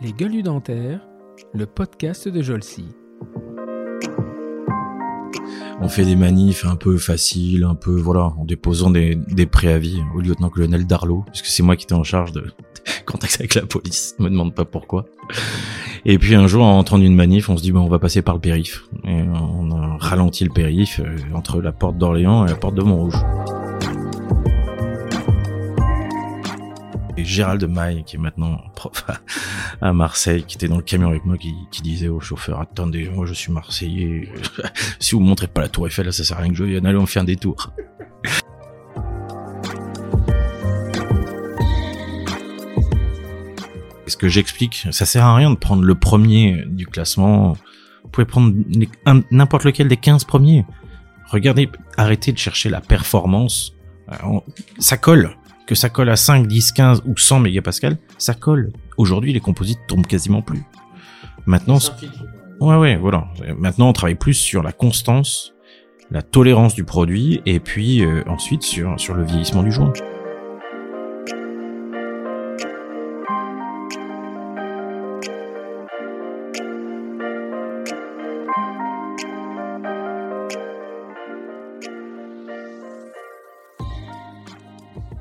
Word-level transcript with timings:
Les 0.00 0.12
gueules 0.12 0.42
dentaires, 0.42 1.00
le 1.52 1.66
podcast 1.66 2.28
de 2.28 2.40
Jolcy. 2.42 2.86
On 5.82 5.88
fait 5.88 6.04
des 6.04 6.16
manifs 6.16 6.64
un 6.64 6.76
peu 6.76 6.96
faciles, 6.98 7.64
un 7.64 7.74
peu, 7.74 7.98
voilà, 7.98 8.32
en 8.38 8.44
déposant 8.44 8.90
des, 8.90 9.16
préavis 9.50 9.98
au 10.14 10.20
lieutenant-colonel 10.20 10.86
Darlot, 10.86 11.24
puisque 11.28 11.46
c'est 11.46 11.62
moi 11.62 11.76
qui 11.76 11.84
étais 11.84 11.94
en 11.94 12.02
charge 12.02 12.32
de 12.32 12.52
contact 13.06 13.36
avec 13.40 13.54
la 13.54 13.66
police, 13.66 14.14
me 14.18 14.28
demande 14.28 14.54
pas 14.54 14.64
pourquoi. 14.64 15.06
Et 16.04 16.18
puis 16.18 16.34
un 16.34 16.46
jour, 16.46 16.64
en 16.64 16.78
entrant 16.78 16.98
d'une 16.98 17.14
manif, 17.14 17.48
on 17.48 17.56
se 17.56 17.62
dit, 17.62 17.72
on 17.72 17.88
va 17.88 17.98
passer 17.98 18.22
par 18.22 18.34
le 18.34 18.40
périph. 18.40 18.84
Et 19.04 19.22
on 19.22 19.70
a 19.70 19.96
ralenti 19.98 20.44
le 20.44 20.50
périph 20.50 21.00
euh, 21.00 21.16
entre 21.34 21.60
la 21.60 21.72
porte 21.72 21.98
d'Orléans 21.98 22.46
et 22.46 22.48
la 22.48 22.56
porte 22.56 22.74
de 22.74 22.82
Montrouge. 22.82 23.22
Gérald 27.30 27.64
Maille, 27.64 28.02
qui 28.04 28.16
est 28.16 28.18
maintenant 28.18 28.60
prof 28.74 29.04
à 29.80 29.92
Marseille, 29.92 30.42
qui 30.42 30.56
était 30.56 30.66
dans 30.66 30.78
le 30.78 30.82
camion 30.82 31.10
avec 31.10 31.24
moi, 31.24 31.36
qui, 31.38 31.54
disait 31.80 32.08
au 32.08 32.18
chauffeur, 32.18 32.60
attendez, 32.60 33.08
moi 33.08 33.24
je 33.24 33.34
suis 33.34 33.52
Marseillais, 33.52 34.28
si 34.98 35.14
vous 35.14 35.20
montrez 35.20 35.46
pas 35.46 35.60
la 35.60 35.68
tour 35.68 35.86
Eiffel, 35.86 36.06
là, 36.06 36.12
ça 36.12 36.24
sert 36.24 36.38
à 36.38 36.40
rien 36.40 36.50
que 36.50 36.56
je 36.56 36.64
vienne, 36.64 36.84
allez, 36.86 36.98
on 36.98 37.06
fait 37.06 37.20
un 37.20 37.24
détour. 37.24 37.72
ce 44.08 44.16
que 44.16 44.28
j'explique, 44.28 44.88
ça 44.90 45.06
sert 45.06 45.24
à 45.24 45.36
rien 45.36 45.52
de 45.52 45.56
prendre 45.56 45.84
le 45.84 45.94
premier 45.94 46.64
du 46.66 46.86
classement. 46.86 47.52
Vous 48.02 48.10
pouvez 48.10 48.24
prendre 48.24 48.52
n'importe 49.30 49.62
lequel 49.62 49.86
des 49.86 49.96
15 49.96 50.24
premiers. 50.24 50.66
Regardez, 51.28 51.70
arrêtez 51.96 52.32
de 52.32 52.38
chercher 52.38 52.70
la 52.70 52.80
performance. 52.80 53.76
Euh, 54.10 54.40
Ça 54.80 54.96
colle. 54.96 55.36
Que 55.70 55.76
ça 55.76 55.88
colle 55.88 56.08
à 56.10 56.16
5, 56.16 56.48
10, 56.48 56.72
15 56.72 57.02
ou 57.06 57.16
100 57.16 57.38
mégapascales, 57.38 57.96
ça 58.18 58.34
colle. 58.34 58.72
Aujourd'hui, 58.96 59.32
les 59.32 59.38
composites 59.38 59.78
tombent 59.86 60.04
quasiment 60.04 60.42
plus. 60.42 60.64
Maintenant, 61.46 61.78
ce- 61.78 61.92
ouais, 62.58 62.74
ouais, 62.74 62.96
voilà. 62.96 63.28
Maintenant, 63.56 63.88
on 63.88 63.92
travaille 63.92 64.16
plus 64.16 64.34
sur 64.34 64.64
la 64.64 64.72
constance, 64.72 65.54
la 66.10 66.22
tolérance 66.22 66.74
du 66.74 66.82
produit, 66.82 67.40
et 67.46 67.60
puis 67.60 68.04
euh, 68.04 68.24
ensuite 68.26 68.64
sur, 68.64 68.98
sur 68.98 69.14
le 69.14 69.22
vieillissement 69.22 69.62
du 69.62 69.70
joint. 69.70 69.92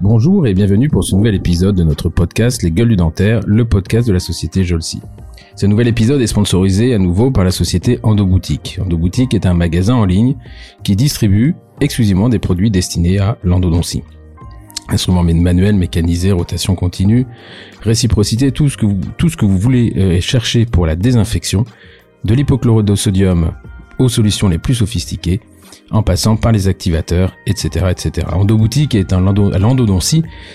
Bonjour 0.02 0.48
et 0.48 0.54
bienvenue 0.54 0.88
pour 0.88 1.04
ce 1.04 1.14
nouvel 1.14 1.36
épisode 1.36 1.76
de 1.76 1.84
notre 1.84 2.08
podcast 2.08 2.64
Les 2.64 2.72
Gueules 2.72 2.88
du 2.88 2.96
Dentaire, 2.96 3.42
le 3.46 3.66
podcast 3.66 4.08
de 4.08 4.14
la 4.14 4.22
société 4.22 4.64
Jolcy. 4.64 5.02
Ce 5.58 5.66
nouvel 5.66 5.90
épisode 5.90 6.22
est 6.22 6.28
sponsorisé 6.28 6.94
à 6.94 6.98
nouveau 6.98 7.32
par 7.32 7.44
la 7.44 7.52
société 7.52 8.00
Endoboutique. 8.04 8.80
Endoboutique 8.82 9.34
est 9.34 9.46
un 9.46 9.54
magasin 9.54 9.96
en 9.96 10.06
ligne 10.06 10.38
qui 10.86 10.96
distribue 10.96 11.54
exclusivement 11.82 12.30
des 12.30 12.40
produits 12.40 12.72
destinés 12.72 13.20
à 13.20 13.38
l'endodontie. 13.44 14.04
Instruments 14.88 15.22
manuels, 15.22 15.76
mécanisés, 15.76 16.32
rotation 16.32 16.76
continue, 16.76 17.26
réciprocité, 17.82 18.54
tout 18.54 18.70
ce 18.70 18.78
que 18.78 18.86
vous, 18.86 19.58
voulez 19.58 19.94
euh, 19.98 20.22
chercher 20.22 20.66
pour 20.66 20.86
la 20.86 20.96
désinfection, 20.96 21.66
de 22.24 22.34
l'hypochlorite 22.34 22.86
de 22.86 22.96
sodium 22.96 23.52
aux 24.00 24.08
solutions 24.08 24.48
les 24.48 24.60
plus 24.60 24.76
sophistiquées, 24.76 25.42
en 25.92 26.04
passant 26.04 26.36
par 26.36 26.52
les 26.52 26.68
activateurs, 26.68 27.34
etc., 27.46 27.88
etc. 27.90 28.28
Endoboutique 28.32 28.96
est 28.96 29.14
un 29.14 29.22
lando- 29.22 29.52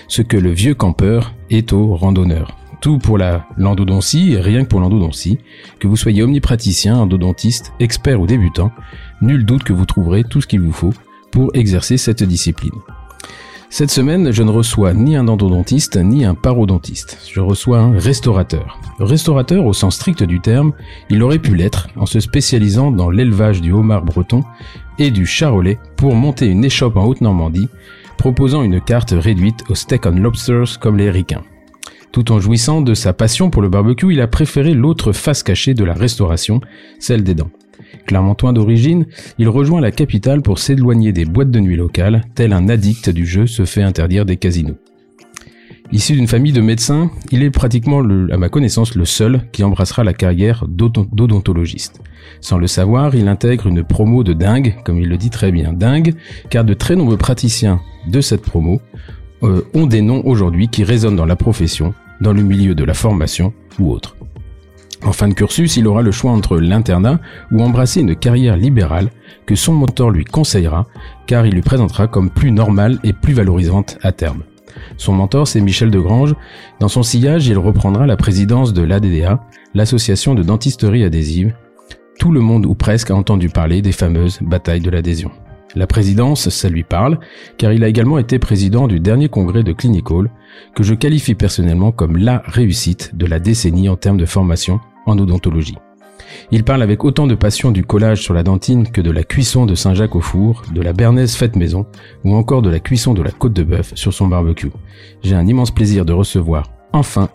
ce 0.07 0.21
que 0.21 0.37
le 0.37 0.51
vieux 0.51 0.75
campeur 0.75 1.33
est 1.49 1.73
au 1.73 1.95
randonneur. 1.95 2.55
Tout 2.81 2.99
pour 2.99 3.17
la 3.17 3.45
l'endodontie 3.57 4.37
rien 4.37 4.63
que 4.63 4.69
pour 4.69 4.79
l'endodontie. 4.79 5.39
Que 5.79 5.87
vous 5.87 5.95
soyez 5.95 6.23
omnipraticien, 6.23 6.97
endodontiste, 6.97 7.73
expert 7.79 8.19
ou 8.19 8.27
débutant, 8.27 8.71
nul 9.21 9.45
doute 9.45 9.63
que 9.63 9.73
vous 9.73 9.85
trouverez 9.85 10.23
tout 10.23 10.41
ce 10.41 10.47
qu'il 10.47 10.61
vous 10.61 10.73
faut 10.73 10.93
pour 11.31 11.49
exercer 11.53 11.97
cette 11.97 12.23
discipline. 12.23 12.71
Cette 13.69 13.89
semaine, 13.91 14.31
je 14.31 14.43
ne 14.43 14.51
reçois 14.51 14.93
ni 14.93 15.17
un 15.17 15.27
endodontiste 15.27 15.97
ni 15.97 16.23
un 16.23 16.35
parodontiste. 16.35 17.17
Je 17.33 17.41
reçois 17.41 17.79
un 17.79 17.97
restaurateur. 17.97 18.79
Restaurateur 18.99 19.65
au 19.65 19.73
sens 19.73 19.95
strict 19.95 20.23
du 20.23 20.39
terme, 20.39 20.71
il 21.09 21.21
aurait 21.23 21.39
pu 21.39 21.55
l'être 21.55 21.87
en 21.97 22.05
se 22.05 22.19
spécialisant 22.19 22.91
dans 22.91 23.09
l'élevage 23.09 23.61
du 23.61 23.71
homard 23.73 24.05
breton 24.05 24.43
et 24.99 25.11
du 25.11 25.25
charolais 25.25 25.77
pour 25.97 26.15
monter 26.15 26.47
une 26.47 26.63
échoppe 26.63 26.97
en 26.97 27.05
Haute-Normandie, 27.05 27.69
proposant 28.17 28.63
une 28.63 28.81
carte 28.81 29.13
réduite 29.15 29.63
aux 29.69 29.75
steak 29.75 30.05
and 30.05 30.11
lobsters 30.11 30.79
comme 30.79 30.97
les 30.97 31.09
ricains. 31.09 31.43
Tout 32.11 32.31
en 32.31 32.39
jouissant 32.39 32.81
de 32.81 32.93
sa 32.93 33.11
passion 33.11 33.49
pour 33.49 33.61
le 33.61 33.69
barbecue, 33.69 34.13
il 34.13 34.21
a 34.21 34.27
préféré 34.27 34.73
l'autre 34.73 35.11
face 35.11 35.43
cachée 35.43 35.73
de 35.73 35.83
la 35.83 35.93
restauration, 35.93 36.61
celle 36.97 37.23
des 37.23 37.35
dents. 37.35 37.51
Clermontois 38.05 38.53
d'origine, 38.53 39.05
il 39.37 39.49
rejoint 39.49 39.81
la 39.81 39.91
capitale 39.91 40.41
pour 40.41 40.59
s'éloigner 40.59 41.11
des 41.11 41.25
boîtes 41.25 41.51
de 41.51 41.59
nuit 41.59 41.75
locales, 41.75 42.23
tel 42.33 42.53
un 42.53 42.69
addict 42.69 43.09
du 43.09 43.25
jeu 43.25 43.47
se 43.47 43.65
fait 43.65 43.81
interdire 43.81 44.25
des 44.25 44.37
casinos. 44.37 44.77
Issu 45.91 46.13
d'une 46.13 46.27
famille 46.27 46.51
de 46.51 46.61
médecins, 46.61 47.11
il 47.31 47.43
est 47.43 47.51
pratiquement, 47.51 47.99
à 47.99 48.37
ma 48.37 48.49
connaissance, 48.49 48.95
le 48.95 49.05
seul 49.05 49.41
qui 49.51 49.63
embrassera 49.63 50.03
la 50.03 50.13
carrière 50.13 50.65
d'odon- 50.67 51.07
d'odontologiste. 51.11 52.01
Sans 52.41 52.57
le 52.57 52.67
savoir, 52.67 53.15
il 53.15 53.27
intègre 53.27 53.67
une 53.67 53.83
promo 53.83 54.23
de 54.23 54.33
dingue, 54.33 54.75
comme 54.83 54.99
il 54.99 55.07
le 55.07 55.17
dit 55.17 55.29
très 55.29 55.51
bien, 55.51 55.73
dingue, 55.73 56.15
car 56.49 56.65
de 56.65 56.73
très 56.73 56.95
nombreux 56.95 57.17
praticiens 57.17 57.79
de 58.07 58.19
cette 58.19 58.41
promo 58.41 58.81
euh, 59.43 59.61
ont 59.73 59.85
des 59.85 60.01
noms 60.01 60.21
aujourd'hui 60.25 60.67
qui 60.67 60.83
résonnent 60.83 61.15
dans 61.15 61.25
la 61.25 61.35
profession, 61.35 61.93
dans 62.19 62.33
le 62.33 62.41
milieu 62.41 62.75
de 62.75 62.83
la 62.83 62.93
formation 62.93 63.53
ou 63.79 63.91
autre. 63.91 64.17
En 65.05 65.13
fin 65.13 65.27
de 65.27 65.33
cursus, 65.33 65.77
il 65.77 65.87
aura 65.87 66.01
le 66.01 66.11
choix 66.11 66.31
entre 66.31 66.57
l'internat 66.57 67.19
ou 67.51 67.61
embrasser 67.61 68.01
une 68.01 68.15
carrière 68.15 68.57
libérale 68.57 69.11
que 69.45 69.55
son 69.55 69.73
mentor 69.73 70.09
lui 70.09 70.25
conseillera, 70.25 70.87
car 71.27 71.45
il 71.45 71.53
lui 71.53 71.61
présentera 71.61 72.07
comme 72.07 72.31
plus 72.31 72.51
normale 72.51 72.97
et 73.03 73.13
plus 73.13 73.33
valorisante 73.33 73.99
à 74.01 74.11
terme. 74.11 74.43
Son 74.97 75.13
mentor, 75.13 75.47
c'est 75.47 75.61
Michel 75.61 75.91
Degrange. 75.91 76.35
Dans 76.79 76.87
son 76.87 77.03
sillage, 77.03 77.47
il 77.47 77.57
reprendra 77.57 78.05
la 78.05 78.17
présidence 78.17 78.73
de 78.73 78.81
l'ADDA, 78.81 79.41
l'association 79.73 80.35
de 80.35 80.43
dentisterie 80.43 81.03
adhésive. 81.03 81.53
Tout 82.19 82.31
le 82.31 82.39
monde 82.39 82.65
ou 82.65 82.75
presque 82.75 83.11
a 83.11 83.15
entendu 83.15 83.49
parler 83.49 83.81
des 83.81 83.91
fameuses 83.91 84.39
batailles 84.41 84.81
de 84.81 84.89
l'adhésion. 84.89 85.31
La 85.75 85.87
présidence, 85.87 86.49
ça 86.49 86.69
lui 86.69 86.83
parle, 86.83 87.19
car 87.57 87.73
il 87.73 87.83
a 87.83 87.89
également 87.89 88.17
été 88.17 88.39
président 88.39 88.87
du 88.87 89.01
dernier 89.01 89.27
congrès 89.27 89.63
de 89.63 89.73
Clinical, 89.73 90.31
que 90.73 90.83
je 90.83 90.93
qualifie 90.93 91.35
personnellement 91.35 91.91
comme 91.91 92.17
la 92.17 92.41
réussite 92.45 93.11
de 93.15 93.25
la 93.25 93.39
décennie 93.39 93.89
en 93.89 93.97
termes 93.97 94.17
de 94.17 94.25
formation 94.25 94.79
en 95.05 95.19
odontologie. 95.19 95.77
Il 96.51 96.63
parle 96.63 96.81
avec 96.81 97.03
autant 97.03 97.27
de 97.27 97.35
passion 97.35 97.71
du 97.71 97.83
collage 97.83 98.21
sur 98.21 98.33
la 98.33 98.43
dentine 98.43 98.89
que 98.91 99.01
de 99.01 99.11
la 99.11 99.23
cuisson 99.23 99.65
de 99.65 99.75
Saint-Jacques 99.75 100.15
au 100.15 100.21
four, 100.21 100.63
de 100.73 100.81
la 100.81 100.93
bernaise 100.93 101.35
faite 101.35 101.55
maison, 101.55 101.85
ou 102.23 102.35
encore 102.35 102.61
de 102.61 102.69
la 102.69 102.79
cuisson 102.79 103.13
de 103.13 103.21
la 103.21 103.31
côte 103.31 103.53
de 103.53 103.63
bœuf 103.63 103.91
sur 103.95 104.13
son 104.13 104.27
barbecue. 104.27 104.71
J'ai 105.23 105.35
un 105.35 105.47
immense 105.47 105.71
plaisir 105.71 106.05
de 106.05 106.13
recevoir, 106.13 106.71
enfin, 106.93 107.29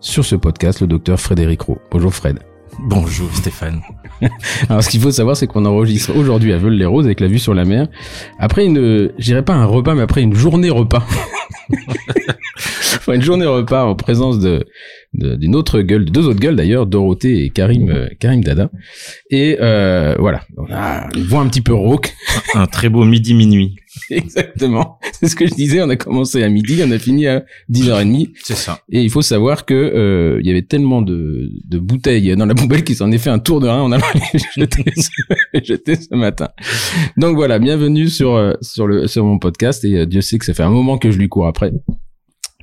sur 0.00 0.24
ce 0.24 0.36
podcast, 0.36 0.80
le 0.80 0.86
docteur 0.86 1.18
Frédéric 1.20 1.62
Roux. 1.62 1.78
Bonjour 1.90 2.12
Fred. 2.14 2.38
Bonjour 2.80 3.28
Stéphane. 3.34 3.80
Alors 4.68 4.82
ce 4.82 4.90
qu'il 4.90 5.00
faut 5.00 5.10
savoir, 5.12 5.36
c'est 5.36 5.46
qu'on 5.46 5.64
enregistre 5.64 6.14
aujourd'hui 6.14 6.52
à 6.52 6.58
Veules-les-Roses 6.58 7.06
avec 7.06 7.20
la 7.20 7.28
vue 7.28 7.38
sur 7.38 7.54
la 7.54 7.64
mer. 7.64 7.86
Après 8.38 8.66
une, 8.66 9.12
j'irai 9.18 9.42
pas 9.42 9.54
un 9.54 9.64
repas, 9.64 9.94
mais 9.94 10.02
après 10.02 10.20
une 10.22 10.34
journée 10.34 10.68
repas. 10.68 11.02
enfin, 12.96 13.14
une 13.14 13.22
journée 13.22 13.46
repas 13.46 13.84
en 13.84 13.94
présence 13.94 14.38
de- 14.38 14.66
d'une 15.16 15.54
autre 15.56 15.80
gueule, 15.80 16.04
de 16.04 16.10
deux 16.10 16.26
autres 16.26 16.40
gueules 16.40 16.56
d'ailleurs, 16.56 16.86
Dorothée 16.86 17.44
et 17.44 17.50
Karim, 17.50 17.90
euh, 17.90 18.08
Karim 18.20 18.42
Dada. 18.44 18.70
Et 19.30 19.56
euh, 19.60 20.14
voilà, 20.18 20.42
on 20.56 20.66
a 20.72 21.08
une 21.16 21.24
voix 21.24 21.40
un 21.40 21.48
petit 21.48 21.60
peu 21.62 21.74
rauque. 21.74 22.14
Un 22.54 22.66
très 22.66 22.88
beau 22.88 23.04
midi-minuit. 23.04 23.76
Exactement. 24.10 24.98
C'est 25.12 25.28
ce 25.28 25.34
que 25.36 25.46
je 25.46 25.54
disais. 25.54 25.80
On 25.82 25.88
a 25.88 25.96
commencé 25.96 26.42
à 26.42 26.48
midi, 26.50 26.80
on 26.86 26.90
a 26.90 26.98
fini 26.98 27.26
à 27.26 27.44
10h30. 27.72 28.30
C'est 28.44 28.54
ça. 28.56 28.80
Et 28.92 29.02
il 29.02 29.10
faut 29.10 29.22
savoir 29.22 29.64
que 29.64 29.72
euh, 29.74 30.38
il 30.42 30.46
y 30.46 30.50
avait 30.50 30.62
tellement 30.62 31.00
de, 31.00 31.48
de 31.68 31.78
bouteilles 31.78 32.36
dans 32.36 32.44
la 32.46 32.54
poubelle 32.54 32.84
qu'ils 32.84 32.96
s'en 32.96 33.10
est 33.10 33.18
fait 33.18 33.30
un 33.30 33.38
tour 33.38 33.60
de 33.60 33.68
rein. 33.68 33.80
On 33.82 33.92
a 33.92 33.96
les 33.98 34.38
jeter, 34.56 34.84
ce- 34.96 35.60
jeter 35.64 35.96
ce 35.96 36.14
matin. 36.14 36.48
Donc 37.16 37.36
voilà, 37.36 37.58
bienvenue 37.58 38.08
sur 38.08 38.34
euh, 38.36 38.52
sur 38.60 38.86
le 38.86 39.06
sur 39.06 39.24
mon 39.24 39.38
podcast. 39.38 39.82
Et 39.84 39.96
euh, 40.00 40.06
Dieu 40.06 40.20
sait 40.20 40.36
que 40.38 40.44
ça 40.44 40.52
fait 40.52 40.62
un 40.62 40.70
moment 40.70 40.98
que 40.98 41.10
je 41.10 41.18
lui 41.18 41.28
cours 41.30 41.46
après. 41.46 41.72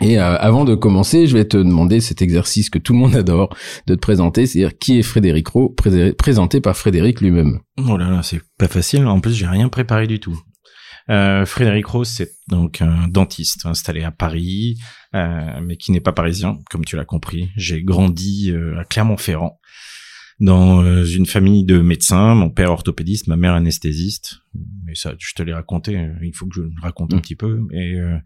Et 0.01 0.19
euh, 0.19 0.35
avant 0.37 0.65
de 0.65 0.73
commencer, 0.75 1.27
je 1.27 1.37
vais 1.37 1.45
te 1.45 1.57
demander 1.57 1.99
cet 2.01 2.21
exercice 2.21 2.69
que 2.69 2.79
tout 2.79 2.93
le 2.93 2.99
monde 2.99 3.15
adore 3.23 3.55
de 3.87 3.95
te 3.95 3.99
présenter, 3.99 4.45
c'est-à-dire 4.45 4.77
qui 4.77 4.97
est 4.99 5.03
Frédéric 5.03 5.47
Rowe, 5.49 5.69
pré- 5.69 6.13
présenté 6.13 6.61
par 6.61 6.75
Frédéric 6.75 7.21
lui-même. 7.21 7.59
Oh 7.77 7.97
là 7.97 8.09
là, 8.09 8.23
c'est 8.23 8.41
pas 8.57 8.67
facile. 8.67 9.05
En 9.05 9.19
plus, 9.19 9.33
j'ai 9.33 9.47
rien 9.47 9.69
préparé 9.69 10.07
du 10.07 10.19
tout. 10.19 10.39
Euh, 11.09 11.45
Frédéric 11.45 11.85
Rose, 11.85 12.07
c'est 12.07 12.31
donc 12.47 12.81
un 12.81 13.07
dentiste 13.09 13.65
installé 13.65 14.03
à 14.03 14.11
Paris, 14.11 14.77
euh, 15.15 15.59
mais 15.61 15.75
qui 15.77 15.91
n'est 15.91 15.99
pas 15.99 16.13
parisien, 16.13 16.57
comme 16.69 16.85
tu 16.85 16.95
l'as 16.95 17.03
compris. 17.05 17.49
J'ai 17.57 17.83
grandi 17.83 18.51
euh, 18.51 18.79
à 18.79 18.85
Clermont-Ferrand, 18.85 19.59
dans 20.39 20.81
euh, 20.81 21.03
une 21.05 21.25
famille 21.25 21.65
de 21.65 21.79
médecins. 21.81 22.35
Mon 22.35 22.49
père 22.49 22.71
orthopédiste, 22.71 23.27
ma 23.27 23.35
mère 23.35 23.53
anesthésiste. 23.53 24.37
Mais 24.85 24.95
ça, 24.95 25.13
je 25.19 25.33
te 25.35 25.43
l'ai 25.43 25.53
raconté. 25.53 26.09
Il 26.23 26.33
faut 26.33 26.47
que 26.47 26.55
je 26.55 26.61
le 26.61 26.71
raconte 26.81 27.13
un 27.13 27.17
Mm. 27.17 27.21
petit 27.21 27.35
peu. 27.35 27.59
Et 27.73 27.95
euh, 27.95 28.17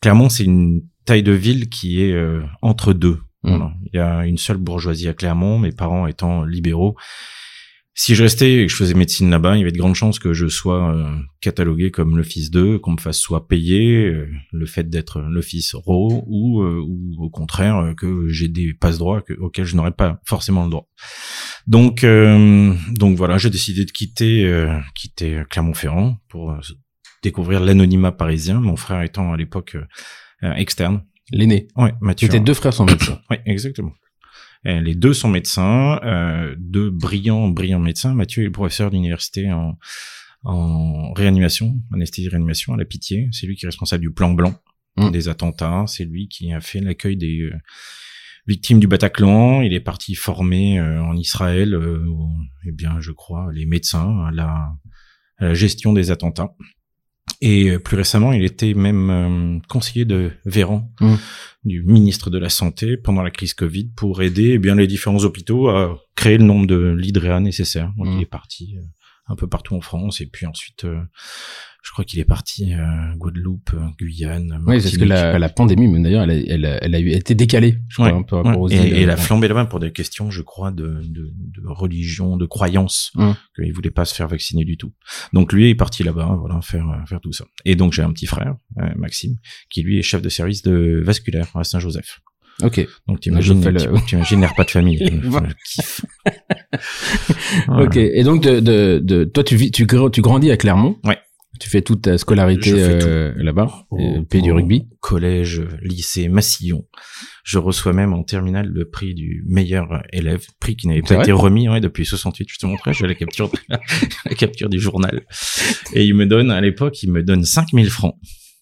Clermont, 0.00 0.28
c'est 0.30 0.44
une 0.44 0.80
taille 1.04 1.22
de 1.22 1.32
ville 1.32 1.68
qui 1.68 2.02
est 2.02 2.12
euh, 2.12 2.42
entre 2.62 2.92
deux. 2.92 3.18
Mm. 3.42 3.48
Voilà. 3.50 3.72
Il 3.92 3.96
y 3.96 4.00
a 4.00 4.26
une 4.26 4.38
seule 4.38 4.58
bourgeoisie 4.58 5.08
à 5.08 5.14
Clermont, 5.14 5.58
mes 5.58 5.72
parents 5.72 6.06
étant 6.06 6.44
libéraux. 6.44 6.96
Si 7.94 8.14
je 8.14 8.22
restais 8.22 8.54
et 8.54 8.66
que 8.66 8.72
je 8.72 8.76
faisais 8.76 8.94
médecine 8.94 9.28
là-bas, 9.28 9.54
il 9.54 9.58
y 9.58 9.62
avait 9.62 9.70
de 9.70 9.76
grandes 9.76 9.96
chances 9.96 10.18
que 10.18 10.32
je 10.32 10.46
sois 10.48 10.94
euh, 10.96 11.14
catalogué 11.42 11.90
comme 11.90 12.16
le 12.16 12.22
fils 12.22 12.50
d'eux, 12.50 12.78
qu'on 12.78 12.92
me 12.92 13.00
fasse 13.00 13.18
soit 13.18 13.46
payer 13.48 14.06
euh, 14.06 14.30
le 14.50 14.64
fait 14.64 14.88
d'être 14.88 15.20
le 15.20 15.42
fils 15.42 15.74
ro 15.74 16.24
ou, 16.26 16.62
euh, 16.62 16.80
ou 16.82 17.22
au 17.22 17.28
contraire 17.28 17.76
euh, 17.76 17.92
que 17.92 18.28
j'ai 18.28 18.48
des 18.48 18.72
passe 18.72 18.96
droits 18.96 19.20
que- 19.20 19.34
auxquels 19.34 19.66
je 19.66 19.76
n'aurais 19.76 19.92
pas 19.92 20.22
forcément 20.24 20.64
le 20.64 20.70
droit. 20.70 20.88
Donc 21.66 22.02
euh, 22.02 22.72
donc 22.92 23.18
voilà, 23.18 23.36
j'ai 23.36 23.50
décidé 23.50 23.84
de 23.84 23.90
quitter 23.90 24.46
euh, 24.46 24.74
quitter 24.94 25.42
Clermont-Ferrand 25.50 26.16
pour 26.30 26.56
découvrir 27.22 27.60
l'anonymat 27.60 28.12
parisien. 28.12 28.58
Mon 28.58 28.76
frère 28.76 29.02
étant 29.02 29.34
à 29.34 29.36
l'époque 29.36 29.76
externe. 30.42 31.04
L'aîné. 31.30 31.68
Ouais, 31.76 31.94
Mathieu. 32.00 32.28
Tes 32.28 32.40
deux 32.40 32.54
frères 32.54 32.74
sont 32.74 32.84
médecins. 32.84 33.20
Oui, 33.30 33.36
exactement. 33.46 33.92
Et 34.64 34.80
les 34.80 34.94
deux 34.94 35.14
sont 35.14 35.28
médecins, 35.28 35.98
euh, 36.04 36.54
deux 36.58 36.90
brillants, 36.90 37.48
brillants 37.48 37.80
médecins. 37.80 38.14
Mathieu 38.14 38.44
est 38.44 38.50
professeur 38.50 38.90
d'université 38.90 39.50
en, 39.52 39.76
en 40.44 41.12
réanimation, 41.14 41.80
anesthésie-réanimation 41.92 42.74
à 42.74 42.76
la 42.76 42.84
Pitié. 42.84 43.28
C'est 43.32 43.46
lui 43.46 43.56
qui 43.56 43.64
est 43.64 43.68
responsable 43.68 44.02
du 44.02 44.12
plan 44.12 44.32
blanc 44.32 44.54
Mm. 44.96 45.10
des 45.10 45.28
attentats. 45.28 45.84
C'est 45.86 46.04
lui 46.04 46.28
qui 46.28 46.52
a 46.52 46.60
fait 46.60 46.80
l'accueil 46.80 47.16
des 47.16 47.40
euh, 47.40 47.54
victimes 48.46 48.78
du 48.78 48.86
Bataclan. 48.86 49.62
Il 49.62 49.72
est 49.72 49.80
parti 49.80 50.14
former 50.14 50.78
euh, 50.78 51.02
en 51.02 51.16
Israël, 51.16 51.74
euh, 51.74 52.04
eh 52.66 52.72
bien, 52.72 53.00
je 53.00 53.12
crois, 53.12 53.50
les 53.52 53.64
médecins 53.64 54.26
à 54.26 54.30
la, 54.30 54.72
à 55.38 55.46
la 55.46 55.54
gestion 55.54 55.92
des 55.92 56.10
attentats. 56.10 56.54
Et 57.44 57.70
euh, 57.70 57.78
plus 57.80 57.96
récemment, 57.96 58.32
il 58.32 58.44
était 58.44 58.72
même 58.72 59.10
euh, 59.10 59.58
conseiller 59.68 60.04
de 60.04 60.30
Véran, 60.46 60.88
Mm. 61.00 61.14
du 61.64 61.82
ministre 61.82 62.30
de 62.30 62.38
la 62.38 62.48
Santé 62.48 62.96
pendant 62.96 63.22
la 63.22 63.30
crise 63.32 63.52
Covid 63.54 63.90
pour 63.96 64.22
aider 64.22 64.52
eh 64.54 64.58
bien 64.58 64.76
les 64.76 64.86
différents 64.86 65.24
hôpitaux 65.24 65.68
à 65.68 65.98
créer 66.14 66.38
le 66.38 66.44
nombre 66.44 66.66
de 66.68 66.94
lits 66.96 67.12
de 67.12 67.18
réa 67.20 67.40
nécessaires. 67.40 67.92
Donc 67.98 68.06
Mm. 68.06 68.12
il 68.16 68.22
est 68.22 68.26
parti 68.38 68.76
euh, 68.78 68.82
un 69.26 69.36
peu 69.36 69.46
partout 69.46 69.74
en 69.76 69.80
France 69.80 70.20
et 70.20 70.26
puis 70.26 70.46
ensuite 70.46 70.84
euh, 70.84 71.00
je 71.84 71.90
crois 71.90 72.04
qu'il 72.04 72.20
est 72.20 72.24
parti 72.24 72.74
euh, 72.74 73.12
Guadeloupe, 73.16 73.70
euh, 73.74 73.86
Guyane. 73.98 74.62
Oui, 74.66 74.80
c'est 74.80 74.88
parce 74.88 74.96
que 74.98 75.04
Martinique. 75.04 75.08
la, 75.08 75.38
la 75.38 75.48
pandémie, 75.48 75.88
même 75.88 76.02
d'ailleurs, 76.04 76.22
elle, 76.22 76.30
a- 76.30 76.34
elle, 76.54 76.64
a- 76.64 76.84
elle 76.84 76.94
a 76.94 77.00
eu- 77.00 77.08
elle 77.08 77.14
a 77.14 77.18
été 77.18 77.34
décalée, 77.34 77.78
je 77.88 77.96
crois, 77.96 78.12
Ouais, 78.12 78.24
hein, 78.44 78.54
aux 78.54 78.68
îles. 78.68 78.78
Et, 78.78 79.00
et 79.00 79.02
euh, 79.02 79.06
la 79.06 79.16
flambée 79.16 79.48
là-bas 79.48 79.64
pour 79.64 79.80
des 79.80 79.90
questions, 79.90 80.30
je 80.30 80.42
crois, 80.42 80.70
de, 80.70 81.00
de, 81.02 81.32
de 81.34 81.62
religion, 81.66 82.36
de 82.36 82.46
croyance, 82.46 83.10
Hum. 83.16 83.34
qu'il 83.56 83.72
voulait 83.72 83.90
pas 83.90 84.04
se 84.04 84.14
faire 84.14 84.28
vacciner 84.28 84.64
du 84.64 84.76
tout. 84.76 84.92
Donc 85.32 85.52
lui 85.52 85.70
est 85.70 85.74
parti 85.74 86.04
là-bas, 86.04 86.36
voilà, 86.38 86.60
faire 86.62 86.88
euh, 86.88 87.04
faire 87.06 87.20
tout 87.20 87.32
ça. 87.32 87.44
Et 87.64 87.74
donc 87.74 87.92
j'ai 87.92 88.02
un 88.02 88.12
petit 88.12 88.26
frère, 88.26 88.54
Maxime, 88.96 89.36
qui 89.68 89.82
lui 89.82 89.98
est 89.98 90.02
chef 90.02 90.22
de 90.22 90.28
service 90.28 90.62
de 90.62 91.02
vasculaire 91.04 91.48
à 91.56 91.64
Saint-Joseph. 91.64 92.20
Ok. 92.62 92.86
Donc 93.08 93.18
je 93.40 93.52
fais 93.62 93.72
le- 93.72 93.80
tu- 93.80 94.04
t'imagines 94.06 94.40
les 94.40 94.46
repas 94.46 94.64
de 94.64 94.70
famille. 94.70 94.98
Ok. 97.68 97.96
Et 97.96 98.22
donc, 98.24 98.42
de, 98.42 98.60
de, 98.60 99.00
de, 99.02 99.24
toi, 99.24 99.44
tu 99.44 99.56
vis, 99.56 99.70
tu, 99.70 99.86
tu 100.12 100.20
grandis 100.20 100.50
à 100.50 100.56
Clermont. 100.56 100.98
Ouais. 101.04 101.18
Tu 101.60 101.68
fais 101.68 101.82
toute 101.82 102.02
ta 102.02 102.18
scolarité 102.18 102.70
euh, 103.06 103.32
là-bas, 103.36 103.70
Au- 103.90 103.98
euh, 104.00 104.22
pays 104.22 104.42
du 104.42 104.50
rugby. 104.52 104.88
Collège, 105.00 105.62
lycée, 105.82 106.28
Massillon. 106.28 106.86
Je 107.44 107.58
reçois 107.58 107.92
même 107.92 108.12
en 108.14 108.22
terminale 108.24 108.68
le 108.68 108.88
prix 108.88 109.14
du 109.14 109.44
meilleur 109.46 110.02
élève, 110.12 110.44
prix 110.60 110.76
qui 110.76 110.88
n'avait 110.88 111.02
pas 111.02 111.22
été 111.22 111.32
remis 111.32 111.68
ouais, 111.68 111.80
depuis 111.80 112.06
68. 112.06 112.48
Je 112.50 112.58
te 112.58 112.66
montrais, 112.66 112.94
j'ai 112.94 113.06
la 113.06 113.14
capture, 113.14 113.50
de- 113.50 113.58
la 114.24 114.34
capture 114.34 114.68
du 114.70 114.80
journal. 114.80 115.22
Et 115.92 116.04
il 116.04 116.14
me 116.14 116.26
donne, 116.26 116.50
à 116.50 116.60
l'époque, 116.60 117.00
il 117.02 117.12
me 117.12 117.22
donne 117.22 117.44
5000 117.44 117.90
francs. 117.90 118.16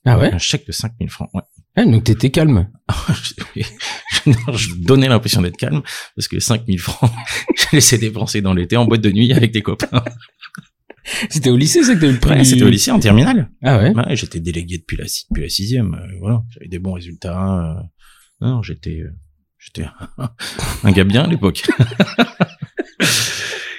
Ah 0.05 0.19
ouais? 0.19 0.33
Un 0.33 0.39
chèque 0.39 0.67
de 0.67 0.73
5000 0.73 1.09
francs. 1.11 1.31
Ouais. 1.33 1.43
Ah, 1.77 1.85
donc 1.85 2.05
t'étais 2.05 2.31
calme. 2.31 2.69
je, 3.55 3.63
je- 4.27 4.31
je 4.57 4.75
donnais 4.77 5.09
l'impression 5.09 5.41
d'être 5.43 5.57
calme 5.57 5.83
parce 6.17 6.29
que 6.29 6.41
5000 6.41 6.79
francs, 6.79 7.11
je 7.57 7.65
laissais 7.73 7.99
dépenser 7.99 8.41
dans 8.43 8.53
l'été 8.55 8.77
en 8.77 8.85
boîte 8.87 9.01
de 9.03 9.11
nuit 9.11 9.33
avec 9.33 9.53
des 9.53 9.63
copains. 9.63 9.89
C'était 11.31 11.51
au 11.51 11.57
lycée, 11.57 11.83
c'est 11.83 11.95
que 11.97 12.01
t'as 12.01 12.07
eu 12.09 12.13
le 12.13 12.19
prix. 12.19 12.31
Ouais, 12.39 12.45
C'était 12.45 12.63
au 12.65 12.69
lycée 12.69 12.91
en 12.91 13.01
terminale. 13.01 13.51
Ah 13.63 13.79
ouais. 13.79 13.91
Ouais, 13.95 14.17
j'étais 14.17 14.39
délégué 14.41 14.79
depuis 14.79 14.97
la, 14.97 15.07
si- 15.09 15.25
depuis 15.31 15.43
la 15.45 15.49
sixième. 15.49 15.95
euh, 15.95 16.17
voilà, 16.21 16.43
j'avais 16.51 16.69
des 16.69 16.79
bons 16.79 16.93
résultats. 16.93 17.79
euh, 17.79 17.83
non, 18.47 18.63
j'étais, 18.63 19.01
euh, 19.01 19.11
j'étais 19.59 19.87
un 20.85 20.93
gars 20.93 21.05
bien 21.05 21.23
à 21.23 21.27
l'époque. 21.27 21.63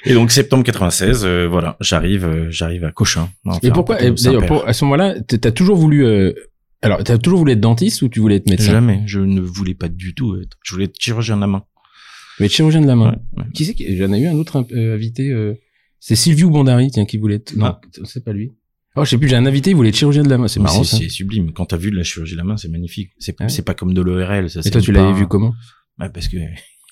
Et 0.04 0.14
donc 0.16 0.32
septembre 0.32 0.64
96, 0.64 1.24
euh, 1.26 1.48
voilà, 1.48 1.78
j'arrive, 1.80 2.26
euh, 2.26 2.48
j'arrive 2.50 2.84
à 2.86 2.92
Cochin. 2.92 3.30
Et 3.62 3.70
pourquoi, 3.70 3.98
d'ailleurs, 3.98 4.68
à 4.68 4.74
ce 4.74 4.84
moment-là, 4.86 5.16
t'as 5.22 5.52
toujours 5.52 5.76
voulu, 5.78 6.06
euh, 6.06 6.34
alors, 6.82 7.04
t'as 7.04 7.18
toujours 7.18 7.40
voulu 7.40 7.52
être 7.54 7.60
dentiste 7.60 8.02
ou 8.02 8.10
tu 8.10 8.20
voulais 8.20 8.36
être 8.38 8.50
médecin? 8.50 8.72
Jamais, 8.72 9.04
je 9.06 9.20
ne 9.20 9.42
voulais 9.42 9.74
pas 9.76 9.88
du 9.88 10.14
tout 10.16 10.36
être. 10.42 10.58
Je 10.64 10.74
voulais 10.74 10.86
être 10.86 10.96
chirurgien 11.00 11.36
de 11.36 11.42
la 11.42 11.48
main. 11.48 11.64
Mais 12.40 12.50
chirurgien 12.50 12.82
de 12.82 12.88
la 12.88 12.96
main. 12.96 13.12
Ouais, 13.38 13.44
ouais. 13.44 13.50
Qui 13.54 13.66
c'est 13.66 13.74
qui, 13.76 13.96
j'en 13.98 14.12
ai 14.14 14.20
eu 14.22 14.28
un 14.28 14.34
autre 14.36 14.66
euh, 14.74 14.96
invité, 14.96 15.30
euh, 15.30 15.54
c'est 16.00 16.16
Silvio 16.16 16.50
Bondari, 16.50 16.90
tiens, 16.90 17.06
qui 17.06 17.18
voulait 17.18 17.36
être, 17.36 17.56
non, 17.56 17.66
Ah. 17.68 17.82
c'est 18.06 18.24
pas 18.24 18.34
lui. 18.34 18.52
Oh, 18.96 19.06
je 19.06 19.12
sais 19.12 19.18
plus, 19.18 19.30
j'ai 19.30 19.36
un 19.36 19.46
invité, 19.46 19.70
il 19.70 19.76
voulait 19.76 19.90
être 19.90 19.96
chirurgien 19.98 20.24
de 20.24 20.30
la 20.30 20.38
main, 20.38 20.48
c'est 20.48 20.60
marrant, 20.60 20.84
C'est 20.84 21.08
sublime. 21.08 21.54
Quand 21.54 21.66
t'as 21.68 21.78
vu 21.78 21.92
de 21.92 21.96
la 21.96 22.04
chirurgie 22.04 22.34
de 22.34 22.38
la 22.40 22.44
main, 22.44 22.58
c'est 22.58 22.68
magnifique. 22.68 23.12
C'est 23.20 23.40
Ouais. 23.40 23.48
c'est 23.48 23.62
pas 23.62 23.74
comme 23.74 23.94
de 23.94 24.02
l'ORL. 24.02 24.48
Et 24.66 24.70
toi, 24.72 24.82
tu 24.82 24.92
l'avais 24.92 25.14
vu 25.14 25.28
comment? 25.28 25.54
Ouais, 26.00 26.10
parce 26.10 26.28
que 26.28 26.38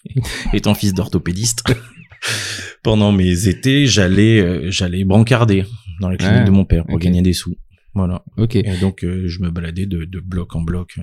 étant 0.54 0.76
fils 0.76 0.94
d'orthopédiste, 0.94 1.64
pendant 2.84 3.12
mes 3.12 3.48
étés, 3.48 3.86
j'allais 3.88 4.40
euh, 4.40 4.70
j'allais 4.72 5.04
brancarder 5.04 5.66
dans 6.00 6.10
la 6.10 6.18
clinique 6.18 6.38
Ouais, 6.38 6.46
de 6.46 6.52
mon 6.52 6.64
père 6.66 6.86
pour 6.86 7.00
gagner 7.00 7.22
des 7.22 7.34
sous. 7.34 7.56
Voilà. 7.94 8.24
Ok. 8.38 8.56
Et 8.56 8.78
donc 8.80 9.04
euh, 9.04 9.28
je 9.28 9.40
me 9.42 9.50
baladais 9.50 9.86
de, 9.86 10.06
de 10.06 10.20
bloc 10.20 10.56
en 10.56 10.62
bloc. 10.62 11.00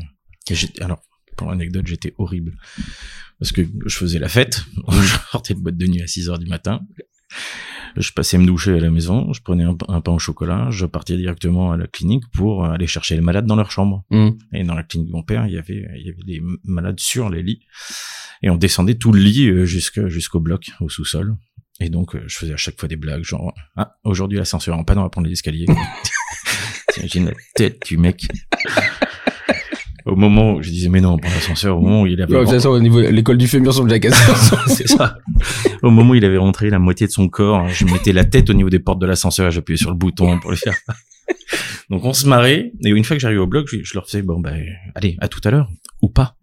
Et 0.50 0.54
alors 0.80 1.02
pour 1.36 1.50
l'anecdote, 1.50 1.86
j'étais 1.86 2.14
horrible 2.18 2.56
parce 3.38 3.52
que 3.52 3.62
je 3.84 3.96
faisais 3.96 4.18
la 4.18 4.28
fête. 4.28 4.64
je 4.88 5.16
sortais 5.30 5.54
de 5.54 5.60
boîte 5.60 5.76
de 5.76 5.86
nuit 5.86 6.02
à 6.02 6.06
6 6.06 6.30
heures 6.30 6.38
du 6.38 6.46
matin. 6.46 6.80
Je 7.96 8.12
passais 8.12 8.36
me 8.36 8.44
doucher 8.46 8.74
à 8.74 8.78
la 8.78 8.90
maison, 8.90 9.32
je 9.32 9.40
prenais 9.40 9.64
un, 9.64 9.76
un 9.88 10.00
pain 10.02 10.12
au 10.12 10.18
chocolat, 10.18 10.68
je 10.70 10.84
partais 10.84 11.16
directement 11.16 11.72
à 11.72 11.78
la 11.78 11.86
clinique 11.86 12.24
pour 12.32 12.66
aller 12.66 12.86
chercher 12.86 13.14
les 13.14 13.22
malades 13.22 13.46
dans 13.46 13.56
leur 13.56 13.70
chambre. 13.70 14.04
Hmm. 14.10 14.30
Et 14.52 14.64
dans 14.64 14.74
la 14.74 14.82
clinique 14.82 15.08
de 15.08 15.12
mon 15.12 15.22
père, 15.22 15.46
il 15.46 15.54
y 15.54 15.58
avait, 15.58 15.88
il 15.96 16.06
y 16.06 16.10
avait 16.10 16.22
des 16.24 16.42
malades 16.64 17.00
sur 17.00 17.30
les 17.30 17.42
lits. 17.42 17.62
Et 18.42 18.50
on 18.50 18.56
descendait 18.56 18.96
tout 18.96 19.12
le 19.12 19.20
lit 19.20 19.48
euh, 19.48 19.64
jusqu'au 19.64 20.40
bloc, 20.40 20.70
au 20.80 20.90
sous-sol. 20.90 21.36
Et 21.80 21.88
donc, 21.88 22.14
euh, 22.14 22.22
je 22.26 22.36
faisais 22.36 22.52
à 22.52 22.58
chaque 22.58 22.78
fois 22.78 22.88
des 22.88 22.96
blagues, 22.96 23.22
genre, 23.22 23.54
ah, 23.76 23.96
aujourd'hui 24.04 24.38
l'ascenseur 24.38 24.76
en 24.76 24.84
panne, 24.84 24.98
on 24.98 25.02
va 25.02 25.10
prendre 25.10 25.26
les 25.26 25.32
escaliers. 25.32 25.66
T'imagines 26.96 27.26
la 27.26 27.32
tête 27.54 27.82
du 27.86 27.98
mec. 27.98 28.26
Au 30.06 30.16
moment 30.16 30.54
où 30.54 30.62
je 30.62 30.70
disais, 30.70 30.88
mais 30.88 31.00
non, 31.00 31.14
on 31.14 31.18
prend 31.18 31.30
l'ascenseur, 31.30 31.76
au 31.76 31.80
moment 31.80 32.02
où 32.02 32.06
il 32.06 32.22
avait 32.22 32.34
Ouais, 32.34 32.46
façon, 32.46 32.70
au 32.70 32.80
niveau, 32.80 33.00
l'école 33.00 33.36
du 33.36 33.46
fémur 33.48 33.74
sont 33.74 33.84
déjà 33.84 34.16
c'est 34.66 34.88
ça. 34.88 35.18
Au 35.82 35.90
moment 35.90 36.12
où 36.12 36.14
il 36.14 36.24
avait 36.24 36.38
rentré 36.38 36.70
la 36.70 36.78
moitié 36.78 37.06
de 37.06 37.12
son 37.12 37.28
corps, 37.28 37.68
je 37.68 37.84
mettais 37.84 38.12
la 38.12 38.24
tête 38.24 38.48
au 38.48 38.54
niveau 38.54 38.70
des 38.70 38.78
portes 38.78 39.00
de 39.00 39.06
l'ascenseur 39.06 39.48
et 39.48 39.50
j'appuyais 39.50 39.76
sur 39.76 39.90
le 39.90 39.96
bouton 39.96 40.38
pour 40.38 40.50
le 40.50 40.56
faire. 40.56 40.76
Donc 41.90 42.04
on 42.04 42.12
se 42.14 42.26
marrait, 42.26 42.72
et 42.82 42.88
une 42.88 43.04
fois 43.04 43.16
que 43.16 43.20
j'arrivais 43.20 43.40
au 43.40 43.46
bloc, 43.46 43.66
je, 43.70 43.78
je 43.82 43.94
leur 43.94 44.06
faisais, 44.06 44.22
bon 44.22 44.40
ben, 44.40 44.64
allez, 44.94 45.16
à 45.20 45.28
tout 45.28 45.40
à 45.44 45.50
l'heure, 45.50 45.68
ou 46.00 46.08
pas. 46.08 46.36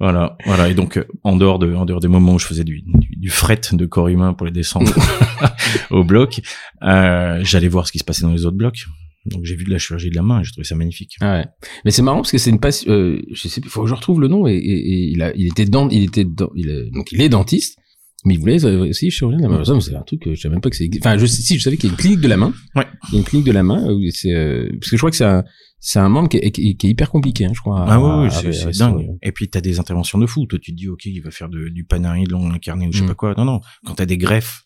Voilà, 0.00 0.36
voilà. 0.46 0.68
Et 0.68 0.74
donc, 0.74 0.96
euh, 0.96 1.04
en 1.24 1.36
dehors 1.36 1.58
de, 1.58 1.74
en 1.74 1.84
dehors 1.84 2.00
des 2.00 2.08
moments 2.08 2.34
où 2.34 2.38
je 2.38 2.46
faisais 2.46 2.64
du, 2.64 2.82
du, 2.82 3.16
du 3.16 3.30
fret 3.30 3.60
de 3.72 3.86
corps 3.86 4.08
humain 4.08 4.32
pour 4.32 4.46
les 4.46 4.52
descendre 4.52 4.92
au 5.90 6.04
bloc, 6.04 6.40
euh, 6.82 7.40
j'allais 7.42 7.68
voir 7.68 7.86
ce 7.86 7.92
qui 7.92 7.98
se 7.98 8.04
passait 8.04 8.22
dans 8.22 8.32
les 8.32 8.46
autres 8.46 8.56
blocs. 8.56 8.86
Donc 9.26 9.44
j'ai 9.44 9.56
vu 9.56 9.64
de 9.64 9.70
la 9.70 9.78
chirurgie 9.78 10.10
de 10.10 10.16
la 10.16 10.22
main 10.22 10.40
et 10.40 10.44
j'ai 10.44 10.52
trouvé 10.52 10.64
ça 10.64 10.74
magnifique. 10.74 11.16
Ah 11.20 11.38
ouais. 11.38 11.46
Mais 11.84 11.90
c'est 11.90 12.02
marrant 12.02 12.18
parce 12.18 12.30
que 12.30 12.38
c'est 12.38 12.50
une 12.50 12.60
passion, 12.60 12.90
euh, 12.90 13.20
je 13.32 13.48
sais 13.48 13.60
plus, 13.60 13.68
faut 13.68 13.82
que 13.82 13.88
je 13.88 13.94
retrouve 13.94 14.20
le 14.20 14.28
nom 14.28 14.46
et, 14.46 14.52
et, 14.52 14.56
et 14.56 15.10
il 15.10 15.22
a, 15.22 15.34
il 15.34 15.46
était 15.48 15.66
dans, 15.66 15.88
il 15.88 16.04
était 16.04 16.24
dans, 16.24 16.50
il 16.54 16.70
est, 16.70 16.90
donc 16.90 17.12
il 17.12 17.20
est 17.20 17.28
dentiste, 17.28 17.78
mais 18.24 18.34
il 18.34 18.40
voulait 18.40 18.64
euh, 18.64 18.88
aussi 18.88 19.10
chirurgien 19.10 19.38
de 19.38 19.42
la 19.44 19.48
main. 19.58 19.64
Ça, 19.64 19.78
c'est 19.80 19.94
un 19.94 20.02
truc 20.02 20.22
que 20.22 20.34
je 20.34 20.40
savais 20.40 20.54
même 20.54 20.60
pas 20.60 20.70
que 20.70 20.76
c'est, 20.76 20.88
enfin, 20.98 21.16
je 21.18 21.26
sais, 21.26 21.42
si, 21.42 21.58
je 21.58 21.62
savais 21.62 21.76
qu'il 21.76 21.88
y 21.88 21.90
a 21.90 21.94
une 21.94 21.98
clinique 21.98 22.20
de 22.20 22.28
la 22.28 22.36
main. 22.36 22.52
Ouais. 22.74 22.86
Il 23.08 23.14
y 23.14 23.16
a 23.16 23.18
une 23.20 23.24
clinique 23.24 23.46
de 23.46 23.52
la 23.52 23.62
main, 23.62 23.90
où 23.92 24.00
c'est, 24.10 24.34
euh, 24.34 24.68
parce 24.80 24.90
que 24.90 24.96
je 24.96 25.00
crois 25.00 25.10
que 25.10 25.16
c'est 25.16 25.24
un, 25.24 25.44
c'est 25.80 26.00
un 26.00 26.08
membre 26.08 26.28
qui 26.28 26.38
est, 26.38 26.50
qui 26.50 26.68
est- 26.68 26.84
hyper 26.90 27.10
compliqué, 27.10 27.44
hein, 27.44 27.52
je 27.54 27.60
crois. 27.60 27.84
Ah 27.88 28.00
ouais, 28.22 28.30
c'est 28.30 28.52
c'est 28.52 28.76
dingue. 28.78 29.06
Et 29.22 29.30
puis 29.30 29.48
t'as 29.48 29.60
des 29.60 29.78
interventions 29.78 30.18
de 30.18 30.26
fou. 30.26 30.46
Toi, 30.46 30.58
tu 30.60 30.72
te 30.72 30.76
dis, 30.76 30.88
ok, 30.88 31.04
il 31.06 31.20
va 31.22 31.30
faire 31.30 31.48
de, 31.48 31.68
du 31.68 31.84
panarin, 31.84 32.24
de 32.24 32.30
l'ongle 32.32 32.52
incarné 32.52 32.88
ou 32.88 32.92
je 32.92 32.98
sais 32.98 33.04
Mm. 33.04 33.08
pas 33.08 33.14
quoi. 33.14 33.34
Non, 33.38 33.44
non. 33.44 33.60
Quand 33.86 33.94
t'as 33.94 34.06
des 34.06 34.18
greffes, 34.18 34.64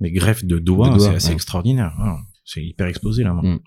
des 0.00 0.10
greffes 0.10 0.44
de 0.44 0.58
doigts, 0.58 0.88
De 0.90 0.96
doigts, 0.96 1.08
c'est 1.10 1.14
assez 1.14 1.28
ouais. 1.28 1.34
extraordinaire. 1.34 1.92
Ah, 2.00 2.16
c'est 2.44 2.64
hyper 2.64 2.88
exposé 2.88 3.22
là. 3.22 3.34
Mm. 3.34 3.60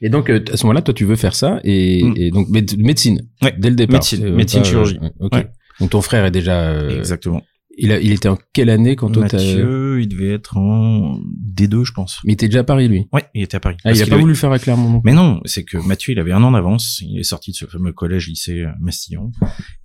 Et 0.00 0.08
donc, 0.08 0.30
euh, 0.30 0.42
à 0.50 0.56
ce 0.56 0.64
moment-là, 0.64 0.80
toi, 0.80 0.94
tu 0.94 1.04
veux 1.04 1.16
faire 1.16 1.34
ça 1.34 1.60
et, 1.64 2.02
Mm. 2.02 2.14
et 2.16 2.30
donc 2.30 2.48
méde- 2.48 2.78
médecine. 2.78 3.28
Ouais, 3.42 3.54
Dès 3.58 3.68
le 3.68 3.76
départ. 3.76 3.94
médecine, 4.00 4.24
euh, 4.24 4.34
médecine, 4.34 4.62
pas, 4.62 4.66
euh, 4.68 4.70
chirurgie. 4.70 4.98
ok. 5.20 5.34
Ouais. 5.34 5.46
Donc 5.80 5.90
ton 5.90 6.00
frère 6.00 6.24
est 6.24 6.30
déjà, 6.30 6.70
euh, 6.70 6.98
Exactement. 6.98 7.42
Il 7.82 7.92
a, 7.92 8.00
il 8.00 8.12
était 8.12 8.28
en 8.28 8.38
quelle 8.54 8.70
année 8.70 8.96
quand 8.96 9.10
toi 9.10 9.22
Mathieu, 9.24 10.00
il 10.00 10.08
devait 10.08 10.30
être 10.32 10.56
en 10.56 11.20
D2, 11.54 11.84
je 11.84 11.92
pense. 11.92 12.20
mais 12.24 12.32
il 12.32 12.34
était 12.34 12.46
déjà 12.48 12.60
à 12.60 12.64
Paris, 12.64 12.88
lui. 12.88 13.06
Ouais, 13.12 13.24
il 13.34 13.42
était 13.42 13.56
à 13.56 13.60
Paris. 13.60 13.76
Ah, 13.84 13.92
il 13.92 14.00
a 14.00 14.06
pas 14.06 14.12
avait- 14.12 14.20
voulu 14.22 14.32
le 14.32 14.38
faire 14.38 14.52
à 14.52 14.58
Clermont. 14.58 14.88
non 14.88 15.02
Mais 15.04 15.12
non, 15.12 15.40
c'est 15.44 15.64
que 15.64 15.76
Mathieu, 15.78 16.12
il 16.12 16.18
avait 16.18 16.32
un 16.32 16.42
an 16.42 16.52
d'avance. 16.52 17.00
Il 17.06 17.18
est 17.18 17.24
sorti 17.24 17.50
de 17.50 17.56
ce 17.56 17.66
fameux 17.66 17.92
collège 17.92 18.28
lycée 18.28 18.60
euh, 18.62 18.70
Mastillon 18.80 19.32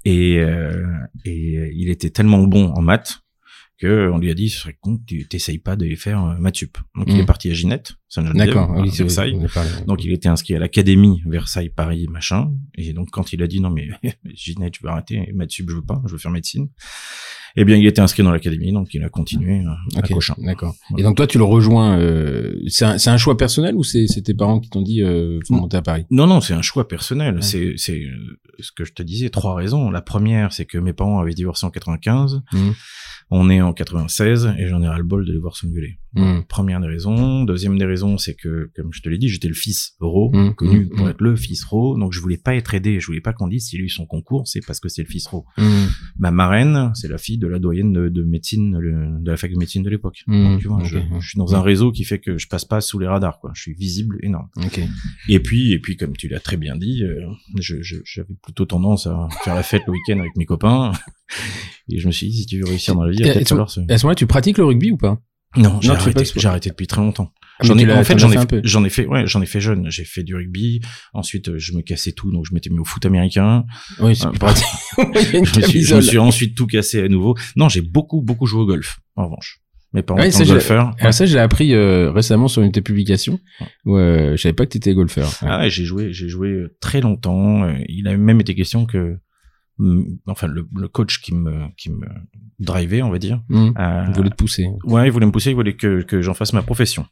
et 0.05 0.37
euh, 0.39 0.85
et 1.25 1.57
euh, 1.57 1.69
il 1.75 1.89
était 1.89 2.09
tellement 2.09 2.41
bon 2.43 2.69
en 2.71 2.81
maths 2.81 3.19
que 3.79 4.09
on 4.11 4.17
lui 4.17 4.31
a 4.31 4.33
dit 4.33 4.49
ce 4.49 4.61
serait 4.61 4.75
con 4.81 4.97
que 4.97 5.03
tu 5.05 5.27
t'essayes 5.27 5.59
pas 5.59 5.75
de 5.75 5.93
faire 5.95 6.23
euh, 6.25 6.35
maths 6.39 6.55
sup. 6.55 6.77
Donc 6.95 7.05
il 7.09 7.19
est 7.19 7.25
parti 7.25 7.51
à 7.51 7.53
Ginette, 7.53 7.93
D'accord. 8.33 8.71
Oui, 8.75 8.89
Versailles. 8.89 9.37
Donc 9.85 10.03
il 10.03 10.11
était 10.11 10.29
inscrit 10.29 10.55
à 10.55 10.59
l'académie 10.59 11.21
Versailles 11.27 11.69
Paris 11.69 12.07
machin 12.09 12.51
et 12.75 12.93
donc 12.93 13.09
quand 13.11 13.33
il 13.33 13.43
a 13.43 13.47
dit 13.47 13.59
non 13.61 13.69
mais 13.69 13.87
Ginette 14.33 14.73
je 14.79 14.83
veux 14.83 14.89
arrêter 14.89 15.31
maths 15.35 15.51
sup 15.51 15.69
je 15.69 15.75
veux 15.75 15.85
pas 15.85 16.01
je 16.07 16.11
veux 16.13 16.17
faire 16.17 16.31
médecine 16.31 16.69
eh 17.59 17.65
bien 17.65 17.75
il 17.75 17.85
était 17.87 18.01
inscrit 18.01 18.23
dans 18.23 18.31
l'académie 18.31 18.71
donc 18.71 18.93
il 18.93 19.03
a 19.03 19.09
continué 19.09 19.59
euh, 19.65 19.69
à 19.95 19.99
Ok, 19.99 20.13
Cochin. 20.13 20.35
D'accord. 20.37 20.75
Voilà. 20.89 21.01
Et 21.01 21.03
donc 21.03 21.17
toi, 21.17 21.27
tu 21.27 21.37
le 21.37 21.43
rejoins. 21.43 21.97
Euh, 21.99 22.55
c'est 22.67 22.85
un, 23.09 23.17
choix 23.17 23.35
personnel 23.37 23.75
ou 23.75 23.83
c'est 23.83 24.05
tes 24.23 24.33
parents 24.33 24.59
qui 24.59 24.69
t'ont 24.69 24.81
dit 24.81 25.01
euh, 25.01 25.39
faut 25.47 25.55
monter 25.55 25.77
à 25.77 25.81
Paris? 25.81 26.05
Non 26.11 26.27
non 26.27 26.39
c'est 26.41 26.53
un 26.53 26.61
choix 26.61 26.87
personnel 26.87 27.35
Ouais. 27.35 27.41
c'est 27.41 27.73
c'est 27.77 27.99
euh, 28.03 28.39
ce 28.59 28.71
que 28.71 28.85
je 28.85 28.93
te 28.93 29.03
disais 29.03 29.29
trois 29.29 29.55
raisons 29.55 29.89
la 29.91 30.01
première 30.01 30.53
c'est 30.53 30.65
que 30.65 30.77
mes 30.77 30.93
parents 30.93 31.19
avaient 31.19 31.33
divorcé 31.33 31.65
en 31.65 31.71
95 31.71 32.41
Mhm. 32.53 32.73
on 33.31 33.49
est 33.49 33.61
en 33.61 33.73
96 33.73 34.53
et 34.57 34.67
j'en 34.67 34.81
ai 34.81 34.87
ras 34.87 34.97
le 34.97 35.03
bol 35.03 35.25
de 35.25 35.31
les 35.33 35.39
voir 35.39 35.55
s'engueuler 35.57 35.97
Mhm. 36.15 36.45
Première 36.47 36.79
des 36.79 36.87
raisons. 36.87 37.43
Deuxième 37.43 37.77
des 37.77 37.85
raisons, 37.85 38.17
c'est 38.17 38.33
que, 38.33 38.71
comme 38.75 38.91
je 38.91 39.01
te 39.03 39.09
l'ai 39.09 39.19
dit, 39.19 39.29
j'étais 39.29 39.49
le 39.49 39.53
fils 39.53 39.93
Ro, 39.99 40.31
Mm, 40.33 40.55
connu 40.55 40.85
mm, 40.85 40.89
pour 40.95 41.09
être 41.09 41.21
le 41.21 41.35
fils 41.35 41.63
Ro, 41.63 41.95
donc 41.95 42.11
je 42.11 42.19
voulais 42.21 42.37
pas 42.37 42.55
être 42.55 42.73
aidé, 42.73 42.99
je 42.99 43.05
voulais 43.05 43.21
pas 43.21 43.33
qu'on 43.33 43.47
dise 43.47 43.67
si 43.67 43.77
lui 43.77 43.87
son 43.89 44.07
concours, 44.07 44.47
c'est 44.47 44.65
parce 44.65 44.79
que 44.79 44.89
c'est 44.89 45.03
le 45.03 45.07
fils 45.09 45.27
Ro. 45.27 45.45
Mhm. 45.59 45.87
Ma 46.17 46.31
marraine, 46.31 46.91
c'est 46.95 47.07
la 47.07 47.19
fille 47.19 47.37
de 47.37 47.45
la 47.47 47.59
doyenne 47.59 47.93
de, 47.93 48.09
de 48.09 48.23
médecine, 48.23 48.77
le- 48.77 49.19
de 49.21 49.29
la 49.31 49.37
fac 49.37 49.51
de 49.51 49.57
médecine 49.57 49.83
de 49.83 49.89
l'époque. 49.89 50.23
Mm, 50.27 50.43
Donc, 50.43 50.59
tu 50.61 50.67
vois, 50.67 50.77
je, 50.83 50.97
suis 51.21 51.37
dans 51.37 51.55
un 51.55 51.61
réseau 51.61 51.91
qui 51.91 52.03
fait 52.03 52.19
que 52.19 52.37
je 52.37 52.47
passe 52.47 52.65
pas 52.65 52.81
sous 52.81 52.99
les 52.99 53.07
radars, 53.07 53.39
quoi. 53.39 53.51
Je 53.55 53.61
suis 53.61 53.73
visible 53.73 54.17
énorme. 54.23 54.47
Et 55.29 55.39
puis, 55.39 55.71
et 55.73 55.79
puis, 55.79 55.95
comme 55.97 56.15
tu 56.15 56.27
l'as 56.27 56.39
très 56.39 56.57
bien 56.57 56.75
dit, 56.75 57.03
euh, 57.03 57.19
je- 57.59 57.81
je- 57.81 57.97
j'avais 58.05 58.35
plutôt 58.43 58.65
tendance 58.65 59.07
à 59.07 59.27
faire 59.43 59.55
la 59.55 59.63
fête 59.63 59.81
le 59.87 59.93
week-end 59.93 60.19
avec 60.19 60.35
mes 60.37 60.45
copains. 60.45 60.91
Et 61.89 61.99
je 61.99 62.07
me 62.07 62.11
suis 62.11 62.29
dit, 62.29 62.37
si 62.37 62.45
tu 62.45 62.59
veux 62.59 62.65
réussir 62.65 62.95
dans 62.95 63.03
la 63.03 63.11
vie, 63.11 63.17
il 63.19 63.25
va 63.27 63.33
falloir 63.49 63.69
à 63.89 63.97
ce 63.97 64.03
moment-là, 64.05 64.15
tu 64.15 64.27
pratiques 64.27 64.57
le 64.57 64.65
rugby 64.65 64.91
ou 64.91 64.97
pas? 64.97 65.19
Non, 65.55 65.79
j'ai 65.81 65.89
arrêté, 66.01 66.23
de 66.39 66.45
arrêté 66.47 66.69
depuis 66.69 66.87
très 66.87 67.01
longtemps. 67.01 67.31
Ah, 67.59 67.63
mais 67.63 67.67
J'en 67.69 67.77
ai, 67.79 67.91
en 67.91 68.03
fait, 68.03 68.19
j'en 68.19 68.29
ai, 68.29 68.33
fait 68.33 68.37
un 68.39 68.45
peu. 68.45 68.61
j'en 68.63 68.83
ai 68.85 68.89
fait, 68.89 69.05
ouais, 69.07 69.25
j'en 69.25 69.41
ai 69.41 69.45
fait 69.47 69.59
jeune. 69.59 69.89
J'ai 69.89 70.05
fait 70.05 70.23
du 70.23 70.35
rugby. 70.35 70.79
Ensuite, 71.13 71.49
euh, 71.49 71.57
je 71.57 71.73
me 71.73 71.81
cassais 71.81 72.11
tout, 72.11 72.31
donc 72.31 72.45
je 72.47 72.53
m'étais 72.53 72.69
mis 72.69 72.79
au 72.79 72.85
foot 72.85 73.05
américain. 73.05 73.65
Oui, 73.99 74.15
c'est 74.15 74.25
Ah, 74.25 74.29
plus 74.29 74.39
pratique. 74.39 74.65
Je 74.97 75.37
me, 75.39 75.45
suis, 75.67 75.81
je 75.83 75.95
me 75.95 76.01
suis 76.01 76.17
ensuite 76.19 76.55
tout 76.55 76.67
cassé 76.67 77.01
à 77.01 77.07
nouveau. 77.07 77.35
Non, 77.55 77.67
j'ai 77.69 77.81
beaucoup, 77.81 78.21
beaucoup 78.21 78.45
joué 78.45 78.61
au 78.61 78.65
golf. 78.65 78.99
En 79.15 79.25
revanche, 79.25 79.59
mes 79.93 80.01
parents 80.03 80.19
Ouais, 80.19 80.29
étant 80.29 80.37
ça, 80.39 80.43
je- 80.43 80.51
golfeurs. 80.53 80.91
Alors 80.99 81.13
ça, 81.13 81.25
je 81.25 81.33
l'ai 81.33 81.39
appris 81.41 81.73
euh, 81.73 82.11
récemment 82.11 82.47
sur 82.47 82.61
une 82.61 82.67
de 82.69 82.73
tes 82.73 82.81
publications. 82.81 83.39
Où, 83.85 83.97
euh, 83.97 84.35
je 84.35 84.41
savais 84.41 84.53
pas 84.53 84.65
que 84.65 84.71
tu 84.71 84.77
étais 84.77 84.93
golfeur. 84.93 85.27
Ouais. 85.41 85.47
Ah 85.49 85.59
ouais, 85.61 85.69
j'ai 85.71 85.85
joué, 85.85 86.13
j'ai 86.13 86.29
joué 86.29 86.49
euh, 86.49 86.75
très 86.79 87.01
longtemps. 87.01 87.63
Euh, 87.63 87.73
Il 87.89 88.07
a 88.07 88.15
même 88.17 88.39
été 88.41 88.53
question 88.55 88.85
que, 88.85 89.17
hum, 89.79 90.05
enfin, 90.27 90.47
le, 90.47 90.67
le 90.75 90.87
coach 90.87 91.21
qui 91.21 91.33
me, 91.33 91.67
qui 91.77 91.89
me 91.91 92.05
drivait, 92.59 93.01
on 93.01 93.09
va 93.09 93.17
dire. 93.19 93.41
Mhm. 93.49 93.73
euh, 93.79 94.05
Il 94.09 94.13
voulait 94.15 94.29
te 94.29 94.35
pousser. 94.35 94.67
ouais, 94.85 95.07
il 95.07 95.11
voulait 95.11 95.25
me 95.25 95.31
pousser, 95.31 95.51
il 95.51 95.55
voulait 95.55 95.75
que, 95.75 96.01
que 96.03 96.21
j'en 96.21 96.33
fasse 96.35 96.53
ma 96.53 96.61
profession. 96.63 97.05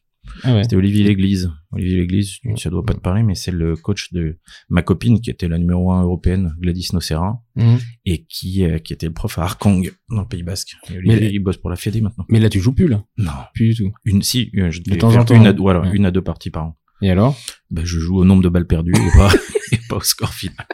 Ah 0.44 0.54
ouais. 0.56 0.64
C'était 0.64 0.76
Olivier 0.76 1.04
Léglise. 1.04 1.52
Olivier 1.72 1.98
Léglise, 1.98 2.38
ça 2.58 2.70
doit 2.70 2.84
pas 2.86 2.94
te 2.94 3.00
parler, 3.00 3.24
mais 3.24 3.36
c'est 3.36 3.52
le 3.52 3.76
coach 3.76 4.12
de 4.14 4.38
ma 4.70 4.82
copine 4.82 5.20
qui 5.22 5.30
était 5.30 5.48
la 5.48 5.58
numéro 5.58 5.92
un 5.92 6.04
européenne, 6.04 6.54
Gladys 6.60 6.90
Nocera, 6.94 7.42
Mhm. 7.56 7.80
et 8.06 8.26
qui, 8.26 8.64
euh, 8.64 8.80
qui 8.80 8.94
était 8.94 9.08
le 9.08 9.14
prof 9.14 9.38
à 9.40 9.44
Arkang, 9.44 9.90
dans 10.10 10.22
le 10.22 10.28
Pays 10.28 10.44
Basque. 10.44 10.76
Et 10.90 10.98
Olivier, 10.98 11.20
Mais- 11.20 11.32
il 11.34 11.40
bosse 11.40 11.58
pour 11.58 11.70
la 11.70 11.76
Fédé 11.76 12.02
maintenant. 12.02 12.26
Mais 12.30 12.40
là, 12.40 12.50
tu 12.50 12.60
joues 12.60 12.74
plus 12.74 12.88
là. 12.88 13.04
Non. 13.18 13.32
Plus 13.54 13.70
du 13.70 13.76
tout. 13.86 13.92
Une, 14.06 14.22
si, 14.22 14.52
euh, 14.58 14.72
je 14.72 14.82
devais 14.82 14.98
temps 14.98 15.16
en 15.16 15.26
temps, 15.26 15.36
une 15.36 15.48
à, 15.48 15.54
voilà, 15.54 15.82
Ouais. 15.82 15.92
une 15.94 16.06
à 16.06 16.12
deux 16.12 16.22
parties 16.22 16.50
par 16.52 16.66
an. 16.66 16.78
Et 17.02 17.10
alors? 17.12 17.38
Ben, 17.72 17.84
je 17.86 18.00
joue 18.00 18.18
au 18.18 18.26
nombre 18.26 18.42
de 18.44 18.50
balles 18.50 18.68
perdues 18.68 18.94
et 18.96 19.18
pas, 19.18 19.30
et 19.74 19.80
pas 19.90 19.98
au 19.98 20.02
score 20.02 20.34
final. 20.34 20.66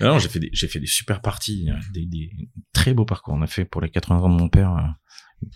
Alors, 0.00 0.18
j'ai 0.18 0.28
fait 0.28 0.38
des, 0.40 0.50
j'ai 0.52 0.68
fait 0.68 0.80
des 0.80 0.86
super 0.86 1.20
parties, 1.20 1.68
euh, 1.70 1.74
des, 1.92 2.06
des 2.06 2.30
très 2.72 2.94
beaux 2.94 3.04
parcours. 3.04 3.34
On 3.34 3.42
a 3.42 3.46
fait 3.46 3.64
pour 3.64 3.80
les 3.80 3.88
80 3.90 4.18
ans 4.20 4.28
de 4.28 4.38
mon 4.40 4.48
père, 4.48 4.74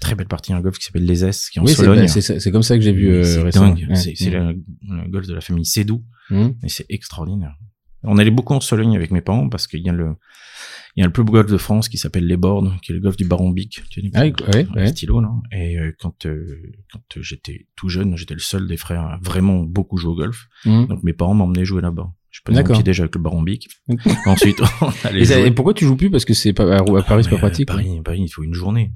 très 0.00 0.14
belle 0.14 0.28
partie, 0.28 0.52
un 0.52 0.60
golf 0.60 0.78
qui 0.78 0.84
s'appelle 0.84 1.04
Les 1.04 1.24
S, 1.24 1.50
qui 1.50 1.58
est 1.58 1.62
en 1.62 1.64
Oui, 1.64 1.70
c'est 1.70 2.20
Sologne. 2.20 2.52
comme 2.52 2.62
ça 2.62 2.76
que 2.76 2.82
j'ai 2.82 2.92
vu 2.92 3.08
euh, 3.08 3.22
c'est 3.24 3.42
récemment. 3.42 3.68
dingue. 3.74 3.86
Ouais. 3.88 3.96
C'est, 3.96 4.30
Mhm. 4.30 4.62
le, 5.04 5.08
golf 5.10 5.26
de 5.26 5.34
la 5.34 5.40
famille 5.40 5.64
Sédou. 5.66 6.04
Mhm. 6.30 6.54
Et 6.64 6.68
c'est 6.68 6.86
extraordinaire. 6.88 7.54
On 8.02 8.18
allait 8.18 8.30
beaucoup 8.30 8.54
en 8.54 8.60
Sologne 8.60 8.94
avec 8.96 9.10
mes 9.10 9.20
parents 9.20 9.48
parce 9.48 9.66
qu'il 9.66 9.80
y 9.80 9.88
a 9.88 9.92
le, 9.92 10.14
il 10.96 11.00
y 11.00 11.02
a 11.02 11.06
le 11.06 11.12
plus 11.12 11.24
beau 11.24 11.32
golf 11.32 11.50
de 11.50 11.56
France 11.56 11.88
qui 11.88 11.98
s'appelle 11.98 12.26
les 12.26 12.36
Bordes, 12.36 12.72
qui 12.82 12.92
est 12.92 12.94
le 12.94 13.00
golf 13.00 13.16
du 13.16 13.24
Baron 13.24 13.50
Bic. 13.50 13.82
Tu 13.90 14.00
sais, 14.00 14.10
Ah, 14.14 14.22
ouais, 14.24 14.66
ouais. 14.76 14.86
stylos, 14.88 15.20
là. 15.20 15.30
Et 15.52 15.78
euh, 15.78 15.92
quand, 15.98 16.24
euh, 16.26 16.46
quand 16.92 17.20
j'étais 17.20 17.66
tout 17.76 17.88
jeune, 17.88 18.16
j'étais 18.16 18.34
le 18.34 18.40
seul 18.40 18.66
des 18.68 18.76
frères 18.76 19.02
à 19.02 19.18
vraiment 19.22 19.60
beaucoup 19.64 19.96
jouer 19.96 20.12
au 20.12 20.16
golf. 20.16 20.46
Mhm. 20.64 20.86
Donc 20.86 21.02
mes 21.02 21.12
parents 21.12 21.34
m'emmenaient 21.34 21.64
jouer 21.64 21.82
là-bas. 21.82 22.12
Je 22.30 22.40
D'accord. 22.52 22.76
pied 22.76 22.82
déjà 22.84 23.04
avec 23.04 23.14
le 23.14 23.20
Baron 23.22 23.42
Bic. 23.42 23.66
Ensuite, 24.26 24.58
on 24.82 24.90
allait 25.04 25.20
Et, 25.20 25.24
ça- 25.24 25.38
jouer. 25.38 25.46
et 25.46 25.50
pourquoi 25.50 25.72
tu 25.74 25.84
joues 25.86 25.96
plus? 25.96 26.10
Parce 26.10 26.24
que 26.26 26.34
c'est 26.34 26.52
pas 26.52 26.64
à, 26.76 26.80
à 26.80 27.02
Paris, 27.02 27.24
c'est 27.24 27.30
pas 27.30 27.38
pratique. 27.38 27.68
euh, 27.70 27.74
Paris, 27.74 28.00
Paris, 28.04 28.20
il 28.22 28.28
faut 28.28 28.42
une 28.44 28.52
journée. 28.54 28.92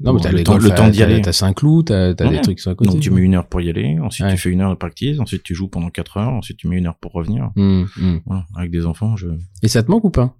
Non, 0.00 0.12
mais 0.12 0.20
t'as 0.20 0.30
le 0.30 0.44
temps- 0.44 0.58
le 0.58 0.70
temps 0.70 0.88
d'y 0.88 1.02
aller. 1.02 1.20
T'as 1.20 1.32
Saint-Cloud, 1.32 1.86
t'as 1.86 2.14
t'as 2.14 2.28
des 2.30 2.40
trucs 2.40 2.60
sur 2.60 2.70
la 2.70 2.76
côté. 2.76 2.90
Donc 2.90 3.00
tu 3.00 3.10
mets 3.10 3.20
une 3.20 3.34
heure 3.34 3.46
pour 3.46 3.60
y 3.60 3.68
aller, 3.68 3.98
ensuite 4.00 4.26
Ouais. 4.26 4.32
tu 4.34 4.38
fais 4.38 4.50
une 4.50 4.60
heure 4.60 4.70
de 4.70 4.76
practice, 4.76 5.18
ensuite 5.18 5.42
tu 5.42 5.54
joues 5.54 5.68
pendant 5.68 5.90
quatre 5.90 6.16
heures, 6.18 6.28
ensuite 6.30 6.56
tu 6.58 6.68
mets 6.68 6.76
une 6.76 6.86
heure 6.86 6.96
pour 7.00 7.12
revenir. 7.12 7.50
Mhm. 7.56 8.20
Voilà, 8.26 8.44
avec 8.56 8.70
des 8.70 8.86
enfants, 8.86 9.16
je... 9.16 9.26
Et 9.62 9.68
ça 9.68 9.82
te 9.82 9.90
manque 9.90 10.04
ou 10.04 10.10
pas? 10.10 10.34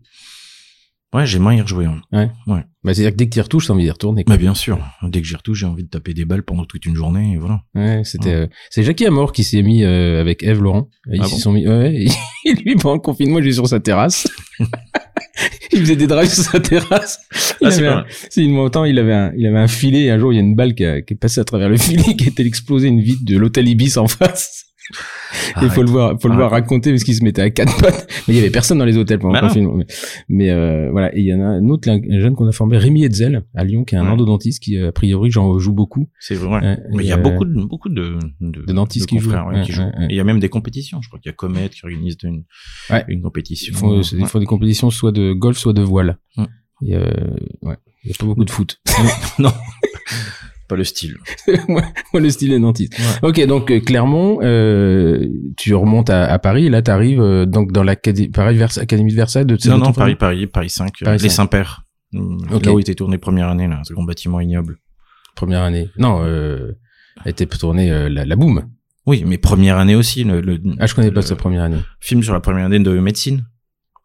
Ouais, 1.14 1.24
j'aimerais 1.26 1.56
y 1.56 1.60
rejouer. 1.62 1.86
hein. 1.86 2.02
bah, 2.12 2.62
C'est-à-dire 2.94 3.12
que 3.12 3.16
dès 3.16 3.26
que 3.28 3.32
tu 3.32 3.38
y 3.38 3.42
retouches, 3.42 3.66
t'as 3.68 3.72
envie 3.72 3.84
d'y 3.84 3.90
retourner. 3.90 4.24
quoi. 4.24 4.34
Mais 4.34 4.38
bien 4.38 4.54
sûr, 4.54 4.78
dès 5.02 5.22
que 5.22 5.26
j'y 5.26 5.36
retouche, 5.36 5.60
j'ai 5.60 5.66
envie 5.66 5.84
de 5.84 5.88
taper 5.88 6.12
des 6.12 6.24
balles 6.26 6.42
pendant 6.42 6.64
toute 6.66 6.84
une 6.84 6.94
journée, 6.94 7.32
et 7.32 7.36
voilà. 7.38 7.62
Ouais, 7.74 8.02
c'était. 8.04 8.26
Ouais. 8.28 8.34
euh, 8.34 8.46
c'est 8.70 8.82
Jackie 8.82 9.06
Amor 9.06 9.32
qui 9.32 9.42
s'est 9.42 9.62
mis 9.62 9.84
euh, 9.84 10.20
avec 10.20 10.42
Eve 10.42 10.62
Laurent. 10.62 10.90
Ils 11.10 11.20
Ah 11.22 11.24
s'y 11.26 11.32
bon 11.32 11.38
sont 11.38 11.52
mis. 11.52 11.66
Ouais, 11.66 12.06
et 12.44 12.52
lui 12.64 12.76
pendant 12.76 12.96
le 12.96 13.00
confinement, 13.00 13.38
il 13.38 13.46
est 13.48 13.52
sur 13.52 13.66
sa 13.66 13.80
terrasse. 13.80 14.26
il 15.72 15.80
faisait 15.80 15.96
des 15.96 16.06
drives 16.06 16.28
sur 16.32 16.44
sa 16.44 16.60
terrasse. 16.60 17.20
Ah, 17.62 17.70
c'est 17.70 17.86
un- 17.86 18.04
une 18.36 18.52
montant, 18.52 18.84
il 18.84 18.98
avait 18.98 19.12
un, 19.14 19.32
il 19.36 19.46
avait 19.46 19.58
un 19.58 19.68
filet. 19.68 20.04
Et 20.04 20.10
un 20.10 20.18
jour, 20.18 20.32
il 20.32 20.36
y 20.36 20.38
a 20.38 20.42
une 20.42 20.54
balle 20.56 20.74
qui, 20.74 20.84
a- 20.84 21.00
qui 21.02 21.14
est 21.14 21.16
passée 21.16 21.40
à 21.40 21.44
travers 21.44 21.68
le 21.68 21.76
filet, 21.78 22.14
qui 22.16 22.28
était 22.28 22.44
explosé 22.44 22.88
une 22.88 23.00
vitre 23.00 23.24
de 23.24 23.36
l'hôtel 23.38 23.66
Ibis 23.68 23.96
en 23.98 24.08
face. 24.08 24.64
Il 25.62 25.71
faut 25.71 25.83
le 25.83 25.90
voir, 25.90 26.21
faut 26.21 26.28
le 26.28 26.35
voir 26.35 26.50
raconter 26.50 26.90
parce 26.90 27.04
qu'il 27.04 27.14
se 27.14 27.23
mettait 27.25 27.42
à 27.42 27.50
quatre 27.50 27.76
pattes. 27.80 28.07
Mais 28.26 28.35
il 28.35 28.37
y 28.37 28.40
avait 28.40 28.50
personne 28.50 28.78
dans 28.78 28.85
les 28.85 28.97
hôtels 28.97 29.18
pendant 29.18 29.35
Bah 29.35 29.40
le 29.40 29.47
non. 29.47 29.49
confinement. 29.49 29.75
Mais, 29.76 29.87
mais, 30.28 30.50
euh, 30.50 30.90
voilà. 30.90 31.14
Et 31.16 31.21
il 31.21 31.26
y 31.26 31.35
en 31.35 31.40
a 31.40 31.45
un 31.47 31.68
autre, 31.68 31.88
un 31.90 32.21
jeune 32.21 32.35
qu'on 32.35 32.47
a 32.49 32.52
formé, 32.52 32.78
Rémi 32.78 33.04
Hetzel, 33.04 33.45
à 33.54 33.64
Lyon, 33.64 33.85
qui 33.85 33.95
est 33.95 33.99
un 33.99 34.04
Ouais. 34.04 34.11
endodontiste 34.11 34.62
qui, 34.62 34.78
a 34.78 34.92
priori, 34.92 35.30
j'en 35.30 35.59
joue 35.59 35.73
beaucoup. 35.73 36.09
C'est 36.21 36.35
vrai. 36.35 36.80
Mais 36.92 37.04
il 37.04 37.09
y 37.09 37.12
a 37.12 37.18
euh, 37.18 37.23
beaucoup 37.23 37.45
de, 37.45 37.64
beaucoup 37.64 37.88
de, 37.88 38.18
de, 38.40 38.62
de 38.64 38.73
dentistes 38.73 39.07
qui 39.07 39.18
jouent. 39.18 39.30
ouais, 39.33 39.40
Ouais, 39.59 39.62
qui 39.62 39.73
jouent. 39.73 39.83
ouais, 39.83 39.99
ouais. 39.99 40.04
Et 40.07 40.14
il 40.14 40.16
y 40.16 40.21
a 40.21 40.25
même 40.25 40.40
des 40.40 40.49
compétitions. 40.49 41.00
Je 41.02 41.09
crois 41.09 41.18
qu'il 41.21 41.28
y 41.30 41.33
a 41.33 41.37
Comet 41.37 41.68
qui 41.68 41.80
organise 41.85 42.16
une, 42.23 42.45
une 43.09 43.23
compétition. 43.23 43.73
Ils 43.75 43.76
font, 43.78 44.00
ils 44.00 44.23
Ouais. 44.23 44.26
font 44.28 44.38
des 44.38 44.47
compétitions 44.47 44.90
soit 44.90 45.12
de 45.12 45.33
golf, 45.33 45.59
soit 45.59 45.73
de 45.73 45.83
voile. 45.83 46.18
Et 46.83 46.95
euh, 46.95 47.11
ouais. 47.62 47.76
Il 48.04 48.11
y 48.11 48.12
a 48.12 48.16
pas 48.18 48.26
beaucoup 48.26 48.45
de 48.45 48.50
foot. 48.50 48.80
non. 49.38 49.50
Pas 50.68 50.76
le 50.76 50.84
style. 50.84 51.16
moi, 51.68 51.82
moi, 52.12 52.20
le 52.20 52.28
style 52.30 52.52
est 52.52 52.60
dentiste. 52.60 52.94
Ok, 53.22 53.44
donc 53.46 53.70
euh, 53.70 53.80
Clermont, 53.80 54.38
euh, 54.42 55.26
tu 55.56 55.75
remontes 55.75 56.10
à, 56.10 56.26
à 56.26 56.38
Paris 56.38 56.66
et 56.66 56.70
là 56.70 56.82
tu 56.82 56.90
arrives 56.90 57.22
donc 57.46 57.72
dans 57.72 57.82
l'académie 57.82 58.30
Versa- 58.56 58.82
Académie 58.82 59.10
de 59.12 59.16
Versailles 59.16 59.46
de 59.46 59.56
Non, 59.68 59.78
non, 59.78 59.92
Paris, 59.92 60.14
Paris, 60.14 60.46
Paris 60.46 60.68
5, 60.70 60.88
euh, 61.02 61.04
Paris 61.06 61.18
les 61.22 61.28
5. 61.30 61.34
Saint-Père. 61.34 61.84
Hum, 62.14 62.38
Ok. 62.52 62.66
Là 62.66 62.72
où 62.75 62.78
était 62.78 62.94
tourné 62.94 63.16
première 63.18 63.48
année, 63.48 63.66
là, 63.66 63.80
ce 63.84 63.92
grand 63.94 64.04
bâtiment 64.04 64.40
ignoble. 64.40 64.76
première 65.34 65.62
année. 65.62 65.88
Non, 65.98 66.20
euh, 66.25 66.72
était 67.26 67.46
tournée 67.46 67.90
euh, 67.90 68.08
la, 68.08 68.25
la 68.26 68.37
boum. 68.37 68.64
Oui, 69.06 69.25
mais 69.26 69.38
première 69.38 69.78
année 69.78 69.94
aussi, 69.94 70.22
le, 70.25 70.40
le 70.42 70.60
Ah, 70.78 70.87
je 70.87 70.94
connais 70.94 71.10
pas 71.10 71.22
sa 71.22 71.34
première 71.34 71.62
année. 71.62 71.78
film 72.00 72.22
sur 72.22 72.34
la 72.34 72.40
première 72.40 72.66
année 72.66 72.78
de 72.78 72.90
médecine. 72.98 73.44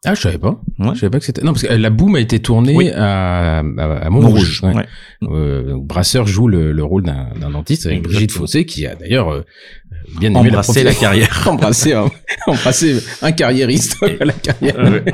Ah, 0.06 0.14
je 0.14 0.20
savais 0.20 0.38
pas. 0.38 0.60
Ouais. 0.78 0.90
Je 0.94 1.00
savais 1.00 1.10
pas 1.10 1.18
que 1.18 1.24
c'était. 1.24 1.42
Non, 1.42 1.52
parce 1.52 1.62
que 1.64 1.72
la 1.72 1.90
boum 1.90 2.14
a 2.16 2.20
été 2.20 2.38
tournée 2.40 2.74
Oui. 2.76 2.90
à, 2.90 3.58
à, 3.60 3.60
à 3.60 4.10
Montrouge. 4.10 4.60
Montrouge. 4.62 4.62
ouais. 4.64 4.74
Ouais. 4.74 4.86
Euh, 5.30 5.76
Brasseur 5.80 6.26
joue 6.26 6.46
le, 6.48 6.72
le 6.72 6.84
rôle 6.84 7.04
d'un 7.04 7.28
d'un 7.40 7.50
dentiste 7.50 7.86
avec. 7.86 8.02
Brigitte 8.02 8.32
Fossé 8.32 8.66
qui 8.66 8.86
a 8.86 8.94
d'ailleurs 8.94 9.32
euh, 9.32 9.42
bien 10.20 10.30
aimé 10.30 10.50
Embrasser 10.50 10.84
la, 10.84 10.90
la 10.90 10.96
carrière. 10.96 11.44
embrasser, 11.48 11.92
un, 11.94 12.10
embrasser 12.46 13.00
un 13.22 13.32
carriériste 13.32 13.96
la 14.20 14.32
carrière. 14.34 14.76
Ouais. 14.78 15.04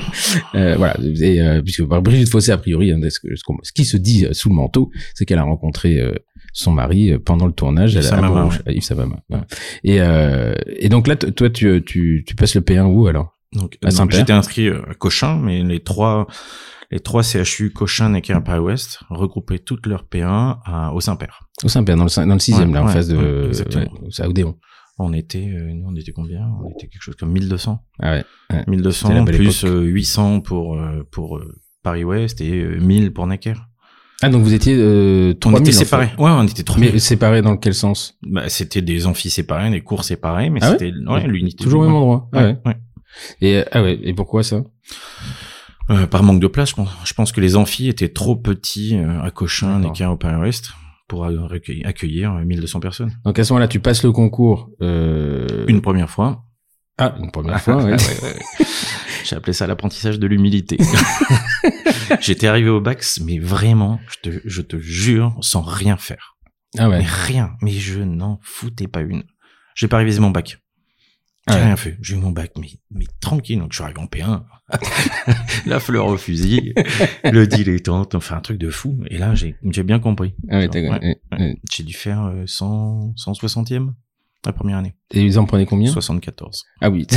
Euh, 0.56 0.75
voilà, 0.76 0.97
et, 1.20 1.40
euh, 1.40 1.62
puisque 1.62 1.85
bah, 1.85 2.00
Brigitte 2.00 2.28
Fossé 2.28 2.50
a 2.50 2.59
priori, 2.59 2.90
hein, 2.92 2.99
ce, 3.04 3.11
ce 3.11 3.42
qu'on- 3.44 3.59
ce 3.62 3.73
qui 3.73 3.85
se 3.85 3.97
dit 3.97 4.26
euh, 4.26 4.32
sous 4.32 4.49
le 4.49 4.54
manteau, 4.56 4.90
c'est 5.14 5.25
qu'elle 5.25 5.38
a 5.38 5.42
rencontré 5.44 5.99
euh, 6.00 6.14
son 6.52 6.73
mari 6.73 7.12
euh, 7.12 7.18
pendant 7.25 7.47
le 7.47 7.52
tournage 7.52 7.92
Yves 7.94 7.99
à- 7.99 8.00
à 8.00 8.11
Samama, 8.11 8.28
Montrouge, 8.42 8.62
à 8.66 8.73
Yves 8.73 8.82
Samama. 8.82 9.16
voilà. 9.28 9.47
Et, 9.85 10.00
euh, 10.00 10.54
et 10.66 10.88
donc 10.88 11.06
là, 11.06 11.14
toi, 11.14 11.49
tu, 11.50 11.80
tu, 11.87 12.25
tu 12.26 12.35
passes 12.35 12.56
le 12.56 12.61
P1 12.62 12.87
où 12.87 13.06
alors? 13.06 13.37
Donc, 13.52 13.76
j'étais 14.11 14.33
inscrit 14.33 14.69
euh, 14.69 14.83
à 14.88 14.95
Cochin, 14.95 15.37
mais 15.42 15.62
les 15.62 15.80
trois, 15.80 16.26
les 16.90 17.00
trois 17.00 17.23
CHU 17.23 17.73
Cochin, 17.73 18.11
Necker 18.11 18.37
et 18.38 18.40
Paris-Ouest 18.45 19.00
regroupaient 19.11 19.59
toutes 19.59 19.87
leurs 19.87 20.04
P1 20.04 20.59
à, 20.64 20.92
au 20.95 21.00
Saint-Père. 21.00 21.49
Au 21.64 21.69
Saint-Père, 21.69 21.97
dans 21.97 22.04
le, 22.04 22.26
dans 22.26 22.35
le 22.35 22.38
sixième, 22.38 22.69
Ouais, 22.69 22.75
là, 22.75 22.85
en 22.85 22.88
face 22.88 23.09
de, 23.09 23.16
ouais, 23.16 23.47
exactement. 23.49 23.87
à 24.19 24.28
Odéon. 24.28 24.57
On 24.99 25.12
était, 25.12 25.49
euh, 25.49 25.73
nous, 25.73 25.88
on 25.88 25.97
était 25.97 26.12
combien? 26.12 26.47
On 26.62 26.71
était 26.71 26.87
quelque 26.87 27.02
chose 27.02 27.16
comme 27.16 27.33
1200. 27.33 27.83
Ah 28.00 28.12
ouais. 28.12 28.25
C'était 28.50 28.64
la 28.66 28.71
1200 28.71 29.23
belle 29.25 29.35
plus 29.37 29.64
euh, 29.64 29.80
800 29.83 30.40
pour, 30.42 30.76
euh, 30.78 31.07
pour 31.11 31.38
euh, 31.38 31.54
Paris-Ouest 31.83 32.40
et 32.42 32.61
euh, 32.62 32.78
1000 32.80 33.12
pour 33.12 33.26
Necker. 33.26 33.54
Ah, 34.23 34.28
donc 34.28 34.42
vous 34.42 34.52
étiez 34.52 34.76
euh, 34.76 35.33
On 35.47 35.52
3000, 35.52 35.61
était 35.62 35.71
en 35.71 35.78
fait. 35.78 35.85
séparés. 35.87 36.11
Ouais, 36.19 36.30
on 36.30 36.42
était 36.45 36.62
3000. 36.62 36.92
Mais 36.92 36.99
séparés 36.99 37.40
dans 37.40 37.57
quel 37.57 37.73
sens? 37.73 38.19
Bah, 38.23 38.50
c'était 38.50 38.83
des 38.83 39.07
amphis 39.07 39.30
séparés, 39.30 39.71
des 39.71 39.80
cours 39.80 40.04
séparés, 40.04 40.50
mais 40.50 40.61
Ah 40.62 40.73
c'était 40.73 40.92
ouais, 40.92 41.26
l'unité. 41.26 41.64
Toujours 41.64 41.80
au 41.80 41.85
même 41.87 41.95
endroit. 41.95 42.28
Ah 42.35 42.42
ouais. 42.45 42.59
ouais. 42.66 42.76
Et, 43.40 43.62
ah 43.73 43.83
ouais. 43.83 43.99
Et 44.02 44.14
pourquoi 44.14 44.43
ça? 44.43 44.62
Euh, 45.90 46.07
par 46.07 46.23
manque 46.23 46.40
de 46.40 46.47
place, 46.47 46.71
je 46.71 46.75
pense, 46.75 46.90
je 47.05 47.14
pense 47.14 47.33
que 47.33 47.40
les 47.40 47.57
amphis 47.57 47.88
étaient 47.88 48.12
trop 48.12 48.37
petits 48.37 48.97
euh, 48.97 49.23
à 49.23 49.31
Cochin. 49.31 49.81
Necker, 49.81 50.07
au 50.07 50.17
Paris 50.17 50.37
Ouest 50.37 50.73
pour 51.11 51.25
euh, 51.25 51.49
accueillir 51.85 52.33
euh, 52.35 52.45
1200 52.45 52.79
personnes. 52.79 53.12
Donc 53.25 53.38
à 53.38 53.45
ce 53.45 53.52
moment-là, 53.52 53.67
tu 53.67 53.81
passes 53.81 54.05
le 54.05 54.12
concours. 54.12 54.71
Euh... 54.81 55.67
Une 55.67 55.83
première 55.83 56.09
fois. 56.09 56.45
Ah, 56.99 57.17
une 57.19 57.33
première 57.33 57.61
fois. 57.61 57.85
ouais. 57.85 57.97
J'ai 59.25 59.37
appelé 59.37 59.52
ça 59.52 59.67
l'apprentissage 59.67 60.19
de 60.19 60.26
l'humilité. 60.26 60.79
J'étais 62.21 62.47
arrivé 62.47 62.71
au 62.71 62.81
bac, 62.81 63.05
mais 63.25 63.38
vraiment, 63.38 64.00
je 64.09 64.31
te, 64.31 64.40
je 64.45 64.62
te 64.62 64.79
jure, 64.79 65.37
sans 65.40 65.62
rien 65.62 65.97
faire. 65.97 66.37
Ah 66.79 66.88
ouais. 66.88 66.99
Mais 66.99 67.07
rien. 67.07 67.57
Mais 67.61 67.73
je 67.73 68.00
n'en 68.00 68.38
foutais 68.43 68.87
pas 68.87 69.00
une. 69.00 69.25
J'ai 69.75 69.88
pas 69.88 69.99
révisé 69.99 70.21
mon 70.21 70.31
bac. 70.31 70.59
J'ai 71.50 71.59
ouais. 71.59 71.64
rien 71.64 71.76
fait. 71.76 71.99
J'ai 72.00 72.14
eu 72.14 72.19
mon 72.19 72.30
bac, 72.30 72.52
mais, 72.59 72.69
mais 72.90 73.07
tranquille. 73.21 73.59
Donc, 73.59 73.73
je 73.73 73.76
suis 73.76 73.85
arrivé 73.85 74.00
en 74.00 74.07
P1. 74.07 74.42
la 75.66 75.80
fleur 75.80 76.07
au 76.07 76.16
fusil, 76.16 76.75
le 77.25 77.47
dilettante, 77.47 78.14
enfin, 78.14 78.37
un 78.37 78.40
truc 78.40 78.59
de 78.59 78.71
fou. 78.71 79.00
Et 79.09 79.19
là, 79.19 79.35
j'ai, 79.35 79.57
j'ai 79.71 79.83
bien 79.83 79.99
compris. 79.99 80.35
Ah 80.49 80.59
ouais, 80.59 80.69
Ouais. 80.73 81.59
J'ai 81.71 81.83
dû 81.83 81.92
faire 81.92 82.25
euh, 82.25 82.45
100, 82.47 83.14
160e 83.16 83.90
la 84.47 84.52
première 84.52 84.78
année. 84.78 84.95
Et 85.12 85.23
ils 85.23 85.38
en 85.38 85.45
prenaient 85.45 85.66
combien? 85.66 85.90
74. 85.90 86.64
Ah 86.80 86.90
oui. 86.90 87.07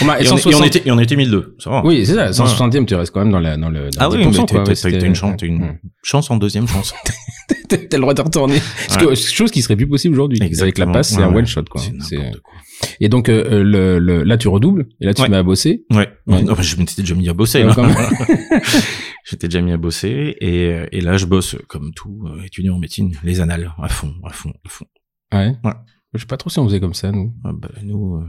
Et 0.00 0.04
on, 0.04 0.14
et 0.14 0.24
160 0.24 0.60
on 0.60 0.64
était, 0.64 0.82
et 0.86 0.92
on 0.92 0.98
était 0.98 1.16
1002. 1.16 1.56
Ça 1.58 1.70
va. 1.70 1.84
Oui, 1.84 2.04
c'est 2.04 2.14
ça. 2.14 2.30
160e, 2.30 2.84
tu 2.84 2.94
restes 2.94 3.12
quand 3.12 3.20
même 3.20 3.32
dans 3.32 3.40
la 3.40 3.56
dans 3.56 3.70
le. 3.70 3.90
Dans 3.90 4.00
Ah 4.00 4.10
oui, 4.10 4.24
10%, 4.24 4.40
mais 4.52 4.98
t'as, 4.98 5.06
une 5.06 5.14
chance, 5.14 5.34
t'as 5.38 5.46
une 5.46 5.78
chance 6.02 6.30
en 6.30 6.36
deuxième 6.36 6.68
chance. 6.68 6.94
T'as 7.90 7.96
le 7.96 8.00
droit 8.00 8.14
de 8.14 8.20
retourner. 8.22 8.58
Que, 8.98 9.14
chose 9.14 9.50
qui 9.50 9.62
serait 9.62 9.76
plus 9.76 9.88
possible 9.88 10.14
aujourd'hui. 10.14 10.38
Avec 10.60 10.78
la 10.78 10.86
passe, 10.86 11.10
c'est 11.10 11.18
Ouais, 11.18 11.24
un 11.24 11.34
one 11.34 11.46
shot, 11.46 11.64
quoi. 11.70 11.80
Quoi. 11.82 12.60
Et 13.00 13.08
donc, 13.08 13.28
euh, 13.28 13.62
le, 13.62 13.98
le, 13.98 14.22
là, 14.22 14.38
tu 14.38 14.48
redoubles. 14.48 14.86
Et 15.00 15.06
là, 15.06 15.14
tu 15.14 15.22
te 15.22 15.30
mets 15.30 15.36
à 15.36 15.42
bosser. 15.42 15.84
Ouais. 15.90 16.08
Ouais. 16.26 16.42
Non, 16.42 16.54
mais 16.56 16.62
je 16.62 16.76
m'étais 16.78 17.02
déjà 17.02 17.14
mis 17.14 17.28
à 17.28 17.34
bosser. 17.34 17.62
Là. 17.64 17.74
J'étais 19.24 19.48
déjà 19.48 19.60
mis 19.60 19.72
à 19.72 19.76
bosser 19.76 20.36
et, 20.40 20.66
euh, 20.72 20.86
et 20.90 21.00
là 21.02 21.18
je 21.18 21.26
bosse 21.26 21.56
comme 21.68 21.92
tout 21.92 22.24
euh, 22.26 22.42
étudiant 22.44 22.76
en 22.76 22.78
médecine, 22.78 23.14
les 23.22 23.40
annales 23.40 23.74
à 23.78 23.88
fond, 23.88 24.14
à 24.24 24.30
fond, 24.32 24.54
à 24.64 24.68
fond. 24.70 24.86
Ouais. 25.34 25.54
Ouais. 25.64 25.72
Je 26.14 26.20
sais 26.20 26.26
pas 26.26 26.38
trop 26.38 26.48
si 26.48 26.58
on 26.58 26.64
faisait 26.66 26.80
comme 26.80 26.94
ça, 26.94 27.12
nous. 27.12 27.34
Ah 27.44 27.50
bah, 27.52 27.68
nous, 27.82 28.16
euh, 28.16 28.24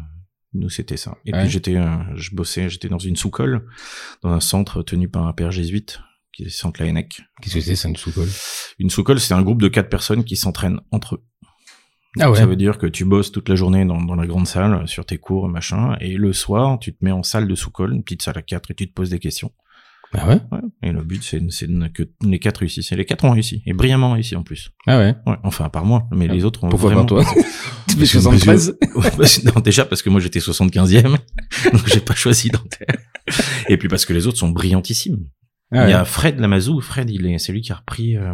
nous 0.53 0.69
c'était 0.69 0.97
ça. 0.97 1.17
Et 1.25 1.31
Ouais. 1.33 1.41
puis 1.43 1.49
j'étais, 1.51 1.77
euh, 1.77 1.87
je 2.15 2.35
bossais, 2.35 2.69
j'étais 2.69 2.89
dans 2.89 2.97
une 2.99 3.15
sous-colle, 3.15 3.65
dans 4.23 4.31
un 4.31 4.41
centre 4.41 4.81
tenu 4.83 5.07
par 5.07 5.25
un 5.25 5.31
père 5.31 5.51
jésuite 5.51 6.01
qui 6.45 6.81
est 6.81 6.85
Laennec. 6.85 7.21
Qu'est-ce 7.41 7.55
que 7.55 7.61
c'est, 7.61 7.75
ça, 7.75 7.87
une 7.89 7.95
sous-colle 7.95 8.29
Une 8.79 8.89
sous-colle, 8.89 9.19
c'est 9.19 9.33
un 9.33 9.41
groupe 9.41 9.61
de 9.61 9.67
quatre 9.67 9.89
personnes 9.89 10.23
qui 10.23 10.35
s'entraînent 10.35 10.79
entre 10.91 11.15
eux. 11.15 11.23
Ah 12.19 12.31
ouais. 12.31 12.37
Ça 12.39 12.45
veut 12.47 12.55
dire 12.55 12.77
que 12.79 12.87
tu 12.87 13.05
bosses 13.05 13.31
toute 13.31 13.49
la 13.49 13.55
journée 13.55 13.85
dans, 13.85 14.01
dans 14.01 14.15
la 14.15 14.25
grande 14.25 14.47
salle 14.47 14.87
sur 14.87 15.05
tes 15.05 15.17
cours, 15.19 15.47
machin, 15.47 15.95
et 16.01 16.15
le 16.15 16.33
soir 16.33 16.79
tu 16.79 16.91
te 16.93 17.05
mets 17.05 17.11
en 17.11 17.21
salle 17.21 17.47
de 17.47 17.53
sous-colle, 17.55 17.93
une 17.93 18.03
petite 18.03 18.23
salle 18.23 18.37
à 18.37 18.41
quatre, 18.41 18.71
et 18.71 18.73
tu 18.73 18.87
te 18.87 18.93
poses 18.93 19.11
des 19.11 19.19
questions. 19.19 19.51
Ah 20.15 20.27
ouais? 20.27 20.39
Ouais. 20.51 20.59
Et 20.81 20.91
le 20.91 21.03
but 21.03 21.21
c'est 21.23 21.39
que 21.93 22.03
les 22.25 22.39
quatre 22.39 22.57
réussissent. 22.61 22.91
Et 22.91 22.95
les 22.95 23.05
quatre 23.05 23.25
ont 23.25 23.31
réussi, 23.31 23.61
et 23.67 23.73
brillamment 23.73 24.13
réussi 24.13 24.35
en 24.35 24.41
plus. 24.41 24.71
Ah 24.87 24.97
ouais? 24.97 25.13
Ouais, 25.27 25.35
enfin, 25.43 25.65
à 25.65 25.69
part 25.69 25.85
moi, 25.85 26.07
mais 26.11 26.25
Ah, 26.27 26.33
les 26.33 26.45
autres 26.45 26.63
ont 26.63 26.69
Pourquoi 26.69 26.89
vraiment... 26.89 27.05
pas 27.05 27.23
toi? 27.23 27.25
Tu 27.87 27.95
fais 27.95 27.99
Parce 27.99 28.11
que- 28.13 28.19
73 28.21 28.77
Ouais, 28.95 29.11
parce 29.17 29.37
que- 29.39 29.45
non, 29.53 29.61
déjà 29.61 29.85
parce 29.85 30.01
que 30.01 30.09
moi 30.09 30.19
j'étais 30.19 30.39
75e, 30.39 31.03
donc 31.73 31.87
j'ai 31.87 31.99
pas 31.99 32.15
choisi 32.15 32.49
dentaire. 32.49 32.95
Et 33.67 33.77
puis 33.77 33.87
parce 33.87 34.05
que 34.05 34.13
les 34.13 34.25
autres 34.25 34.37
sont 34.39 34.49
brillantissimes. 34.49 35.27
Ah 35.71 35.87
Il 35.87 35.89
y 35.91 35.93
a 35.93 35.99
ouais. 35.99 36.05
Fred 36.05 36.39
Lamazou, 36.39 36.81
Fred, 36.81 37.09
il 37.09 37.25
est, 37.27 37.37
c'est 37.37 37.51
lui 37.51 37.61
qui 37.61 37.71
a 37.71 37.75
repris 37.75 38.17
euh, 38.17 38.33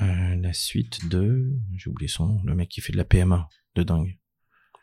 euh, 0.00 0.36
la 0.40 0.52
suite 0.52 1.08
de, 1.08 1.50
j'ai 1.76 1.90
oublié 1.90 2.08
son 2.08 2.26
nom, 2.26 2.40
le 2.44 2.54
mec 2.54 2.68
qui 2.68 2.80
fait 2.80 2.92
de 2.92 2.98
la 2.98 3.04
PMA, 3.04 3.48
de 3.74 3.82
dingue. 3.82 4.18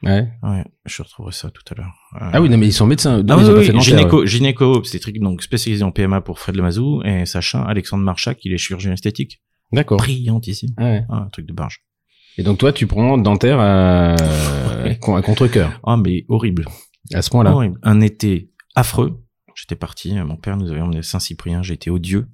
Ouais. 0.02 0.30
Ouais, 0.44 0.64
je 0.86 1.04
retrouverai 1.04 1.34
ça 1.34 1.52
tout 1.52 1.62
à 1.72 1.76
l'heure. 1.76 1.94
Euh, 2.16 2.30
Ah 2.34 2.42
oui, 2.42 2.50
non, 2.50 2.58
mais 2.58 2.68
ils 2.68 2.74
sont 2.74 2.88
médecins. 2.88 3.22
Non, 3.22 3.36
ah 3.38 3.42
ils 3.42 3.44
oui, 3.46 3.50
ont 3.50 3.54
pas 3.54 3.60
oui, 3.60 3.66
fait 3.66 3.72
dentaire, 3.74 3.84
gynéco, 3.98 4.26
gynéco, 4.26 4.84
c'est 4.84 5.00
truc 5.00 5.20
donc 5.20 5.44
spécialisé 5.44 5.84
en 5.84 5.92
PMA 5.92 6.22
pour 6.22 6.40
Fred 6.40 6.56
Lamazou 6.56 7.02
et 7.04 7.26
Sacha 7.26 7.62
Alexandre 7.64 8.04
Marchak, 8.04 8.44
il 8.46 8.54
est 8.54 8.58
chirurgien 8.58 8.94
esthétique, 8.94 9.42
ouais. 9.72 9.78
D'accord. 9.78 9.98
brillantissime, 9.98 10.72
Ah 10.78 10.84
ouais. 10.86 11.06
ah, 11.10 11.24
un 11.26 11.30
truc 11.30 11.46
de 11.46 11.54
barge. 11.54 11.84
Et 12.38 12.44
donc 12.44 12.58
toi, 12.60 12.72
tu 12.72 12.88
prends 12.88 13.18
dentaire 13.18 13.60
à, 13.60 14.16
Ouais. 14.84 14.98
à 15.18 15.22
contre-cœur. 15.22 15.80
Ah 15.84 15.98
mais 15.98 16.26
horrible. 16.30 16.66
À 17.14 17.22
ce 17.22 17.30
point-là. 17.30 17.52
Horrible. 17.54 17.78
Un 17.84 18.00
été 18.00 18.50
affreux. 18.76 19.22
J'étais 19.60 19.76
parti, 19.76 20.18
euh, 20.18 20.26
mon 20.26 20.38
père 20.38 20.58
nous 20.58 20.72
avait 20.72 20.82
emmené 20.82 21.00
à 21.00 21.04
Saint-Cyprien, 21.04 21.62
j'ai 21.64 21.74
été 21.74 21.90
odieux. 21.90 22.28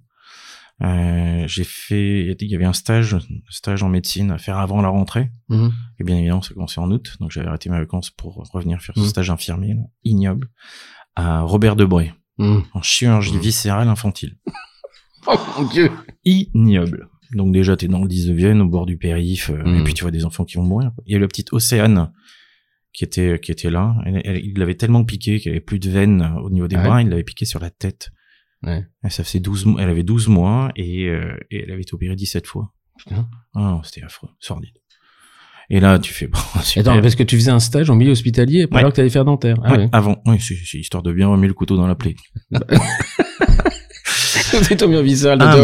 Euh, 0.83 1.45
j'ai 1.47 1.63
fait, 1.63 2.35
il 2.39 2.49
y 2.51 2.55
avait 2.55 2.65
un 2.65 2.73
stage, 2.73 3.15
stage 3.49 3.81
en 3.81 3.87
médecine 3.89 4.31
à 4.31 4.37
faire 4.37 4.57
avant 4.57 4.81
la 4.81 4.89
rentrée. 4.89 5.31
Mhm. 5.49 5.71
Et 5.99 6.03
bien 6.03 6.17
évidemment, 6.17 6.41
ça 6.41 6.53
commençait 6.53 6.81
en 6.81 6.91
août, 6.91 7.15
donc 7.21 7.31
j'avais 7.31 7.47
arrêté 7.47 7.69
mes 7.69 7.77
vacances 7.79 8.09
pour 8.11 8.35
revenir 8.53 8.81
faire 8.81 8.93
ce 8.95 8.99
Mhm. 9.01 9.07
stage 9.07 9.29
infirmier, 9.29 9.73
là, 9.73 9.81
ignoble, 10.03 10.49
à 11.15 11.41
Robert 11.41 11.75
Debré, 11.77 12.13
Mhm. 12.37 12.63
en 12.73 12.81
chirurgie 12.81 13.37
viscérale 13.39 13.87
infantile. 13.87 14.37
Oh 15.27 15.35
mon 15.57 15.67
dieu. 15.67 15.89
Ignoble. 16.23 17.09
Donc 17.31 17.51
déjà, 17.51 17.75
t'es 17.75 17.87
dans 17.87 18.01
le 18.03 18.07
19e, 18.07 18.61
au 18.61 18.67
bord 18.67 18.85
du 18.85 18.95
périph', 18.97 19.49
euh, 19.49 19.79
et 19.79 19.83
puis 19.83 19.95
tu 19.95 20.03
vois 20.03 20.11
des 20.11 20.23
enfants 20.23 20.45
qui 20.45 20.57
vont 20.57 20.63
mourir. 20.63 20.91
Il 21.07 21.13
y 21.13 21.15
a 21.15 21.17
eu 21.17 21.21
la 21.21 21.27
petite 21.27 21.51
Océane 21.51 22.11
qui 22.95 23.03
était 23.03 23.39
qui 23.39 23.51
était 23.51 23.69
là. 23.69 23.95
Elle- 24.05 24.21
elle- 24.25 24.43
il 24.45 24.57
l'avait 24.57 24.75
tellement 24.75 25.03
piqué 25.03 25.39
qu'elle 25.39 25.51
avait 25.53 25.59
plus 25.61 25.79
de 25.79 25.89
veines 25.89 26.33
au 26.43 26.49
niveau 26.49 26.67
des 26.67 26.75
Ouais. 26.77 26.83
bras. 26.83 27.01
Il 27.01 27.09
l'avait 27.09 27.23
piqué 27.23 27.45
sur 27.45 27.59
la 27.59 27.69
tête. 27.69 28.09
Ouais. 28.63 28.83
Ça 29.09 29.23
faisait 29.23 29.39
12 29.41 29.65
mois. 29.65 29.81
Elle 29.81 29.89
avait 29.89 30.03
12 30.03 30.27
mois 30.27 30.71
et, 30.75 31.07
euh, 31.09 31.35
et 31.51 31.63
elle 31.63 31.71
avait 31.71 31.81
été 31.83 31.93
opérée 31.93 32.15
17 32.15 32.47
fois. 32.47 32.73
Putain. 32.97 33.27
Ah 33.53 33.79
c'était 33.83 34.03
affreux, 34.03 34.29
sordide. 34.39 34.73
Et 35.69 35.79
là, 35.79 35.97
tu 35.99 36.13
fais 36.13 36.27
bon. 36.33 36.39
super. 36.63 36.91
Attends, 36.93 37.01
parce 37.01 37.15
que 37.15 37.23
tu 37.23 37.35
faisais 37.35 37.51
un 37.51 37.59
stage 37.59 37.89
en 37.89 37.95
milieu 37.95 38.11
hospitalier 38.11 38.65
Ouais. 38.71 38.77
alors 38.79 38.91
que 38.91 38.95
t'allais 38.97 39.09
faire 39.09 39.25
dentaire. 39.25 39.57
Ah 39.63 39.75
Ouais. 39.75 39.89
Avant, 39.91 40.21
oui, 40.25 40.37
c'est 40.39 40.55
c'est 40.63 40.77
histoire 40.77 41.03
de 41.03 41.11
bien 41.11 41.27
remuer 41.27 41.47
le 41.47 41.53
couteau 41.53 41.75
dans 41.75 41.87
la 41.87 41.95
plaie. 41.95 42.15
C'est 44.61 44.77
ton 44.77 44.87
de 44.87 44.95
Ah, 44.95 45.01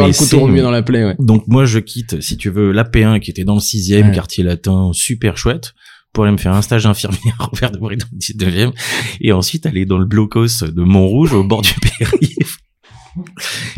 le 0.08 0.17
couteau 0.17 0.39
remué 0.41 0.62
dans 0.62 0.72
la 0.72 0.82
plaie, 0.84 1.06
ouais. 1.06 1.15
Donc 1.20 1.48
moi, 1.48 1.65
je 1.65 1.80
quitte, 1.80 2.20
si 2.22 2.36
tu 2.38 2.50
veux, 2.50 2.72
l'AP1 2.72 3.20
qui 3.20 3.30
était 3.32 3.44
dans 3.44 3.54
le 3.56 3.60
6e, 3.62 4.08
Ouais. 4.08 4.12
quartier 4.13 4.44
latin, 4.44 4.91
super 4.94 5.38
chouette, 5.38 5.74
pour 6.13 6.24
aller 6.26 6.34
me 6.34 6.38
faire 6.38 6.54
un 6.54 6.62
stage 6.62 6.86
infirmier 6.86 7.17
à 7.39 7.43
Robert 7.45 7.71
de 7.71 7.78
Bré 7.78 7.95
dans 7.95 8.06
le 8.12 8.17
19e, 8.17 8.74
et 9.21 9.32
ensuite 9.32 9.65
aller 9.65 9.86
dans 9.86 9.97
le 9.97 10.06
blocos 10.06 10.62
de 10.63 10.82
Montrouge, 10.84 11.34
au 11.34 11.43
bord 11.43 11.62
du 11.62 11.74
périph'. 11.76 12.58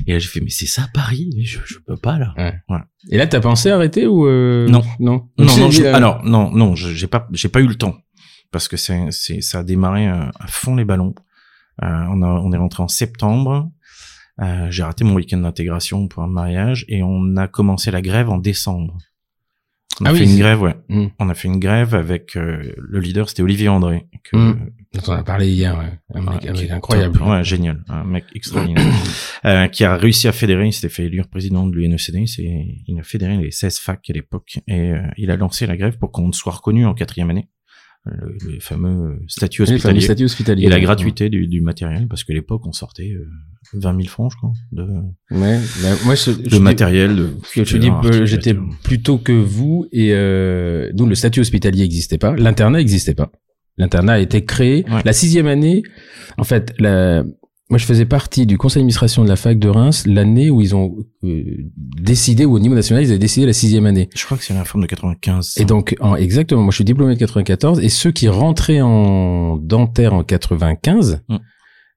Et 0.05 0.13
là, 0.13 0.19
j'ai 0.19 0.27
fait, 0.27 0.41
mais 0.41 0.49
c'est 0.51 0.67
ça 0.67 0.87
Paris? 0.93 1.31
Je, 1.43 1.57
je 1.65 1.79
peux 1.85 1.97
pas, 1.97 2.19
là. 2.19 2.33
Et 3.09 3.17
là, 3.17 3.25
t'as 3.27 3.39
pensé 3.39 3.69
arrêter 3.71 4.05
ou 4.05 4.27
euh... 4.27 4.67
Non. 4.67 4.83
Non? 4.99 5.29
Non, 5.39 5.57
non, 5.57 5.71
je- 5.71 5.83
euh, 5.83 5.93
alors, 5.95 6.23
non, 6.23 6.51
non, 6.51 6.75
j'ai 6.75 7.07
pas, 7.07 7.27
j'ai 7.31 7.49
pas 7.49 7.59
eu 7.61 7.67
le 7.67 7.75
temps. 7.75 7.95
Parce 8.51 8.67
que 8.67 8.77
c'est, 8.77 9.07
c'est, 9.09 9.41
ça 9.41 9.59
a 9.59 9.63
démarré 9.63 10.07
euh, 10.07 10.25
à 10.39 10.47
fond 10.47 10.75
les 10.75 10.85
ballons. 10.85 11.15
Euh, 11.81 11.87
on 12.11 12.21
a, 12.21 12.27
on 12.27 12.51
est 12.51 12.57
rentré 12.57 12.83
en 12.83 12.87
septembre. 12.87 13.71
Euh, 14.41 14.67
j'ai 14.69 14.83
raté 14.83 15.03
mon 15.03 15.15
week-end 15.15 15.39
d'intégration 15.39 16.07
pour 16.07 16.21
un 16.23 16.27
mariage 16.27 16.85
et 16.87 17.01
on 17.01 17.35
a 17.35 17.47
commencé 17.47 17.89
la 17.89 18.01
grève 18.03 18.29
en 18.29 18.37
décembre. 18.37 18.97
On 20.01 20.06
a 20.06 20.10
Ah 20.10 20.13
fait 20.13 20.21
oui, 20.25 20.32
une 20.32 20.38
grève, 20.39 20.62
ouais. 20.62 20.75
Mm. 20.89 21.06
On 21.19 21.29
a 21.29 21.34
fait 21.36 21.47
une 21.47 21.60
grève 21.60 21.93
avec 21.93 22.36
euh, 22.36 22.73
le 22.77 22.99
leader, 22.99 23.29
c'était 23.29 23.43
Olivier 23.43 23.69
André, 23.69 24.08
que, 24.23 24.36
Mm. 24.38 24.69
dont 24.95 25.01
on 25.08 25.12
a 25.12 25.23
parlé 25.23 25.49
hier, 25.51 25.77
ouais. 25.77 25.86
Un 26.15 26.21
mec, 26.21 26.29
Ouais, 26.43 26.49
un 26.49 26.53
qui 26.53 26.62
mec 26.63 26.71
incroyable. 26.71 27.19
top. 27.19 27.27
Ouais, 27.27 27.43
génial. 27.43 27.84
Un 27.89 28.03
mec 28.03 28.25
extraordinaire. 28.34 28.84
euh, 29.45 29.67
qui 29.67 29.84
a 29.84 29.95
réussi 29.95 30.27
à 30.27 30.32
fédérer, 30.32 30.65
il 30.67 30.73
s'était 30.73 30.89
fait 30.93 31.06
élire 31.06 31.27
président 31.27 31.67
de 31.67 31.75
l'UNECD, 31.75 32.25
il 32.88 32.99
a 32.99 33.03
fédéré 33.03 33.38
les 33.38 33.51
16 33.51 33.77
facs 33.79 34.10
à 34.10 34.13
l'époque, 34.13 34.60
et 34.67 34.91
euh, 34.93 35.01
il 35.17 35.29
a 35.32 35.36
lancé 35.38 35.67
la 35.67 35.77
grève 35.77 35.97
pour 35.99 36.12
qu'on 36.12 36.32
soit 36.32 36.53
reconnu 36.53 36.86
en 36.86 36.93
quatrième 36.93 37.29
année. 37.29 37.47
Le, 38.05 38.35
le 38.53 38.59
fameux 38.59 39.19
statut 39.27 39.61
Oui, 39.61 39.67
le 39.71 39.77
fameux 39.77 39.95
hospitalier. 39.95 40.01
statut 40.01 40.23
hospitalier. 40.25 40.65
Et 40.65 40.69
la 40.69 40.79
gratuité 40.81 41.29
du, 41.29 41.47
du 41.47 41.61
matériel, 41.61 42.07
parce 42.09 42.25
que 42.25 42.33
à 42.33 42.35
l'époque, 42.35 42.61
on 42.67 42.73
sortait 42.73 43.11
euh, 43.13 43.25
20 43.79 43.95
000 43.95 44.07
francs, 44.09 44.31
je 44.33 44.37
crois, 44.37 44.51
de, 44.73 44.83
Ouais. 45.31 45.59
bah, 45.81 45.89
moi, 46.05 46.15
je, 46.15 46.31
de 46.31 46.49
je 46.49 46.57
matériel. 46.57 47.15
De, 47.15 47.29
Je 47.55 47.63
te 47.63 47.77
dis, 47.77 47.89
euh, 47.89 48.25
j'étais 48.25 48.55
plus 48.83 49.01
tôt 49.01 49.17
que 49.17 49.31
vous 49.31 49.87
et 49.93 50.09
euh, 50.13 50.91
nous 50.95 51.05
le 51.05 51.15
statut 51.15 51.39
hospitalier 51.39 51.83
n'existait 51.83 52.17
pas, 52.17 52.35
l'internat 52.35 52.79
n'existait 52.79 53.15
pas. 53.15 53.31
L'internat 53.77 54.13
a 54.13 54.19
été 54.19 54.43
créé 54.43 54.83
Ouais. 54.91 55.01
la 55.05 55.13
sixième 55.13 55.47
année. 55.47 55.81
En 56.37 56.43
fait, 56.43 56.73
la, 56.79 57.23
moi 57.69 57.78
je 57.78 57.86
faisais 57.86 58.06
partie 58.06 58.45
du 58.45 58.58
conseil 58.58 58.82
d'administration 58.82 59.23
de 59.23 59.30
la 59.30 59.36
fac 59.36 59.58
de 59.58 59.69
Reims 59.69 60.06
l'année 60.06 60.49
où 60.49 60.62
ils 60.62 60.76
ont 60.76 60.95
euh, 61.23 61.43
décidé, 61.73 62.45
ou 62.45 62.54
au 62.56 62.60
niveau 62.60 62.76
national 62.76 63.04
ils 63.04 63.10
avaient 63.10 63.19
décidé 63.19 63.45
la 63.45 63.54
sixième 63.54 63.86
année. 63.86 64.10
Je 64.15 64.26
crois 64.26 64.38
que 64.38 64.43
c'est 64.43 64.54
la 64.54 64.60
réforme 64.62 64.84
de 64.84 64.88
95. 64.88 65.54
Et 65.58 65.65
donc, 65.65 65.95
en, 66.02 66.15
exactement, 66.15 66.62
moi 66.62 66.71
je 66.71 66.76
suis 66.76 66.84
diplômé 66.86 67.13
de 67.15 67.19
94 67.19 67.80
et 67.80 67.89
ceux 67.89 68.12
qui 68.12 68.28
rentraient 68.30 68.82
en 68.82 69.58
dentaire 69.58 70.13
en 70.13 70.23
95, 70.23 71.21
Mm. 71.30 71.38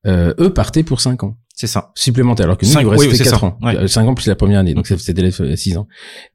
euh, 0.07 0.35
eux 0.39 0.53
partaient 0.55 0.85
pour 0.85 1.01
cinq 1.01 1.25
ans 1.25 1.37
c'est 1.59 1.67
ça. 1.67 1.91
supplémentaire 1.97 2.45
alors 2.47 2.59
que 2.59 2.65
nous 2.67 2.71
il 2.73 2.85
nous 2.85 2.91
oui, 2.91 3.09
restait 3.09 3.17
c'est 3.25 3.31
4 3.31 3.41
ça. 3.41 3.47
ans 3.47 3.59
Ouais. 3.63 3.77
Euh, 3.77 3.87
5 3.89 4.07
ans 4.07 4.15
plus 4.15 4.27
la 4.29 4.37
première 4.37 4.61
année 4.61 4.75
donc 4.75 4.87
ça 4.87 4.97
c'était 4.99 5.29
6 5.57 5.77
ans 5.79 5.89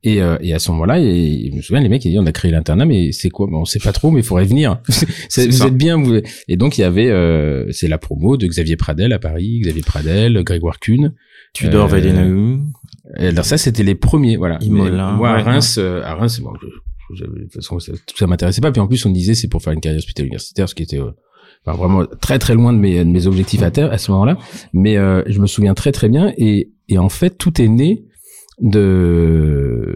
et, 0.03 0.21
euh, 0.21 0.37
et 0.41 0.53
à 0.53 0.59
ce 0.59 0.71
moment-là 0.71 0.99
je 0.99 1.55
me 1.55 1.61
souviens 1.61 1.81
les 1.81 1.87
mecs 1.89 2.03
ils 2.03 2.09
disaient 2.09 2.19
on 2.19 2.25
a 2.25 2.31
créé 2.31 2.51
l'internat 2.51 2.85
mais 2.85 3.11
c'est 3.13 3.29
quoi? 3.29 3.47
Bon, 3.47 3.59
on 3.61 3.65
sait 3.65 3.79
pas 3.79 3.93
trop 3.93 4.11
mais 4.11 4.19
il 4.21 4.25
faudrait 4.25 4.45
venir 4.45 4.81
vous 4.89 5.05
ça. 5.29 5.41
êtes 5.67 5.77
bien 5.77 6.01
vous 6.01 6.15
et 6.47 6.57
donc 6.57 6.77
il 6.77 6.81
y 6.81 6.83
avait 6.83 7.09
euh, 7.09 7.71
c'est 7.71 7.87
la 7.87 7.97
promo 7.99 8.35
de 8.35 8.45
Xavier 8.47 8.75
Pradel 8.75 9.13
à 9.13 9.19
Paris 9.19 9.59
Xavier 9.61 9.83
Pradel 9.83 10.43
Grégoire 10.43 10.79
Kuhn 10.79 11.13
Tudor 11.53 11.85
Euh, 11.85 11.87
Vallenaou. 11.87 12.59
Et 13.19 13.27
alors 13.27 13.45
ça 13.45 13.57
c'était 13.57 13.83
les 13.83 13.95
premiers 13.95 14.37
voilà 14.37 14.57
Imola, 14.61 15.11
moi 15.11 15.29
à. 15.31 15.43
Reims 15.43 15.75
euh, 15.77 16.01
à 16.03 16.15
Reims 16.15 16.39
bon 16.39 16.51
je- 16.61 17.15
je- 17.15 17.25
de 17.25 17.41
toute 17.43 17.53
façon 17.53 17.77
ça, 17.79 17.91
ça 18.15 18.25
m'intéressait 18.25 18.61
pas 18.61 18.71
puis 18.71 18.81
en 18.81 18.87
plus 18.87 19.05
on 19.05 19.11
disait 19.11 19.33
c'est 19.35 19.49
pour 19.49 19.61
faire 19.61 19.73
une 19.73 19.81
carrière 19.81 19.99
hospitalière 19.99 20.27
universitaire 20.27 20.67
ce 20.69 20.75
qui 20.75 20.83
était 20.83 20.99
euh, 20.99 21.11
enfin, 21.65 21.77
vraiment 21.77 22.05
très 22.19 22.39
très 22.39 22.53
loin 22.53 22.73
de 22.73 22.77
mes, 22.77 22.99
de 22.99 23.09
mes 23.09 23.27
objectifs 23.27 23.63
à 23.63 23.71
terre 23.71 23.91
à 23.91 23.97
ce 23.97 24.11
moment-là. 24.11 24.37
Mais 24.73 24.97
euh, 24.97 25.23
je 25.27 25.39
me 25.39 25.47
souviens 25.47 25.73
très 25.73 25.91
très 25.91 26.09
bien 26.09 26.33
et, 26.37 26.71
et 26.89 26.97
en 26.97 27.09
fait 27.09 27.37
tout 27.37 27.61
est 27.61 27.67
né 27.67 28.05
de 28.59 29.95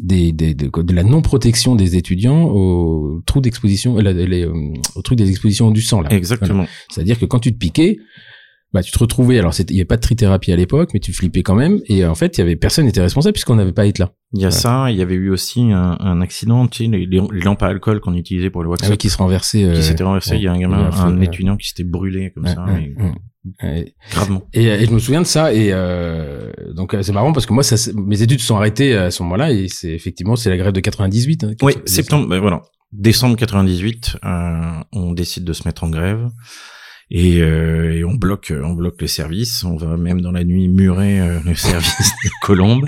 des, 0.00 0.32
des, 0.32 0.54
de, 0.54 0.70
de 0.70 0.94
la 0.94 1.02
non 1.02 1.20
protection 1.20 1.74
des 1.74 1.96
étudiants 1.96 2.44
au 2.44 3.20
trou 3.26 3.40
d'exposition, 3.40 3.98
euh, 3.98 4.12
les, 4.12 4.44
euh, 4.44 4.52
au 4.94 5.02
truc 5.02 5.18
des 5.18 5.28
expositions 5.28 5.70
du 5.70 5.82
sang 5.82 6.00
là. 6.02 6.12
Exactement. 6.12 6.54
Voilà. 6.54 6.70
C'est-à-dire 6.90 7.18
que 7.18 7.26
quand 7.26 7.40
tu 7.40 7.52
te 7.52 7.58
piquais, 7.58 7.98
bah 8.72 8.82
tu 8.82 8.92
te 8.92 8.98
retrouvais. 8.98 9.38
Alors 9.38 9.52
il 9.58 9.74
y 9.74 9.78
avait 9.80 9.84
pas 9.86 9.96
de 9.96 10.02
trithérapie 10.02 10.52
à 10.52 10.56
l'époque, 10.56 10.90
mais 10.94 11.00
tu 11.00 11.12
flippais 11.12 11.42
quand 11.42 11.54
même. 11.54 11.80
Et 11.86 12.04
en 12.04 12.14
fait, 12.14 12.36
il 12.36 12.40
y 12.40 12.42
avait 12.42 12.56
personne 12.56 12.84
n'était 12.86 13.00
responsable 13.00 13.32
puisqu'on 13.32 13.56
n'avait 13.56 13.72
pas 13.72 13.82
à 13.82 13.86
être 13.86 13.98
là. 13.98 14.12
Il 14.34 14.42
y 14.42 14.44
a 14.44 14.50
ça, 14.50 14.90
il 14.90 14.96
y 14.98 15.02
avait 15.02 15.14
eu 15.14 15.30
aussi 15.30 15.62
un, 15.72 15.96
un 16.00 16.20
accident, 16.20 16.66
tu 16.66 16.84
sais, 16.84 16.90
les, 16.90 17.06
lampes 17.42 17.62
à 17.62 17.68
alcool 17.68 18.00
qu'on 18.00 18.14
utilisait 18.14 18.50
pour 18.50 18.62
le 18.62 18.68
wax 18.68 18.82
Ah 18.84 18.90
oui, 18.90 18.98
qui 18.98 19.08
se 19.08 19.16
renversait. 19.16 19.64
euh, 19.64 19.74
qui 19.74 19.82
s'était 19.82 20.04
renversé. 20.04 20.36
il 20.36 20.42
y 20.42 20.48
a 20.48 20.52
un 20.52 20.58
gamin, 20.58 20.90
un 20.92 21.20
étudiant 21.22 21.56
qui 21.56 21.68
s'était 21.68 21.84
brûlé 21.84 22.30
comme 22.34 22.44
Ouais, 22.44 22.54
ça, 22.54 22.64
ouais, 23.62 23.94
gravement. 24.10 24.42
Et, 24.52 24.64
et 24.66 24.84
je 24.84 24.90
me 24.90 24.98
souviens 24.98 25.22
de 25.22 25.26
ça 25.26 25.54
et 25.54 25.68
euh, 25.72 26.52
donc 26.74 26.92
euh, 26.92 27.02
c'est 27.02 27.12
marrant 27.12 27.32
parce 27.32 27.46
que 27.46 27.52
moi 27.54 27.62
ça, 27.62 27.76
mes 27.94 28.20
études 28.20 28.40
sont 28.40 28.56
arrêtées 28.56 28.94
à 28.94 29.10
ce 29.10 29.22
moment-là 29.22 29.50
et 29.52 29.68
c'est 29.68 29.92
effectivement 29.92 30.36
c'est 30.36 30.50
la 30.50 30.58
grève 30.58 30.72
de 30.72 30.80
98. 30.80 31.44
Hein, 31.44 31.46
Oui, 31.62 31.72
98. 31.74 31.88
septembre, 31.88 32.28
ben 32.28 32.40
voilà. 32.40 32.62
Décembre 32.92 33.36
98, 33.36 34.16
euh, 34.24 34.60
on 34.92 35.12
décide 35.12 35.44
de 35.44 35.52
se 35.52 35.62
mettre 35.66 35.84
en 35.84 35.88
grève 35.90 36.28
et, 37.10 37.40
euh, 37.40 37.94
et 37.94 38.04
on 38.04 38.14
bloque, 38.14 38.52
on 38.62 38.72
bloque 38.72 39.00
le 39.00 39.06
service. 39.06 39.64
On 39.64 39.76
va 39.76 39.96
même 39.96 40.20
dans 40.20 40.32
la 40.32 40.44
nuit 40.44 40.68
murer 40.68 41.20
euh, 41.20 41.40
le 41.44 41.54
service 41.56 42.12
de 42.24 42.30
Colombe. 42.42 42.86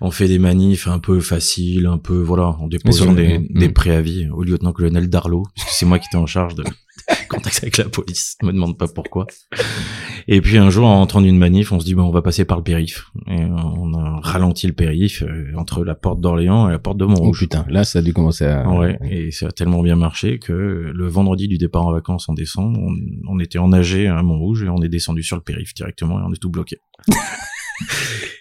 On 0.00 0.10
fait 0.10 0.28
des 0.28 0.38
manifs 0.38 0.86
un 0.86 0.98
peu 0.98 1.20
faciles, 1.20 1.86
un 1.86 1.98
peu 1.98 2.18
voilà, 2.18 2.48
en 2.60 2.68
déposant 2.68 3.12
des, 3.12 3.38
mm. 3.38 3.46
des 3.50 3.68
préavis 3.68 4.28
au 4.30 4.42
lieutenant-colonel 4.42 5.08
Darlot, 5.08 5.44
puisque 5.54 5.70
c'est 5.70 5.86
moi 5.86 5.98
qui 5.98 6.06
étais 6.06 6.16
en 6.16 6.26
charge 6.26 6.54
de 6.54 6.64
contact 7.28 7.58
avec 7.62 7.76
la 7.78 7.84
police. 7.84 8.36
Je 8.40 8.46
me 8.46 8.52
demande 8.52 8.76
pas 8.78 8.86
pourquoi. 8.88 9.26
Et 10.26 10.40
puis 10.40 10.58
un 10.58 10.68
jour, 10.70 10.86
en 10.86 11.00
entrant 11.00 11.22
d'une 11.22 11.38
manif, 11.38 11.72
on 11.72 11.80
se 11.80 11.84
dit 11.84 11.94
bon, 11.94 12.02
on 12.04 12.10
va 12.10 12.20
passer 12.22 12.44
par 12.44 12.58
le 12.58 12.62
périph. 12.62 13.06
Et 13.28 13.44
on 13.44 13.94
a 13.94 14.20
ralenti 14.22 14.66
le 14.66 14.72
périph 14.74 15.22
euh, 15.22 15.52
entre 15.56 15.84
la 15.84 15.94
porte 15.94 16.20
d'Orléans 16.20 16.68
et 16.68 16.72
la 16.72 16.78
porte 16.78 16.98
de 16.98 17.04
Oh 17.04 17.08
Montrouge. 17.08 17.38
putain, 17.40 17.64
là 17.68 17.84
ça 17.84 18.00
a 18.00 18.02
dû 18.02 18.12
commencer 18.12 18.44
à. 18.44 18.68
Ouais, 18.68 18.98
et 19.10 19.30
ça 19.30 19.46
a 19.46 19.50
tellement 19.50 19.82
bien 19.82 19.96
marché 19.96 20.38
que 20.38 20.52
le 20.52 21.08
vendredi 21.08 21.48
du 21.48 21.56
départ 21.58 21.86
en 21.86 21.92
vacances 21.92 22.28
en 22.28 22.34
décembre, 22.34 22.78
on, 22.78 22.94
on 23.28 23.40
était 23.40 23.58
enagé 23.58 24.06
à 24.06 24.22
Montrouge 24.22 24.62
et 24.64 24.68
on 24.68 24.82
est 24.82 24.88
descendu 24.88 25.22
sur 25.22 25.36
le 25.36 25.42
périph 25.42 25.72
directement 25.74 26.20
et 26.20 26.22
on 26.26 26.32
est 26.32 26.40
tout 26.40 26.50
bloqué. 26.50 26.78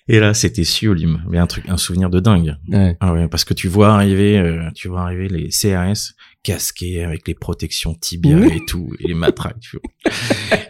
et 0.08 0.20
là, 0.20 0.34
c'était 0.34 0.64
sublime. 0.64 1.24
Mais 1.30 1.38
un 1.38 1.48
truc, 1.48 1.68
un 1.70 1.78
souvenir 1.78 2.10
de 2.10 2.20
dingue. 2.20 2.56
Ouais. 2.70 2.98
Ah 3.00 3.14
ouais, 3.14 3.28
parce 3.28 3.46
que 3.46 3.54
tu 3.54 3.68
vois 3.68 3.94
arriver, 3.94 4.38
euh, 4.38 4.70
tu 4.76 4.88
vois 4.88 5.02
arriver 5.02 5.28
les 5.30 5.50
CRS 5.50 6.14
casqués 6.48 7.04
avec 7.04 7.28
les 7.28 7.34
protections 7.36 7.94
tibia 7.94 8.38
et 8.46 8.62
tout, 8.66 8.90
et 9.02 9.10
les 9.10 9.14
matraques, 9.14 9.60
tu 9.60 9.78
vois. 9.78 10.14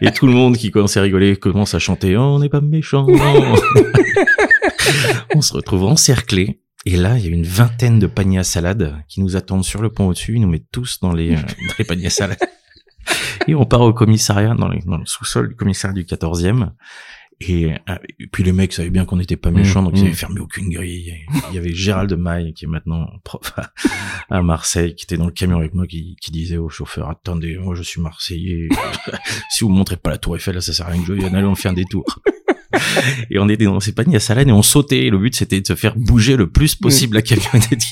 Et 0.00 0.10
tout 0.10 0.26
le 0.26 0.32
monde 0.32 0.56
qui 0.56 0.72
commence 0.72 0.96
à 0.96 1.02
rigoler, 1.02 1.36
commence 1.36 1.74
à 1.74 1.78
chanter, 1.78 2.16
oh, 2.16 2.22
on 2.22 2.38
n'est 2.40 2.48
pas 2.48 2.60
méchants. 2.60 3.06
on 5.34 5.40
se 5.40 5.52
retrouve 5.52 5.84
encerclés. 5.84 6.60
Et 6.84 6.96
là, 6.96 7.16
il 7.16 7.24
y 7.24 7.28
a 7.28 7.30
une 7.30 7.44
vingtaine 7.44 8.00
de 8.00 8.08
paniers 8.08 8.38
à 8.38 8.44
salade 8.44 8.96
qui 9.08 9.20
nous 9.20 9.36
attendent 9.36 9.64
sur 9.64 9.82
le 9.82 9.90
pont 9.90 10.08
au-dessus. 10.08 10.34
Ils 10.34 10.40
nous 10.40 10.48
mettent 10.48 10.70
tous 10.72 10.98
dans 11.00 11.12
les, 11.12 11.34
euh, 11.34 11.40
dans 11.40 11.74
les 11.78 11.84
paniers 11.84 12.06
à 12.06 12.10
salade. 12.10 12.38
Et 13.46 13.54
on 13.54 13.64
part 13.64 13.82
au 13.82 13.92
commissariat, 13.92 14.54
dans, 14.54 14.68
les- 14.68 14.80
dans 14.80 14.96
le 14.96 15.06
sous-sol 15.06 15.50
du 15.50 15.54
commissariat 15.54 15.94
du 15.94 16.04
14e. 16.04 16.70
Et, 17.40 17.72
euh, 17.72 17.94
et 18.18 18.26
puis 18.26 18.42
les 18.42 18.52
mecs 18.52 18.72
savaient 18.72 18.90
bien 18.90 19.04
qu'on 19.04 19.16
n'était 19.16 19.36
pas 19.36 19.52
méchants, 19.52 19.82
donc 19.82 19.92
ils 19.96 20.02
mmh. 20.02 20.06
avaient 20.06 20.14
fermé 20.14 20.40
aucune 20.40 20.70
grille. 20.70 21.14
Il 21.50 21.54
y 21.54 21.58
avait 21.58 21.72
Gérald 21.72 22.12
Maille, 22.14 22.52
qui 22.52 22.64
est 22.64 22.68
maintenant 22.68 23.08
prof 23.22 23.52
à, 23.56 23.70
à 24.36 24.42
Marseille, 24.42 24.96
qui 24.96 25.04
était 25.04 25.16
dans 25.16 25.26
le 25.26 25.32
camion 25.32 25.58
avec 25.58 25.72
moi, 25.72 25.86
qui, 25.86 26.16
qui 26.20 26.32
disait 26.32 26.56
au 26.56 26.68
chauffeur, 26.68 27.08
attendez, 27.08 27.56
moi 27.56 27.76
je 27.76 27.82
suis 27.82 28.00
Marseillais. 28.00 28.68
si 29.50 29.62
vous 29.62 29.70
montrez 29.70 29.96
pas 29.96 30.10
la 30.10 30.18
tour 30.18 30.34
Eiffel, 30.34 30.56
là, 30.56 30.60
ça 30.60 30.72
sert 30.72 30.86
à 30.86 30.90
rien 30.90 31.00
que 31.00 31.06
je 31.06 31.12
vienne, 31.12 31.34
allez, 31.34 31.46
on 31.46 31.54
fait 31.54 31.68
un 31.68 31.74
détour. 31.74 32.04
et 33.30 33.38
on 33.38 33.48
était 33.48 33.64
dans 33.64 33.80
ces 33.80 33.92
paniers 33.92 34.16
à 34.16 34.20
salade 34.20 34.48
et 34.48 34.52
on 34.52 34.62
sautait. 34.62 35.06
Et 35.06 35.10
le 35.10 35.18
but, 35.18 35.34
c'était 35.34 35.60
de 35.60 35.66
se 35.66 35.74
faire 35.74 35.96
bouger 35.96 36.36
le 36.36 36.50
plus 36.50 36.74
possible 36.74 37.14
la 37.14 37.22
camionnette 37.22 37.82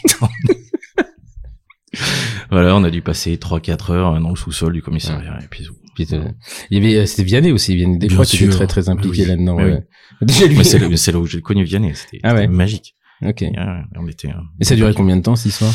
voilà, 2.50 2.76
on 2.76 2.84
a 2.84 2.90
dû 2.90 3.00
passer 3.00 3.36
3-4 3.36 3.92
heures 3.92 4.20
dans 4.20 4.30
le 4.30 4.36
sous-sol 4.36 4.72
du 4.72 4.82
commissariat. 4.82 5.38
Et 5.42 5.46
puis, 5.48 5.66
Puis, 5.96 6.06
euh, 6.12 6.28
il 6.70 6.78
y 6.78 6.86
avait 6.86 6.96
euh, 7.02 7.06
c'était 7.06 7.24
Vianney 7.24 7.50
aussi, 7.50 7.74
Vianney 7.74 7.98
des 7.98 8.08
fois 8.08 8.24
qui 8.24 8.36
était 8.36 8.48
très 8.52 8.66
très 8.68 8.88
impliqué 8.88 9.22
Oui. 9.22 9.26
là-dedans. 9.28 9.56
Mais 9.56 9.64
ouais. 9.64 9.86
Déjà 10.22 10.46
lui. 10.46 10.56
Mais 10.56 10.62
c'est 10.96 11.10
là, 11.12 11.18
où 11.18 11.26
j'ai 11.26 11.40
connu 11.40 11.64
Vianney. 11.64 11.92
C'était 11.94 12.20
Ah 12.22 12.34
ouais. 12.34 12.46
magique. 12.46 12.94
Ok. 13.24 13.42
Et, 13.42 13.58
euh, 13.58 13.80
on 13.96 14.06
était. 14.06 14.28
Et 14.60 14.64
ça 14.64 14.74
a 14.74 14.76
duré 14.76 14.92
combien 14.94 15.16
de 15.16 15.22
temps 15.22 15.34
cette 15.36 15.52
histoire? 15.52 15.74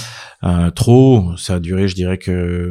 Trop. 0.75 1.35
Ça 1.37 1.55
a 1.55 1.59
duré, 1.59 1.87
je 1.89 1.95
dirais 1.95 2.17
que. 2.17 2.69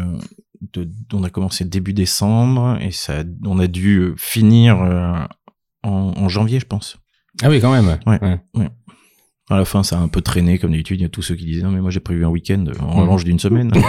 De, 0.75 0.89
on 1.15 1.25
a 1.25 1.31
commencé 1.31 1.65
début 1.65 1.95
décembre 1.95 2.77
et 2.83 2.91
ça, 2.93 3.25
on 3.47 3.59
a 3.59 3.67
dû 3.67 4.13
finir 4.19 4.81
euh, 4.83 5.15
en, 5.83 6.13
en 6.15 6.29
janvier, 6.29 6.61
je 6.61 6.67
pense. 6.67 6.99
Ah 7.43 7.49
oui, 7.49 7.61
quand 7.61 7.73
même. 7.73 7.99
Ouais. 8.07 8.69
À 9.49 9.57
la 9.57 9.65
fin, 9.65 9.83
ça 9.83 9.99
a 9.99 10.03
un 10.03 10.09
peu 10.09 10.21
traîné, 10.21 10.59
comme 10.59 10.71
d'habitude. 10.73 11.01
Il 11.01 11.03
y 11.03 11.07
a 11.07 11.09
tous 11.09 11.23
ceux 11.23 11.35
qui 11.35 11.47
disaient 11.47 11.63
non, 11.63 11.71
mais 11.73 11.81
moi 11.81 11.91
j'ai 11.91 11.99
prévu 12.01 12.25
un 12.25 12.29
week-end 12.29 12.65
en 12.79 13.01
revanche 13.01 13.25
d'une 13.25 13.39
semaine. 13.41 13.73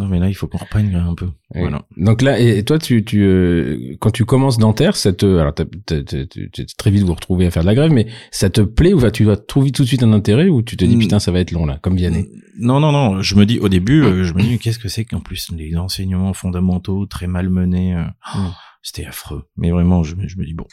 non, 0.00 0.08
mais 0.08 0.18
là, 0.18 0.28
il 0.28 0.34
faut 0.34 0.46
qu'on 0.48 0.58
reprenne 0.58 0.94
un 0.94 1.14
peu. 1.14 1.28
Voilà. 1.54 1.82
Donc 1.96 2.22
là, 2.22 2.38
et 2.40 2.64
toi, 2.64 2.78
tu, 2.78 3.04
tu, 3.04 3.22
euh, 3.22 3.94
quand 4.00 4.10
tu 4.10 4.24
commences 4.24 4.58
dentaire, 4.58 4.96
ça 4.96 5.12
te, 5.12 5.38
alors 5.38 5.54
tu- 5.54 6.66
très 6.78 6.90
vite 6.90 7.02
vous 7.04 7.14
retrouver 7.14 7.46
à 7.46 7.50
faire 7.50 7.62
de 7.62 7.66
la 7.68 7.74
grève, 7.74 7.92
mais 7.92 8.06
ça 8.30 8.50
te 8.50 8.60
plaît 8.60 8.92
ou 8.92 8.98
va, 8.98 9.10
tu 9.10 9.24
vas 9.24 9.36
trouver 9.36 9.70
tout 9.72 9.82
de 9.82 9.88
suite 9.88 10.02
un 10.02 10.12
intérêt 10.12 10.48
ou 10.48 10.62
tu 10.62 10.76
te 10.76 10.84
dis 10.84 10.96
Mm. 10.96 11.00
putain 11.00 11.18
ça 11.18 11.30
va 11.32 11.40
être 11.40 11.50
long 11.52 11.66
là, 11.66 11.78
comme 11.82 11.96
Vianney? 11.96 12.28
Non, 12.58 12.80
non, 12.80 12.92
non. 12.92 13.22
Je 13.22 13.34
me 13.36 13.46
dis 13.46 13.58
au 13.58 13.68
début, 13.68 14.02
euh, 14.02 14.24
je 14.24 14.32
me 14.34 14.42
dis 14.42 14.58
qu'est-ce 14.58 14.78
que 14.78 14.88
c'est 14.88 15.04
qu'en 15.04 15.20
plus 15.20 15.50
les 15.56 15.76
enseignements 15.76 16.32
fondamentaux 16.34 17.06
très 17.06 17.26
malmenés. 17.26 17.94
euh, 17.96 18.04
Mm. 18.36 18.48
C'était 18.82 19.04
affreux. 19.04 19.44
Mais 19.58 19.70
vraiment, 19.70 20.02
je, 20.02 20.14
me- 20.14 20.26
je 20.26 20.38
me 20.38 20.44
dis 20.46 20.54
bon, 20.54 20.64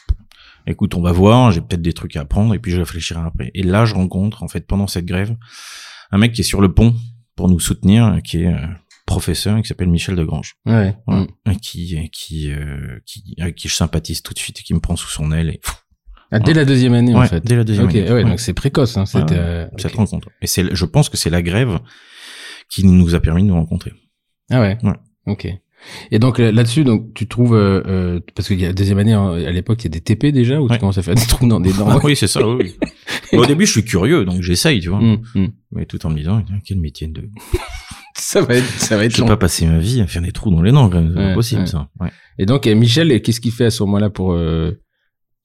écoute, 0.66 0.96
on 0.96 1.02
va 1.02 1.12
voir. 1.12 1.52
J'ai 1.52 1.60
peut-être 1.60 1.82
des 1.82 1.92
trucs 1.92 2.16
à 2.16 2.22
apprendre 2.22 2.54
et 2.54 2.60
puis 2.60 2.72
je 2.72 2.78
réfléchirai 2.80 3.20
après. 3.20 3.52
Et 3.54 3.64
là, 3.64 3.84
je 3.84 3.96
rencontre 3.96 4.44
en 4.44 4.48
fait 4.48 4.66
pendant 4.66 4.88
cette 4.88 5.06
grève 5.06 5.36
un 6.12 6.18
mec 6.18 6.32
qui 6.32 6.40
est 6.42 6.44
sur 6.46 6.62
le 6.62 6.74
pont 6.74 6.96
pour 7.36 7.50
nous 7.50 7.60
soutenir, 7.60 8.20
qui 8.24 8.44
est 8.44 8.54
euh, 8.54 8.66
professeur, 9.08 9.60
qui 9.62 9.68
s'appelle 9.68 9.90
Michel 9.90 10.16
Degrange. 10.16 10.54
Ouais. 10.68 10.96
Voilà. 11.08 11.26
Mm. 11.48 11.56
qui 11.60 12.10
qui 12.12 12.52
euh, 12.52 13.00
qui 13.08 13.34
avec 13.40 13.56
qui 13.56 13.68
je 13.68 13.74
sympathise 13.74 14.22
tout 14.22 14.36
de 14.36 14.40
suite 14.40 14.60
et 14.60 14.64
qui 14.64 14.76
me 14.76 14.80
prend 14.80 14.96
sous 14.96 15.08
son 15.10 15.32
aile 15.32 15.50
et 15.50 15.60
Ah, 16.32 16.38
dès 16.40 16.54
la 16.54 16.66
deuxième 16.66 16.94
année 16.94 17.16
en 17.16 17.22
ouais, 17.22 17.28
fait. 17.28 17.44
dès 17.44 17.56
la 17.56 17.64
deuxième 17.64 17.88
année. 17.88 18.12
ouais, 18.12 18.24
donc 18.24 18.40
c'est 18.40 18.54
précoce. 18.54 18.98
Hein, 18.98 19.06
c'était. 19.08 19.34
Ouais, 19.34 19.40
euh, 19.40 19.68
cette 19.78 19.94
ok. 19.94 19.98
rencontre 19.98 20.30
et 20.42 20.48
c'est 20.48 20.76
je 20.76 20.86
pense 20.86 21.10
que 21.10 21.18
c'est 21.18 21.30
la 21.32 21.42
grève 21.42 21.80
qui 22.70 22.86
nous 22.86 23.16
a 23.16 23.20
permis 23.22 23.42
de 23.44 23.48
nous 23.48 23.56
rencontrer 23.56 23.94
Ah 24.52 24.60
ouais. 24.60 24.78
Ouais. 24.84 24.94
Ok. 25.26 25.48
Et 26.12 26.20
donc 26.20 26.40
là- 26.40 26.52
là-dessus, 26.52 26.84
donc 26.84 27.14
tu 27.14 27.28
trouves 27.28 27.56
euh, 27.56 27.82
euh, 27.88 28.20
parce 28.36 28.48
qu'il 28.48 28.60
y 28.60 28.66
a 28.66 28.68
la 28.68 28.74
deuxième 28.74 28.98
année 29.00 29.14
hein, 29.14 29.32
à 29.34 29.52
l'époque, 29.52 29.80
il 29.84 29.86
y 29.86 29.88
a 29.88 29.92
des 29.92 30.02
TP 30.02 30.32
déjà 30.32 30.60
où 30.60 30.68
Ouais. 30.68 30.76
tu 30.76 30.80
commences 30.80 30.98
à 30.98 31.04
faire 31.04 31.16
des 31.16 31.26
trous 31.26 31.48
dans 31.48 31.60
des 31.60 31.72
dents. 31.78 31.88
Ah 31.90 32.00
oui 32.04 32.16
c'est 32.16 32.28
ça 32.28 32.48
oui. 32.48 32.76
Mais 33.32 33.38
au 33.40 33.46
début 33.46 33.66
je 33.66 33.72
suis 33.72 33.86
curieux 33.86 34.26
donc 34.26 34.42
j'essaye 34.42 34.80
tu 34.82 34.90
vois 34.90 35.00
Mm, 35.00 35.18
mm. 35.36 35.48
mais 35.74 35.86
tout 35.86 36.06
en 36.06 36.10
me 36.10 36.18
disant 36.18 36.44
quel 36.66 36.80
métier 36.80 37.08
de 37.08 37.30
Ça 38.20 38.42
va 38.42 38.56
être, 38.56 38.66
ça 38.80 38.98
va 38.98 39.06
être 39.06 39.16
je 39.16 39.22
vais 39.22 39.28
pas 39.28 39.38
passer 39.38 39.68
ma 39.68 39.78
vie 39.78 40.02
à 40.02 40.08
faire 40.08 40.24
des 40.24 40.32
trous 40.32 40.50
dans 40.50 40.62
les 40.64 40.72
dents 40.72 40.90
quand 40.90 41.00
même 41.02 41.12
c'est 41.14 41.20
Ouais, 41.20 41.28
pas 41.30 41.34
possible 41.36 41.62
ouais. 41.62 41.68
ça 41.68 41.90
ouais. 42.00 42.10
Et 42.40 42.46
donc 42.48 42.66
Michel, 42.66 43.22
qu'est-ce 43.22 43.40
qu'il 43.40 43.52
fait 43.52 43.66
à 43.66 43.70
ce 43.72 43.84
moment-là 43.84 44.10
pour 44.10 44.34
euh, 44.34 44.72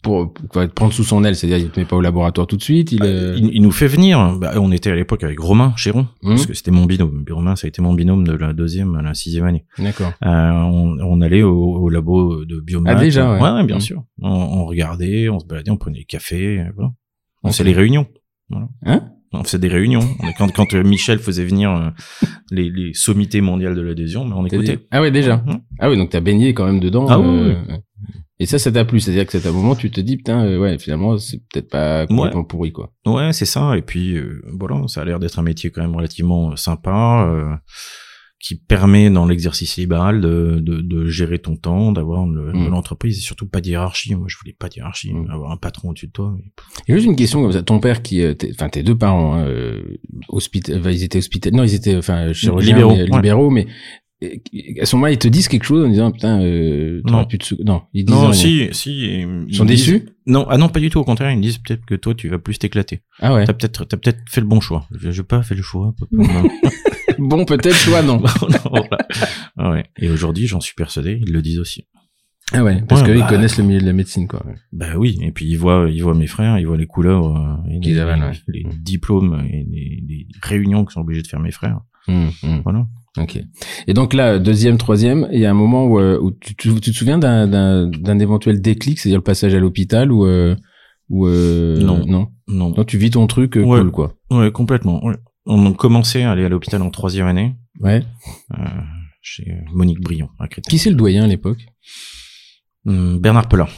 pour, 0.02 0.32
pour 0.34 0.68
prendre 0.74 0.92
sous 0.92 1.04
son 1.04 1.24
aile 1.24 1.36
C'est-à-dire, 1.36 1.58
il 1.58 1.70
te 1.70 1.78
met 1.80 1.86
pas 1.86 1.96
au 1.96 2.00
laboratoire 2.00 2.46
tout 2.46 2.56
de 2.56 2.62
suite. 2.62 2.92
Il, 2.92 3.02
euh, 3.02 3.34
il, 3.38 3.50
il 3.54 3.62
nous 3.62 3.70
fait 3.70 3.86
venir 3.86 4.36
bah, 4.38 4.52
on 4.56 4.72
était 4.72 4.90
à 4.90 4.94
l'époque 4.96 5.22
avec 5.24 5.38
Romain 5.40 5.72
Chéron 5.76 6.06
Mhm. 6.22 6.30
parce 6.30 6.46
que 6.46 6.54
c'était 6.54 6.70
mon 6.72 6.84
binôme 6.86 7.24
Romain 7.30 7.56
ça 7.56 7.66
a 7.66 7.68
été 7.68 7.80
mon 7.80 7.94
binôme 7.94 8.26
de 8.26 8.32
la 8.32 8.52
deuxième 8.52 8.94
à 8.96 9.02
la 9.02 9.14
sixième 9.14 9.44
année 9.44 9.64
D'accord. 9.78 10.12
Euh, 10.24 10.50
on, 10.52 10.98
on 11.00 11.20
allait 11.20 11.42
au, 11.42 11.54
au 11.76 11.88
labo 11.88 12.44
de 12.44 12.60
biomath. 12.60 12.96
Ah, 12.98 13.00
déjà, 13.00 13.32
ouais. 13.32 13.40
ouais, 13.40 13.64
bien 13.64 13.76
Mm. 13.76 13.80
sûr. 13.80 14.02
On, 14.20 14.28
on 14.30 14.66
regardait, 14.66 15.28
on 15.28 15.38
se 15.38 15.46
baladait, 15.46 15.70
on 15.70 15.76
prenait 15.76 15.98
des 16.00 16.04
cafés, 16.04 16.62
voilà. 16.74 16.90
On 17.44 17.50
faisait 17.52 17.64
les 17.64 17.72
réunions. 17.72 18.06
Voilà. 18.50 18.68
Hein? 18.86 19.04
On 19.32 19.42
faisait 19.44 19.58
des 19.58 19.68
réunions. 19.68 20.00
On- 20.22 20.32
Quand, 20.36 20.52
quand 20.52 20.74
euh, 20.74 20.82
Michel 20.84 21.18
faisait 21.18 21.44
venir 21.44 21.70
euh, 21.74 21.88
les, 22.50 22.68
les 22.70 22.92
sommités 22.92 23.40
mondiales 23.40 23.74
de 23.74 23.80
l'adhésion, 23.80 24.24
mais 24.26 24.34
on 24.36 24.44
écoutait. 24.44 24.78
Ah 24.90 25.00
ouais, 25.00 25.10
déjà. 25.10 25.38
Mhm. 25.46 25.60
Ah 25.78 25.88
oui, 25.90 25.96
donc 25.96 26.10
t'as 26.10 26.20
baigné 26.20 26.52
quand 26.54 26.66
même 26.66 26.80
dedans. 26.80 27.06
Ah 27.08 27.18
oui, 27.18 27.26
euh, 27.28 27.54
Et 28.42 28.46
ça, 28.46 28.58
ça 28.58 28.72
t'a 28.72 28.84
plu. 28.84 28.98
C'est-à-dire 29.00 29.24
que 29.26 29.38
c'est 29.38 29.46
un 29.48 29.52
moment, 29.52 29.76
tu 29.76 29.90
te 29.90 30.00
dis, 30.00 30.16
putain, 30.16 30.44
euh, 30.44 30.58
ouais, 30.58 30.78
finalement, 30.78 31.16
c'est 31.18 31.38
peut-être 31.52 31.68
pas 31.70 32.06
complètement 32.06 32.44
pourri, 32.44 32.72
quoi. 32.72 32.92
Ouais, 33.06 33.32
c'est 33.32 33.44
ça. 33.46 33.76
Et 33.76 33.82
puis 33.82 34.16
euh, 34.16 34.42
voilà, 34.58 34.82
ça 34.88 35.02
a 35.02 35.04
l'air 35.04 35.18
d'être 35.20 35.38
un 35.38 35.42
métier 35.42 35.70
quand 35.70 35.82
même 35.82 35.94
relativement 35.94 36.52
euh, 36.52 36.56
sympa, 36.56 37.26
euh, 37.30 37.54
qui 38.44 38.56
permet 38.56 39.08
dans 39.08 39.24
l'exercice 39.24 39.76
libéral 39.76 40.20
de, 40.20 40.58
de, 40.60 40.80
de 40.80 41.06
gérer 41.06 41.38
ton 41.38 41.54
temps, 41.54 41.92
d'avoir 41.92 42.26
Mm. 42.26 42.64
de 42.64 42.68
l'entreprise 42.70 43.16
et 43.18 43.20
surtout 43.20 43.46
pas 43.46 43.60
de 43.60 43.68
hiérarchie. 43.68 44.16
Moi, 44.16 44.26
je 44.28 44.36
voulais 44.42 44.56
pas 44.58 44.68
de 44.68 44.74
hiérarchie, 44.74 45.12
Mm. 45.14 45.30
avoir 45.30 45.52
un 45.52 45.56
patron 45.56 45.90
au-dessus 45.90 46.08
de 46.08 46.12
toi. 46.12 46.34
mais- 46.36 46.50
Et 46.88 46.96
juste 46.96 47.06
une 47.06 47.14
question 47.14 47.40
comme 47.40 47.52
ça. 47.52 47.62
Ton 47.62 47.78
père 47.78 48.02
qui, 48.02 48.20
euh, 48.20 48.34
enfin, 48.52 48.68
tes 48.68 48.82
deux 48.82 48.98
parents, 48.98 49.34
hein, 49.36 49.46
euh, 49.46 49.80
hospita- 50.28 50.76
enfin, 50.76 50.90
ils 50.90 51.04
étaient 51.04 51.18
hospitaliers. 51.18 51.56
Non, 51.56 51.62
ils 51.62 51.74
étaient, 51.74 51.94
enfin, 51.96 52.32
chirurgiens, 52.32 52.74
Libéraux, 52.74 52.96
mais, 52.96 53.02
ouais. 53.02 53.16
libéraux, 53.16 53.50
mais 53.50 53.66
à 54.80 54.86
ce 54.86 54.96
moment-là, 54.96 55.12
ils 55.12 55.18
te 55.18 55.28
disent 55.28 55.48
quelque 55.48 55.64
chose 55.64 55.84
en 55.84 55.88
disant 55.88 56.10
putain, 56.12 56.40
euh, 56.42 57.00
t'aurais 57.06 57.22
Non. 57.22 57.26
pu 57.26 57.38
te 57.38 57.44
sou- 57.44 57.58
non, 57.64 57.82
ils 57.92 58.04
disent 58.04 58.14
Non, 58.14 58.22
rien. 58.24 58.32
si, 58.32 58.68
si. 58.72 58.90
Ils 59.22 59.44
Ils 59.48 59.54
sont 59.54 59.64
disent- 59.64 59.86
déçus? 59.86 60.08
Non, 60.26 60.46
ah 60.48 60.56
non, 60.58 60.68
pas 60.68 60.80
du 60.80 60.88
tout. 60.90 60.98
Au 61.00 61.04
contraire, 61.04 61.30
ils 61.32 61.36
me 61.38 61.42
disent 61.42 61.58
peut-être 61.58 61.84
que 61.84 61.94
toi, 61.94 62.14
tu 62.14 62.28
vas 62.28 62.38
plus 62.38 62.58
t'éclater. 62.58 63.02
Ah 63.20 63.34
ouais. 63.34 63.44
T'as 63.44 63.52
peut-être, 63.54 63.84
t'as 63.84 63.96
peut-être 63.96 64.20
fait 64.28 64.40
le 64.40 64.46
bon 64.46 64.60
choix. 64.60 64.86
Je- 64.96 65.10
J'ai 65.10 65.22
pas 65.24 65.42
fait 65.42 65.54
le 65.54 65.62
choix. 65.62 65.94
Bon, 67.18 67.44
peut-être 67.44 67.84
toi 67.84 68.02
non. 68.02 68.22
Ah 69.56 69.70
ouais. 69.70 69.84
Et 69.98 70.08
aujourd'hui, 70.10 70.46
j'en 70.46 70.60
suis 70.60 70.74
persuadé. 70.74 71.18
Ils 71.24 71.32
le 71.32 71.42
disent 71.42 71.58
aussi. 71.58 71.86
Ah 72.54 72.62
ouais, 72.64 72.82
parce 72.86 73.00
Ouais, 73.02 73.08
qu'ils 73.12 73.20
bah, 73.20 73.28
connaissent 73.28 73.56
le 73.58 73.64
milieu 73.64 73.80
de 73.80 73.86
la 73.86 73.92
médecine 73.94 74.26
quoi. 74.28 74.44
Bah 74.72 74.96
oui. 74.96 75.18
Et 75.22 75.30
puis 75.32 75.46
ils 75.46 75.56
voient, 75.56 75.88
ils 75.90 76.02
voient 76.02 76.14
mes 76.14 76.26
frères, 76.26 76.58
ils 76.58 76.66
voient 76.66 76.76
les 76.76 76.86
couleurs, 76.86 77.34
euh, 77.36 77.70
et 77.70 77.78
les, 77.80 77.98
avalent, 77.98 78.28
ouais. 78.30 78.36
les 78.48 78.64
diplômes 78.78 79.42
et 79.48 79.64
les, 79.70 80.02
les 80.06 80.26
réunions 80.42 80.84
que 80.84 80.92
sont 80.92 81.00
obligés 81.00 81.22
de 81.22 81.28
faire 81.28 81.40
mes 81.40 81.50
frères. 81.52 81.80
Hum, 82.08 82.30
hum. 82.42 82.60
Voilà. 82.64 82.86
Ok. 83.18 83.38
Et 83.86 83.92
donc 83.94 84.14
là, 84.14 84.38
deuxième, 84.38 84.78
troisième, 84.78 85.28
il 85.32 85.40
y 85.40 85.44
a 85.46 85.50
un 85.50 85.54
moment 85.54 85.84
où, 85.84 85.98
euh, 85.98 86.18
où 86.20 86.30
tu, 86.30 86.54
tu- 86.56 86.72
tu 86.80 86.90
te 86.92 86.96
souviens 86.96 87.18
d'un, 87.18 87.46
d'un, 87.46 87.86
d'un 87.88 88.18
éventuel 88.18 88.60
déclic, 88.62 88.98
c'est-à-dire 88.98 89.18
le 89.18 89.22
passage 89.24 89.54
à 89.54 89.58
l'hôpital 89.58 90.10
ou 90.10 90.24
euh, 90.26 90.56
ou 91.10 91.26
euh, 91.26 91.78
Non. 91.78 92.04
non? 92.06 92.28
Non. 92.48 92.70
Donc 92.70 92.86
tu 92.86 92.96
vis 92.96 93.10
ton 93.10 93.26
truc 93.26 93.54
Ouais. 93.56 93.62
cool 93.80 93.90
quoi. 93.90 94.14
Ouais, 94.30 94.50
complètement. 94.50 95.04
ouais. 95.04 95.16
On 95.44 95.70
a 95.70 95.74
commencé 95.74 96.22
à 96.22 96.30
aller 96.30 96.44
à 96.44 96.48
l'hôpital 96.48 96.80
en 96.82 96.90
troisième 96.90 97.26
année, 97.26 97.54
Ouais. 97.80 98.02
euh, 98.58 98.64
chez 99.20 99.44
Monique 99.74 100.00
Brion, 100.00 100.28
à 100.38 100.48
Créteil. 100.48 100.70
Qui 100.70 100.78
c'est 100.78 100.90
le 100.90 100.96
doyen 100.96 101.24
à 101.24 101.26
l'époque? 101.26 101.66
Hum, 102.86 103.18
Bernard 103.18 103.48
Pelin. 103.48 103.68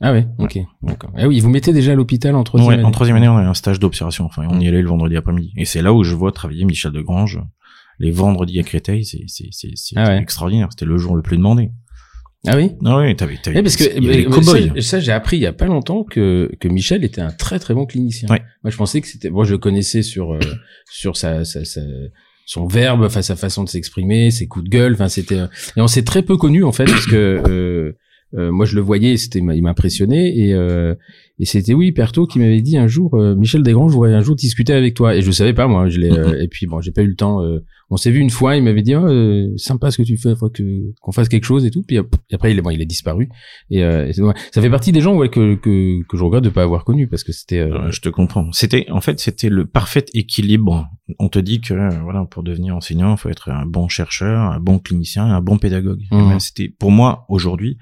Ah 0.00 0.12
ouais. 0.12 0.26
Ok. 0.38 0.58
D'accord. 0.82 1.10
Ah 1.14 1.28
oui, 1.28 1.40
vous 1.40 1.50
mettez 1.50 1.72
déjà 1.74 1.92
à 1.92 1.94
l'hôpital 1.94 2.34
en 2.34 2.42
troisième 2.44 2.68
Ouais, 2.68 2.74
année. 2.76 2.84
en 2.84 2.90
troisième 2.90 3.16
année, 3.18 3.28
on 3.28 3.36
a 3.36 3.42
un 3.42 3.52
stage 3.54 3.78
d'observation. 3.78 4.24
Enfin, 4.24 4.46
on 4.50 4.58
y 4.58 4.66
allait 4.66 4.80
le 4.80 4.88
vendredi 4.88 5.16
après-midi. 5.16 5.52
Et 5.56 5.66
c'est 5.66 5.82
là 5.82 5.92
où 5.92 6.02
je 6.04 6.14
vois 6.14 6.32
travailler 6.32 6.64
Michel 6.64 6.92
Degrange. 6.92 7.38
Les 8.00 8.10
vendredis 8.10 8.58
à 8.58 8.62
Créteil, 8.64 9.04
c'est, 9.04 9.22
c'est, 9.28 9.48
c'est, 9.52 9.70
c'est 9.76 9.94
Ah 9.96 10.08
ouais. 10.08 10.18
extraordinaire. 10.18 10.68
C'était 10.70 10.86
le 10.86 10.96
jour 10.98 11.14
le 11.14 11.22
plus 11.22 11.36
demandé. 11.36 11.70
Ah 12.46 12.56
oui? 12.56 12.70
Ah 12.86 12.96
ouais, 12.96 13.14
t'avais, 13.14 13.36
t'avais, 13.36 13.58
Eh, 13.58 13.62
parce 13.62 13.76
que 13.76 14.00
mais- 14.00 14.80
ça, 14.80 14.80
ça, 14.80 15.00
j'ai 15.00 15.12
appris 15.12 15.36
il 15.36 15.42
y 15.42 15.46
a 15.46 15.52
pas 15.52 15.66
longtemps 15.66 16.04
que 16.04 16.50
que 16.58 16.68
Michel 16.68 17.04
était 17.04 17.20
un 17.20 17.30
très 17.30 17.58
très 17.58 17.74
bon 17.74 17.84
clinicien. 17.84 18.28
Ouais. 18.30 18.40
Moi 18.64 18.70
je 18.70 18.76
pensais 18.78 19.02
que 19.02 19.06
c'était 19.06 19.28
moi 19.28 19.44
je 19.44 19.52
le 19.52 19.58
connaissais 19.58 20.00
sur 20.02 20.32
euh, 20.32 20.38
sur 20.90 21.18
sa, 21.18 21.44
sa, 21.44 21.66
sa- 21.66 21.82
son 22.46 22.66
verbe, 22.66 23.02
enfin 23.02 23.20
sa 23.20 23.36
façon 23.36 23.62
de 23.62 23.68
s'exprimer, 23.68 24.30
ses 24.30 24.46
coups 24.46 24.64
de 24.64 24.70
gueule, 24.70 24.94
enfin 24.94 25.08
c'était 25.10 25.38
euh, 25.40 25.46
et 25.76 25.82
on 25.82 25.86
s'est 25.86 26.02
très 26.02 26.22
peu 26.22 26.38
connus 26.38 26.64
en 26.64 26.72
fait 26.72 26.86
parce 26.86 27.04
que 27.06 27.42
euh, 27.46 27.92
euh, 28.38 28.50
moi 28.50 28.64
je 28.64 28.74
le 28.74 28.80
voyais, 28.80 29.18
c'était 29.18 29.40
il 29.40 29.62
m'impressionnait 29.62 30.34
et 30.34 30.54
euh, 30.54 30.94
et 31.38 31.44
c'était 31.44 31.74
oui 31.74 31.92
Perto 31.92 32.26
qui 32.26 32.38
m'avait 32.38 32.62
dit 32.62 32.78
un 32.78 32.86
jour 32.88 33.14
euh, 33.16 33.34
Michel 33.34 33.62
Desgrands 33.62 33.88
je 33.90 33.94
voudrais 33.94 34.14
un 34.14 34.22
jour 34.22 34.34
discuter 34.34 34.72
avec 34.72 34.94
toi 34.94 35.14
et 35.14 35.20
je 35.20 35.26
le 35.26 35.32
savais 35.32 35.52
pas 35.52 35.66
moi, 35.66 35.90
je 35.90 35.98
l'ai 35.98 36.10
euh, 36.10 36.40
et 36.42 36.48
puis 36.48 36.64
bon, 36.66 36.80
j'ai 36.80 36.90
pas 36.92 37.02
eu 37.02 37.08
le 37.08 37.16
temps 37.16 37.42
on 37.90 37.96
s'est 37.96 38.10
vu 38.10 38.20
une 38.20 38.30
fois, 38.30 38.56
il 38.56 38.62
m'avait 38.62 38.82
dit 38.82 38.94
oh, 38.94 39.04
euh, 39.04 39.48
sympa 39.56 39.90
ce 39.90 39.98
que 39.98 40.02
tu 40.04 40.16
fais, 40.16 40.34
faut 40.36 40.48
que 40.48 40.62
qu'on 41.00 41.12
fasse 41.12 41.28
quelque 41.28 41.44
chose 41.44 41.64
et 41.66 41.70
tout 41.70 41.82
puis 41.82 41.98
après 42.32 42.52
il 42.52 42.58
est 42.58 42.62
bon, 42.62 42.70
il 42.70 42.80
a 42.80 42.84
disparu 42.84 43.28
et, 43.70 43.82
euh, 43.84 44.06
et 44.06 44.12
c'est- 44.12 44.22
ouais, 44.22 44.34
ça 44.52 44.62
fait 44.62 44.70
partie 44.70 44.92
des 44.92 45.00
gens 45.00 45.16
ouais, 45.16 45.28
que, 45.28 45.56
que 45.56 46.02
que 46.06 46.16
je 46.16 46.22
regrette 46.22 46.44
de 46.44 46.50
pas 46.50 46.62
avoir 46.62 46.84
connu 46.84 47.08
parce 47.08 47.24
que 47.24 47.32
c'était 47.32 47.58
euh, 47.58 47.74
Euh, 47.86 47.90
je 47.90 48.00
te 48.00 48.08
comprends. 48.08 48.50
C'était, 48.52 48.86
en 48.90 49.00
fait, 49.00 49.18
c'était 49.20 49.48
le 49.48 49.64
parfait 49.66 50.04
équilibre. 50.14 50.86
On 51.18 51.28
te 51.28 51.38
dit 51.38 51.60
que, 51.60 51.74
euh, 51.74 51.88
voilà, 52.02 52.24
pour 52.24 52.42
devenir 52.42 52.76
enseignant, 52.76 53.14
il 53.14 53.18
faut 53.18 53.28
être 53.28 53.50
un 53.50 53.66
bon 53.66 53.88
chercheur, 53.88 54.38
un 54.52 54.60
bon 54.60 54.78
clinicien, 54.78 55.24
un 55.24 55.40
bon 55.40 55.58
pédagogue. 55.58 56.02
Ben, 56.30 56.38
c'était, 56.38 56.68
pour 56.68 56.90
moi, 56.90 57.24
aujourd'hui, 57.28 57.76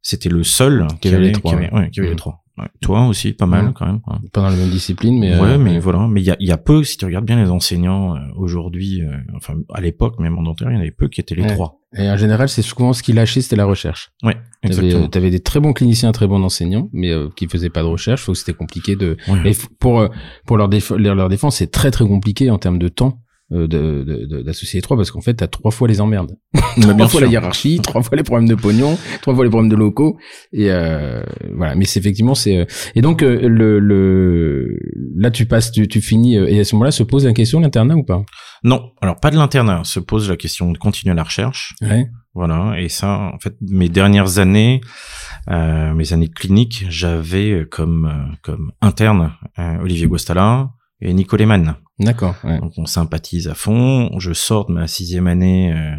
c'était 0.00 0.28
le 0.28 0.42
seul 0.42 0.86
qui, 1.00 1.08
avait 1.08 1.16
avait, 1.18 1.26
les 1.26 1.32
trois, 1.32 1.52
qui 1.52 1.56
avait, 1.56 1.72
ouais, 1.74 1.90
qui 1.90 2.00
avait 2.00 2.10
les 2.10 2.16
trois. 2.16 2.41
Ouais. 2.58 2.66
Toi 2.82 3.06
aussi, 3.06 3.32
pas 3.32 3.46
mal, 3.46 3.72
quand 3.74 3.86
même. 3.86 4.00
pas 4.32 4.42
dans 4.42 4.50
la 4.50 4.56
même 4.56 4.68
discipline 4.68 5.18
mais 5.18 5.34
ouais, 5.40 5.52
euh, 5.52 5.58
mais 5.58 5.78
voilà. 5.78 6.06
Mais 6.06 6.20
il 6.20 6.26
y 6.26 6.30
a, 6.30 6.36
y 6.38 6.50
a 6.50 6.58
peu, 6.58 6.84
si 6.84 6.98
tu 6.98 7.06
regardes 7.06 7.24
bien 7.24 7.42
les 7.42 7.50
enseignants 7.50 8.14
euh, 8.14 8.18
aujourd'hui, 8.36 9.00
euh, 9.02 9.16
enfin 9.34 9.54
à 9.72 9.80
l'époque 9.80 10.18
même 10.20 10.36
en 10.36 10.42
dentaire, 10.42 10.70
il 10.70 10.74
y 10.74 10.76
en 10.76 10.80
avait 10.80 10.90
peu 10.90 11.08
qui 11.08 11.20
étaient 11.22 11.34
les 11.34 11.42
Ouais. 11.44 11.54
trois. 11.54 11.80
et 11.96 12.10
en 12.10 12.16
général 12.18 12.50
c'est 12.50 12.60
souvent 12.60 12.92
ce 12.92 13.02
qui 13.02 13.14
lâchait 13.14 13.40
c'était 13.40 13.56
la 13.56 13.64
recherche 13.64 14.10
Ouais, 14.22 14.36
exactement. 14.62 15.04
euh, 15.04 15.08
t'avais 15.08 15.30
des 15.30 15.40
très 15.40 15.60
bons 15.60 15.72
cliniciens, 15.72 16.12
très 16.12 16.26
bons 16.26 16.42
enseignants, 16.42 16.90
mais 16.92 17.10
euh, 17.10 17.30
qui 17.34 17.46
faisaient 17.48 17.70
pas 17.70 17.80
de 17.82 17.86
recherche. 17.88 18.22
Faut 18.22 18.32
que 18.32 18.38
c'était 18.38 18.52
compliqué 18.52 18.96
de. 18.96 19.16
F- 19.28 19.66
pour 19.80 20.06
pour 20.46 20.56
leur, 20.58 20.68
déf- 20.68 20.94
leur 20.94 21.30
défense, 21.30 21.56
c'est 21.56 21.70
très 21.70 21.90
très 21.90 22.06
compliqué 22.06 22.50
en 22.50 22.58
termes 22.58 22.78
de 22.78 22.88
temps 22.88 23.21
euh, 23.52 23.66
de, 23.68 24.04
de, 24.04 24.26
de- 24.26 24.42
d'associer 24.42 24.78
les 24.78 24.82
trois 24.82 24.96
parce 24.96 25.10
qu'en 25.10 25.20
fait 25.20 25.34
t'as 25.34 25.46
trois 25.46 25.70
fois 25.70 25.88
les 25.88 26.00
emmerdes, 26.00 26.36
trois 26.80 26.94
bien 26.94 27.06
fois 27.08 27.18
sûr. 27.18 27.20
la 27.20 27.26
hiérarchie, 27.28 27.80
trois 27.82 28.02
fois 28.02 28.16
les 28.16 28.22
problèmes 28.22 28.48
de 28.48 28.54
pognon, 28.54 28.96
trois 29.20 29.34
fois 29.34 29.44
les 29.44 29.50
problèmes 29.50 29.70
de 29.70 29.76
locaux 29.76 30.18
et 30.52 30.70
euh, 30.70 31.22
voilà. 31.56 31.74
Mais 31.74 31.84
c'est 31.84 32.00
effectivement 32.00 32.34
c'est 32.34 32.56
euh, 32.58 32.64
et 32.94 33.02
donc 33.02 33.22
euh, 33.22 33.48
le, 33.48 33.78
le 33.78 34.78
là 35.16 35.30
tu 35.30 35.46
passes 35.46 35.70
tu, 35.72 35.86
tu 35.88 36.00
finis 36.00 36.36
et 36.36 36.60
à 36.60 36.64
ce 36.64 36.74
moment-là 36.76 36.90
se 36.90 37.02
pose 37.02 37.24
la 37.26 37.32
question 37.32 37.60
l'internat 37.60 37.96
ou 37.96 38.04
pas? 38.04 38.22
Non, 38.64 38.92
alors 39.00 39.18
pas 39.18 39.30
de 39.32 39.36
l'internat. 39.36 39.82
Se 39.84 39.98
pose 39.98 40.30
la 40.30 40.36
question 40.36 40.70
de 40.70 40.78
continuer 40.78 41.14
la 41.16 41.24
recherche. 41.24 41.74
Ouais. 41.82 42.06
Voilà, 42.34 42.76
et 42.80 42.88
ça, 42.88 43.30
en 43.34 43.38
fait, 43.40 43.54
mes 43.60 43.88
dernières 43.90 44.38
années, 44.38 44.80
euh, 45.50 45.92
mes 45.94 46.12
années 46.12 46.28
cliniques, 46.28 46.86
j'avais 46.88 47.66
comme 47.70 48.36
comme 48.42 48.72
interne 48.80 49.32
euh, 49.58 49.78
Olivier 49.82 50.06
Guastala 50.06 50.70
et 51.00 51.12
Nicolas 51.12 51.44
Mann. 51.46 51.74
D'accord. 52.02 52.34
Ouais. 52.44 52.58
Donc 52.60 52.72
on 52.76 52.86
sympathise 52.86 53.48
à 53.48 53.54
fond. 53.54 54.10
Je 54.18 54.32
sors 54.32 54.66
de 54.66 54.72
ma 54.72 54.86
sixième 54.86 55.26
année 55.26 55.72
euh, 55.72 55.94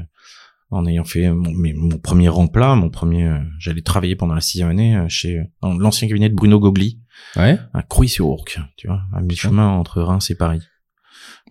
en 0.70 0.86
ayant 0.88 1.04
fait 1.04 1.30
mon, 1.32 1.52
mes- 1.52 1.74
mon 1.74 1.98
premier 1.98 2.30
remplat, 2.30 2.76
mon 2.76 2.90
premier. 2.90 3.26
euh, 3.28 3.40
J'allais 3.60 3.82
travailler 3.82 4.16
pendant 4.16 4.36
la 4.36 4.42
sixième 4.42 4.70
année 4.70 4.96
euh, 4.96 5.06
chez 5.10 5.42
dans 5.62 5.74
l'ancien 5.74 6.08
cabinet 6.08 6.30
de 6.30 6.36
Bruno 6.36 6.60
Gogli 6.60 7.00
Ouais. 7.36 7.58
à 7.74 7.84
Crouy-sur-Ourcq, 7.84 8.60
tu 8.76 8.88
vois, 8.88 9.02
à 9.16 9.22
mi-chemin 9.22 9.68
entre 9.68 10.02
Reims 10.02 10.30
et 10.32 10.36
Paris. 10.36 10.62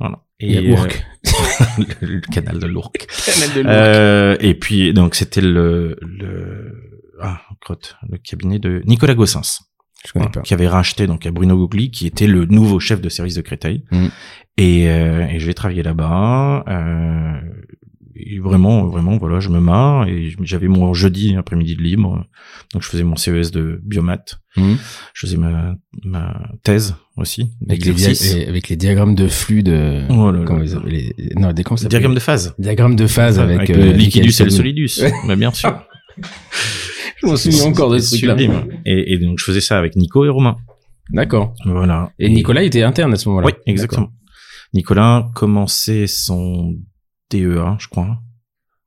Voilà. 0.01 0.19
Et 0.41 0.59
euh, 0.59 0.73
Ourcq. 0.75 1.05
le, 2.01 2.07
le 2.17 2.21
canal 2.21 2.59
de 2.59 2.67
l'Ourcq. 2.67 3.07
Canal 3.27 3.55
de 3.55 3.63
Euh, 3.69 4.37
et 4.41 4.55
puis 4.55 4.93
donc 4.93 5.15
c'était 5.15 5.41
le 5.41 5.97
le 6.03 6.75
ah 7.23 7.41
crotte, 7.61 7.97
le 8.09 8.19
cabinet 8.19 8.59
de 8.59 8.83
Nicolas 8.87 9.15
Gossens 9.15 9.61
Je 10.07 10.13
connais 10.13 10.25
voilà, 10.27 10.33
pas. 10.33 10.41
qui 10.43 10.55
avait 10.55 10.69
racheté 10.69 11.07
donc 11.07 11.27
à 11.27 11.31
Bruno 11.31 11.57
Gogli 11.57 11.91
qui 11.91 12.07
était 12.07 12.27
le 12.27 12.45
nouveau 12.47 12.81
chef 12.81 13.01
de 13.01 13.09
service 13.09 13.35
de 13.35 13.41
Créteil 13.43 13.85
Mm. 13.91 14.07
et, 14.59 14.91
euh, 14.91 15.27
et 15.29 15.39
je 15.41 15.47
vais 15.47 15.55
travailler 15.55 15.83
là-bas 15.83 16.65
euh, 16.69 17.41
et 18.15 18.39
vraiment 18.39 18.85
vraiment 18.87 19.17
voilà 19.17 19.41
je 19.41 19.49
me 19.49 19.59
marre 19.61 20.07
et 20.07 20.35
j'avais 20.43 20.69
mon 20.69 20.93
jeudi 20.93 21.35
après-midi 21.37 21.77
de 21.77 21.83
libre 21.83 22.27
donc 22.73 22.83
je 22.83 22.89
faisais 22.89 23.05
mon 23.05 23.17
CES 23.17 23.51
de 23.53 23.81
biomat 23.85 24.25
Mhm. 24.57 24.77
je 25.15 25.27
faisais 25.27 25.39
ma 25.39 25.77
ma 26.05 26.43
thèse 26.63 26.95
aussi 27.17 27.51
Avec 27.67 27.85
les, 27.87 28.47
avec 28.47 28.69
les 28.69 28.77
diagrammes 28.77 29.15
de 29.15 29.29
flux 29.29 29.63
de 29.63 30.03
Oh 30.11 30.31
là 30.31 30.45
là. 30.45 30.61
ils 30.63 30.77
appellent 30.77 30.93
les 30.93 31.15
non 31.37 31.53
des 31.53 31.63
comment 31.65 31.79
ça 31.79 31.89
diagramme 31.89 32.11
s'appelle 32.13 32.15
de 32.17 32.21
phase 32.21 32.55
diagramme 32.59 32.97
de 32.97 33.07
phase 33.07 33.39
avec, 33.39 33.69
le 33.71 33.77
euh, 33.77 33.93
liquidus 33.93 34.27
Michael 34.27 34.43
et 34.43 34.45
le 34.45 34.51
solidus 34.51 35.01
mais 35.27 35.37
bien 35.43 35.53
sûr 35.53 35.83
je 37.23 37.27
m'en 37.27 37.37
souviens 37.37 37.65
encore 37.65 37.91
de 37.91 37.99
ce 37.99 38.17
truc-là. 38.17 38.37
Et, 38.85 39.13
et 39.15 39.19
donc 39.19 39.39
je 39.39 39.45
faisais 39.45 39.61
ça 39.61 39.79
avec 39.79 39.97
Nico 39.97 40.25
et 40.25 40.29
Romain. 40.29 40.57
d'accord 41.11 41.55
Voilà. 41.65 42.11
et 42.19 42.29
Nicolas 42.29 42.63
était 42.63 42.83
interne 42.83 43.13
à 43.13 43.17
ce 43.17 43.29
moment-là 43.29 43.47
Oui, 43.47 43.53
exactement. 43.67 44.11
Nicolas 44.75 45.31
commençait 45.35 46.07
son 46.07 46.75
DEA, 47.31 47.77
je 47.79 47.89
crois. 47.89 48.19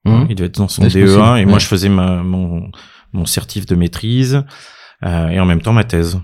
D'accord. 0.06 0.22
Hum. 0.22 0.28
Il 0.30 0.36
devait 0.36 0.48
être 0.48 0.58
dans 0.58 0.68
son 0.68 0.84
Ouais, 0.84 0.90
c'est 0.90 1.00
DEA 1.00 1.06
possible, 1.16 1.38
et 1.40 1.46
moi 1.46 1.60
je 1.60 1.66
faisais 1.68 1.90
ma, 1.90 2.22
mon 2.24 2.70
mon 3.14 3.26
certif 3.26 3.66
de 3.66 3.76
maîtrise 3.76 4.44
euh, 5.04 5.28
et 5.30 5.40
en 5.40 5.46
même 5.46 5.62
temps 5.62 5.74
ma 5.74 5.84
thèse. 5.84 6.20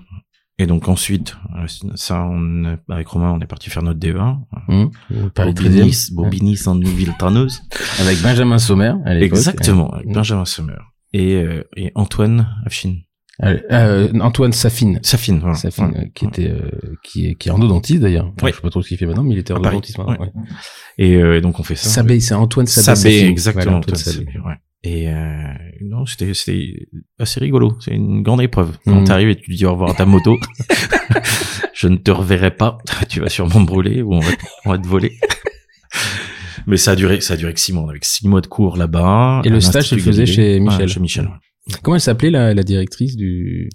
Et 0.58 0.66
donc 0.66 0.86
ensuite, 0.88 1.36
euh, 1.56 1.66
ça, 1.94 2.22
on, 2.30 2.76
avec 2.90 3.08
Romain, 3.08 3.32
on 3.32 3.40
est 3.40 3.46
parti 3.46 3.70
faire 3.70 3.82
notre 3.82 3.98
DEA. 3.98 4.36
Hum. 4.68 4.90
Paris 5.34 5.52
13e. 5.54 5.62
Bobinis, 5.64 6.08
Bobinis 6.12 6.60
en 6.68 6.78
Villetaneuse. 6.78 7.62
avec 8.00 8.20
Benjamin 8.22 8.58
Sommer 8.58 8.92
à 9.06 9.18
Exactement, 9.18 9.90
avec 9.92 10.06
Mm. 10.08 10.12
Benjamin 10.12 10.44
Sommer. 10.44 10.74
Et, 11.12 11.34
euh, 11.34 11.62
et 11.76 11.92
Antoine 11.94 12.48
Afshin. 12.66 12.96
Euh, 13.42 13.58
euh, 13.70 14.12
Antoine 14.20 14.52
Safine 14.52 15.00
Safine, 15.02 15.38
voilà. 15.40 15.54
Safine 15.56 15.86
Ouais. 15.86 15.98
euh, 16.00 16.04
qui 16.14 16.26
était 16.26 16.48
euh, 16.50 16.70
qui 17.02 17.26
est 17.28 17.34
qui 17.34 17.48
est 17.48 17.52
endodontiste 17.52 18.00
d'ailleurs 18.00 18.26
Enfin, 18.26 18.46
Ouais. 18.46 18.52
je 18.52 18.56
sais 18.56 18.62
pas 18.62 18.70
trop 18.70 18.82
ce 18.82 18.88
qu'il 18.88 18.98
fait 18.98 19.06
maintenant 19.06 19.22
mais 19.24 19.32
il 19.32 19.38
était 19.38 19.52
endodontiste 19.54 19.98
maintenant. 19.98 20.30
Et 20.98 21.16
euh, 21.16 21.40
donc 21.40 21.58
on 21.58 21.62
fait 21.62 21.74
ça. 21.74 21.88
Sabé 21.88 22.20
c'est 22.20 22.34
Antoine 22.34 22.66
Sabé 22.66 22.96
Sabé, 22.96 23.24
exactement. 23.26 23.76
Antoine 23.78 23.96
Sabé. 23.96 24.26
Ouais. 24.44 24.54
Et 24.84 25.08
euh, 25.08 25.42
non, 25.82 26.04
c'était 26.06 26.34
c'était 26.34 26.86
assez 27.18 27.40
rigolo. 27.40 27.76
C'est 27.80 27.92
une 27.92 28.22
grande 28.22 28.42
épreuve. 28.42 28.76
Quand 28.84 29.00
Mhm. 29.00 29.04
t'arrives 29.04 29.28
et 29.30 29.36
tu 29.36 29.54
dis 29.54 29.64
au 29.64 29.72
revoir 29.72 29.90
à 29.90 29.94
ta 29.94 30.04
moto, 30.06 30.38
je 31.74 31.88
ne 31.88 31.96
te 31.96 32.10
reverrai 32.10 32.50
pas. 32.54 32.78
Tu 33.08 33.20
vas 33.20 33.28
sûrement 33.28 33.60
me 33.60 33.66
brûler 33.66 34.02
ou 34.02 34.14
on 34.14 34.20
va, 34.20 34.30
on 34.66 34.70
va 34.70 34.78
te 34.78 34.86
voler. 34.86 35.18
Mais 36.66 36.76
ça 36.76 36.92
a 36.92 36.96
duré, 36.96 37.20
ça 37.20 37.34
a 37.34 37.36
duré 37.36 37.52
que 37.54 37.60
six 37.60 37.72
mois. 37.72 37.88
Avec 37.90 38.04
six 38.04 38.26
mois 38.28 38.40
de 38.40 38.46
cours 38.46 38.76
là-bas. 38.76 39.42
Et 39.44 39.48
le 39.48 39.60
stage, 39.60 39.88
tu 39.88 39.96
le 39.96 40.02
faisais 40.02 40.26
chez 40.26 40.60
Michel. 40.60 40.88
Chez 40.88 41.00
Michel. 41.00 41.24
ouais. 41.26 41.74
comment 41.82 41.94
elle 41.96 42.00
s'appelait 42.00 42.30
la, 42.30 42.54
la 42.54 42.62
directrice 42.62 43.16
du 43.16 43.68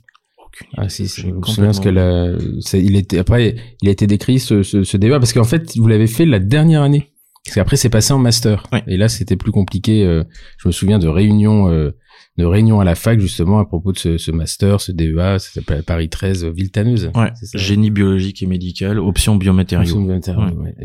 Ah 0.76 0.89
si, 0.89 1.08
je 1.08 1.28
me 1.28 1.41
souviens 1.43 1.67
parce 1.67 1.80
complètement- 1.80 1.82
qu'elle 1.84 1.97
a, 2.00 2.38
c'est- 2.62 2.84
il 2.84 2.95
était 2.95 3.17
après, 3.19 3.56
il 3.82 3.89
a 3.89 3.91
été 3.91 4.08
décrit 4.08 4.39
ce, 4.39 4.63
ce, 4.63 4.84
ce 4.84 4.97
débat 4.97 5.19
parce 5.19 5.32
qu'en 5.34 5.43
fait, 5.43 5.78
vous 5.78 5.88
l'avez 5.88 6.08
fait 6.08 6.26
la 6.26 6.39
dernière 6.39 6.82
année. 6.82 7.12
Parce 7.45 7.56
qu'après, 7.56 7.78
c'est 7.78 7.89
passé 7.89 8.12
en 8.12 8.19
master. 8.19 8.63
Ouais. 8.73 8.84
Et 8.88 8.97
là, 8.97 9.08
c'était 9.08 9.38
plus 9.38 9.52
compliqué. 9.54 10.04
euh, 10.04 10.23
je 10.58 10.67
me 10.67 10.73
souviens 10.73 11.00
de 11.00 11.08
réunions, 11.08 11.69
euh, 11.69 11.91
de 12.38 12.43
réunions 12.43 12.82
à 12.82 12.84
la 12.84 12.93
fac 12.95 13.19
justement 13.21 13.60
à 13.60 13.65
propos 13.65 13.93
de 13.93 13.97
ce, 13.97 14.17
ce 14.17 14.32
master, 14.32 14.82
ce 14.82 14.91
DEA, 14.91 15.39
ça 15.39 15.52
s'appelle 15.54 15.84
Paris 15.84 16.10
13 16.10 16.43
Villetaneuse. 16.45 17.10
Ouais, 17.15 17.32
génie 17.54 17.89
biologique 17.89 18.43
et 18.43 18.47
médical, 18.47 19.00
option 19.00 19.38
biomatériaux. 19.38 19.86
Fonction 19.86 20.02
de 20.06 20.12
matériaux, 20.13 20.60
Ouais. 20.62 20.76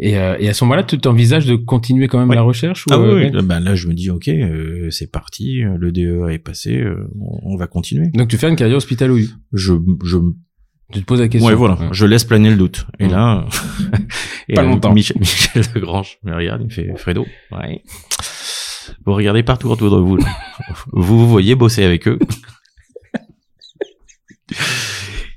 Et, 0.00 0.16
euh, 0.18 0.36
et 0.38 0.48
à 0.48 0.54
ce 0.54 0.64
moment-là, 0.64 0.84
tu 0.84 0.98
t'envisages 0.98 1.46
de 1.46 1.56
continuer 1.56 2.06
quand 2.08 2.18
même 2.18 2.28
Ouais. 2.30 2.36
la 2.36 2.42
recherche 2.42 2.86
ou, 2.86 2.90
Ah 2.92 2.96
euh, 2.96 3.14
oui, 3.16 3.24
ouais 3.24 3.30
oui. 3.34 3.42
Ben 3.46 3.58
là, 3.60 3.74
je 3.74 3.88
me 3.88 3.94
dis, 3.94 4.10
ok, 4.10 4.28
euh, 4.28 4.90
c'est 4.90 5.10
parti, 5.10 5.64
euh, 5.64 5.76
le 5.78 5.90
DEA 5.92 6.32
est 6.34 6.38
passé, 6.38 6.76
euh, 6.78 7.08
on, 7.20 7.54
on 7.54 7.56
va 7.56 7.66
continuer. 7.66 8.08
Donc 8.14 8.28
tu 8.28 8.36
fais 8.38 8.48
une 8.48 8.56
carrière 8.56 8.76
hospitalo 8.76 9.18
Je, 9.52 9.74
je, 10.04 10.18
Tu 10.92 11.00
te 11.00 11.04
poses 11.04 11.20
la 11.20 11.28
question. 11.28 11.48
ouais, 11.48 11.54
voilà, 11.56 11.74
Ouais. 11.80 11.88
je 11.92 12.06
laisse 12.06 12.24
planer 12.24 12.50
le 12.50 12.56
doute. 12.56 12.86
Et 13.00 13.06
Mm. 13.08 13.10
là, 13.10 13.46
et 14.48 14.54
Pas 14.54 14.62
longtemps. 14.62 14.92
Michel, 14.92 15.16
Michel 15.18 15.62
Legrange 15.74 16.18
me 16.22 16.34
regarde, 16.34 16.60
il 16.62 16.66
me 16.66 16.70
fait, 16.70 16.92
Fredo, 16.96 17.26
ouais. 17.52 17.82
Vous 19.04 19.12
regardez 19.14 19.42
partout 19.42 19.68
autour 19.68 19.90
de 19.90 20.00
vous. 20.00 20.16
Vous 20.92 21.18
vous 21.18 21.28
voyez 21.28 21.54
bosser 21.54 21.82
avec 21.84 22.06
eux. 22.08 22.18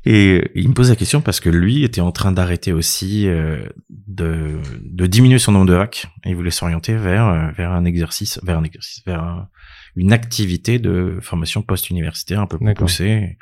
Et 0.03 0.39
euh, 0.39 0.51
il 0.55 0.67
me 0.69 0.73
pose 0.73 0.89
la 0.89 0.95
question 0.95 1.21
parce 1.21 1.39
que 1.39 1.49
lui 1.49 1.83
était 1.83 2.01
en 2.01 2.11
train 2.11 2.31
d'arrêter 2.31 2.73
aussi 2.73 3.27
euh, 3.27 3.63
de, 3.89 4.59
de 4.83 5.05
diminuer 5.05 5.37
son 5.37 5.51
nombre 5.51 5.67
de 5.67 5.75
hacks. 5.75 6.07
Et 6.25 6.29
il 6.31 6.35
voulait 6.35 6.49
s'orienter 6.51 6.95
vers 6.95 7.27
euh, 7.27 7.51
vers 7.55 7.71
un 7.71 7.85
exercice, 7.85 8.39
vers 8.43 8.57
un 8.57 8.63
exercice, 8.63 9.03
vers 9.05 9.21
un- 9.23 9.47
une 9.95 10.11
activité 10.13 10.79
de 10.79 11.19
formation 11.21 11.61
post-universitaire 11.61 12.39
un 12.39 12.47
peu 12.47 12.57
plus 12.57 12.73
poussée. 12.73 13.37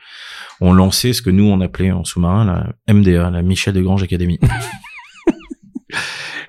On 0.59 0.73
lançait 0.73 1.13
ce 1.13 1.21
que 1.21 1.29
nous 1.29 1.45
on 1.45 1.61
appelait 1.61 1.91
en 1.91 2.03
sous-marin 2.03 2.43
la 2.87 2.93
MDA, 2.93 3.29
la 3.29 3.41
Michel 3.43 3.73
Desgranges 3.75 4.03
Academy. 4.03 4.39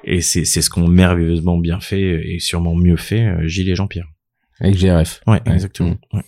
et 0.05 0.21
c'est 0.21 0.45
c'est 0.45 0.63
ce 0.63 0.71
qu'ont 0.71 0.89
merveilleusement 0.89 1.59
bien 1.59 1.81
fait 1.81 2.35
et 2.35 2.39
sûrement 2.41 2.75
mieux 2.75 2.97
fait 2.97 3.27
euh, 3.27 3.47
Gilles 3.47 3.71
et 3.71 3.75
Jean-Pierre. 3.75 4.07
Avec 4.61 4.77
GRF. 4.77 5.21
Ouais, 5.27 5.41
Ouais. 5.47 5.53
exactement. 5.55 5.97
Ouais. 6.13 6.23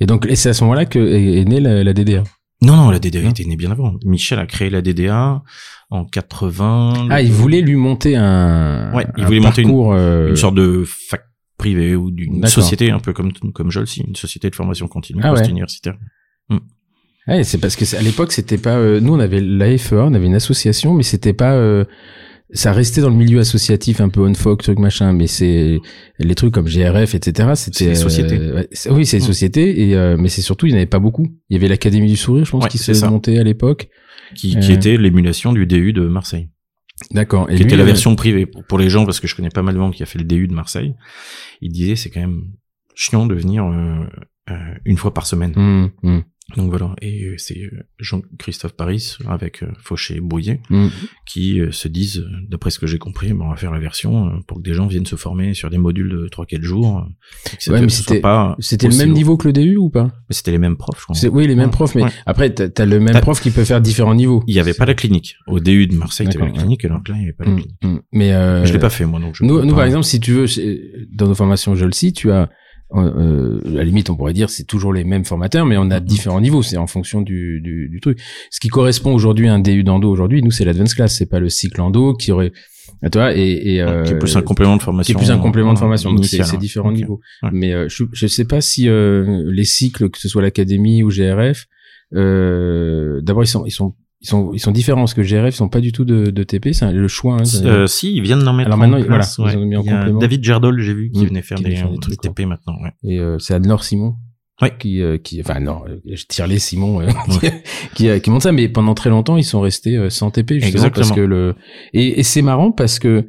Et 0.00 0.06
donc, 0.06 0.26
et 0.26 0.36
c'est 0.36 0.50
à 0.50 0.54
ce 0.54 0.62
moment-là 0.64 0.84
que 0.84 0.98
est, 0.98 1.40
est 1.40 1.44
née 1.46 1.60
la, 1.60 1.82
la 1.84 1.92
DDA. 1.94 2.24
Non, 2.62 2.76
non, 2.76 2.90
la 2.90 2.98
DDA 2.98 3.22
Non. 3.22 3.30
était 3.30 3.44
née 3.44 3.56
bien 3.56 3.70
avant. 3.70 3.94
Michel 4.04 4.38
a 4.38 4.46
créé 4.46 4.68
la 4.70 4.82
DDA 4.82 5.42
en 5.90 6.04
80. 6.04 7.08
Ah, 7.10 7.22
il 7.22 7.32
voulait 7.32 7.62
lui 7.62 7.76
monter 7.76 8.16
un, 8.16 8.92
Ouais, 8.94 9.06
il 9.16 9.22
un 9.22 9.26
voulait 9.26 9.40
monter 9.40 9.62
une- 9.62 9.70
euh, 9.92 10.28
une 10.28 10.36
sorte 10.36 10.54
de 10.56 10.84
fac 10.86 11.22
privée 11.56 11.94
ou 11.94 12.10
d'une 12.10 12.46
société 12.46 12.90
un 12.90 12.98
peu 13.00 13.12
comme 13.12 13.32
comme 13.54 13.70
Jolsi, 13.70 14.02
une 14.06 14.16
société 14.16 14.48
de 14.50 14.54
formation 14.54 14.88
continue 14.88 15.20
Ah 15.22 15.32
ouais. 15.32 15.38
post-universitaire. 15.38 15.94
Ouais, 17.28 17.44
c'est 17.44 17.58
parce 17.58 17.76
que 17.76 17.84
c'est- 17.84 17.98
à 17.98 18.02
l'époque 18.02 18.32
c'était 18.32 18.56
pas 18.58 18.76
euh, 18.76 18.98
nous 18.98 19.12
on 19.14 19.18
avait 19.20 19.40
la 19.40 19.76
FEA, 19.76 20.04
on 20.06 20.14
avait 20.14 20.26
une 20.26 20.34
association 20.34 20.94
mais 20.94 21.02
c'était 21.02 21.34
pas 21.34 21.52
euh, 21.52 21.84
ça 22.52 22.72
restait 22.72 23.00
dans 23.00 23.10
le 23.10 23.16
milieu 23.16 23.38
associatif 23.40 24.00
un 24.00 24.08
peu 24.08 24.20
on 24.26 24.34
folk 24.34 24.62
truc 24.62 24.78
machin 24.78 25.12
mais 25.12 25.26
c'est 25.26 25.78
les 26.18 26.34
trucs 26.34 26.52
comme 26.52 26.66
GRF 26.66 27.14
etc 27.14 27.50
c'était 27.54 27.86
des 27.86 27.94
sociétés. 27.94 28.38
euh, 28.38 28.64
oui 28.90 29.06
c'est 29.06 29.18
des 29.18 29.22
Mm. 29.24 29.26
sociétés 29.26 29.88
et 29.88 29.94
euh, 29.96 30.16
mais 30.18 30.28
c'est 30.28 30.42
surtout 30.42 30.66
il 30.66 30.70
n'y 30.70 30.74
en 30.74 30.78
avait 30.78 30.86
pas 30.86 30.98
beaucoup 30.98 31.26
il 31.48 31.54
y 31.54 31.56
avait 31.56 31.68
l'académie 31.68 32.08
du 32.08 32.16
sourire 32.16 32.44
je 32.44 32.50
pense 32.50 32.64
Ouais, 32.64 32.68
qui 32.70 32.78
c'est 32.78 32.94
se 32.94 33.00
ça. 33.00 33.10
montait 33.10 33.38
à 33.38 33.44
l'époque 33.44 33.88
Qui, 34.34 34.58
qui 34.58 34.72
Euh. 34.72 34.74
était 34.74 34.96
l'émulation 34.96 35.52
du 35.52 35.66
DU 35.66 35.92
de 35.92 36.06
Marseille. 36.08 36.48
d'accord 37.12 37.46
qui 37.48 37.54
lui, 37.56 37.62
était 37.62 37.76
la 37.76 37.82
euh, 37.82 37.86
version 37.86 38.16
privée 38.16 38.46
pour, 38.46 38.78
les 38.78 38.88
gens 38.90 39.04
parce 39.04 39.20
que 39.20 39.26
je 39.28 39.36
connais 39.36 39.50
pas 39.50 39.62
mal 39.62 39.74
de 39.74 39.80
monde 39.80 39.94
qui 39.94 40.02
a 40.02 40.06
fait 40.06 40.18
le 40.18 40.24
DU 40.24 40.48
de 40.48 40.54
Marseille. 40.54 40.94
Il 41.60 41.70
disait 41.72 41.94
c'est 41.96 42.10
quand 42.10 42.20
même 42.20 42.42
chiant 42.94 43.26
de 43.26 43.34
venir 43.34 43.64
une 44.84 44.96
fois 44.96 45.14
par 45.14 45.26
semaine. 45.26 45.52
hum, 45.56 45.90
hum, 46.02 46.22
Donc 46.56 46.70
voilà, 46.70 46.94
et 47.00 47.34
c'est 47.38 47.60
euh, 47.60 47.70
Jean-Christophe 47.98 48.72
Paris 48.72 49.16
avec 49.28 49.62
euh, 49.62 49.66
Fauché 49.82 50.16
et 50.16 50.20
Brouillet 50.20 50.60
hum. 50.70 50.90
qui 51.26 51.60
euh, 51.60 51.70
se 51.70 51.88
disent, 51.88 52.24
d'après 52.48 52.70
ce 52.70 52.78
que 52.78 52.86
j'ai 52.86 52.98
compris, 52.98 53.32
bon, 53.32 53.44
on 53.46 53.50
va 53.50 53.56
faire 53.56 53.70
la 53.72 53.78
version 53.78 54.42
pour 54.46 54.58
que 54.58 54.62
des 54.62 54.74
gens 54.74 54.86
viennent 54.86 55.06
se 55.06 55.16
former 55.16 55.54
sur 55.54 55.70
des 55.70 55.78
modules 55.78 56.08
de 56.10 56.28
3-4 56.28 56.62
jours. 56.62 57.06
que 57.44 57.70
Ouais, 57.72 57.88
c'était- 57.88 58.22
c'était 58.58 58.88
le 58.88 58.96
même 58.96 59.12
niveau 59.12 59.36
que 59.36 59.46
le 59.48 59.52
DU 59.52 59.76
ou 59.76 59.90
pas? 59.90 60.10
C'était 60.30 60.50
les 60.50 60.58
mêmes 60.58 60.76
profs, 60.76 60.98
je 61.00 61.04
crois. 61.04 61.30
Oui 61.30 61.46
les 61.46 61.54
mêmes 61.54 61.70
profs 61.70 61.94
mais 61.94 62.04
ouais. 62.04 62.10
après 62.26 62.50
t'as 62.54 62.82
as 62.82 62.86
le 62.86 63.00
même 63.00 63.20
prof 63.20 63.40
qui 63.40 63.50
peut 63.50 63.64
faire 63.64 63.80
différents 63.80 64.14
niveaux 64.14 64.42
Il 64.46 64.54
y 64.54 64.60
avait 64.60 64.74
pas 64.74 64.86
la 64.86 64.94
clinique. 64.94 65.36
Au 65.46 65.60
DU 65.60 65.86
de 65.86 65.94
Marseille, 65.94 66.28
tu 66.30 66.36
avais 66.40 66.50
la 66.52 66.58
clinique, 66.58 66.84
et 66.84 66.88
donc 66.88 67.08
là, 67.08 67.14
il 67.16 67.20
y 67.20 67.24
avait 67.24 67.32
pas 67.32 67.44
la 67.44 67.50
Hum, 67.50 67.56
clinique. 67.60 67.76
hum. 67.84 68.00
mais 68.12 68.32
euh, 68.32 68.64
Je 68.64 68.72
l'ai 68.72 68.78
pas 68.78 68.90
fait, 68.90 69.04
moi, 69.06 69.20
donc 69.20 69.34
je 69.36 69.44
Nous, 69.44 69.64
nous 69.64 69.74
par 69.74 69.84
exemple, 69.84 70.04
si 70.04 70.20
tu 70.20 70.32
veux, 70.32 70.46
dans 71.12 71.26
nos 71.28 71.34
formations, 71.34 71.74
je 71.74 71.84
le 71.84 71.92
sais, 71.92 72.12
tu 72.12 72.30
as, 72.30 72.48
euh, 72.94 73.60
à 73.64 73.70
la 73.70 73.84
limite, 73.84 74.10
on 74.10 74.16
pourrait 74.16 74.32
dire, 74.32 74.50
c'est 74.50 74.64
toujours 74.64 74.92
les 74.92 75.04
mêmes 75.04 75.24
formateurs, 75.24 75.66
mais 75.66 75.76
on 75.78 75.90
a 75.90 76.00
différents 76.00 76.40
niveaux. 76.40 76.62
C'est 76.62 76.76
en 76.76 76.86
fonction 76.86 77.22
du, 77.22 77.60
du, 77.60 77.88
du 77.88 78.00
truc. 78.00 78.20
Ce 78.50 78.60
qui 78.60 78.68
correspond 78.68 79.12
aujourd'hui 79.12 79.48
à 79.48 79.54
un 79.54 79.60
DU 79.60 79.84
d'endo 79.84 80.10
aujourd'hui, 80.10 80.42
nous, 80.42 80.50
c'est 80.50 80.64
l'advanced 80.64 80.94
class. 80.94 81.16
C'est 81.16 81.26
pas 81.26 81.40
le 81.40 81.48
cycle 81.48 81.80
endo 81.80 82.14
qui 82.14 82.32
aurait, 82.32 82.52
tu 83.02 83.18
vois, 83.18 83.36
et, 83.36 83.74
et 83.74 83.82
euh, 83.82 84.02
qui 84.04 84.12
est 84.12 84.18
plus 84.18 84.36
un 84.36 84.42
complément 84.42 84.74
de 84.74 84.80
qui 84.80 84.84
formation. 84.84 85.14
est 85.14 85.18
plus 85.18 85.30
un 85.30 85.38
complément 85.38 85.72
de 85.72 85.78
formation. 85.78 86.12
Donc 86.12 86.24
c'est 86.24 86.40
hein. 86.40 86.58
différents 86.58 86.92
niveaux. 86.92 87.20
Ouais. 87.42 87.50
Mais 87.52 87.72
euh, 87.72 87.88
je, 87.88 88.04
je 88.12 88.26
sais 88.26 88.44
pas 88.44 88.60
si 88.60 88.88
euh, 88.88 89.44
les 89.46 89.64
cycles, 89.64 90.10
que 90.10 90.18
ce 90.18 90.28
soit 90.28 90.42
l'académie 90.42 91.02
ou 91.02 91.10
GRF, 91.10 91.66
euh, 92.14 93.20
d'abord 93.22 93.44
ils 93.44 93.48
sont 93.48 93.64
ils 93.66 93.70
sont 93.70 93.94
ils 94.22 94.28
sont 94.28 94.52
ils 94.52 94.58
sont 94.60 94.70
différents 94.70 95.00
parce 95.02 95.14
que 95.14 95.22
GRF 95.22 95.54
ils 95.54 95.56
sont 95.56 95.68
pas 95.68 95.80
du 95.80 95.92
tout 95.92 96.04
de, 96.04 96.26
de 96.30 96.42
TP. 96.42 96.72
C'est 96.72 96.92
le 96.92 97.08
choix. 97.08 97.36
Hein, 97.40 97.44
Euh, 97.64 97.86
si, 97.86 98.12
ils 98.14 98.22
viennent 98.22 98.44
d'en 98.44 98.52
mettre 98.52 98.68
Alors 98.68 98.78
en 98.78 98.88
maintenant, 98.88 99.02
place, 99.06 99.38
voilà, 99.38 99.54
ils 99.54 99.56
ouais. 99.58 99.62
ont 99.64 99.66
mis 99.66 99.76
en 99.76 99.82
complément. 99.84 100.18
David 100.18 100.44
Gerdol, 100.44 100.80
j'ai 100.80 100.92
vu, 100.94 101.10
qui 101.10 101.24
Mm, 101.24 101.28
venait 101.28 101.42
faire 101.42 101.58
qui 101.58 101.64
des, 101.64 101.70
des 101.70 101.98
trucs, 102.00 102.20
TP 102.20 102.40
maintenant, 102.46 102.74
ouais. 102.82 102.92
Et 103.02 103.18
euh, 103.18 103.38
c'est 103.38 103.54
Anne-Laure 103.54 103.82
Simon. 103.84 104.16
Ouais. 104.62 104.74
Qui, 104.78 105.00
euh, 105.00 105.16
qui, 105.16 105.40
enfin 105.40 105.58
non, 105.58 105.80
euh, 105.88 105.96
je 106.04 106.22
tire 106.26 106.46
les 106.46 106.58
Simon, 106.58 107.00
euh, 107.00 107.08
qui, 107.94 108.10
euh, 108.10 108.18
qui 108.18 108.28
monte 108.28 108.42
ça, 108.42 108.52
mais 108.52 108.68
pendant 108.68 108.92
très 108.92 109.08
longtemps 109.08 109.38
ils 109.38 109.42
sont 109.44 109.62
restés 109.62 109.96
euh, 109.96 110.10
sans 110.10 110.30
TP 110.30 110.52
justement 110.56 110.68
Exactement. 110.68 110.92
parce 111.06 111.12
que 111.16 111.20
le 111.22 111.54
et, 111.94 112.20
et 112.20 112.22
c'est 112.22 112.42
marrant 112.42 112.70
parce 112.70 112.98
que 112.98 113.26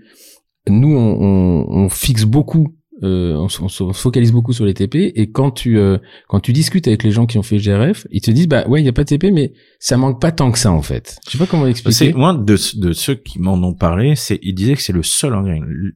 nous 0.67 0.93
on, 0.93 1.17
on, 1.21 1.83
on 1.85 1.89
fixe 1.89 2.25
beaucoup, 2.25 2.75
euh, 3.03 3.33
on, 3.35 3.49
se- 3.49 3.61
on 3.61 3.67
se 3.69 3.83
focalise 3.93 4.31
beaucoup 4.31 4.53
sur 4.53 4.65
les 4.65 4.73
TP 4.73 5.11
et 5.15 5.31
quand 5.31 5.51
tu 5.51 5.77
euh, 5.79 5.97
quand 6.27 6.39
tu 6.39 6.53
discutes 6.53 6.87
avec 6.87 7.03
les 7.03 7.11
gens 7.11 7.25
qui 7.25 7.37
ont 7.37 7.43
fait 7.43 7.57
GRF, 7.57 8.05
ils 8.11 8.21
te 8.21 8.29
disent 8.31 8.47
bah 8.47 8.67
ouais 8.67 8.81
il 8.81 8.85
y 8.85 8.89
a 8.89 8.93
pas 8.93 9.03
de 9.03 9.09
TP 9.09 9.31
mais 9.33 9.53
ça 9.79 9.97
manque 9.97 10.21
pas 10.21 10.31
tant 10.31 10.51
que 10.51 10.59
ça 10.59 10.71
en 10.71 10.81
fait. 10.81 11.17
Je 11.25 11.31
sais 11.31 11.37
pas 11.37 11.45
comment 11.47 11.63
C'est 11.65 11.69
expliquer. 11.71 12.13
moi 12.13 12.33
de, 12.33 12.57
de 12.79 12.93
ceux 12.93 13.15
qui 13.15 13.39
m'en 13.39 13.53
ont 13.55 13.73
parlé, 13.73 14.15
c'est 14.15 14.39
ils 14.43 14.53
disaient 14.53 14.75
que 14.75 14.81
c'est 14.81 14.93
le 14.93 15.03
seul. 15.03 15.33
hein, 15.33 15.43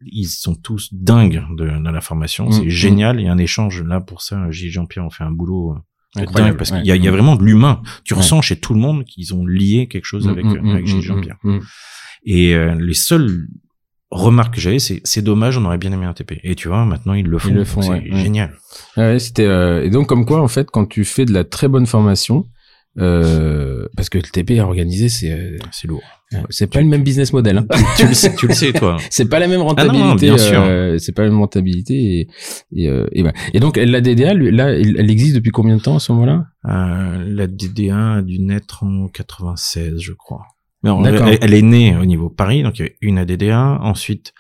Ils 0.05 0.25
sont 0.27 0.55
tous 0.55 0.89
dingues 0.93 1.43
de, 1.57 1.65
de 1.65 1.89
la 1.91 2.01
formation, 2.01 2.47
Mm, 2.47 2.51
c'est 2.51 2.65
mm. 2.65 2.69
génial. 2.69 3.19
Il 3.19 3.25
y 3.25 3.27
a 3.27 3.31
un 3.31 3.37
échange 3.37 3.83
là 3.83 4.01
pour 4.01 4.21
ça. 4.21 4.49
Gilles 4.51 4.71
Jean-Pierre 4.71 5.05
ont 5.05 5.09
fait 5.11 5.23
un 5.23 5.31
boulot 5.31 5.73
euh, 5.73 6.21
Incroyable, 6.21 6.51
dingue 6.51 6.57
parce 6.57 6.71
ouais. 6.71 6.77
qu'il 6.79 6.87
y 6.87 6.91
a, 6.91 6.95
il 6.95 7.03
y 7.03 7.07
a 7.07 7.11
vraiment 7.11 7.35
de 7.35 7.43
l'humain. 7.43 7.81
Tu 8.03 8.13
Ouais. 8.13 8.21
ressens 8.21 8.41
chez 8.41 8.55
tout 8.55 8.73
le 8.73 8.79
monde 8.79 9.03
qu'ils 9.05 9.33
ont 9.33 9.45
lié 9.45 9.87
quelque 9.87 10.05
chose 10.05 10.27
avec, 10.27 10.45
Mm, 10.45 10.55
euh, 10.57 10.61
mm, 10.61 10.69
avec 10.69 10.83
mm, 10.83 10.87
Gilles 10.87 10.97
mm, 10.97 11.01
Jean-Pierre. 11.01 11.37
mm. 11.43 11.59
Et 12.27 12.55
euh, 12.55 12.73
les 12.79 12.93
seules 12.95 13.47
remarques 14.15 14.56
que 14.56 14.62
j'avais, 14.62 14.80
c'est 14.80 15.01
c'est 15.04 15.21
dommage, 15.21 15.58
on 15.58 15.65
aurait 15.65 15.78
bien 15.78 15.91
aimé 15.91 16.06
un 16.06 16.13
TP. 16.13 16.39
Et 16.43 16.56
tu 16.56 16.67
vois, 16.67 16.86
maintenant 16.86 17.13
ils 17.13 17.25
le 17.28 17.38
font. 17.38 17.54
le 17.54 17.63
font, 17.65 17.82
c'est 17.82 17.89
ouais, 17.89 18.04
génial. 18.12 18.54
Ouais, 18.97 19.19
c'était 19.19 19.45
euh, 19.45 19.84
et 19.84 19.89
donc 19.89 20.08
comme 20.08 20.25
quoi 20.25 20.41
en 20.41 20.47
fait 20.47 20.69
quand 20.71 20.86
tu 20.86 21.04
fais 21.06 21.25
de 21.25 21.34
la 21.34 21.43
très 21.43 21.67
bonne 21.67 21.86
formation 21.86 22.45
euh, 22.97 23.86
parce 23.97 24.08
que 24.10 24.17
le 24.17 24.23
TP 24.23 24.60
organisé 24.62 25.10
c'est 25.10 25.30
euh, 25.32 25.58
C'est 25.73 25.86
lourd. 25.88 26.01
c'est 26.49 26.67
pas 26.67 26.80
le 26.80 26.88
même 26.88 27.04
business 27.04 27.34
model 27.34 27.58
hein. 27.58 27.67
tu 27.97 28.08
le 28.08 28.13
sais, 28.13 28.34
tu 28.36 28.47
le 28.47 28.54
sais 28.54 28.71
toi. 28.71 28.95
c'est 29.10 29.25
pas 29.28 29.39
la 29.39 29.49
même 29.49 29.60
non, 29.60 29.67
rentabilité 29.67 30.28
bien 30.28 30.38
sûr. 30.38 30.62
euh, 30.63 30.97
c'est 30.97 31.12
pas 31.12 31.23
la 31.23 31.30
même 31.30 31.39
rentabilité 31.39 31.93
et 32.21 32.28
et, 32.73 32.88
euh, 32.88 33.06
et, 33.12 33.21
voilà. 33.21 33.38
et 33.54 33.60
donc 33.60 33.75
la 33.75 33.99
DDA 33.99 34.34
là 34.34 34.69
elle 34.71 35.10
existe 35.12 35.36
depuis 35.36 35.51
combien 35.51 35.75
de 35.75 35.82
temps 35.82 35.97
à 35.97 35.99
ce 35.99 36.13
moment-là? 36.13 36.45
Euh, 36.69 37.23
la 37.28 37.47
DD1 37.47 38.19
a 38.19 38.21
dû 38.21 38.39
naître 38.39 38.84
en 38.84 39.08
96, 39.10 39.99
je 39.99 40.13
crois. 40.13 40.43
Mais 40.86 41.10
elle, 41.10 41.38
elle 41.41 41.54
est 41.54 41.62
née 41.62 41.95
au 42.00 42.06
niveau 42.06 42.30
Paris, 42.30 42.63
donc 42.63 42.78
il 42.80 42.84
y 42.84 42.86
avait 42.86 42.95
une 43.02 43.17
ADDA. 43.17 43.80
Ensuite, 43.82 44.34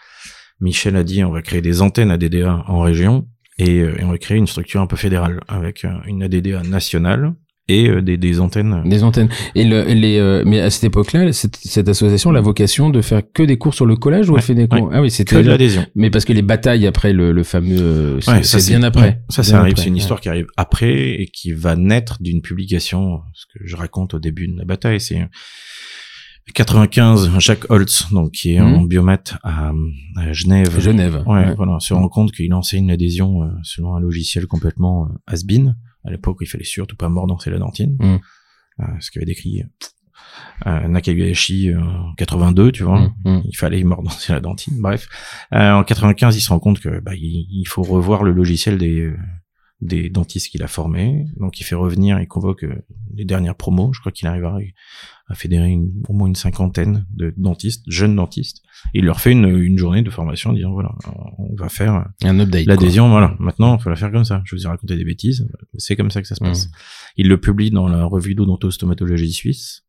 Michel 0.61 0.95
a 0.95 1.03
dit 1.03 1.23
on 1.23 1.31
va 1.31 1.41
créer 1.41 1.61
des 1.61 1.81
antennes 1.81 2.11
ADDA 2.11 2.63
en 2.67 2.79
région 2.81 3.27
et, 3.57 3.79
euh, 3.79 3.99
et 3.99 4.03
on 4.03 4.09
va 4.11 4.17
créer 4.17 4.37
une 4.37 4.47
structure 4.47 4.81
un 4.81 4.87
peu 4.87 4.95
fédérale 4.95 5.41
avec 5.47 5.83
euh, 5.85 5.89
une 6.05 6.23
ADDA 6.23 6.61
nationale 6.63 7.33
et 7.67 7.89
euh, 7.89 8.01
des, 8.01 8.15
des 8.17 8.39
antennes. 8.39 8.83
des 8.85 9.03
antennes 9.03 9.27
et 9.55 9.63
le, 9.63 9.83
les 9.85 10.19
euh, 10.19 10.43
mais 10.45 10.59
à 10.61 10.69
cette 10.69 10.83
époque-là 10.83 11.33
cette, 11.33 11.55
cette 11.55 11.89
association 11.89 12.29
a 12.29 12.33
la 12.33 12.41
vocation 12.41 12.91
de 12.91 13.01
faire 13.01 13.23
que 13.33 13.41
des 13.41 13.57
cours 13.57 13.73
sur 13.73 13.87
le 13.87 13.95
collège 13.95 14.29
ou 14.29 14.33
Ouais, 14.33 14.39
elle 14.39 14.45
fait 14.45 14.53
des 14.53 14.67
cours 14.67 14.91
ah 14.93 15.01
oui 15.01 15.09
c'était 15.09 15.41
de 15.41 15.49
l'adhésion. 15.49 15.83
mais 15.95 16.11
parce 16.11 16.25
que 16.25 16.33
les 16.33 16.43
batailles 16.43 16.85
après 16.85 17.11
le, 17.11 17.31
le 17.31 17.43
fameux 17.43 18.19
c'est 18.21 18.31
Ouais, 18.31 18.43
ça, 18.43 18.59
c'est 18.59 18.71
bien 18.71 18.83
après 18.83 19.23
ça, 19.29 19.41
Bien 19.41 19.49
ça 19.51 19.59
arrive. 19.61 19.77
C'est 19.77 19.87
une 19.87 19.97
histoire 19.97 20.21
qui 20.21 20.29
arrive 20.29 20.45
après 20.57 20.93
et 21.21 21.25
qui 21.33 21.53
va 21.53 21.75
naître 21.75 22.17
d'une 22.21 22.41
publication. 22.43 23.21
Ce 23.33 23.45
que 23.47 23.65
je 23.65 23.75
raconte 23.75 24.13
au 24.13 24.19
début 24.19 24.47
de 24.47 24.57
la 24.59 24.65
bataille, 24.65 25.01
c'est 25.01 25.27
95. 26.53 27.39
Jacques 27.39 27.69
Holtz, 27.69 28.11
donc 28.11 28.31
qui 28.31 28.53
est 28.53 28.59
en 28.61 28.81
Mhm. 28.81 28.87
biomath 28.87 29.35
à, 29.43 29.71
à 30.15 30.33
Genève. 30.33 30.79
Genève 30.79 31.23
Ouais, 31.25 31.53
voilà, 31.55 31.79
se 31.79 31.93
rend 31.93 32.07
compte 32.07 32.31
qu'il 32.31 32.49
lançait 32.49 32.77
une 32.77 32.91
adhésion 32.91 33.43
euh, 33.43 33.49
selon 33.63 33.95
un 33.95 33.99
logiciel 33.99 34.45
complètement 34.47 35.05
euh, 35.07 35.13
has-been. 35.27 35.75
À 36.05 36.11
l'époque, 36.11 36.37
il 36.41 36.47
fallait 36.47 36.63
surtout 36.63 36.95
pas 36.95 37.09
mordancer 37.09 37.49
la 37.49 37.57
dentine. 37.57 37.97
Mm. 37.99 38.19
Euh, 38.81 38.83
ce 38.99 39.09
qu'avait 39.11 39.25
décrit 39.25 39.63
euh, 40.67 40.87
Nakayoshi 40.87 41.69
euh, 41.71 41.79
en 41.81 42.13
82, 42.15 42.71
tu 42.71 42.83
vois. 42.83 42.99
Hum, 42.99 43.13
hum. 43.25 43.41
Il 43.45 43.55
fallait 43.57 43.83
mordancer 43.83 44.31
la 44.33 44.39
dentine. 44.39 44.75
Bref, 44.79 45.07
Euh, 45.53 45.71
en 45.73 45.83
95, 45.83 46.35
il 46.37 46.41
se 46.41 46.49
rend 46.49 46.59
compte 46.59 46.79
que 46.79 46.99
bah, 46.99 47.15
il, 47.15 47.47
il 47.49 47.65
faut 47.67 47.83
revoir 47.83 48.23
le 48.23 48.31
logiciel 48.31 48.77
des 48.77 48.99
euh, 49.01 49.17
des 49.81 50.09
dentistes 50.09 50.49
qu'il 50.49 50.63
a 50.63 50.67
formés. 50.67 51.25
Donc, 51.37 51.59
il 51.59 51.63
fait 51.63 51.75
revenir, 51.75 52.19
il 52.21 52.27
convoque 52.27 52.63
euh, 52.63 52.75
les 53.13 53.25
dernières 53.25 53.55
promos. 53.55 53.91
Je 53.93 53.99
crois 53.99 54.11
qu'il 54.11 54.25
arrive 54.27 54.45
à, 54.45 54.57
à 55.27 55.35
fédérer 55.35 55.69
une, 55.69 55.91
au 56.07 56.13
moins 56.13 56.27
une 56.27 56.35
cinquantaine 56.35 57.05
de 57.11 57.33
dentistes, 57.35 57.83
jeunes 57.87 58.15
dentistes. 58.15 58.61
Et 58.93 58.99
il 58.99 59.05
leur 59.05 59.19
fait 59.19 59.31
une, 59.31 59.45
une 59.45 59.77
journée 59.77 60.03
de 60.03 60.09
formation 60.09 60.51
en 60.51 60.53
disant 60.53 60.71
voilà, 60.71 60.93
on 61.39 61.55
va 61.55 61.69
faire 61.69 62.05
un 62.23 62.39
update 62.39 62.67
l'adhésion. 62.67 63.09
Voilà, 63.09 63.35
maintenant, 63.39 63.77
il 63.77 63.81
faut 63.81 63.89
la 63.89 63.95
faire 63.95 64.11
comme 64.11 64.25
ça. 64.25 64.43
Je 64.45 64.55
vous 64.55 64.63
ai 64.63 64.67
raconté 64.67 64.95
des 64.95 65.03
bêtises. 65.03 65.47
C'est 65.77 65.95
comme 65.95 66.11
ça 66.11 66.21
que 66.21 66.27
ça 66.27 66.35
se 66.35 66.43
passe. 66.43 66.65
Hum. 66.65 66.71
Il 67.17 67.27
le 67.27 67.39
publie 67.39 67.71
dans 67.71 67.87
la 67.87 68.05
revue 68.05 68.35
d'odontostomatologie 68.35 69.33
suisse. 69.33 69.83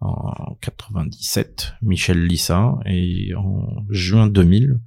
en 0.00 0.56
97, 0.62 1.74
Michel 1.82 2.24
Lissa, 2.24 2.78
et 2.86 3.34
en 3.34 3.84
juin 3.90 4.28
2000, 4.28 4.80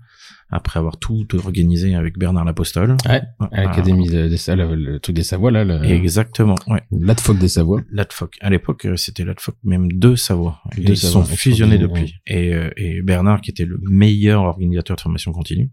après 0.50 0.80
avoir 0.80 0.98
tout 0.98 1.26
organisé 1.36 1.94
avec 1.96 2.18
Bernard 2.18 2.46
Lapostole. 2.46 2.96
Ouais, 3.08 3.22
à 3.52 3.64
l'Académie 3.64 4.08
de- 4.08 4.28
des 4.30 4.38
Savoies, 4.38 4.66
le, 4.66 4.76
le 4.76 5.00
truc 5.00 5.16
des 5.16 5.24
Savoies, 5.24 5.52
là, 5.52 5.64
le, 5.66 5.84
Exactement, 5.84 6.56
ouais. 6.68 6.82
l'ADFOC 6.92 7.38
des 7.38 7.48
Savoies. 7.50 7.82
L'ADFOC. 7.92 8.38
À 8.42 8.50
l'époque, 8.50 8.86
euh, 8.86 8.96
c'était 8.96 9.26
l'ADFOC, 9.26 9.56
même 9.64 9.92
deux 9.92 10.16
Savoie. 10.16 10.62
Deux 10.78 10.84
ils 10.94 10.98
Savoie, 10.98 11.26
sont 11.26 11.36
fusionnés 11.36 11.78
depuis. 11.78 12.16
Et, 12.28 12.54
euh, 12.54 12.70
et 12.78 13.02
Bernard, 13.02 13.42
qui 13.42 13.52
était 13.52 13.66
le 13.66 13.78
meilleur 13.90 14.44
organisateur 14.44 14.96
de 14.96 15.02
formation 15.02 15.32
continue, 15.34 15.70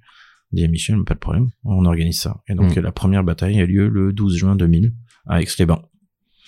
dit 0.52 0.64
à 0.64 0.68
Michel, 0.68 0.96
pas 1.04 1.14
de 1.14 1.20
problème, 1.20 1.48
on 1.64 1.84
organise 1.84 2.18
ça. 2.20 2.38
Et 2.48 2.54
donc, 2.54 2.76
Mm. 2.76 2.80
la 2.80 2.92
première 2.92 3.24
bataille 3.24 3.60
a 3.60 3.66
lieu 3.66 3.88
le 3.88 4.12
12 4.12 4.36
juin 4.36 4.56
2000 4.56 4.92
à 5.26 5.40
Aix-les-Bains. 5.40 5.82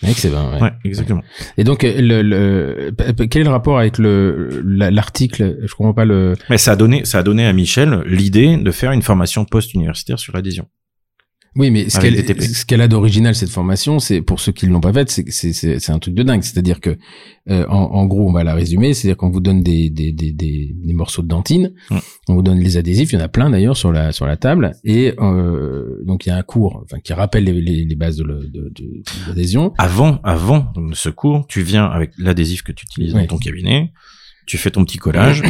Excellent, 0.02 0.52
ouais. 0.52 0.60
Ouais, 0.62 0.72
exactement. 0.84 1.22
Et 1.56 1.64
donc, 1.64 1.82
euh, 1.82 1.94
le, 1.98 2.22
le, 2.22 3.26
quel 3.26 3.42
est 3.42 3.44
le 3.44 3.50
rapport 3.50 3.78
avec 3.78 3.96
le 3.98 4.62
la- 4.64 4.90
l'article? 4.90 5.58
Je 5.64 5.74
comprends 5.74 5.94
pas 5.94 6.04
le. 6.04 6.34
Mais 6.50 6.58
ça 6.58 6.72
a 6.72 6.76
donné, 6.76 7.04
ça 7.04 7.18
a 7.20 7.22
donné 7.22 7.46
à 7.46 7.52
Michel 7.52 8.02
l'idée 8.06 8.56
de 8.58 8.70
faire 8.72 8.92
une 8.92 9.02
formation 9.02 9.44
post-universitaire 9.46 10.18
sur 10.18 10.34
l'adhésion. 10.34 10.66
Oui, 11.56 11.70
mais 11.70 11.88
ce 11.88 11.98
qu'elle 12.00 12.38
ce 12.40 12.64
qu'elle 12.66 12.82
a 12.82 12.88
d'original 12.88 13.34
cette 13.34 13.48
formation, 13.48 13.98
c'est 13.98 14.20
pour 14.20 14.40
ceux 14.40 14.52
qui 14.52 14.66
ne 14.66 14.72
l'ont 14.72 14.80
pas 14.80 14.92
faite, 14.92 15.10
c'est 15.10 15.90
un 15.90 15.98
truc 15.98 16.14
de 16.14 16.22
dingue. 16.22 16.42
C'est-à-dire 16.42 16.80
que 16.80 16.98
euh, 17.48 17.64
en, 17.68 17.76
en 17.76 18.04
gros, 18.06 18.28
on 18.28 18.32
va 18.32 18.44
la 18.44 18.54
résumer, 18.54 18.92
c'est-à-dire 18.92 19.16
qu'on 19.16 19.30
vous 19.30 19.40
donne 19.40 19.62
des 19.62 19.88
des 19.88 20.12
des 20.12 20.32
des, 20.32 20.74
des 20.74 20.92
morceaux 20.92 21.22
de 21.22 21.28
dentine, 21.28 21.72
on 22.28 22.34
vous 22.34 22.42
donne 22.42 22.58
les 22.58 22.76
adhésifs, 22.76 23.12
il 23.12 23.18
y 23.18 23.22
en 23.22 23.24
a 23.24 23.28
plein 23.28 23.48
d'ailleurs 23.50 23.76
sur 23.76 23.90
la 23.90 24.12
sur 24.12 24.26
la 24.26 24.36
table, 24.36 24.72
et 24.84 25.14
euh, 25.18 26.02
donc 26.04 26.26
il 26.26 26.28
y 26.28 26.32
a 26.32 26.36
un 26.36 26.42
cours, 26.42 26.82
enfin 26.84 26.98
qui 27.00 27.12
rappelle 27.14 27.44
les 27.44 27.52
les, 27.60 27.84
les 27.84 27.94
bases 27.96 28.16
de 28.16 28.24
l'adhésion. 29.26 29.72
Avant, 29.78 30.20
avant 30.24 30.72
ce 30.92 31.08
cours, 31.08 31.46
tu 31.48 31.62
viens 31.62 31.86
avec 31.86 32.10
l'adhésif 32.18 32.62
que 32.62 32.72
tu 32.72 32.84
utilises 32.84 33.14
dans 33.14 33.26
ton 33.26 33.38
cabinet, 33.38 33.92
tu 34.46 34.58
fais 34.58 34.70
ton 34.70 34.84
petit 34.84 34.98
collage, 34.98 35.42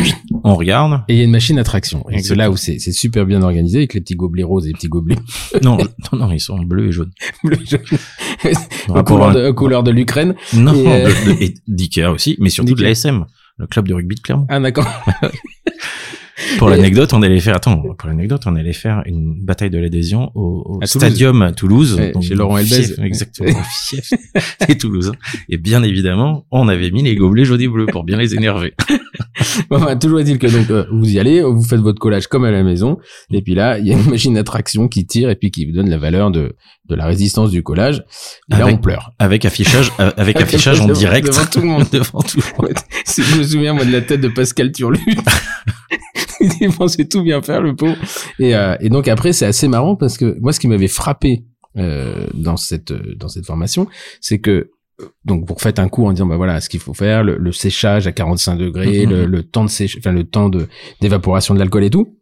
on 0.42 0.54
regarde. 0.54 1.02
Et 1.08 1.14
il 1.14 1.18
y 1.18 1.20
a 1.20 1.24
une 1.24 1.30
machine 1.30 1.58
à 1.58 1.64
traction. 1.64 2.04
Et 2.10 2.20
c'est 2.22 2.34
là 2.34 2.50
où 2.50 2.56
c'est 2.56 2.78
super 2.92 3.26
bien 3.26 3.42
organisé 3.42 3.78
avec 3.78 3.94
les 3.94 4.00
petits 4.00 4.14
gobelets 4.16 4.42
roses 4.42 4.64
et 4.64 4.68
les 4.68 4.74
petits 4.74 4.88
gobelets 4.88 5.16
Non, 5.62 5.76
non, 6.12 6.18
non, 6.18 6.32
ils 6.32 6.40
sont 6.40 6.58
bleus 6.60 6.88
et 6.88 6.92
jaunes. 6.92 7.10
bleus, 7.44 7.58
jaunes, 7.68 7.80
Par 8.88 8.96
aux 8.96 9.02
couleurs 9.04 9.32
de, 9.34 9.48
aux 9.48 9.54
couleurs 9.54 9.82
de 9.82 9.90
l'Ukraine. 9.90 10.34
Non, 10.54 10.74
Et, 10.74 10.86
euh, 10.88 11.08
de- 11.08 11.32
de- 11.32 11.42
et 11.42 11.54
d'Ikea 11.68 12.06
aussi, 12.10 12.36
mais 12.40 12.48
surtout 12.50 12.74
de 12.74 12.82
l'ASM, 12.82 13.26
le 13.58 13.66
club 13.66 13.86
de 13.88 13.94
rugby 13.94 14.14
de 14.16 14.20
Clermont. 14.20 14.46
Ah 14.48 14.60
d'accord. 14.60 14.86
Pour 16.58 16.68
l'anecdote, 16.68 17.12
on 17.14 17.22
allait 17.22 17.40
faire, 17.40 17.56
attends, 17.56 17.78
pour 17.80 18.08
l'anecdote, 18.08 18.42
on 18.46 18.56
allait 18.56 18.72
faire 18.72 19.02
une 19.06 19.34
bataille 19.42 19.70
de 19.70 19.78
l'adhésion 19.78 20.30
au, 20.34 20.62
au 20.66 20.78
À 20.82 20.86
stadium 20.86 21.40
à 21.42 21.52
Toulouse. 21.52 21.94
Ouais, 21.98 22.12
donc 22.12 22.22
chez 22.24 22.34
Laurent 22.34 22.58
Elbez. 22.58 22.94
Exactement, 23.02 23.58
fief 23.88 24.10
des 24.68 24.76
Toulousains. 24.76 25.12
Et 25.48 25.56
bien 25.56 25.82
évidemment, 25.82 26.46
on 26.50 26.68
avait 26.68 26.90
mis 26.90 27.02
les 27.02 27.14
gobelets 27.16 27.44
jaunes 27.44 27.60
et 27.62 27.68
bleus 27.68 27.86
pour 27.86 28.04
bien 28.04 28.18
les 28.18 28.34
énerver. 28.34 28.74
Bon, 29.70 29.76
enfin, 29.76 29.96
toujours 29.96 30.20
est-il 30.20 30.38
que 30.38 30.46
donc 30.46 30.70
euh, 30.70 30.84
vous 30.90 31.08
y 31.10 31.18
allez, 31.18 31.42
vous 31.42 31.62
faites 31.62 31.80
votre 31.80 31.98
collage 31.98 32.26
comme 32.26 32.44
à 32.44 32.50
la 32.50 32.62
maison, 32.62 32.98
et 33.30 33.42
puis 33.42 33.54
là 33.54 33.78
il 33.78 33.86
y 33.86 33.92
a 33.92 33.96
une 33.96 34.08
machine 34.10 34.34
d'attraction 34.34 34.88
qui 34.88 35.06
tire 35.06 35.28
et 35.30 35.36
puis 35.36 35.50
qui 35.50 35.66
vous 35.66 35.72
donne 35.72 35.88
la 35.90 35.98
valeur 35.98 36.30
de 36.30 36.54
de 36.88 36.94
la 36.94 37.04
résistance 37.06 37.50
du 37.50 37.62
collage. 37.62 38.02
Et 38.50 38.56
là 38.56 38.64
Avec- 38.64 38.76
on 38.76 38.78
pleure. 38.78 39.12
Avec 39.18 39.44
affichage, 39.44 39.90
euh, 40.00 40.10
avec 40.16 40.36
affichage 40.40 40.80
en 40.80 40.86
Devant- 40.86 40.98
direct. 40.98 41.26
devant 41.26 41.44
tout 41.46 41.60
le 41.60 41.66
monde. 41.66 41.84
devant 41.92 42.20
tout 42.22 42.38
le 42.38 42.62
monde. 42.66 42.74
Je 43.06 43.38
me 43.38 43.42
souviens 43.42 43.72
moi 43.74 43.84
de 43.84 43.92
la 43.92 44.00
tête 44.02 44.20
de 44.20 44.28
Pascal 44.28 44.72
Turlu. 44.72 45.00
Il 46.60 46.70
pensait 46.70 47.04
tout 47.06 47.22
bien 47.22 47.40
faire 47.42 47.60
le 47.62 47.74
pauvre. 47.74 47.96
Et, 48.38 48.54
euh, 48.54 48.76
et 48.80 48.88
donc 48.88 49.08
après 49.08 49.32
c'est 49.32 49.46
assez 49.46 49.68
marrant 49.68 49.96
parce 49.96 50.16
que 50.18 50.36
moi 50.40 50.52
ce 50.52 50.60
qui 50.60 50.68
m'avait 50.68 50.88
frappé 50.88 51.44
euh, 51.76 52.26
dans 52.34 52.56
cette 52.56 52.90
euh, 52.92 53.14
dans 53.16 53.28
cette 53.28 53.46
formation, 53.46 53.86
c'est 54.20 54.38
que 54.38 54.70
euh, 55.00 55.04
donc 55.24 55.44
vous 55.46 55.54
faites 55.58 55.78
un 55.78 55.88
cours 55.88 56.06
en 56.06 56.12
disant 56.12 56.26
bah 56.26 56.36
voilà 56.36 56.60
ce 56.60 56.68
qu'il 56.68 56.80
faut 56.80 56.94
faire, 56.94 57.22
le, 57.22 57.36
le 57.36 57.52
séchage 57.52 58.06
à 58.06 58.12
45 58.12 58.56
degrés, 58.56 59.04
Mhm. 59.06 59.10
le, 59.12 59.26
le 59.26 59.42
temps 59.42 59.64
de 59.64 59.70
séche, 59.70 59.96
enfin 59.98 60.12
le 60.12 60.24
temps 60.24 60.48
de 60.48 60.68
d'évaporation 61.00 61.52
de 61.54 61.58
l'alcool 61.58 61.84
et 61.84 61.90
tout. 61.90 62.15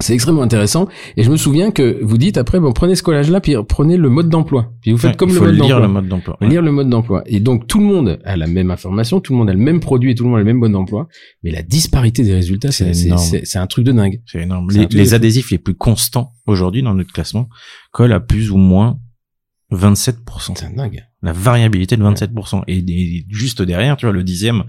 C'est 0.00 0.12
extrêmement 0.12 0.42
intéressant. 0.42 0.88
Et 1.16 1.22
je 1.22 1.30
me 1.30 1.38
souviens 1.38 1.70
que 1.70 1.98
vous 2.02 2.18
dites 2.18 2.36
après, 2.36 2.60
bon, 2.60 2.72
prenez 2.72 2.94
ce 2.94 3.02
collage-là, 3.02 3.40
puis 3.40 3.54
prenez 3.66 3.96
le 3.96 4.10
mode 4.10 4.28
d'emploi. 4.28 4.72
Puis 4.82 4.92
vous 4.92 4.98
faites 4.98 5.12
Ouais, 5.12 5.16
comme 5.16 5.32
le 5.32 5.40
mode 5.40 5.54
lire 5.54 5.60
d'emploi. 5.62 5.80
le 5.80 5.88
mode 5.88 6.08
d'emploi. 6.08 6.36
Ouais. 6.40 6.48
Lire 6.48 6.62
le 6.62 6.72
mode 6.72 6.90
d'emploi. 6.90 7.22
Et 7.24 7.40
donc, 7.40 7.66
tout 7.66 7.78
le 7.80 7.86
monde 7.86 8.18
a 8.24 8.36
la 8.36 8.46
même 8.46 8.70
information, 8.70 9.20
tout 9.20 9.32
le 9.32 9.38
monde 9.38 9.48
a 9.48 9.54
le 9.54 9.58
même 9.58 9.80
produit 9.80 10.10
et 10.10 10.14
tout 10.14 10.24
le 10.24 10.30
monde 10.30 10.36
a 10.36 10.40
le 10.40 10.44
même 10.44 10.58
mode 10.58 10.72
d'emploi. 10.72 11.08
Mais 11.42 11.50
la 11.50 11.62
disparité 11.62 12.24
des 12.24 12.34
résultats, 12.34 12.72
c'est, 12.72 13.56
un 13.56 13.66
truc 13.66 13.86
de 13.86 13.92
dingue. 13.92 14.20
C'est 14.26 14.42
énorme. 14.42 14.68
Les, 14.70 15.14
adhésifs 15.14 15.50
les 15.50 15.58
plus 15.58 15.74
constants 15.74 16.32
aujourd'hui 16.46 16.82
dans 16.82 16.94
notre 16.94 17.12
classement 17.12 17.48
collent 17.92 18.12
à 18.12 18.20
plus 18.20 18.50
ou 18.50 18.58
moins 18.58 18.98
27%. 19.72 20.16
C'est 20.56 20.74
dingue. 20.74 21.04
La 21.22 21.32
variabilité 21.32 21.96
de 21.96 22.02
27%. 22.02 22.64
Et, 22.66 22.78
et 22.78 23.26
juste 23.30 23.62
derrière, 23.62 23.96
tu 23.96 24.04
vois, 24.04 24.12
le 24.12 24.24
dixième 24.24 24.64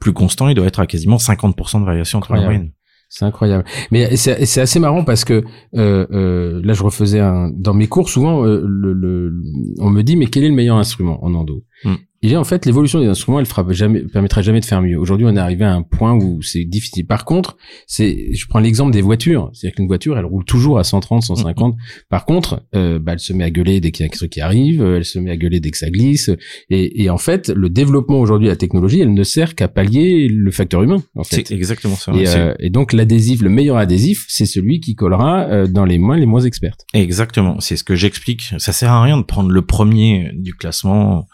plus 0.00 0.12
constant, 0.12 0.48
il 0.48 0.54
doit 0.54 0.66
être 0.66 0.80
à 0.80 0.86
quasiment 0.86 1.16
50% 1.16 1.80
de 1.80 1.86
variation 1.86 2.18
entre 2.18 2.34
la 2.34 2.42
moyenne. 2.42 2.72
C'est 3.16 3.26
incroyable. 3.26 3.64
Mais 3.92 4.16
c'est, 4.16 4.60
assez 4.60 4.80
marrant 4.80 5.04
parce 5.04 5.24
que 5.24 5.44
euh, 5.76 6.04
euh, 6.10 6.60
là, 6.64 6.72
je 6.72 6.82
refaisais 6.82 7.20
un 7.20 7.48
dans 7.48 7.72
mes 7.72 7.86
cours 7.86 8.08
souvent, 8.08 8.44
euh, 8.44 9.30
on 9.78 9.88
me 9.88 10.02
dit 10.02 10.16
mais 10.16 10.26
quel 10.26 10.42
est 10.42 10.48
le 10.48 10.54
meilleur 10.54 10.76
instrument 10.78 11.24
en 11.24 11.32
endo? 11.32 11.62
Hmm. 11.84 11.94
Et 12.24 12.28
j'ai 12.28 12.38
en 12.38 12.44
fait 12.44 12.64
l'évolution 12.64 13.00
des 13.00 13.06
instruments, 13.06 13.38
elle 13.38 13.44
fera 13.44 13.70
jamais, 13.72 14.00
permettra 14.00 14.40
jamais 14.40 14.60
de 14.60 14.64
faire 14.64 14.80
mieux. 14.80 14.98
Aujourd'hui, 14.98 15.26
on 15.28 15.36
est 15.36 15.38
arrivé 15.38 15.66
à 15.66 15.74
un 15.74 15.82
point 15.82 16.14
où 16.14 16.40
c'est 16.40 16.64
difficile. 16.64 17.06
Par 17.06 17.26
contre, 17.26 17.58
c'est, 17.86 18.32
je 18.32 18.46
prends 18.48 18.60
l'exemple 18.60 18.92
des 18.92 19.02
voitures. 19.02 19.50
C'est-à-dire 19.52 19.76
qu'une 19.76 19.86
voiture, 19.86 20.16
elle 20.16 20.24
roule 20.24 20.46
toujours 20.46 20.78
à 20.78 20.84
130, 20.84 21.22
150. 21.22 21.76
Par 22.08 22.24
contre, 22.24 22.62
euh, 22.74 22.98
bah, 22.98 23.12
elle 23.12 23.18
se 23.18 23.34
met 23.34 23.44
à 23.44 23.50
gueuler 23.50 23.82
dès 23.82 23.90
qu'il 23.90 24.04
y 24.04 24.06
a 24.06 24.08
quelque 24.08 24.20
chose 24.20 24.30
qui 24.30 24.40
arrive, 24.40 24.80
euh, 24.80 24.96
elle 24.96 25.04
se 25.04 25.18
met 25.18 25.32
à 25.32 25.36
gueuler 25.36 25.60
dès 25.60 25.70
que 25.70 25.76
ça 25.76 25.90
glisse. 25.90 26.30
Et, 26.70 27.02
et 27.02 27.10
en 27.10 27.18
fait, 27.18 27.50
le 27.50 27.68
développement 27.68 28.18
aujourd'hui 28.18 28.46
de 28.46 28.52
la 28.52 28.56
technologie, 28.56 29.00
elle 29.00 29.12
ne 29.12 29.22
sert 29.22 29.54
qu'à 29.54 29.68
pallier 29.68 30.26
le 30.26 30.50
facteur 30.50 30.82
humain. 30.82 31.02
En 31.16 31.24
fait. 31.24 31.46
C'est 31.46 31.54
exactement 31.54 31.94
ça. 31.94 32.14
Et, 32.14 32.26
euh, 32.26 32.54
et 32.58 32.70
donc 32.70 32.94
l'adhésif, 32.94 33.42
le 33.42 33.50
meilleur 33.50 33.76
adhésif, 33.76 34.24
c'est 34.28 34.46
celui 34.46 34.80
qui 34.80 34.94
collera 34.94 35.42
euh, 35.50 35.66
dans 35.66 35.84
les 35.84 35.98
mains 35.98 36.16
les 36.16 36.24
moins 36.24 36.40
expertes. 36.40 36.86
Exactement. 36.94 37.60
C'est 37.60 37.76
ce 37.76 37.84
que 37.84 37.94
j'explique. 37.94 38.54
Ça 38.56 38.72
sert 38.72 38.92
à 38.92 39.02
rien 39.02 39.18
de 39.18 39.24
prendre 39.24 39.50
le 39.50 39.60
premier 39.60 40.30
du 40.32 40.54
classement. 40.54 41.28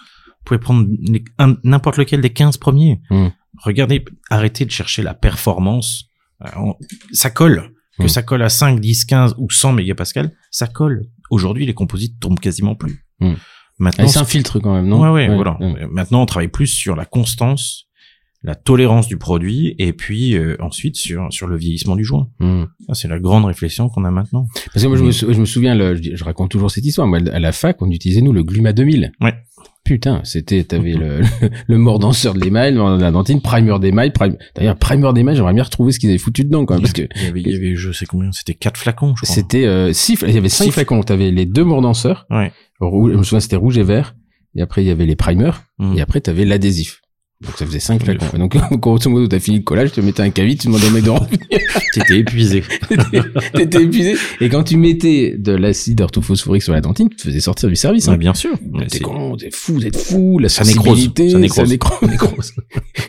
Pouvez 0.50 0.58
prendre 0.58 0.88
n'importe 1.62 1.96
lequel 1.96 2.20
des 2.20 2.30
15 2.30 2.56
premiers. 2.56 3.00
Hmm. 3.08 3.28
Regardez, 3.62 4.04
arrêtez 4.30 4.64
de 4.64 4.70
chercher 4.72 5.02
la 5.04 5.14
performance. 5.14 6.06
Euh, 6.44 6.72
Ça 7.12 7.30
colle. 7.30 7.70
Que 7.98 8.04
Hmm. 8.06 8.08
ça 8.08 8.22
colle 8.22 8.42
à 8.42 8.48
5, 8.48 8.80
10, 8.80 9.04
15 9.04 9.34
ou 9.38 9.48
100 9.48 9.74
mégapascales, 9.74 10.32
ça 10.50 10.66
colle. 10.66 11.04
Aujourd'hui, 11.30 11.66
les 11.66 11.74
composites 11.74 12.18
tombent 12.18 12.40
quasiment 12.40 12.74
plus. 12.74 13.06
Hmm. 13.20 13.34
Maintenant, 13.78 14.08
c'est 14.08 14.18
un 14.18 14.24
filtre 14.24 14.58
quand 14.58 14.74
même, 14.74 14.86
non 14.88 15.00
ouais, 15.02 15.10
ouais, 15.28 15.34
voilà. 15.34 15.56
ouais. 15.60 15.84
Euh, 15.84 15.88
Maintenant, 15.88 16.22
on 16.22 16.26
travaille 16.26 16.48
plus 16.48 16.66
sur 16.66 16.96
la 16.96 17.04
constance, 17.04 17.84
la 18.42 18.54
tolérance 18.54 19.06
du 19.06 19.18
produit, 19.18 19.74
et 19.78 19.92
puis 19.92 20.34
euh, 20.36 20.56
ensuite 20.60 20.96
sur 20.96 21.30
sur 21.30 21.46
le 21.46 21.56
vieillissement 21.56 21.94
du 21.94 22.04
joint. 22.04 22.28
Hmm. 22.40 22.64
C'est 22.94 23.08
la 23.08 23.18
grande 23.18 23.44
réflexion 23.44 23.88
qu'on 23.90 24.04
a 24.06 24.10
maintenant. 24.10 24.46
Parce 24.72 24.82
que 24.82 24.88
moi, 24.88 24.96
je 24.96 25.02
me, 25.04 25.08
Hmm. 25.10 25.12
sou- 25.12 25.32
je 25.32 25.40
me 25.40 25.44
souviens, 25.44 25.74
le- 25.74 25.94
je, 25.96 26.14
je 26.16 26.24
raconte 26.24 26.50
toujours 26.50 26.70
cette 26.70 26.86
histoire. 26.86 27.06
Moi, 27.06 27.18
à 27.32 27.38
la 27.38 27.52
fac, 27.52 27.80
on 27.82 27.90
utilisait 27.90 28.22
nous 28.22 28.32
le 28.32 28.42
Gluma 28.42 28.72
2000. 28.72 29.12
Ouais. 29.20 29.34
Putain, 29.84 30.20
c'était, 30.24 30.62
t'avais 30.64 30.92
le, 30.92 31.20
le, 31.20 31.50
le 31.66 31.78
mordanceur 31.78 32.34
de 32.34 32.40
l'émail, 32.40 32.74
la 32.74 33.10
dentine, 33.10 33.40
primer 33.40 33.76
d'émail, 33.80 34.12
prime... 34.12 34.36
D'ailleurs, 34.54 34.76
primer 34.76 35.12
d'émail, 35.12 35.34
j'aimerais 35.36 35.54
bien 35.54 35.62
retrouver 35.64 35.90
ce 35.92 35.98
qu'ils 35.98 36.10
avaient 36.10 36.18
foutu 36.18 36.44
dedans, 36.44 36.64
quand 36.66 36.74
même, 36.74 36.82
parce 36.82 36.92
que 36.92 37.08
il 37.16 37.22
y 37.22 37.26
avait, 37.26 37.40
il 37.40 37.50
y 37.50 37.56
avait 37.56 37.74
je 37.76 37.90
sais 37.90 38.06
combien, 38.06 38.30
c'était 38.32 38.54
quatre 38.54 38.78
flacons, 38.78 39.14
je 39.16 39.22
crois. 39.22 39.34
c'était 39.34 39.66
euh, 39.66 39.92
six, 39.92 40.18
il 40.26 40.34
y 40.34 40.38
avait 40.38 40.48
cinq 40.48 40.66
Six. 40.66 40.70
flacons. 40.72 41.02
T'avais 41.02 41.30
les 41.30 41.46
deux 41.46 41.64
mordanceurs, 41.64 42.26
Ouais. 42.30 42.52
rouge, 42.78 43.12
je 43.12 43.16
me 43.18 43.22
souviens, 43.22 43.40
c'était 43.40 43.56
rouge 43.56 43.78
et 43.78 43.82
vert. 43.82 44.14
Et 44.54 44.62
après, 44.62 44.82
il 44.82 44.86
y 44.88 44.90
avait 44.90 45.06
les 45.06 45.16
primers. 45.16 45.62
Mm. 45.78 45.96
Et 45.96 46.00
après, 46.00 46.20
t'avais 46.20 46.44
l'adhésif. 46.44 46.99
Donc, 47.42 47.56
ça 47.56 47.64
faisait 47.64 47.80
cinq 47.80 48.04
Truc 48.04 48.18
de 48.18 48.24
flacons. 48.24 48.36
Et 48.36 48.38
donc, 48.38 48.56
grosso 48.80 49.08
modo, 49.08 49.26
t'as 49.26 49.40
fini 49.40 49.58
le 49.58 49.62
collage, 49.62 49.92
tu 49.92 50.00
te 50.02 50.04
mettais 50.06 50.22
un 50.22 50.28
cavi, 50.30 50.56
tu 50.56 50.66
demandais 50.66 50.88
au 50.88 50.90
mec 50.90 51.04
de 51.04 51.10
revenir. 51.10 51.38
T'étais 51.94 52.18
épuisé. 52.18 52.62
T'étais- 53.54 53.82
épuisé. 53.82 54.14
Et 54.42 54.48
quand 54.50 54.62
tu 54.62 54.76
mettais 54.76 55.36
de 55.38 55.52
l'acide 55.52 56.02
orthophosphorique 56.02 56.62
sur 56.62 56.74
la 56.74 56.82
dentine, 56.82 57.08
tu 57.08 57.16
te 57.16 57.22
faisais 57.22 57.40
sortir 57.40 57.70
du 57.70 57.76
service. 57.76 58.08
Hein. 58.08 58.18
bien 58.18 58.34
sûr. 58.34 58.50
T'es 58.90 59.00
con, 59.00 59.36
t'es 59.36 59.48
fou, 59.50 59.80
t'es 59.80 59.90
fou, 59.96 60.38
la 60.38 60.50
Ça 60.50 60.64
nécrose, 60.64 60.86
sensibilité, 60.88 61.30
ça 61.30 61.38
nécrose. 61.38 61.68
ça 62.00 62.06
nécrose. 62.06 62.52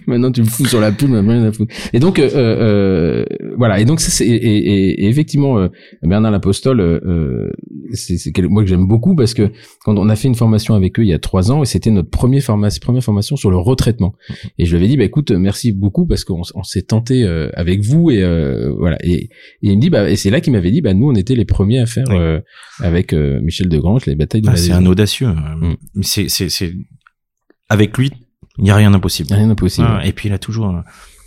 Maintenant, 0.08 0.32
tu 0.32 0.42
le 0.42 0.48
fous 0.48 0.66
sur 0.66 0.80
la 0.80 0.94
plume, 0.94 1.14
à 1.16 1.52
foutre. 1.52 1.74
Et 1.92 2.00
donc, 2.00 2.18
euh, 2.18 2.30
euh, 2.34 3.26
voilà. 3.58 3.82
Et 3.82 3.86
donc, 3.86 4.00
ça, 4.00 4.10
c'est 4.12 4.26
et, 4.26 4.34
et- 4.36 5.04
et 5.04 5.08
effectivement, 5.10 5.60
euh, 5.60 5.68
Bernard 6.04 6.32
Lapostole, 6.32 6.80
euh, 6.80 7.00
euh, 7.06 7.52
c'est 7.94 8.18
c'est 8.18 8.32
moi 8.44 8.64
que 8.64 8.70
j'aime 8.70 8.88
beaucoup 8.88 9.14
parce 9.16 9.34
que 9.34 9.52
quand 9.84 9.98
on 9.98 10.08
a 10.10 10.16
fait 10.16 10.30
une 10.30 10.36
formation 10.36 10.74
avec 10.74 10.98
eux 11.00 11.04
il 11.04 11.10
y 11.10 11.14
a 11.14 11.20
trois 11.20 11.52
ans, 11.52 11.64
et 11.64 11.66
c'était 11.66 11.92
notre 11.92 12.10
premier 12.10 12.40
formation, 12.40 12.80
première 12.82 13.04
formation 13.04 13.36
sur 13.36 13.52
le 13.52 13.58
retraitement. 13.58 14.16
Et 14.58 14.66
je 14.66 14.72
lui 14.72 14.78
avais 14.78 14.88
dit, 14.88 14.98
bah 14.98 15.04
écoute, 15.04 15.32
merci 15.32 15.72
beaucoup 15.72 16.06
parce 16.06 16.24
qu'on 16.24 16.42
on 16.56 16.64
s'est 16.64 16.82
tenté 16.84 17.24
euh, 17.24 17.50
avec 17.54 17.82
vous 17.82 18.12
et 18.12 18.24
euh, 18.24 18.72
voilà. 18.78 18.98
Et, 19.04 19.14
et 19.24 19.30
il 19.62 19.76
me 19.76 19.82
dit, 19.82 19.90
bah 19.90 20.10
et 20.10 20.16
c'est 20.16 20.30
là 20.30 20.42
qu'il 20.42 20.54
m'avait 20.54 20.72
dit, 20.72 20.82
bah 20.82 20.94
nous 20.94 21.10
on 21.10 21.16
était 21.16 21.36
les 21.36 21.46
premiers 21.46 21.80
à 21.80 21.86
faire 21.86 22.06
euh, 22.12 22.40
avec 22.80 23.14
euh, 23.14 23.40
Michel 23.42 23.70
Degrange 23.70 24.06
les 24.06 24.16
batailles 24.16 24.42
de 24.42 24.50
Ah, 24.50 24.56
c'est 24.56 24.72
un 24.72 24.86
audacieux. 24.86 25.28
euh, 25.28 25.34
Mm. 25.96 26.02
C'est, 26.04 26.30
c'est, 26.30 26.50
c'est, 26.50 26.74
avec 27.70 27.98
lui, 27.98 28.12
il 28.58 28.64
n'y 28.66 28.72
a 28.72 28.76
rien 28.76 28.92
d'impossible. 28.92 29.34
Rien 29.34 29.48
d'impossible. 29.48 29.88
Ah, 29.90 30.06
et 30.06 30.12
puis 30.12 30.30
il 30.30 30.34
a 30.34 30.40
toujours 30.40 30.76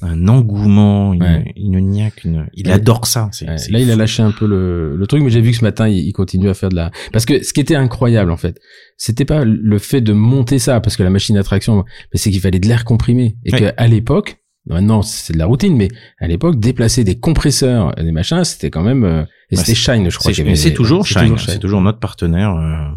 un, 0.03 0.29
engouement, 0.29 1.13
une, 1.15 1.23
Ouais. 1.23 1.53
une 1.57 1.79
niaque, 1.81 2.25
une... 2.25 2.47
il 2.55 2.67
Ouais. 2.69 2.75
adore 2.75 3.07
ça. 3.07 3.29
c'est- 3.33 3.49
Ouais, 3.49 3.59
c'est 3.59 3.71
là, 3.73 3.81
il 3.81 3.91
a 3.91 3.97
lâché 3.97 4.23
un 4.23 4.33
peu 4.33 4.47
le, 4.47 4.97
le 4.97 5.07
truc, 5.07 5.23
mais 5.23 5.31
j'ai 5.31 5.41
vu 5.41 5.51
que 5.53 5.57
ce 5.57 5.65
matin, 5.65 5.89
il, 5.89 5.99
il 5.99 6.13
continue 6.13 6.49
à 6.49 6.55
faire 6.55 6.69
de 6.69 6.77
la. 6.77 6.91
Parce 7.13 7.25
que 7.27 7.43
ce 7.43 7.53
qui 7.53 7.61
était 7.61 7.77
incroyable, 7.77 8.31
en 8.31 8.37
fait, 8.37 8.59
c'était 8.97 9.25
pas 9.25 9.45
le 9.45 9.79
fait 9.79 10.01
de 10.01 10.13
monter 10.13 10.59
ça, 10.59 10.81
parce 10.81 10.97
que 10.97 11.03
la 11.03 11.11
machine 11.11 11.35
d'attraction, 11.37 11.85
mais 12.13 12.19
c'est 12.19 12.31
qu'il 12.31 12.41
fallait 12.41 12.61
de 12.61 12.69
l'air 12.69 12.85
comprimé, 12.85 13.37
et 13.45 13.53
Ouais. 13.53 13.73
qu'à 13.77 13.87
l'époque, 13.87 14.39
maintenant 14.67 15.03
c'est 15.03 15.33
de 15.35 15.39
la 15.39 15.47
routine, 15.47 15.77
mais 15.77 15.89
à 16.19 16.27
l'époque, 16.27 16.59
déplacer 16.59 17.05
des 17.05 17.19
compresseurs, 17.19 17.95
des 17.97 18.13
machins, 18.13 18.45
c'était 18.45 18.71
quand 18.71 18.83
même. 18.83 19.05
euh, 19.05 19.23
et 19.51 19.57
Bah, 19.57 19.63
c'était 19.63 19.75
Shine, 19.75 20.11
je 20.11 20.19
crois. 20.19 20.33
C'est 20.33 20.43
avait- 20.43 20.57
c'est 20.57 20.73
toujours 20.75 21.07
Shine, 21.07 21.37
c'est 21.39 21.59
toujours 21.59 21.81
notre 21.81 21.99
partenaire 21.99 22.51
euh, 22.57 22.89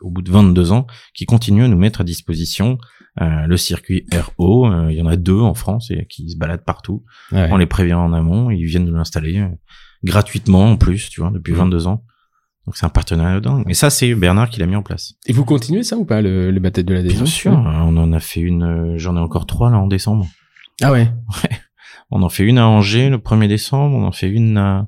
au 0.00 0.10
bout 0.10 0.22
de 0.22 0.30
22 0.30 0.72
ans 0.72 0.86
qui 1.14 1.26
continue 1.26 1.62
à 1.64 1.68
nous 1.68 1.78
mettre 1.78 2.00
à 2.00 2.04
disposition 2.04 2.78
euh, 3.20 3.46
le 3.46 3.56
circuit 3.56 4.06
RO. 4.38 4.66
euh, 4.66 4.90
il 4.90 4.96
y 4.96 5.02
en 5.02 5.06
a 5.06 5.16
deux 5.16 5.38
en 5.40 5.54
France 5.54 5.90
et 5.90 6.06
qui 6.08 6.30
se 6.30 6.36
baladent 6.36 6.64
partout. 6.64 7.04
Ouais. 7.30 7.48
On 7.52 7.56
les 7.58 7.66
prévient 7.66 7.92
en 7.94 8.12
amont, 8.12 8.50
ils 8.50 8.64
viennent 8.64 8.86
nous 8.86 8.94
l'installer 8.96 9.38
euh, 9.40 9.48
gratuitement 10.04 10.70
en 10.70 10.76
plus, 10.76 11.08
tu 11.10 11.20
vois, 11.20 11.30
depuis 11.30 11.52
Mhm. 11.52 11.58
22 11.58 11.86
ans. 11.86 12.04
Donc 12.66 12.76
c'est 12.76 12.86
un 12.86 12.90
partenariat 12.90 13.40
dingue. 13.40 13.64
Et 13.68 13.74
ça, 13.74 13.90
c'est 13.90 14.14
Bernard 14.14 14.48
qui 14.48 14.60
l'a 14.60 14.66
mis 14.66 14.76
en 14.76 14.82
place. 14.84 15.14
Et 15.26 15.32
vous 15.32 15.44
continuez 15.44 15.82
ça 15.82 15.96
ou 15.96 16.04
pas, 16.04 16.22
le, 16.22 16.50
le 16.52 16.60
de 16.60 16.94
l'adhésion 16.94 17.24
Bien 17.24 17.26
sûr, 17.26 17.52
on 17.52 17.96
en 17.96 18.12
a 18.12 18.20
fait 18.20 18.40
une, 18.40 18.94
j'en 18.98 19.16
ai 19.16 19.20
encore 19.20 19.46
trois 19.46 19.70
là 19.70 19.78
en 19.78 19.88
décembre. 19.88 20.26
Ah 20.80 20.92
ouais? 20.92 21.10
On 22.12 22.22
en 22.22 22.28
fait 22.28 22.44
une 22.44 22.58
à 22.58 22.68
Angers 22.68 23.10
le 23.10 23.18
1er 23.18 23.48
décembre, 23.48 23.96
on 23.96 24.04
en 24.04 24.12
fait 24.12 24.28
une 24.28 24.58
à 24.58 24.86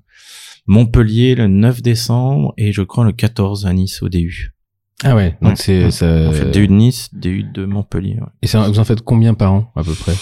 Montpellier 0.67 1.35
le 1.35 1.47
9 1.47 1.83
décembre 1.83 2.55
et 2.57 2.73
je 2.73 2.83
crois 2.83 3.05
le 3.05 3.13
14 3.13 3.67
à 3.67 3.73
Nice 3.73 4.03
au 4.03 4.09
DU. 4.09 4.54
Ah 5.03 5.17
ouais. 5.17 5.37
Donc 5.43 5.51
Ouais. 5.51 5.57
c'est 5.57 5.91
ça. 5.91 6.07
On 6.07 6.33
fait 6.33 6.51
DU 6.51 6.69
de 6.69 6.73
Nice, 6.73 7.09
DU 7.13 7.43
de 7.43 7.65
Montpellier. 7.67 8.15
ouais. 8.21 8.27
Et 8.43 8.47
ça, 8.47 8.67
vous 8.69 8.79
en 8.79 8.85
faites 8.85 9.03
combien 9.03 9.35
par 9.35 9.53
an 9.53 9.73
à 9.77 9.83
peu 9.83 9.93
près? 9.95 10.15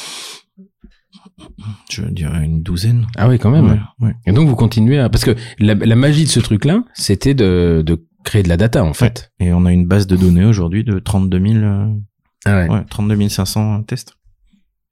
Je 1.90 2.02
dirais 2.04 2.44
une 2.44 2.62
douzaine. 2.62 3.06
Ah 3.16 3.28
oui, 3.28 3.38
quand 3.38 3.50
même. 3.50 3.84
Ouais. 4.00 4.14
Et 4.26 4.32
donc 4.32 4.48
vous 4.48 4.56
continuez 4.56 4.98
à 4.98 5.08
parce 5.08 5.24
que 5.24 5.34
la, 5.58 5.74
la 5.74 5.96
magie 5.96 6.24
de 6.24 6.28
ce 6.28 6.40
truc-là, 6.40 6.84
c'était 6.94 7.34
de, 7.34 7.82
de 7.84 8.06
créer 8.24 8.42
de 8.42 8.48
la 8.48 8.56
data 8.56 8.84
en 8.84 8.92
fait. 8.94 9.32
Et 9.40 9.52
on 9.52 9.64
a 9.66 9.72
une 9.72 9.86
base 9.86 10.06
de 10.06 10.16
données 10.16 10.44
aujourd'hui 10.44 10.84
de 10.84 10.98
32 10.98 11.40
000, 11.40 11.54
euh, 11.64 11.86
Ah 12.44 12.56
ouais. 12.60 12.68
ouais, 12.70 12.84
32 12.88 13.28
500 13.28 13.82
tests. 13.84 14.14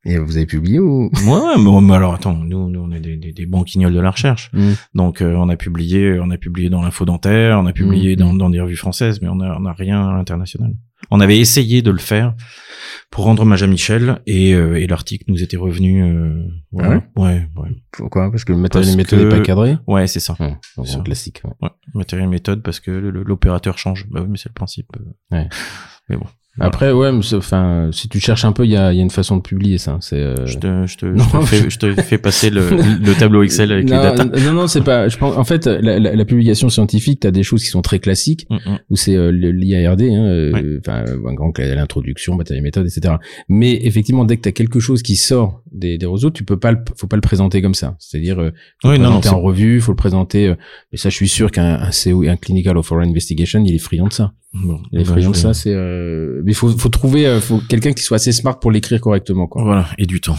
Et 0.06 0.16
vous 0.16 0.36
avez 0.38 0.46
publié 0.46 0.78
ou? 0.78 1.10
Ouais, 1.26 1.56
ouais, 1.58 1.80
mais, 1.82 1.94
alors 1.94 2.14
attends, 2.14 2.32
nous, 2.34 2.70
nous 2.70 2.80
on 2.80 2.90
est 2.90 3.00
des, 3.00 3.16
des, 3.18 3.32
des 3.32 3.44
banquignoles 3.46 3.92
de 3.92 4.00
la 4.00 4.10
recherche. 4.10 4.50
Hmm. 4.54 4.72
Donc 4.94 5.20
euh, 5.20 5.34
on 5.34 5.48
a 5.50 5.56
publié, 5.56 6.18
on 6.20 6.30
a 6.30 6.38
publié 6.38 6.70
dans 6.70 6.80
l'info 6.82 7.04
dentaire, 7.04 7.58
on 7.58 7.66
a 7.66 7.72
publié 7.72 8.12
Mhm. 8.12 8.16
dans, 8.18 8.32
dans 8.34 8.48
des 8.50 8.60
revues 8.60 8.76
françaises, 8.76 9.20
mais 9.20 9.28
on 9.28 9.40
a, 9.40 9.58
on 9.60 9.66
a 9.66 9.72
rien 9.74 10.08
à 10.08 10.12
l'international. 10.14 10.72
On 11.10 11.20
avait 11.20 11.38
essayé 11.38 11.82
de 11.82 11.90
le 11.90 11.98
faire 11.98 12.34
pour 13.10 13.24
rendre 13.24 13.42
hommage 13.42 13.62
à 13.62 13.66
Michel 13.66 14.20
et, 14.26 14.54
euh, 14.54 14.78
et 14.80 14.86
l'article 14.86 15.24
nous 15.28 15.42
était 15.42 15.56
revenu. 15.58 16.02
Euh, 16.04 16.44
voilà. 16.72 17.02
ouais, 17.16 17.46
ouais, 17.56 17.68
Pourquoi? 17.92 18.30
Parce 18.30 18.44
que 18.44 18.52
le 18.52 18.58
matériel 18.58 18.96
méthode 18.96 19.20
n'est 19.20 19.28
pas 19.28 19.40
cadré? 19.40 19.76
ouais, 19.86 20.06
c'est 20.06 20.20
ça. 20.20 20.34
Ouais, 20.40 20.56
c'est 20.84 20.96
un 20.96 21.02
classique. 21.02 21.42
ouais. 21.44 21.50
Ouais, 21.62 21.70
matériel 21.94 22.28
méthode 22.28 22.62
parce 22.62 22.80
que 22.80 22.90
l'opérateur 22.90 23.76
change. 23.76 24.06
Bah 24.10 24.20
oui, 24.22 24.28
mais 24.30 24.38
c'est 24.38 24.48
le 24.48 24.54
principe. 24.54 24.88
euh. 24.96 25.36
Ouais. 25.36 25.48
Mais 26.08 26.16
bon. 26.16 26.26
Après, 26.58 26.90
ouais, 26.92 27.12
mais 27.12 27.20
enfin, 27.34 27.88
si 27.92 28.08
tu 28.08 28.18
cherches 28.20 28.44
un 28.44 28.52
peu, 28.52 28.64
il 28.64 28.70
y 28.72 28.76
a, 28.76 28.92
y 28.92 28.98
a 28.98 29.02
une 29.02 29.08
façon 29.10 29.36
de 29.36 29.40
publier 29.42 29.78
ça. 29.78 29.98
C'est. 30.00 30.16
euh, 30.16 30.46
Je 30.46 30.58
te, 30.58 30.86
je 30.86 30.96
te, 30.96 31.06
Non, 31.06 31.24
je 31.24 31.38
te 31.38 31.44
fais, 31.46 31.70
je 31.70 31.78
te 31.78 31.94
fais 32.02 32.18
passer 32.18 32.50
le, 32.50 32.68
le 32.70 33.14
tableau 33.14 33.42
Excel 33.44 33.70
avec 33.72 33.88
non, 33.88 33.96
les 33.96 34.02
datas. 34.02 34.24
Non, 34.44 34.52
non, 34.52 34.66
c'est 34.66 34.82
pas. 34.82 35.08
Je 35.08 35.16
pense. 35.16 35.36
En 35.36 35.44
fait, 35.44 35.66
la, 35.66 35.98
la, 35.98 36.14
la 36.16 36.24
publication 36.24 36.68
scientifique, 36.68 37.20
t'as 37.20 37.30
des 37.30 37.44
choses 37.44 37.62
qui 37.62 37.68
sont 37.70 37.82
très 37.82 37.98
classiques 38.00 38.46
Mm, 38.50 38.54
mm. 38.56 38.78
où 38.90 38.96
c'est 38.96 39.14
euh, 39.16 39.30
l'IARD, 39.30 40.02
hein, 40.02 40.24
euh, 40.26 40.52
Ouais. 40.52 40.64
enfin, 40.80 41.04
un 41.26 41.34
grand 41.34 41.52
l'introduction, 41.56 42.34
matériel 42.34 42.62
méthode, 42.64 42.86
etc. 42.86 43.14
Mais 43.48 43.78
effectivement, 43.84 44.24
dès 44.24 44.36
que 44.36 44.42
t'as 44.42 44.52
quelque 44.52 44.80
chose 44.80 45.02
qui 45.02 45.14
sort 45.16 45.62
des, 45.72 45.98
des 45.98 46.06
réseaux, 46.06 46.30
tu 46.30 46.42
peux 46.44 46.58
pas, 46.58 46.72
le, 46.72 46.78
faut 46.96 47.06
pas 47.06 47.16
le 47.16 47.22
présenter 47.22 47.62
comme 47.62 47.74
ça. 47.74 47.96
C'est-à-dire, 48.00 48.40
euh, 48.40 48.50
Oui, 48.84 48.92
le 48.92 48.98
non, 48.98 49.04
présenter 49.20 49.28
en 49.30 49.40
revue, 49.40 49.80
faut 49.80 49.92
le 49.92 49.96
présenter. 49.96 50.48
euh, 50.48 50.54
mais 50.92 50.98
ça, 50.98 51.08
je 51.10 51.14
suis 51.14 51.28
sûr 51.28 51.50
qu'un 51.52 51.74
un 51.80 51.90
CO, 51.90 52.24
un 52.28 52.36
clinical 52.36 52.76
of 52.76 52.86
foreign 52.86 53.08
investigation, 53.08 53.62
il 53.64 53.74
est 53.74 53.78
friand 53.78 54.08
de 54.08 54.12
ça. 54.12 54.32
Bon, 54.52 54.80
Il 54.90 55.00
est 55.00 55.04
bah, 55.04 55.10
friand 55.12 55.30
de 55.30 55.36
ça. 55.36 55.54
C'est. 55.54 55.72
Mais 56.44 56.52
faut, 56.52 56.68
faut 56.70 56.88
trouver, 56.88 57.26
euh, 57.26 57.40
faut 57.40 57.60
quelqu'un 57.68 57.92
qui 57.92 58.02
soit 58.02 58.16
assez 58.16 58.32
smart 58.32 58.58
pour 58.58 58.70
l'écrire 58.70 59.00
correctement, 59.00 59.46
quoi. 59.46 59.62
Voilà, 59.64 59.86
et 59.98 60.06
du 60.06 60.20
temps. 60.20 60.36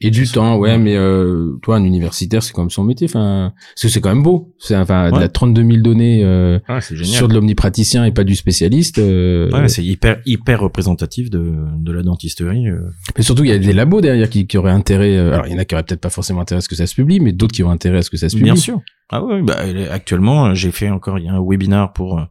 Et 0.00 0.12
du 0.12 0.28
temps, 0.28 0.56
ouais, 0.58 0.78
mais 0.78 0.94
euh, 0.94 1.54
toi, 1.60 1.74
un 1.74 1.82
universitaire, 1.82 2.40
c'est 2.40 2.52
quand 2.52 2.62
même 2.62 2.70
son 2.70 2.84
métier. 2.84 3.08
Enfin, 3.10 3.52
parce 3.74 3.82
que 3.82 3.88
c'est 3.88 4.00
quand 4.00 4.10
même 4.14 4.22
beau. 4.22 4.54
C'est 4.60 4.76
enfin 4.76 5.08
de 5.10 5.14
Ouais. 5.16 5.20
la 5.22 5.28
32 5.28 5.64
000 5.64 5.78
données 5.78 6.22
euh, 6.22 6.60
Ah, 6.68 6.80
sur 6.80 7.26
de 7.26 7.34
l'omnipraticien 7.34 8.04
et 8.04 8.12
pas 8.12 8.22
du 8.22 8.36
spécialiste. 8.36 9.00
euh, 9.00 9.50
Ouais, 9.50 9.66
c'est 9.66 9.82
hyper, 9.82 10.20
hyper 10.24 10.60
représentatif 10.60 11.30
de, 11.30 11.52
de 11.80 11.90
la 11.92 12.02
dentisterie. 12.04 12.68
euh. 12.68 12.78
mais 13.16 13.24
surtout, 13.24 13.42
il 13.42 13.50
y 13.50 13.52
a 13.52 13.58
des 13.58 13.72
labos 13.72 14.00
derrière 14.00 14.30
qui, 14.30 14.46
qui 14.46 14.56
auraient 14.56 14.70
intérêt. 14.70 15.16
euh, 15.16 15.32
alors, 15.32 15.48
il 15.48 15.52
y 15.52 15.56
en 15.56 15.58
a 15.58 15.64
qui 15.64 15.74
auraient 15.74 15.82
peut-être 15.82 16.00
pas 16.00 16.10
forcément 16.10 16.42
intérêt 16.42 16.58
à 16.58 16.60
ce 16.60 16.68
que 16.68 16.76
ça 16.76 16.86
se 16.86 16.94
publie, 16.94 17.18
mais 17.18 17.32
d'autres 17.32 17.54
qui 17.56 17.64
ont 17.64 17.70
intérêt 17.72 17.98
à 17.98 18.02
ce 18.02 18.10
que 18.10 18.16
ça 18.18 18.28
se 18.28 18.36
publie. 18.36 18.52
Bien 18.52 18.54
sûr. 18.60 18.80
Ah 19.10 19.24
ouais, 19.24 19.42
bah, 19.42 19.56
actuellement, 19.90 20.54
j'ai 20.54 20.70
fait 20.70 20.90
encore, 20.90 21.18
il 21.18 21.24
y 21.24 21.28
a 21.28 21.32
un 21.34 21.42
webinar 21.44 21.92
pour, 21.92 22.20
euh, 22.20 22.22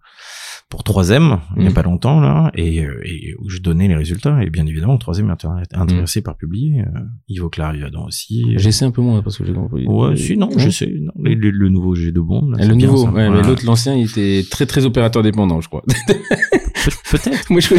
pour 0.70 0.84
3M, 0.84 1.40
il 1.56 1.64
y 1.64 1.66
a 1.66 1.70
Mhm. 1.70 1.74
pas 1.76 1.82
longtemps, 1.82 2.20
là, 2.20 2.52
et, 2.54 2.84
euh, 2.84 3.00
et 3.06 3.36
où 3.40 3.50
je 3.50 3.60
donnais 3.60 3.88
les 3.88 3.96
résultats, 3.96 4.44
et 4.44 4.50
bien 4.50 4.66
évidemment, 4.68 4.94
le 4.94 5.00
3M 5.00 5.30
est 5.30 5.34
intér- 5.34 5.64
intéressé 5.74 6.22
par 6.22 6.36
publier, 6.36 6.82
euh, 6.82 7.00
Ivo 7.30 7.48
Clariadon 7.50 8.06
aussi. 8.06 8.44
J'essaie 8.58 8.84
un 8.84 8.92
peu 8.92 9.02
moins 9.02 9.22
parce 9.22 9.38
que 9.38 9.46
j'ai 9.46 9.54
compris. 9.54 9.86
Ouais, 9.88 10.18
si, 10.18 10.36
non, 10.36 10.50
Ouais. 10.50 10.60
je 10.60 10.70
sais, 10.70 10.92
non, 11.00 11.14
le, 11.22 11.36
le- 11.36 11.52
le 11.52 11.70
nouveau 11.70 11.96
G 11.96 12.12
de 12.12 12.20
bon, 12.20 12.50
là, 12.50 12.66
Le 12.66 12.76
nouveau, 12.76 13.08
ouais, 13.08 13.30
mais 13.30 13.42
l'autre, 13.44 13.66
l'ancien, 13.66 13.96
il 13.96 14.10
était 14.10 14.44
très 14.50 14.66
très 14.66 14.86
opérateur 14.86 15.24
dépendant, 15.24 15.62
je 15.62 15.70
crois. 15.70 15.84
Pe- 15.88 16.14
Peut-être. 17.12 17.46
Moi, 17.50 17.62
je 17.62 17.76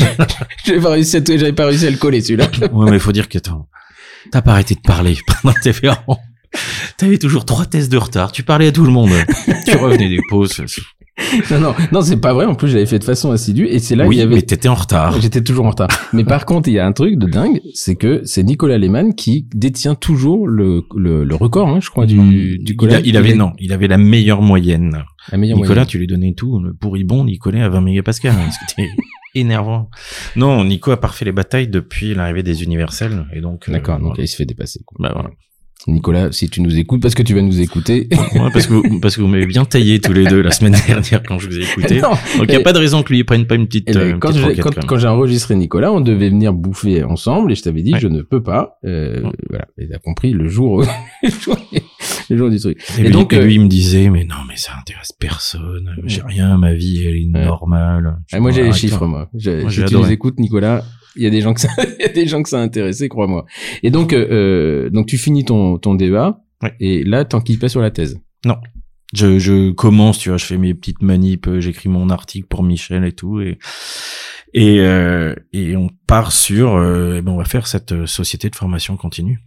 j'avais 0.64 0.80
pas 0.80 0.90
réussi 0.90 1.16
à, 1.18 1.20
j'avais 1.24 1.52
pas 1.52 1.66
réussi 1.66 1.86
à 1.86 1.90
le 1.90 1.96
coller 1.98 2.20
celui-là. 2.22 2.48
ouais, 2.72 2.90
mais 2.90 2.96
il 2.96 3.00
faut 3.00 3.12
dire 3.12 3.28
que 3.28 3.38
t'as 3.38 4.42
pas 4.42 4.52
arrêté 4.52 4.74
de 4.74 4.80
parler 4.80 5.16
pendant 5.42 5.54
tes. 5.62 5.72
T'avais 6.96 7.18
toujours 7.18 7.44
trois 7.44 7.66
tests 7.66 7.92
de 7.92 7.98
retard, 7.98 8.32
tu 8.32 8.42
parlais 8.42 8.68
à 8.68 8.72
tout 8.72 8.84
le 8.84 8.90
monde. 8.90 9.10
tu 9.66 9.76
revenais 9.76 10.08
des 10.08 10.20
pauses. 10.30 10.62
non, 11.50 11.60
non, 11.60 11.74
non, 11.92 12.00
c'est 12.02 12.16
pas 12.20 12.32
vrai. 12.32 12.44
En 12.46 12.54
plus, 12.54 12.68
j'avais 12.68 12.86
fait 12.86 12.98
de 12.98 13.04
façon 13.04 13.30
assidue, 13.30 13.66
et 13.66 13.78
c'est 13.80 13.96
là 13.96 14.06
oui, 14.06 14.16
qu'il 14.16 14.20
y 14.20 14.26
avait. 14.26 14.36
mais 14.36 14.42
t'étais 14.42 14.68
en 14.68 14.74
retard. 14.74 15.20
J'étais 15.20 15.42
toujours 15.42 15.66
en 15.66 15.70
retard. 15.70 15.88
Mais 16.12 16.24
par 16.24 16.46
contre, 16.46 16.68
il 16.68 16.72
y 16.74 16.78
a 16.78 16.86
un 16.86 16.92
truc 16.92 17.16
de 17.18 17.26
dingue, 17.26 17.60
c'est 17.74 17.96
que 17.96 18.22
c'est 18.24 18.42
Nicolas 18.44 18.78
Lehmann 18.78 19.14
qui 19.14 19.46
détient 19.54 19.94
toujours 19.94 20.46
le, 20.46 20.82
le, 20.96 21.24
le 21.24 21.34
record, 21.34 21.68
hein, 21.68 21.80
je 21.82 21.90
crois, 21.90 22.06
du, 22.06 22.16
du 22.16 22.58
il, 22.72 22.76
collège. 22.76 22.96
a- 22.98 23.00
il 23.04 23.16
avait, 23.16 23.34
non, 23.34 23.52
il 23.58 23.72
avait 23.72 23.88
la 23.88 23.98
meilleure 23.98 24.42
moyenne. 24.42 25.02
La 25.32 25.38
meilleure 25.38 25.56
Nicolas, 25.58 25.74
moyenne. 25.74 25.88
tu 25.88 25.98
lui 25.98 26.06
donnais 26.06 26.34
tout, 26.34 26.60
le 26.60 26.72
pourribon, 26.72 27.24
Nicolas 27.24 27.64
à 27.64 27.68
20 27.68 27.80
mégapascales. 27.80 28.34
hein, 28.38 28.50
C'était 28.68 28.88
énervant. 29.34 29.90
Non, 30.36 30.64
Nico 30.64 30.90
a 30.92 30.96
parfait 30.98 31.24
les 31.24 31.32
batailles 31.32 31.68
depuis 31.68 32.14
l'arrivée 32.14 32.42
des 32.42 32.62
universels, 32.62 33.26
et 33.34 33.40
donc. 33.40 33.68
euh, 33.68 33.72
D'accord, 33.72 33.98
donc 33.98 34.08
voilà. 34.10 34.22
il 34.22 34.28
se 34.28 34.36
fait 34.36 34.46
dépasser. 34.46 34.80
quoi. 34.86 34.96
Bah, 35.00 35.12
voilà. 35.14 35.30
Nicolas, 35.88 36.30
si 36.32 36.48
tu 36.48 36.60
nous 36.60 36.78
écoutes, 36.78 37.00
parce 37.02 37.14
que 37.14 37.22
tu 37.22 37.34
vas 37.34 37.42
nous 37.42 37.60
écouter. 37.60 38.08
Ouais, 38.34 38.50
parce 38.52 38.66
que 38.66 38.74
vous, 38.74 39.00
parce 39.00 39.16
que 39.16 39.20
vous 39.22 39.26
m'avez 39.26 39.46
bien 39.46 39.64
taillé 39.64 40.00
tous 40.00 40.12
les 40.12 40.24
deux 40.26 40.42
la 40.42 40.50
semaine 40.50 40.76
dernière 40.86 41.22
quand 41.22 41.38
je 41.38 41.48
vous 41.48 41.58
ai 41.58 41.62
écouté. 41.62 42.00
Non, 42.00 42.10
Donc 42.10 42.46
il 42.48 42.52
y 42.52 42.56
a 42.56 42.60
pas 42.60 42.72
de 42.72 42.78
raison 42.78 43.02
que 43.02 43.08
lui 43.10 43.18
il 43.18 43.24
prenne 43.24 43.46
pas 43.46 43.54
une 43.56 43.66
petite. 43.66 43.84
Eh 43.88 43.92
ben, 43.94 44.00
euh, 44.00 44.10
une 44.10 44.18
quand 44.20 44.28
petite 44.28 44.44
j'ai 44.56 44.62
quand, 44.62 44.74
quand 44.74 44.86
quand 44.86 44.98
j'ai 44.98 45.08
enregistré 45.08 45.56
Nicolas, 45.56 45.92
on 45.92 46.00
devait 46.00 46.28
venir 46.28 46.52
bouffer 46.52 47.02
ensemble 47.04 47.52
et 47.52 47.54
je 47.54 47.62
t'avais 47.62 47.82
dit 47.82 47.92
Ouais. 47.94 48.00
je 48.00 48.08
ne 48.08 48.22
peux 48.22 48.42
pas. 48.42 48.78
Euh, 48.84 49.22
Ouais. 49.22 49.32
Voilà, 49.48 49.66
et 49.78 49.88
t'as 49.88 49.98
compris 49.98 50.32
le 50.32 50.48
jour, 50.48 50.84
le 52.30 52.36
jour, 52.36 52.50
du 52.50 52.58
truc. 52.60 52.78
Et, 52.98 53.00
Et 53.00 53.04
lui, 53.04 53.10
donc, 53.10 53.32
et 53.32 53.36
euh, 53.38 53.44
lui, 53.44 53.54
il 53.54 53.60
me 53.62 53.68
disait, 53.68 54.10
mais 54.10 54.24
non, 54.24 54.36
mais 54.48 54.56
ça 54.56 54.72
intéresse 54.78 55.12
personne. 55.18 55.90
J'ai 56.04 56.22
rien, 56.22 56.56
ma 56.58 56.74
vie, 56.74 57.04
elle 57.06 57.16
est 57.16 57.44
normale. 57.46 58.18
Ah, 58.32 58.40
moi 58.40 58.50
j'ai 58.50 58.62
les 58.62 58.72
chiffres, 58.72 59.06
moi. 59.06 59.28
Je- 59.34 59.62
Moi, 59.62 59.70
si 59.70 59.84
tu 59.84 59.96
les 59.96 60.12
écoutes, 60.12 60.38
Nicolas, 60.38 60.84
il 61.18 61.24
y 61.24 61.26
a 61.26 61.30
des 61.30 61.40
gens 61.42 61.52
que 61.52 61.60
ça, 61.60 61.68
il 61.98 62.02
y 62.02 62.04
a 62.04 62.08
des 62.08 62.26
gens 62.26 62.42
que 62.42 62.48
ça 62.48 62.58
a 62.58 62.62
intéressé, 62.62 63.08
crois-moi. 63.08 63.44
Et 63.82 63.90
donc, 63.90 64.12
euh, 64.12 64.26
euh, 64.30 64.90
donc 64.90 65.06
tu 65.06 65.18
finis 65.18 65.44
ton 65.44 65.76
ton 65.78 65.94
DEA 65.94 66.36
Ouais. 66.62 66.72
et 66.80 67.04
là 67.04 67.24
t'enquilles 67.24 67.58
pas 67.58 67.68
sur 67.68 67.80
la 67.80 67.90
thèse. 67.92 68.18
Je, 69.14 69.38
je 69.38 69.70
commence, 69.70 70.18
tu 70.18 70.28
vois, 70.28 70.38
je 70.38 70.44
fais 70.44 70.58
mes 70.58 70.74
petites 70.74 71.02
manips, 71.02 71.46
euh, 71.48 71.60
j'écris 71.60 71.88
mon 71.88 72.10
article 72.10 72.46
pour 72.48 72.62
Michel 72.62 73.04
et 73.04 73.12
tout, 73.12 73.40
et 73.40 73.58
et 74.54 74.80
euh, 74.80 75.34
et 75.52 75.76
on 75.76 75.88
part 76.06 76.32
sur, 76.32 76.74
euh, 76.74 77.16
eh 77.18 77.22
ben 77.22 77.32
on 77.32 77.36
va 77.36 77.44
faire 77.44 77.66
cette 77.66 77.92
euh, 77.92 78.06
société 78.06 78.50
de 78.50 78.56
formation 78.56 78.96
continue 78.96 79.40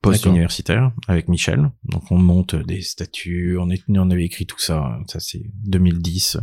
post-universitaire 0.00 0.92
avec 1.08 1.28
Michel. 1.28 1.70
Donc 1.84 2.10
on 2.12 2.18
monte 2.18 2.54
des 2.54 2.82
statuts, 2.82 3.56
on, 3.58 3.70
est, 3.70 3.82
on 3.88 4.10
avait 4.10 4.24
écrit 4.24 4.44
tout 4.46 4.58
ça, 4.58 4.98
ça 5.06 5.18
c'est 5.18 5.42
2010. 5.66 6.36
euh. 6.36 6.40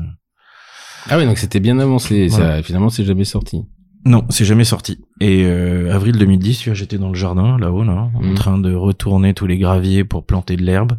Ah 1.10 1.18
ouais, 1.18 1.26
donc 1.26 1.38
c'était 1.38 1.60
bien 1.60 1.80
avancé. 1.80 2.28
Voilà. 2.28 2.58
Ça, 2.58 2.64
finalement, 2.64 2.90
c'est 2.90 3.06
jamais 3.06 3.24
sorti. 3.24 3.62
Non, 4.04 4.26
c'est 4.30 4.46
jamais 4.46 4.64
sorti. 4.64 5.00
Et 5.20 5.44
euh, 5.46 5.94
avril 5.94 6.18
2010, 6.18 6.58
tu 6.60 6.70
vois, 6.70 6.74
j'étais 6.76 6.98
dans 6.98 7.10
le 7.10 7.16
jardin, 7.16 7.58
là-haut, 7.60 7.84
là, 7.84 8.10
en 8.16 8.22
Mhm. 8.24 8.34
train 8.36 8.58
de 8.58 8.74
retourner 8.74 9.34
tous 9.36 9.46
les 9.46 9.58
graviers 9.60 10.04
pour 10.04 10.26
planter 10.26 10.56
de 10.56 10.64
l'herbe. 10.64 10.94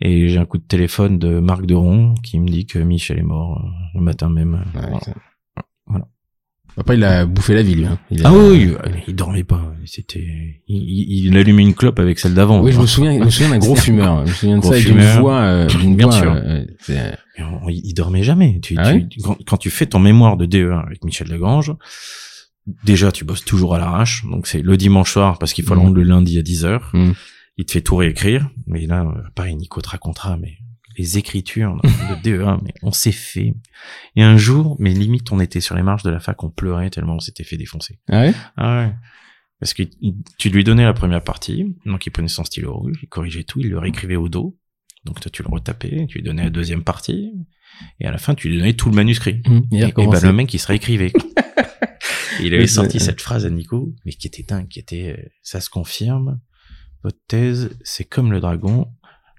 Et 0.00 0.28
j'ai 0.28 0.38
un 0.38 0.44
coup 0.44 0.58
de 0.58 0.64
téléphone 0.64 1.18
de 1.20 1.38
Marc 1.38 1.66
Deron 1.66 2.14
qui 2.22 2.40
me 2.40 2.48
dit 2.48 2.66
que 2.66 2.80
Michel 2.80 3.18
est 3.20 3.22
mort 3.22 3.60
euh, 3.64 3.68
le 3.94 4.00
matin 4.00 4.28
même. 4.28 4.54
Ouais, 4.74 4.80
Voilà. 4.90 5.00
Voilà. 5.86 6.08
Après, 6.78 6.96
il 6.96 7.04
a 7.04 7.26
bouffé 7.26 7.54
la 7.54 7.62
vie, 7.62 7.74
lui. 7.74 7.84
Hein. 7.84 7.98
Il 8.10 8.24
a- 8.24 8.30
Ah 8.30 8.32
oui, 8.34 8.72
il 9.06 9.14
dormait 9.14 9.44
pas. 9.44 9.74
C'était, 9.84 10.24
il, 10.66 10.76
il, 10.76 11.26
il 11.26 11.36
allumait 11.36 11.62
une 11.62 11.74
clope 11.74 11.98
avec 12.00 12.18
celle 12.18 12.32
d'avant. 12.34 12.60
Oui, 12.62 12.72
je 12.72 12.80
me 12.80 12.86
souviens, 12.86 13.12
je 13.18 13.24
me 13.24 13.30
souviens 13.30 13.50
d'un 13.50 13.58
gros 13.58 13.76
fumeur. 13.76 14.24
Je 14.26 14.30
me 14.30 14.34
souviens 14.34 14.56
de 14.56 14.62
Gros 14.62 14.72
ça, 14.72 14.78
fumeur. 14.80 15.20
voix, 15.20 15.40
euh, 15.42 15.66
d'une 15.80 15.94
Bien 15.96 16.06
voix, 16.08 16.16
sûr. 16.18 16.32
euh, 16.32 16.64
il, 17.68 17.92
dormait 17.94 18.22
jamais. 18.22 18.58
Tu, 18.60 18.74
Ah 18.78 18.94
tu- 18.94 19.20
quand, 19.22 19.36
quand 19.46 19.56
tu 19.58 19.68
fais 19.70 19.86
ton 19.86 19.98
mémoire 19.98 20.36
de 20.38 20.46
DE1 20.46 20.80
avec 20.86 21.04
Michel 21.04 21.28
Lagrange, 21.28 21.72
déjà, 22.84 23.12
tu 23.12 23.24
bosses 23.24 23.44
toujours 23.44 23.74
à 23.74 23.78
l'arrache. 23.78 24.24
Donc, 24.26 24.46
c'est 24.46 24.62
le 24.62 24.76
dimanche 24.76 25.12
soir 25.12 25.38
parce 25.38 25.52
qu'il 25.52 25.64
faut 25.64 25.74
le 25.74 25.80
Mhm. 25.80 25.86
rendre 25.86 25.96
le 25.96 26.02
lundi 26.04 26.38
à 26.38 26.42
10 26.42 26.64
heures. 26.64 26.90
Mhm. 26.94 27.14
Il 27.58 27.66
te 27.66 27.72
fait 27.72 27.80
tout 27.82 27.96
réécrire. 27.96 28.48
Mais 28.66 28.86
là, 28.86 29.02
euh, 29.04 29.20
pareil, 29.34 29.54
Nico 29.56 29.80
te 29.80 29.88
racontera, 29.90 30.36
mais 30.38 30.54
les 30.98 31.16
écritures 31.18 31.80
de 31.82 32.22
DE1, 32.22 32.60
mais 32.62 32.74
on 32.82 32.92
s'est 32.92 33.12
fait. 33.12 33.54
Et 34.16 34.22
un 34.22 34.36
jour, 34.36 34.76
mais 34.78 34.92
limite, 34.92 35.32
on 35.32 35.40
était 35.40 35.60
sur 35.60 35.74
les 35.74 35.82
marches 35.82 36.02
de 36.02 36.10
la 36.10 36.20
fac, 36.20 36.42
on 36.44 36.50
pleurait 36.50 36.90
tellement 36.90 37.14
on 37.16 37.20
s'était 37.20 37.44
fait 37.44 37.56
défoncer. 37.56 37.98
Ah 38.08 38.20
ouais? 38.20 38.34
Ah 38.56 38.78
ouais. 38.86 38.92
Parce 39.58 39.72
que 39.74 39.84
tu 40.38 40.50
lui 40.50 40.64
donnais 40.64 40.84
la 40.84 40.92
première 40.92 41.22
partie, 41.22 41.74
donc 41.86 42.04
il 42.04 42.10
prenait 42.10 42.28
son 42.28 42.44
stylo 42.44 42.74
rouge, 42.74 42.98
il 43.02 43.08
corrigeait 43.08 43.44
tout, 43.44 43.60
il 43.60 43.70
le 43.70 43.78
réécrivait 43.78 44.16
au 44.16 44.28
dos. 44.28 44.58
Donc 45.04 45.20
toi, 45.20 45.30
tu 45.32 45.42
le 45.42 45.48
retapais, 45.48 46.06
tu 46.08 46.18
lui 46.18 46.24
donnais 46.24 46.44
la 46.44 46.50
deuxième 46.50 46.82
partie, 46.84 47.32
et 48.00 48.06
à 48.06 48.10
la 48.10 48.18
fin, 48.18 48.34
tu 48.34 48.48
lui 48.48 48.58
donnais 48.58 48.74
tout 48.74 48.88
le 48.90 48.94
manuscrit. 48.96 49.40
Il 49.70 49.82
Et, 49.82 49.86
et 49.86 49.92
ben, 49.92 50.20
le 50.22 50.32
mec, 50.32 50.52
il 50.52 50.58
se 50.58 50.66
réécrivait. 50.66 51.12
Il 52.46 52.54
avait 52.54 52.66
sorti 52.66 52.98
cette 53.00 53.20
phrase 53.20 53.46
à 53.46 53.50
Nico, 53.50 53.92
mais 54.04 54.12
qui 54.12 54.26
était 54.26 54.42
dingue, 54.42 54.68
qui 54.68 54.78
était, 54.78 55.16
euh, 55.18 55.28
ça 55.42 55.60
se 55.60 55.70
confirme, 55.70 56.40
votre 57.04 57.18
thèse, 57.28 57.70
c'est 57.82 58.04
comme 58.04 58.30
le 58.32 58.40
dragon, 58.40 58.86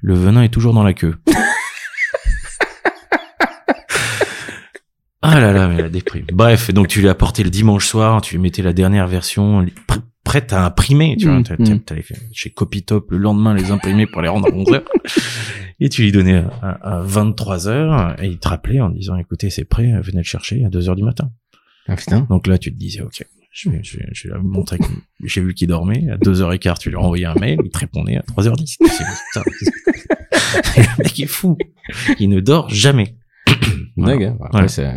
le 0.01 0.14
venin 0.16 0.43
est 0.43 0.49
toujours 0.54 0.74
dans 0.74 0.84
la 0.84 0.93
queue. 0.93 1.16
ah 5.22 5.39
là 5.39 5.54
là, 5.54 5.68
mais 5.70 5.82
la 5.82 5.89
déprime. 5.89 6.26
Bref, 6.34 6.74
donc 6.74 6.88
tu 6.89 6.99
lui 6.99 7.08
as 7.08 7.12
apporté 7.12 7.43
le 7.43 7.49
dimanche 7.49 7.86
soir, 7.88 8.22
tu 8.22 8.36
lui 8.36 8.41
mettais 8.41 8.62
la 8.62 8.74
dernière 8.74 9.08
version, 9.08 9.64
pr- 9.64 10.01
prête 10.26 10.51
à 10.51 10.66
imprimer, 10.66 11.16
tu 11.18 11.26
vois, 11.28 11.36
Mm, 11.36 11.39
mm. 11.39 11.43
t'as- 11.43 11.78
t'allais 11.86 12.01
faire 12.01 12.18
chez 12.34 12.49
Copytop 12.49 13.12
le 13.12 13.18
lendemain 13.18 13.54
les 13.54 13.72
imprimer 13.72 14.06
pour 14.08 14.22
les 14.22 14.28
rendre 14.28 14.47
à 14.47 14.51
11h. 14.51 14.84
Et 15.80 15.89
tu 15.89 16.01
lui 16.04 16.12
donnais 16.12 16.43
à, 16.62 16.99
à 16.99 17.04
23h, 17.06 18.22
et 18.22 18.28
il 18.28 18.39
te 18.39 18.47
rappelait 18.49 18.82
en 18.82 18.89
disant, 18.89 19.16
écoutez, 19.18 19.49
c'est 19.49 19.66
prêt, 19.66 19.93
venez 20.01 20.18
le 20.18 20.24
chercher 20.24 20.64
à 20.66 20.70
2h 20.70 20.95
du 20.95 21.04
matin. 21.04 21.32
Ah 21.88 21.96
putain. 21.96 22.26
Donc 22.30 22.48
là, 22.48 22.58
tu 22.58 22.72
te 22.74 22.78
disais, 22.78 23.02
ok, 23.02 23.26
je 23.52 23.70
vais, 23.70 23.80
je 23.84 23.98
vais, 23.98 24.08
je 24.14 24.30
vais 24.30 24.40
montrer 24.40 24.78
que 24.78 24.84
j'ai 25.26 25.42
vu 25.42 25.54
qu'il 25.54 25.68
dormait. 25.68 26.10
À 26.10 26.18
2h15, 26.18 26.80
tu 26.80 26.90
lui 26.90 26.96
as 26.96 27.00
envoyé 27.00 27.26
un 27.26 27.36
mail, 27.36 27.60
il 27.64 27.70
te 27.70 27.78
répondait 27.80 28.18
à 28.18 28.22
3h10. 28.22 28.78
Tu 28.80 28.88
sais, 28.88 29.04
putain, 29.34 29.44
le 30.98 31.04
mec 31.04 31.20
est 31.20 31.26
fou. 31.28 31.58
Il 32.20 32.30
ne 32.30 32.40
dort 32.40 32.70
jamais. 32.70 33.16
Voilà. 33.96 34.28
Hein. 34.30 34.38
Après, 34.44 34.62
Ouais. 34.64 34.68
ça- 34.68 34.94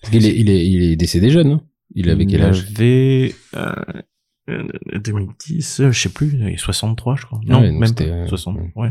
Parce 0.00 0.12
qu'il 0.12 0.24
est, 0.24 0.34
il 0.34 0.48
est, 0.48 0.66
il 0.66 0.82
est 0.92 0.96
décédé 0.96 1.28
jeune, 1.30 1.48
non 1.48 1.60
Il 1.94 2.08
avait 2.08 2.24
quel 2.24 2.40
âge? 2.42 2.64
Il 2.70 2.76
avait, 2.76 3.34
euh, 3.56 3.74
euh, 4.48 4.98
2010, 4.98 5.80
euh, 5.80 5.90
je 5.92 6.00
sais 6.00 6.08
plus, 6.08 6.30
il 6.32 6.42
avait 6.42 6.56
63, 6.56 7.16
je 7.16 7.26
crois. 7.26 7.40
Non, 7.46 7.60
ouais, 7.60 7.70
même 7.70 7.94
pas. 7.94 8.04
euh, 8.04 8.26
60, 8.26 8.56
ouais. 8.56 8.72
ouais. 8.76 8.90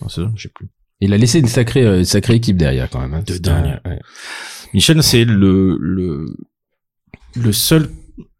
Non, 0.00 0.08
c'est 0.08 0.22
ça, 0.22 0.32
je 0.34 0.42
sais 0.44 0.48
plus. 0.54 0.68
Il 1.00 1.12
a 1.12 1.18
laissé 1.18 1.40
une 1.40 1.46
sacrée, 1.46 1.84
euh, 1.84 2.04
sacrée 2.04 2.36
équipe 2.36 2.56
derrière 2.56 2.88
quand 2.88 3.00
même. 3.00 3.12
Hein. 3.12 3.22
De 3.26 3.36
dingue. 3.36 3.80
ouais. 3.84 3.98
Michel, 4.72 5.02
c'est 5.02 5.26
le, 5.26 5.76
le, 5.78 6.34
le 7.36 7.52
seul, 7.52 7.90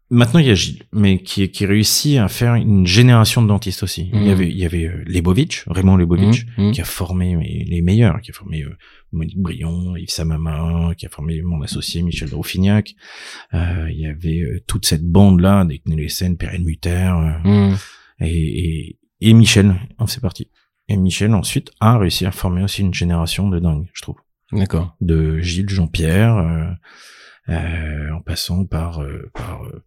maintenant 0.09 0.39
il 0.39 0.47
y 0.47 0.49
a 0.49 0.55
Gilles, 0.55 0.83
mais 0.93 1.21
qui, 1.21 1.49
qui 1.49 1.65
réussit 1.65 2.17
à 2.17 2.27
faire 2.27 2.55
une 2.55 2.87
génération 2.87 3.41
de 3.41 3.47
dentistes 3.47 3.83
aussi. 3.83 4.09
Il 4.13 4.21
y 4.21 4.25
Mhm. 4.25 4.29
avait, 4.31 4.49
il 4.49 4.57
y 4.57 4.65
avait 4.65 4.85
euh, 4.85 5.03
Lebovitch, 5.05 5.63
Raymond 5.67 5.97
Lebovitch, 5.97 6.45
Hum, 6.57 6.67
hum. 6.67 6.71
qui 6.73 6.81
a 6.81 6.85
formé 6.85 7.35
les 7.67 7.81
meilleurs, 7.81 8.21
qui 8.21 8.31
a 8.31 8.33
formé 8.33 8.63
euh, 8.63 8.75
Monique 9.11 9.39
Brion, 9.39 9.95
Yves 9.95 10.09
Samama, 10.09 10.93
qui 10.97 11.05
a 11.05 11.09
formé 11.09 11.41
mon 11.41 11.61
associé 11.61 12.01
Michel 12.01 12.29
Drouffignac. 12.29 12.95
Euh, 13.53 13.87
il 13.91 13.99
y 13.99 14.05
avait 14.07 14.63
toute 14.67 14.85
cette 14.85 15.05
bande-là, 15.05 15.63
des 15.65 15.79
Knelesen, 15.79 16.37
Perrin 16.37 16.59
Mutter, 16.63 17.11
Hum. 17.45 17.75
et, 18.19 18.27
et, 18.29 18.99
et 19.21 19.33
Michel 19.33 19.75
en 19.97 20.07
fait 20.07 20.19
partie. 20.21 20.49
Et 20.89 20.95
Michel 20.95 21.33
ensuite 21.33 21.71
a 21.81 21.97
réussi 21.97 22.25
à 22.25 22.31
former 22.31 22.63
aussi 22.63 22.81
une 22.81 22.93
génération 22.93 23.49
de 23.49 23.59
dingue, 23.59 23.87
je 23.93 24.01
trouve 24.01 24.15
D'accord. 24.53 24.95
de 25.01 25.39
Gilles 25.39 25.67
Jean-Pierre, 25.69 26.37
euh, 26.37 26.71
euh, 27.49 28.11
en 28.11 28.21
passant 28.21 28.65
par, 28.65 29.01
euh, 29.01 29.29
par 29.33 29.63
euh, 29.63 29.83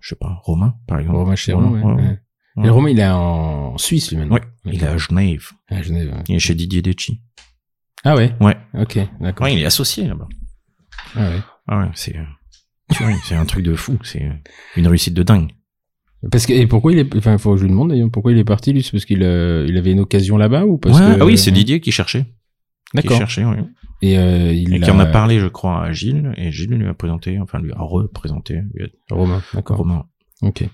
je 0.00 0.10
sais 0.10 0.16
pas, 0.16 0.40
Romain, 0.42 0.74
par 0.86 0.98
exemple. 0.98 1.18
Romain 1.18 1.36
Chéron, 1.36 1.70
ouais, 1.70 1.82
ouais, 1.82 1.92
ouais. 1.92 2.18
ouais. 2.56 2.66
Et 2.66 2.70
Romain, 2.70 2.90
il 2.90 2.98
est 3.00 3.06
en 3.06 3.76
Suisse, 3.76 4.10
lui, 4.10 4.18
maintenant. 4.18 4.38
Il 4.64 4.82
est 4.82 4.86
à 4.86 4.96
Genève. 4.96 5.50
À 5.68 5.82
Genève. 5.82 6.22
Il 6.28 6.36
est 6.36 6.38
chez 6.38 6.54
Didier 6.54 6.80
Decci. 6.80 7.20
Ah 8.04 8.14
ouais? 8.16 8.34
Ouais. 8.40 8.56
Ok, 8.74 8.98
d'accord. 9.20 9.48
Il 9.48 9.60
est 9.60 9.66
associé 9.66 10.06
là-bas. 10.06 10.28
Ah 11.14 11.28
ouais. 11.30 11.40
Ah 11.68 11.80
ouais, 11.80 11.90
c'est, 11.94 12.16
euh, 12.16 13.12
c'est 13.24 13.34
un 13.34 13.44
truc 13.44 13.64
de 13.64 13.74
fou. 13.74 13.98
C'est 14.02 14.22
euh, 14.22 14.32
une 14.76 14.86
réussite 14.86 15.14
de 15.14 15.22
dingue. 15.22 15.50
Parce 16.30 16.46
que, 16.46 16.52
et 16.52 16.66
pourquoi 16.66 16.92
il 16.92 16.98
est, 16.98 17.16
enfin, 17.16 17.36
faut 17.36 17.52
que 17.52 17.58
je 17.58 17.64
lui 17.64 17.70
demande 17.70 17.90
d'ailleurs, 17.90 18.10
pourquoi 18.10 18.32
il 18.32 18.38
est 18.38 18.44
parti, 18.44 18.72
lui? 18.72 18.82
C'est 18.82 18.92
parce 18.92 19.04
qu'il, 19.04 19.22
euh, 19.22 19.66
il 19.68 19.76
avait 19.76 19.92
une 19.92 20.00
occasion 20.00 20.36
là-bas 20.38 20.64
ou 20.64 20.78
parce 20.78 20.98
Ouais, 20.98 21.16
que... 21.16 21.20
Ah 21.20 21.24
oui, 21.26 21.36
c'est 21.36 21.50
Didier 21.50 21.80
qui 21.80 21.92
cherchait. 21.92 22.24
Qui 22.92 22.96
D'accord. 22.98 23.18
cherchait, 23.18 23.44
oui. 23.44 23.56
Et, 24.02 24.18
euh, 24.18 24.52
il 24.52 24.74
Et 24.74 24.80
qui 24.80 24.90
en 24.90 24.98
a 24.98 25.06
parlé, 25.06 25.40
je 25.40 25.46
crois, 25.48 25.82
à 25.82 25.92
Gilles, 25.92 26.32
et 26.36 26.52
Gilles 26.52 26.70
lui 26.70 26.86
a 26.86 26.94
présenté, 26.94 27.38
enfin 27.40 27.58
lui 27.60 27.72
a 27.72 27.80
représenté, 27.80 28.60
lui 28.74 28.84
a- 28.84 29.14
Romain, 29.14 29.42
d'accord. 29.54 29.78
Romain. 29.78 30.04
Ok. 30.42 30.64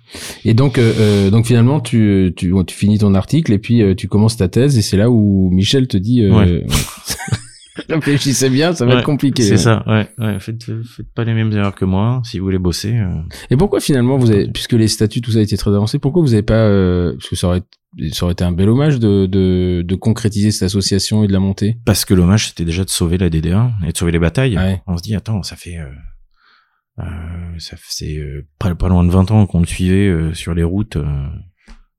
Et 0.44 0.54
donc, 0.54 0.76
euh, 0.78 0.92
euh, 0.98 1.30
donc 1.30 1.46
finalement, 1.46 1.80
tu, 1.80 2.32
tu, 2.36 2.52
tu 2.66 2.74
finis 2.76 2.98
ton 2.98 3.14
article 3.14 3.52
et 3.52 3.58
puis 3.58 3.80
euh, 3.80 3.94
tu 3.94 4.08
commences 4.08 4.36
ta 4.36 4.48
thèse 4.48 4.76
et 4.76 4.82
c'est 4.82 4.96
là 4.96 5.08
où 5.08 5.50
Michel 5.52 5.86
te 5.86 5.96
dit, 5.96 6.22
euh, 6.22 6.32
Ouais. 6.36 6.66
réfléchissez 7.88 8.50
bien, 8.50 8.72
ça 8.74 8.84
va 8.84 8.92
Ouais, 8.94 8.98
être 8.98 9.04
compliqué. 9.06 9.42
C'est 9.42 9.52
ouais. 9.52 9.56
ça, 9.58 9.82
ouais, 9.86 10.08
ouais. 10.18 10.40
Faites, 10.40 10.64
faites 10.64 11.06
pas 11.14 11.24
les 11.24 11.32
mêmes 11.32 11.52
erreurs 11.52 11.74
que 11.74 11.84
moi. 11.84 12.20
Si 12.24 12.38
vous 12.38 12.44
voulez 12.44 12.58
bosser, 12.58 12.94
euh, 12.96 13.14
Et 13.50 13.56
pourquoi 13.56 13.80
finalement 13.80 14.18
vous 14.18 14.30
avez, 14.30 14.48
puisque 14.48 14.72
les 14.74 14.88
statuts 14.88 15.20
tout 15.20 15.30
ça 15.30 15.38
a 15.38 15.42
été 15.42 15.56
très 15.56 15.70
avancé, 15.70 15.98
pourquoi 15.98 16.22
vous 16.22 16.34
avez 16.34 16.42
pas, 16.42 16.54
euh, 16.66 17.12
parce 17.14 17.28
que 17.28 17.36
ça 17.36 17.46
aurait, 17.48 17.62
ça 18.12 18.24
aurait 18.24 18.32
été 18.32 18.44
un 18.44 18.52
bel 18.52 18.68
hommage 18.68 18.98
de, 18.98 19.26
de, 19.26 19.82
de 19.86 19.94
concrétiser 19.94 20.50
cette 20.50 20.62
association 20.64 21.24
et 21.24 21.26
de 21.28 21.32
la 21.32 21.40
monter. 21.40 21.78
Parce 21.84 22.04
que 22.04 22.14
l'hommage, 22.14 22.48
c'était 22.48 22.64
déjà 22.64 22.84
de 22.84 22.90
sauver 22.90 23.18
la 23.18 23.28
DDR 23.30 23.70
et 23.86 23.92
de 23.92 23.96
sauver 23.96 24.12
les 24.12 24.18
batailles. 24.18 24.56
Ouais. 24.56 24.82
On 24.86 24.96
se 24.96 25.02
dit, 25.02 25.14
attends, 25.14 25.42
ça 25.42 25.56
fait... 25.56 25.78
Euh, 25.78 25.90
euh, 26.98 27.58
ça 27.58 27.76
c'est 27.88 28.18
euh, 28.18 28.46
pas, 28.58 28.74
pas 28.74 28.88
loin 28.88 29.02
de 29.04 29.10
20 29.10 29.30
ans 29.30 29.46
qu'on 29.46 29.60
le 29.60 29.66
suivait 29.66 30.08
euh, 30.08 30.34
sur 30.34 30.54
les 30.54 30.62
routes. 30.62 30.96
euh, 30.96 31.26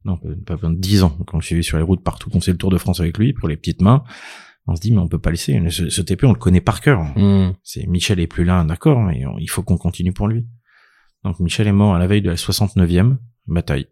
non, 0.05 0.17
pas 0.45 0.57
pas 0.57 0.67
de 0.69 0.75
10 0.75 1.03
ans 1.03 1.09
qu'on 1.27 1.37
le 1.37 1.43
suivait 1.43 1.61
sur 1.63 1.77
les 1.77 1.83
routes 1.83 2.03
partout, 2.03 2.29
qu'on 2.29 2.39
faisait 2.39 2.51
le 2.51 2.57
Tour 2.57 2.69
de 2.71 2.77
France 2.77 2.99
avec 2.99 3.17
lui 3.17 3.33
pour 3.33 3.47
les 3.47 3.55
petites 3.57 3.81
mains. 3.81 4.03
On 4.67 4.75
se 4.75 4.81
dit, 4.81 4.91
mais 4.91 4.99
on 4.99 5.07
peut 5.07 5.19
pas 5.19 5.31
laisser. 5.31 5.59
Ce, 5.69 5.89
ce 5.89 6.01
TP, 6.01 6.23
on 6.25 6.31
le 6.33 6.37
connaît 6.39 6.61
par 6.61 6.79
cœur. 6.81 7.01
Hmm. 7.17 7.53
C'est 7.63 7.85
Michel 7.87 8.19
est 8.19 8.27
plus 8.27 8.43
là, 8.45 8.63
d'accord, 8.63 9.01
mais 9.01 9.25
on- 9.25 9.37
il 9.39 9.47
faut 9.49 9.61
qu'on 9.63 9.77
continue 9.77 10.13
pour 10.13 10.27
lui. 10.27 10.45
Donc 11.23 11.39
Michel 11.39 11.67
est 11.67 11.71
mort 11.73 11.95
à 11.95 11.99
la 11.99 12.07
veille 12.07 12.21
de 12.21 12.29
la 12.29 12.35
69e 12.37 13.17
bataille. 13.47 13.87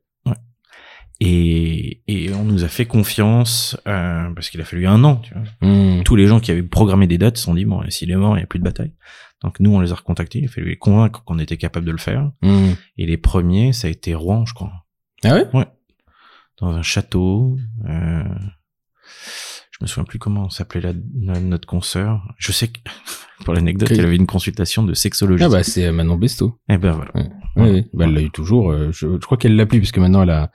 Ouais. 1.22 1.28
Et, 1.28 2.02
et 2.08 2.34
on 2.34 2.44
nous 2.44 2.64
a 2.64 2.68
fait 2.68 2.86
confiance 2.86 3.78
euh, 3.88 4.30
parce 4.34 4.50
qu'il 4.50 4.60
a 4.62 4.66
fallu 4.66 4.88
un 4.88 5.04
an. 5.04 5.18
Tu 5.18 5.34
vois. 5.34 5.44
Hmm. 5.70 6.04
Tous 6.04 6.16
les 6.16 6.28
gens 6.28 6.40
qui 6.40 6.52
avaient 6.52 6.64
programmé 6.64 7.08
des 7.08 7.18
dates 7.18 7.38
se 7.38 7.44
sont 7.44 7.54
dit 7.54 7.66
bon, 7.66 7.82
s'il 7.90 8.12
est 8.12 8.16
mort, 8.16 8.36
il 8.36 8.40
n'y 8.40 8.44
a 8.44 8.48
plus 8.48 8.60
de 8.60 8.64
bataille. 8.64 8.94
Donc 9.44 9.60
nous, 9.60 9.74
on 9.74 9.80
les 9.80 9.92
a 9.92 9.96
recontactés. 9.96 10.40
Il 10.40 10.46
a 10.46 10.48
fallu 10.48 10.70
les 10.70 10.78
convaincre 10.78 11.24
qu'on 11.24 11.40
était 11.40 11.58
capable 11.58 11.86
de 11.86 11.92
le 11.92 11.98
faire. 11.98 12.32
Hmm. 12.42 12.72
Et 12.98 13.06
les 13.06 13.18
premiers, 13.18 13.74
ça 13.74 13.88
a 13.88 13.92
été 13.92 14.14
Rouen, 14.16 14.46
je 14.46 14.54
crois, 14.54 14.72
Ah 15.24 15.36
ouais? 15.36 15.48
dans 16.60 16.70
un 16.70 16.82
château. 16.84 17.58
Euh, 17.88 18.24
je 19.72 19.78
me 19.82 19.88
souviens 19.88 20.04
plus 20.04 20.20
comment 20.20 20.50
s'appelait 20.50 20.82
la, 20.82 20.94
la- 21.20 21.40
notre 21.40 21.68
consoeur. 21.68 22.22
Je 22.38 22.52
sais 22.52 22.68
que 22.68 22.80
pour 23.46 23.54
l'anecdote, 23.56 23.90
elle 23.92 24.06
avait 24.06 24.16
une 24.16 24.28
consultation 24.28 24.84
de 24.84 24.94
sexologie. 24.94 25.44
Ah 25.44 25.50
bah 25.50 25.64
c'est 25.64 25.86
euh, 25.88 25.92
Manon 25.92 26.18
Besto. 26.18 26.60
Et 26.70 26.78
ben 26.78 26.92
voilà. 26.92 27.12
Oui, 27.56 27.70
oui. 27.72 27.86
Bah, 27.94 28.06
elle 28.06 28.14
l'a 28.14 28.22
eu 28.22 28.30
toujours. 28.32 28.72
euh, 28.72 28.92
je, 28.92 29.08
je 29.14 29.18
crois 29.26 29.38
qu'elle 29.38 29.56
l'a 29.56 29.66
plus 29.66 29.80
puisque 29.80 29.98
maintenant 29.98 30.22
elle 30.22 30.30
a, 30.30 30.52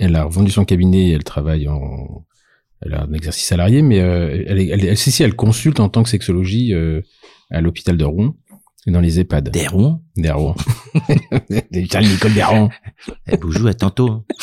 elle 0.00 0.16
a 0.16 0.24
revendu 0.24 0.50
son 0.50 0.64
cabinet 0.64 1.08
et 1.08 1.12
elle 1.12 1.24
travaille 1.24 1.68
en, 1.68 2.24
elle 2.82 2.94
a 2.94 3.02
un 3.02 3.12
exercice 3.12 3.46
salarié, 3.46 3.82
mais 3.82 4.00
euh, 4.00 4.44
elle, 4.46 4.58
elle, 4.58 4.84
elle, 4.84 4.96
si, 4.96 5.12
si, 5.12 5.22
elle 5.22 5.34
consulte 5.34 5.80
en 5.80 5.88
tant 5.88 6.02
que 6.02 6.08
sexologie 6.08 6.72
euh, 6.72 7.02
à 7.50 7.60
l'hôpital 7.60 7.96
de 7.96 8.04
Rouen 8.04 8.34
et 8.86 8.90
dans 8.90 9.00
les 9.00 9.20
EHPAD. 9.20 9.50
Des 9.50 9.66
Rouen? 9.66 10.02
Des 10.16 10.30
Rouen. 10.30 10.54
Des 11.70 11.86
Charles 11.86 12.06
Nicole 12.06 12.32
des 12.32 12.42
Rouen. 12.42 12.70
Eh, 13.30 13.36
Boujou, 13.36 13.66
à 13.66 13.74
tantôt. 13.74 14.24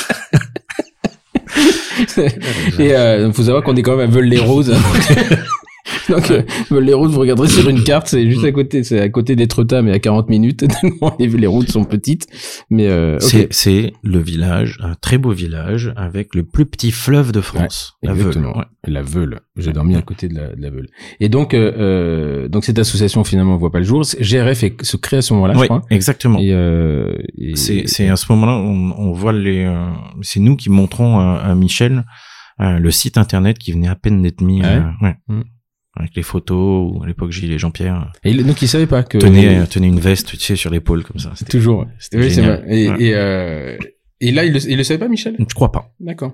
Et 2.77 2.93
euh, 2.93 3.31
faut 3.33 3.43
savoir 3.43 3.63
qu'on 3.63 3.75
est 3.75 3.81
quand 3.81 3.95
même 3.95 4.09
à 4.11 4.13
Veul-les-Roses. 4.13 4.75
Donc, 6.09 6.31
euh, 6.31 6.41
Veul-les-Roses, 6.69 7.11
vous 7.11 7.19
regarderez 7.19 7.47
sur 7.49 7.67
une 7.69 7.83
carte, 7.83 8.07
c'est 8.07 8.29
juste 8.29 8.43
à 8.45 8.51
côté, 8.51 8.83
c'est 8.83 8.99
à 8.99 9.09
côté 9.09 9.35
d'Étretat, 9.35 9.81
mais 9.81 9.91
à 9.91 9.99
40 9.99 10.29
minutes. 10.29 10.65
les, 11.19 11.27
les 11.27 11.47
routes 11.47 11.69
sont 11.69 11.83
petites. 11.83 12.27
Mais 12.69 12.87
euh, 12.87 13.15
ok. 13.15 13.21
C'est, 13.21 13.47
c'est 13.51 13.93
le 14.03 14.19
village, 14.19 14.77
un 14.81 14.95
très 14.95 15.17
beau 15.17 15.31
village 15.31 15.93
avec 15.95 16.33
le 16.35 16.43
plus 16.43 16.65
petit 16.65 16.91
fleuve 16.91 17.31
de 17.31 17.41
France. 17.41 17.93
la 18.03 18.13
Veule. 18.13 18.37
Ouais. 18.45 18.63
La 18.85 19.01
Veule. 19.01 19.39
J'ai 19.57 19.73
dormi 19.73 19.95
à 19.95 20.01
côté 20.01 20.27
de 20.27 20.35
la, 20.35 20.55
de 20.55 20.61
la 20.61 20.69
Veule. 20.69 20.87
Et 21.19 21.29
donc, 21.29 21.53
euh, 21.53 21.71
euh, 21.77 22.47
donc 22.47 22.63
cette 22.63 22.79
association 22.79 23.23
finalement 23.23 23.57
voit 23.57 23.71
pas 23.71 23.79
le 23.79 23.85
jour. 23.85 24.03
GRF 24.19 24.63
est- 24.63 24.83
se 24.83 24.97
crée 24.97 25.17
à 25.17 25.21
ce 25.21 25.33
moment-là, 25.33 25.55
je 25.57 25.63
crois. 25.65 25.81
exactement. 25.89 26.39
Et, 26.39 26.53
euh, 26.53 27.15
et- 27.37 27.55
C'est, 27.55 27.83
c'est 27.87 28.07
à 28.09 28.15
ce 28.15 28.31
moment-là, 28.31 28.53
on, 28.53 28.93
on 28.97 29.11
voit 29.11 29.33
les, 29.33 29.65
euh, 29.65 29.89
c'est 30.21 30.39
nous 30.39 30.55
qui 30.55 30.69
montrons 30.69 31.19
à, 31.19 31.37
à 31.43 31.55
Michel 31.55 32.05
euh, 32.61 32.79
le 32.79 32.91
site 32.91 33.17
internet 33.17 33.57
qui 33.59 33.71
venait 33.71 33.87
à 33.87 33.95
peine 33.95 34.21
d'être 34.21 34.41
mis, 34.41 34.61
Ah 34.63 34.67
euh, 34.67 34.81
ouais. 35.01 35.15
Avec 35.99 36.15
les 36.15 36.23
photos. 36.23 36.91
Où 36.93 37.03
à 37.03 37.07
l'époque, 37.07 37.31
Gilles 37.31 37.51
et 37.51 37.57
Jean-Pierre 37.59 38.11
et 38.23 38.31
il- 38.31 38.45
donc 38.45 38.61
il 38.61 38.67
savait 38.67 38.87
pas 38.87 39.03
que 39.03 39.17
tenaient, 39.17 39.65
tenaient 39.67 39.87
une 39.87 39.99
veste, 39.99 40.29
tu 40.31 40.37
sais, 40.37 40.55
sur 40.55 40.69
l'épaule 40.71 41.03
comme 41.03 41.19
ça. 41.19 41.31
Toujours. 41.49 41.85
C'était 41.99 42.17
Oui, 42.17 42.29
c'est 42.29 42.41
génial. 42.41 42.61
vrai. 42.65 42.77
Et, 42.79 42.89
Ouais. 42.89 43.03
et, 43.03 43.13
euh, 43.15 43.77
et 44.21 44.31
là, 44.31 44.45
il 44.45 44.53
le, 44.53 44.69
il 44.69 44.77
le 44.77 44.83
savait 44.83 44.99
pas, 44.99 45.07
Michel? 45.07 45.35
Je 45.39 45.53
crois 45.55 45.71
pas. 45.71 45.91
D'accord. 45.99 46.33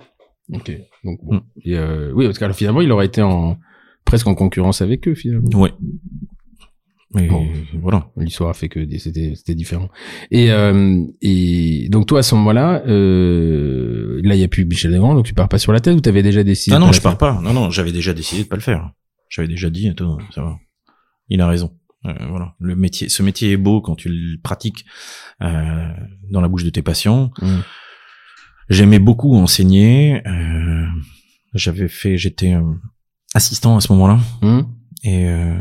Ok. 0.53 0.71
Donc 1.03 1.19
bon. 1.23 1.35
Mm. 1.35 1.41
Et, 1.65 1.77
euh, 1.77 2.11
oui, 2.13 2.25
parce 2.25 2.37
que 2.37 2.43
alors, 2.45 2.55
finalement, 2.55 2.81
il 2.81 2.91
aurait 2.91 3.05
été 3.05 3.21
en 3.21 3.57
presque 4.05 4.27
en 4.27 4.35
concurrence 4.35 4.81
avec 4.81 5.07
eux 5.07 5.15
finalement. 5.15 5.49
Ouais. 5.59 5.71
Mais 7.15 7.27
Bon. 7.27 7.45
voilà. 7.79 8.09
L'histoire 8.17 8.49
a 8.49 8.53
fait 8.55 8.69
que 8.69 8.79
c'était 8.97 9.33
c'était 9.35 9.53
différent. 9.53 9.87
Et 10.31 10.51
euh, 10.51 11.03
et 11.21 11.87
donc 11.89 12.07
toi 12.07 12.19
à 12.19 12.23
ce 12.23 12.33
moment-là, 12.35 12.81
euh, 12.87 14.19
là 14.23 14.33
il 14.35 14.41
y 14.41 14.43
a 14.43 14.47
plus 14.47 14.65
Michel 14.65 14.91
Legrand, 14.91 15.13
donc 15.13 15.25
tu 15.25 15.33
pars 15.35 15.47
pas 15.47 15.59
sur 15.59 15.71
la 15.71 15.79
tête 15.79 15.95
ou 15.95 15.99
t'avais 16.01 16.23
déjà 16.23 16.43
décidé 16.43 16.75
Ah 16.75 16.79
non, 16.79 16.91
je 16.91 17.01
pars 17.01 17.17
pas. 17.19 17.39
Non, 17.43 17.53
non, 17.53 17.69
j'avais 17.69 17.91
déjà 17.91 18.13
décidé 18.13 18.43
de 18.43 18.47
pas 18.47 18.55
le 18.55 18.61
faire. 18.63 18.89
J'avais 19.33 19.47
déjà 19.47 19.71
dit, 19.71 19.89
attends, 19.89 20.19
ça 20.29 20.43
va. 20.43 20.59
Il 21.27 21.41
a 21.41 21.47
raison. 21.47 21.75
Euh, 22.05 22.13
voilà, 22.29 22.53
le 22.59 22.75
métier, 22.75 23.09
ce 23.09 23.23
métier 23.23 23.51
est 23.53 23.57
beau 23.57 23.81
quand 23.81 23.95
tu 23.95 24.09
le 24.09 24.37
pratiques 24.39 24.85
euh, 25.41 25.91
dans 26.29 26.39
la 26.39 26.47
bouche 26.47 26.63
de 26.63 26.69
tes 26.69 26.83
patients. 26.83 27.31
Mm. 27.41 27.59
J'aimais 28.69 28.99
beaucoup 28.99 29.35
enseigner. 29.35 30.21
Euh, 30.27 30.85
j'avais 31.55 31.87
fait, 31.87 32.15
j'étais 32.17 32.53
euh, 32.53 32.73
assistant 33.33 33.75
à 33.75 33.81
ce 33.81 33.91
moment-là 33.93 34.19
Hum 34.43 34.71
et 35.03 35.27
euh, 35.29 35.59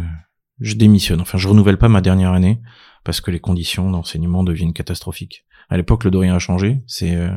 je 0.61 0.75
démissionne. 0.75 1.20
Enfin, 1.23 1.39
je 1.39 1.49
renouvelle 1.49 1.79
pas 1.79 1.89
ma 1.89 2.01
dernière 2.03 2.33
année 2.33 2.61
parce 3.05 3.20
que 3.23 3.31
les 3.31 3.41
conditions 3.41 3.91
d'enseignement 3.91 4.45
deviennent 4.45 4.75
catastrophiques. 4.75 5.47
À 5.70 5.77
l'époque, 5.79 6.05
le 6.05 6.11
Dorien 6.11 6.35
a 6.35 6.39
changé. 6.39 6.83
C'est 6.87 7.14
euh, 7.16 7.31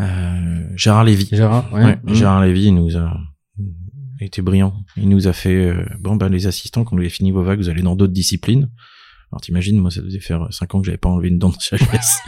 euh, 0.00 0.68
Gérard 0.76 1.04
Lévy. 1.04 1.28
Gérard, 1.32 1.72
ouais. 1.72 1.84
Ouais, 1.84 1.98
Hum. 2.06 2.14
Gérard 2.14 2.42
Lévy 2.42 2.72
nous 2.72 2.96
a 2.98 3.16
il 4.20 4.26
était 4.26 4.42
brillant. 4.42 4.74
Il 4.96 5.08
nous 5.08 5.26
a 5.28 5.32
fait 5.32 5.54
euh, 5.54 5.84
bon 6.00 6.16
ben 6.16 6.28
les 6.28 6.46
assistants 6.46 6.84
quand 6.84 6.96
vous 6.96 7.00
avez 7.02 7.10
fini 7.10 7.30
vos 7.30 7.42
vagues, 7.42 7.58
vous 7.60 7.68
allez 7.68 7.82
dans 7.82 7.96
d'autres 7.96 8.12
disciplines. 8.12 8.70
Alors 9.30 9.40
t'imagines, 9.40 9.78
moi 9.78 9.90
ça 9.90 10.02
faisait 10.02 10.20
faire 10.20 10.46
cinq 10.50 10.74
ans 10.74 10.80
que 10.80 10.86
j'avais 10.86 10.98
pas 10.98 11.08
enlevé 11.10 11.28
une 11.28 11.38
dent 11.38 11.50
de 11.50 11.60
sagesse. 11.60 12.18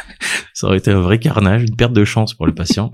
ça 0.54 0.66
aurait 0.66 0.78
été 0.78 0.90
un 0.90 1.00
vrai 1.00 1.18
carnage, 1.18 1.62
une 1.62 1.76
perte 1.76 1.92
de 1.92 2.04
chance 2.04 2.34
pour 2.34 2.46
le 2.46 2.54
patient. 2.54 2.90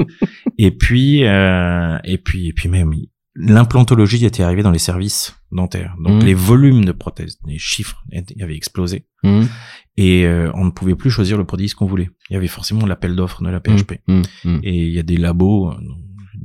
et 0.58 0.70
puis 0.70 1.24
euh, 1.24 1.98
et 2.04 2.18
puis 2.18 2.48
et 2.48 2.52
puis 2.52 2.68
même 2.68 2.92
l'implantologie 3.36 4.24
était 4.24 4.42
arrivée 4.42 4.62
dans 4.62 4.70
les 4.70 4.78
services 4.78 5.34
dentaires. 5.50 5.94
Donc 5.98 6.20
Mhm. 6.22 6.26
les 6.26 6.34
volumes 6.34 6.84
de 6.84 6.92
prothèses, 6.92 7.38
les 7.46 7.58
chiffres 7.58 8.04
avaient 8.40 8.56
explosé 8.56 9.06
Hum, 9.24 9.48
et 9.96 10.26
euh, 10.26 10.50
on 10.54 10.66
ne 10.66 10.70
pouvait 10.70 10.94
plus 10.94 11.10
choisir 11.10 11.38
le 11.38 11.44
produit 11.44 11.70
qu'on 11.70 11.86
voulait. 11.86 12.10
Il 12.28 12.34
y 12.34 12.36
avait 12.36 12.46
forcément 12.48 12.84
l'appel 12.86 13.16
d'offres 13.16 13.42
de 13.42 13.48
la 13.48 13.58
PHP. 13.60 14.00
hum. 14.08 14.22
Et 14.62 14.76
il 14.86 14.92
y 14.92 14.98
a 14.98 15.02
des 15.02 15.16
labos, 15.16 15.70
euh, 15.70 15.76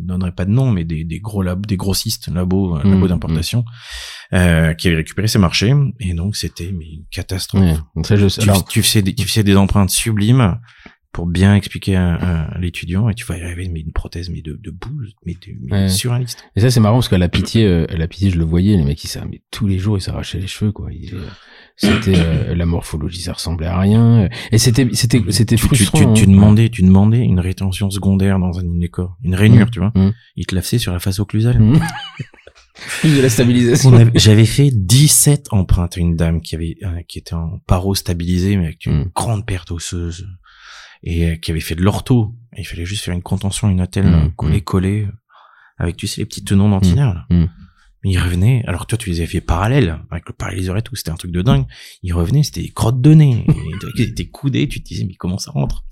donnerai 0.06 0.32
pas 0.32 0.46
de 0.46 0.52
nom, 0.52 0.72
mais 0.72 0.84
des, 0.86 1.04
des 1.04 1.20
gros 1.20 1.42
labos, 1.42 1.68
des 1.68 1.78
grossistes 1.78 2.28
labos, 2.28 2.78
euh, 2.78 2.84
Mm, 2.84 2.92
labos 2.92 3.08
d'importation, 3.08 3.66
euh, 4.34 4.74
qui 4.74 4.88
avaient 4.88 4.98
récupéré 4.98 5.28
ces 5.28 5.40
marchés. 5.40 5.74
Et 6.00 6.14
donc 6.14 6.36
c'était 6.36 6.72
mais 6.72 6.86
une 6.86 7.06
catastrophe. 7.12 7.62
Ouais, 7.96 8.04
ça, 8.04 8.16
je 8.16 8.28
sais. 8.28 8.42
Tu, 8.42 8.50
Alors, 8.50 8.66
tu 8.66 8.82
faisais 8.84 9.02
des, 9.02 9.14
tu 9.16 9.28
faisais 9.28 9.44
des 9.44 9.56
empreintes 9.56 9.90
sublimes 9.90 10.60
pour 11.12 11.26
bien 11.26 11.56
expliquer 11.56 11.96
à, 11.96 12.14
à 12.54 12.58
l'étudiant 12.60 13.10
et 13.10 13.16
tu 13.16 13.26
vas 13.26 13.36
y 13.38 13.42
arriver 13.42 13.68
mais 13.68 13.80
une 13.82 13.92
prothèse 13.92 14.30
mais 14.30 14.44
de, 14.44 14.60
de 14.62 14.70
bouse 14.70 15.16
mais, 15.26 15.34
de, 15.34 15.54
mais 15.64 15.72
Ouais. 15.74 15.90
surréaliste. 15.90 16.44
et 16.56 16.60
ça 16.62 16.70
c'est 16.70 16.80
marrant 16.80 16.98
parce 16.98 17.10
qu'à 17.10 17.18
la 17.18 17.30
pitié, 17.30 17.66
euh, 17.66 17.88
la 17.90 18.08
pitié, 18.08 18.30
je 18.30 18.38
le 18.38 18.46
voyais, 18.46 18.78
les 18.78 18.84
mecs 18.84 19.04
ils 19.04 19.08
s'arrêtaient 19.08 19.32
mais 19.32 19.42
tous 19.50 19.66
les 19.66 19.80
jours 19.80 19.98
ils 19.98 20.02
s'arrachaient 20.02 20.38
les 20.40 20.46
cheveux 20.46 20.72
quoi. 20.72 20.90
Ils, 20.94 21.16
c'était 21.82 22.14
euh, 22.18 22.56
la 22.56 22.66
morphologie, 22.66 23.22
ça 23.22 23.34
ressemblait 23.34 23.68
à 23.68 23.80
rien. 23.80 24.28
Et 24.52 24.58
c'était 24.58 24.88
c'était 24.94 25.22
c'était 25.30 25.56
Tu, 25.56 25.62
tu, 25.70 25.76
frustrant. 25.76 26.00
tu, 26.00 26.06
hein. 26.08 26.14
tu 26.14 26.26
demandais, 26.28 26.70
tu 26.70 26.82
demandais 26.84 27.20
une 27.20 27.40
rétention 27.40 27.90
secondaire 27.90 28.38
dans 28.38 28.60
un 28.60 28.64
décor, 28.66 29.18
une 29.24 29.34
rainure, 29.36 29.68
Mm. 29.68 29.72
tu 29.72 29.80
vois. 29.80 29.92
Mm. 29.96 30.14
Il 30.36 30.46
te 30.46 30.56
la 30.56 30.62
faisait 30.62 30.78
sur 30.78 30.92
la 30.94 31.00
face 31.00 31.20
occlusale. 31.20 31.58
Plus 33.02 33.16
de 33.18 33.22
la 33.22 33.30
stabilisation. 33.30 33.92
J'avais 34.16 34.46
fait 34.46 34.72
17 34.74 35.48
empreintes 35.52 35.98
à 35.98 36.00
une 36.00 36.16
dame 36.16 36.42
qui 36.42 36.56
avait 36.56 36.78
euh, 36.84 37.02
qui 37.08 37.20
était 37.20 37.34
en 37.34 37.60
paro 37.68 37.94
stabilisé 37.96 38.56
mais 38.58 38.66
avec 38.66 38.86
une 38.86 39.00
Mm. 39.04 39.12
grande 39.16 39.46
perte 39.46 39.72
osseuse 39.72 40.28
et 41.04 41.30
euh, 41.32 41.36
qui 41.36 41.52
avait 41.52 41.60
fait 41.60 41.76
de 41.76 41.82
l'ortho. 41.82 42.36
Il 42.58 42.66
fallait 42.66 42.86
juste 42.86 43.04
faire 43.04 43.14
une 43.14 43.22
contention, 43.22 43.70
une 43.70 43.82
attelle 43.82 44.06
Mm. 44.10 44.32
collée 44.36 44.62
collée 44.62 45.08
avec 45.78 45.96
tu 45.98 46.08
sais 46.08 46.22
les 46.22 46.26
petits 46.26 46.44
tenons 46.44 46.70
dentinaires. 46.70 47.14
là. 47.30 47.48
Mais 48.04 48.12
ils 48.12 48.18
revenaient. 48.18 48.64
Alors 48.68 48.86
toi 48.88 48.98
tu 48.98 49.10
les 49.10 49.18
avais 49.20 49.28
fait 49.28 49.42
parallèles 49.42 50.00
avec 50.10 50.28
le 50.28 50.34
paralyseur 50.34 50.78
et 50.78 50.82
tout. 50.82 50.96
C'était 50.96 51.12
un 51.12 51.16
truc 51.16 51.32
de 51.32 51.42
dingue. 51.42 51.66
Ils 52.04 52.14
revenaient, 52.14 52.44
c'était 52.44 52.62
des 52.62 52.70
crottes 52.72 53.02
de 53.02 53.14
nez. 53.14 53.46
Ils 53.98 54.02
étaient 54.04 54.28
coudés. 54.28 54.68
Tu 54.70 54.82
te 54.82 54.88
disais 54.88 55.06
mais 55.06 55.16
comment 55.16 55.38
ça 55.38 55.52
rentre? 55.52 55.84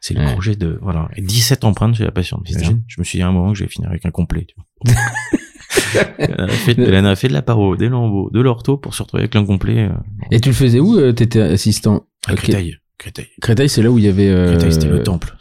C'est 0.00 0.14
le 0.14 0.20
Ouais. 0.24 0.32
projet 0.32 0.56
de 0.56 0.78
voilà. 0.80 1.08
Et 1.16 1.20
17 1.22 1.64
empreintes 1.64 1.96
chez 1.96 2.04
la 2.04 2.12
patiente. 2.12 2.44
T'imagines 2.44 2.82
Je 2.88 3.00
me 3.00 3.04
suis 3.04 3.18
dit 3.18 3.22
à 3.22 3.28
un 3.28 3.32
moment 3.32 3.52
que 3.52 3.58
j'allais 3.58 3.70
finir 3.70 3.90
avec 3.90 4.06
un 4.06 4.10
complet. 4.10 4.46
Tu 4.46 4.54
vois. 4.56 4.94
Elle 6.18 6.40
en 6.40 6.44
a 6.44 6.48
fait, 6.48 6.78
elle 6.78 7.06
a 7.06 7.16
fait 7.16 7.28
de 7.28 7.32
la 7.32 7.42
paro, 7.42 7.76
des 7.76 7.88
lambeaux, 7.88 8.30
de 8.32 8.40
l'ortho 8.40 8.76
pour 8.76 8.94
se 8.94 9.02
retrouver 9.02 9.22
avec 9.22 9.34
l'incomplet. 9.34 9.88
Euh, 9.88 9.92
Et 10.30 10.40
tu 10.40 10.48
le 10.48 10.54
faisais 10.54 10.80
où 10.80 10.96
euh, 10.98 11.12
T'étais 11.12 11.40
assistant? 11.40 12.06
À. 12.26 12.34
Créteil. 12.34 12.76
Créteil. 12.98 13.26
Créteil, 13.40 13.68
c'est 13.68 13.82
là 13.82 13.90
où 13.90 13.98
il 13.98 14.04
y 14.04 14.08
avait. 14.08 14.28
euh, 14.28 14.52
Créteil, 14.52 14.72
c'était 14.72 14.88
le 14.88 15.02
temple. 15.02 15.36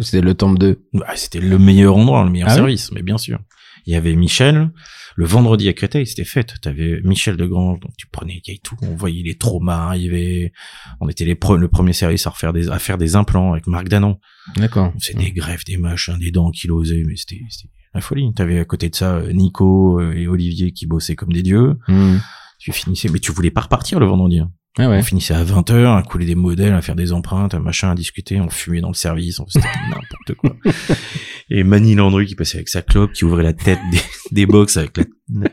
C'était 0.00 0.20
le 0.20 0.34
temple 0.34 0.58
2. 0.58 0.82
Bah, 0.94 1.06
c'était 1.14 1.40
le 1.40 1.58
meilleur 1.58 1.96
endroit, 1.96 2.24
le 2.24 2.30
meilleur 2.30 2.48
Ah 2.50 2.54
service, 2.54 2.90
mais 2.92 3.02
bien 3.02 3.18
sûr. 3.18 3.38
Il 3.86 3.92
y 3.92 3.96
avait 3.96 4.14
Michel. 4.16 4.70
Le 5.18 5.24
vendredi 5.24 5.66
à 5.68 5.72
Créteil, 5.72 6.06
c'était 6.06 6.24
fête. 6.24 6.54
T'avais 6.60 7.00
Michel 7.02 7.36
de 7.38 7.46
Grange, 7.46 7.80
donc 7.80 7.92
tu 7.96 8.06
prenais 8.06 8.40
tout. 8.62 8.76
On 8.82 8.94
voyait 8.96 9.22
les 9.22 9.34
traumas 9.34 9.86
arriver. 9.86 10.52
On 11.00 11.08
était 11.08 11.24
les 11.24 11.34
pre- 11.34 11.56
le 11.58 11.68
premier 11.68 11.94
service 11.94 12.26
à 12.26 12.30
refaire 12.30 12.52
des, 12.52 12.68
à 12.68 12.78
faire 12.78 12.98
des 12.98 13.16
implants 13.16 13.52
avec 13.52 13.66
Marc 13.66 13.88
Danon. 13.88 14.18
D'accord. 14.56 14.92
Des 15.14 15.32
greffes, 15.32 15.64
des 15.64 15.78
machins, 15.78 16.18
des 16.18 16.30
dents 16.30 16.50
kilosées, 16.50 17.02
mais 17.06 17.16
c'était, 17.16 17.40
c'était 17.48 17.70
la 17.94 18.02
folie. 18.02 18.30
T'avais 18.34 18.58
à 18.58 18.64
côté 18.66 18.90
de 18.90 18.94
ça 18.94 19.16
euh, 19.16 19.32
Nico 19.32 19.98
euh, 20.00 20.12
et 20.12 20.26
Olivier 20.28 20.72
qui 20.72 20.86
bossaient 20.86 21.16
comme 21.16 21.32
des 21.32 21.42
dieux. 21.42 21.76
Hum. 21.88 22.20
Tu 22.58 22.72
finissais, 22.72 23.08
mais 23.10 23.18
tu 23.18 23.32
voulais 23.32 23.50
pas 23.50 23.62
repartir 23.62 23.98
le 24.00 24.06
vendredi. 24.06 24.38
hein. 24.40 24.50
Ah 24.78 24.90
ouais. 24.90 24.98
On 24.98 25.02
finissait 25.02 25.34
à 25.34 25.42
20h 25.42 25.96
à 25.96 26.02
couler 26.02 26.26
des 26.26 26.34
modèles, 26.34 26.74
à 26.74 26.82
faire 26.82 26.96
des 26.96 27.12
empreintes, 27.12 27.54
à 27.54 27.60
machin, 27.60 27.90
à 27.90 27.94
discuter, 27.94 28.40
on 28.40 28.50
fumait 28.50 28.82
dans 28.82 28.88
le 28.88 28.94
service, 28.94 29.40
on 29.40 29.46
faisait 29.46 29.60
n'importe 29.90 30.34
quoi. 30.36 30.56
Et 31.48 31.64
Manny 31.64 31.94
Landry 31.94 32.26
qui 32.26 32.34
passait 32.34 32.58
avec 32.58 32.68
sa 32.68 32.82
clope, 32.82 33.12
qui 33.12 33.24
ouvrait 33.24 33.42
la 33.42 33.54
tête 33.54 33.78
des, 33.90 34.00
des 34.32 34.46
box 34.46 34.76
avec 34.76 34.96
la, 34.96 35.04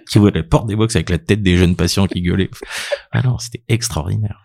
qui 0.10 0.18
ouvrait 0.18 0.32
la 0.32 0.44
porte 0.44 0.68
des 0.68 0.76
box 0.76 0.96
avec 0.96 1.10
la 1.10 1.20
tête 1.20 1.42
des 1.42 1.56
jeunes 1.56 1.76
patients 1.76 2.08
qui 2.08 2.22
gueulaient. 2.22 2.50
Ah 3.12 3.22
non, 3.22 3.38
c'était 3.38 3.64
extraordinaire. 3.70 4.42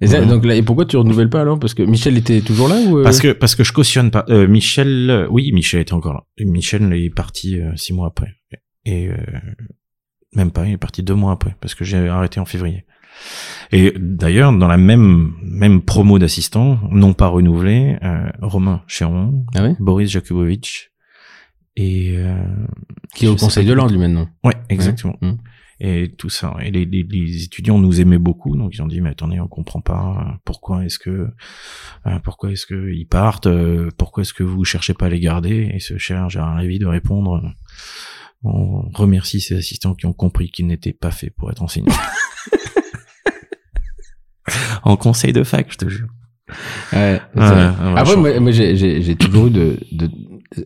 Et, 0.00 0.06
ça, 0.06 0.24
donc 0.24 0.44
là, 0.44 0.54
et 0.54 0.62
pourquoi 0.62 0.84
tu 0.84 0.96
renouvelles 0.96 1.30
pas 1.30 1.40
alors? 1.40 1.58
Parce 1.58 1.74
que 1.74 1.82
Michel 1.82 2.16
était 2.16 2.40
toujours 2.40 2.68
là 2.68 2.80
ou 2.86 2.98
euh? 2.98 3.02
Parce 3.02 3.20
que, 3.20 3.32
parce 3.32 3.54
que 3.54 3.64
je 3.64 3.72
cautionne 3.72 4.10
pas, 4.10 4.24
euh, 4.28 4.46
Michel, 4.46 5.10
euh, 5.10 5.26
oui, 5.30 5.50
Michel 5.52 5.80
était 5.80 5.92
encore 5.92 6.14
là. 6.14 6.24
Et 6.38 6.44
Michel 6.44 6.92
est 6.92 7.10
parti 7.10 7.60
euh, 7.60 7.74
six 7.76 7.92
mois 7.92 8.06
après. 8.06 8.28
Et, 8.84 9.08
euh, 9.08 9.16
même 10.34 10.52
pas, 10.52 10.66
il 10.66 10.72
est 10.72 10.78
parti 10.78 11.02
deux 11.02 11.14
mois 11.14 11.32
après, 11.32 11.56
parce 11.60 11.74
que 11.74 11.84
j'ai 11.84 12.08
arrêté 12.08 12.38
en 12.38 12.44
février. 12.44 12.84
Et 13.72 13.94
d'ailleurs, 13.96 14.52
dans 14.52 14.66
la 14.66 14.76
même 14.76 15.32
même 15.42 15.82
promo 15.82 16.18
d'assistants, 16.18 16.78
non 16.90 17.12
pas 17.12 17.28
renouvelé, 17.28 17.96
euh, 18.02 18.30
Romain 18.42 18.82
Chéron, 18.86 19.44
Ah 19.54 19.62
ouais? 19.62 19.76
Boris 19.78 20.10
Jakubowicz 20.10 20.90
et 21.76 22.16
euh, 22.16 22.34
Qui 23.14 23.26
est 23.26 23.28
au 23.28 23.36
Conseil 23.36 23.66
de 23.66 23.72
l'ordre 23.72 23.92
lui 23.92 24.00
maintenant. 24.00 24.28
Ouais, 24.44 24.54
exactement. 24.68 25.16
Mm. 25.22 25.34
Et 25.82 26.12
tout 26.18 26.28
ça. 26.28 26.56
Et 26.60 26.70
les, 26.70 26.84
les, 26.84 27.04
les 27.04 27.44
étudiants 27.44 27.78
nous 27.78 28.02
aimaient 28.02 28.18
beaucoup, 28.18 28.54
donc 28.54 28.74
ils 28.74 28.82
ont 28.82 28.86
dit 28.86 29.00
mais 29.00 29.10
attendez, 29.10 29.40
on 29.40 29.48
comprend 29.48 29.80
pas 29.80 30.18
euh, 30.18 30.32
pourquoi 30.44 30.84
est-ce 30.84 30.98
que 30.98 31.28
euh, 32.06 32.18
pourquoi 32.22 32.52
est-ce 32.52 32.66
que 32.66 32.92
ils 32.92 33.06
partent, 33.06 33.46
euh, 33.46 33.88
pourquoi 33.96 34.22
est-ce 34.22 34.34
que 34.34 34.42
vous 34.42 34.64
cherchez 34.64 34.92
pas 34.92 35.06
à 35.06 35.08
les 35.08 35.20
garder? 35.20 35.70
Et 35.72 35.80
ce 35.80 35.96
cher 35.96 36.28
Gérard 36.28 36.60
Lévy 36.60 36.78
de 36.78 36.86
répondre. 36.86 37.42
On 38.42 38.88
remercie 38.94 39.40
ces 39.40 39.56
assistants 39.56 39.94
qui 39.94 40.06
ont 40.06 40.14
compris 40.14 40.50
qu'ils 40.50 40.66
n'étaient 40.66 40.94
pas 40.94 41.10
faits 41.10 41.34
pour 41.36 41.50
être 41.50 41.62
enseignants. 41.62 41.92
en 44.82 44.96
conseil 44.96 45.32
de 45.32 45.42
fac, 45.44 45.66
je 45.70 45.76
te 45.76 45.88
jure. 45.88 46.08
Ouais. 46.92 46.98
Ouais, 47.12 47.20
c'est- 47.36 47.40
ouais, 47.40 47.94
Après, 47.96 48.16
moi, 48.16 48.40
moi, 48.40 48.50
j'ai, 48.50 49.16
toujours 49.16 49.46
eu 49.46 49.50
de, 49.50 49.76
de... 49.92 50.08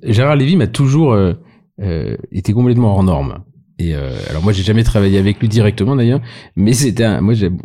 Gérard 0.05 0.37
Lévy 0.37 0.57
m'a 0.57 0.67
toujours 0.67 1.13
euh, 1.13 1.35
euh, 1.83 2.17
été 2.33 2.53
complètement 2.53 2.95
hors 2.95 3.03
norme. 3.03 3.39
Et 3.79 3.95
euh, 3.95 4.13
alors 4.31 4.43
moi, 4.43 4.53
j'ai 4.53 4.63
jamais 4.63 4.85
travaillé 4.85 5.19
avec 5.19 5.41
lui 5.41 5.49
directement 5.49 5.97
d'ailleurs, 5.97 6.21
mais 6.55 6.73
c'était 6.75 7.05
un, 7.05 7.21
moi 7.21 7.35
j'aime, 7.35 7.59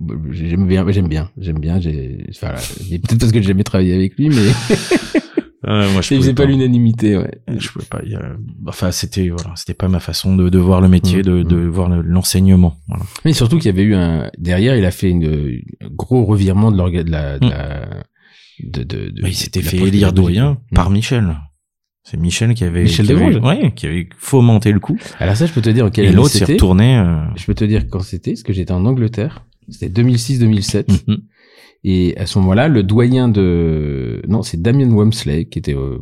bien, 0.68 0.84
j'aime 0.90 1.08
bien, 1.08 1.30
j'aime 1.38 1.60
bien. 1.60 1.80
J'ai, 1.80 2.26
enfin, 2.32 2.56
peut-être 2.90 3.20
parce 3.20 3.32
que 3.32 3.40
j'ai 3.42 3.50
jamais 3.50 3.64
travaillé 3.64 3.94
avec 3.94 4.18
lui, 4.18 4.30
mais 4.30 4.36
Ouais, 5.68 5.92
moi, 5.92 6.02
je 6.02 6.14
il 6.14 6.18
faisait 6.22 6.34
pouvais 6.34 6.34
pas 6.34 6.46
l'unanimité. 6.46 7.18
Ouais. 7.18 7.42
Je 7.58 7.68
pouvais 7.70 7.86
pas. 7.86 8.00
il 8.06 8.12
y 8.12 8.16
a- 8.16 8.36
Enfin, 8.68 8.92
c'était 8.92 9.28
voilà, 9.30 9.52
c'était 9.56 9.74
pas 9.74 9.90
ma 9.90 10.00
façon 10.00 10.36
de, 10.36 10.48
de 10.50 10.58
voir 10.58 10.80
le 10.80 10.88
métier, 10.88 11.20
Mm, 11.20 11.24
de, 11.24 11.44
de 11.44 11.58
voir 11.58 11.90
le- 11.90 12.02
l'enseignement. 12.02 12.78
Voilà. 12.88 13.04
Mais 13.26 13.34
surtout 13.34 13.58
qu'il 13.58 13.66
y 13.66 13.70
avait 13.70 13.84
eu 13.84 13.94
un 13.96 14.32
derrière, 14.38 14.78
il 14.78 14.86
a 14.86 14.92
fait 14.92 15.10
une, 15.10 15.26
un 15.82 15.90
gros 15.92 16.24
revirement 16.24 16.72
de 16.72 16.78
l'orga, 16.78 17.04
de 17.04 17.12
la, 17.12 17.40
de, 17.40 17.46
Mm. 17.46 17.50
la- 17.50 18.04
de, 18.64 18.84
de, 18.84 19.10
de- 19.10 19.22
Mais 19.22 19.30
il 19.32 19.36
s'était 19.36 19.62
fait 19.62 19.78
élire 19.78 20.14
doyen 20.14 20.58
Mm. 20.72 20.76
par 20.76 20.90
Michel. 20.90 21.36
C'est 22.04 22.16
Michel 22.18 22.54
qui 22.54 22.64
avait, 22.64 22.84
Michel 22.84 23.06
qui 23.06 23.12
avait, 23.12 23.40
ouais, 23.40 23.72
qui 23.76 23.86
avait 23.86 24.08
fomenté 24.18 24.72
le 24.72 24.80
coup. 24.80 24.98
Alors 25.20 25.36
ça, 25.36 25.46
je 25.46 25.52
peux 25.52 25.62
te 25.62 25.70
dire 25.70 25.86
en 25.86 25.90
quelle 25.90 26.06
et 26.06 26.12
l'autre 26.14 26.30
s'est 26.30 26.46
retourné. 26.46 26.98
euh, 26.98 27.20
Je 27.36 27.46
peux 27.46 27.54
te 27.54 27.66
dire 27.66 27.88
quand 27.90 28.00
c'était, 28.00 28.32
parce 28.32 28.44
que 28.44 28.54
j'étais 28.54 28.72
en 28.72 28.86
Angleterre. 28.86 29.46
C'était 29.68 29.90
2006-2007. 29.90 30.88
Et 31.86 32.14
à 32.18 32.26
ce 32.26 32.38
moment-là, 32.40 32.68
le 32.68 32.84
doyen 32.84 33.30
de, 33.30 34.22
non, 34.28 34.42
c'est 34.42 34.62
Damien 34.62 34.90
Wamsley, 34.92 35.46
qui 35.46 35.60
était 35.60 35.76
euh, 35.76 35.98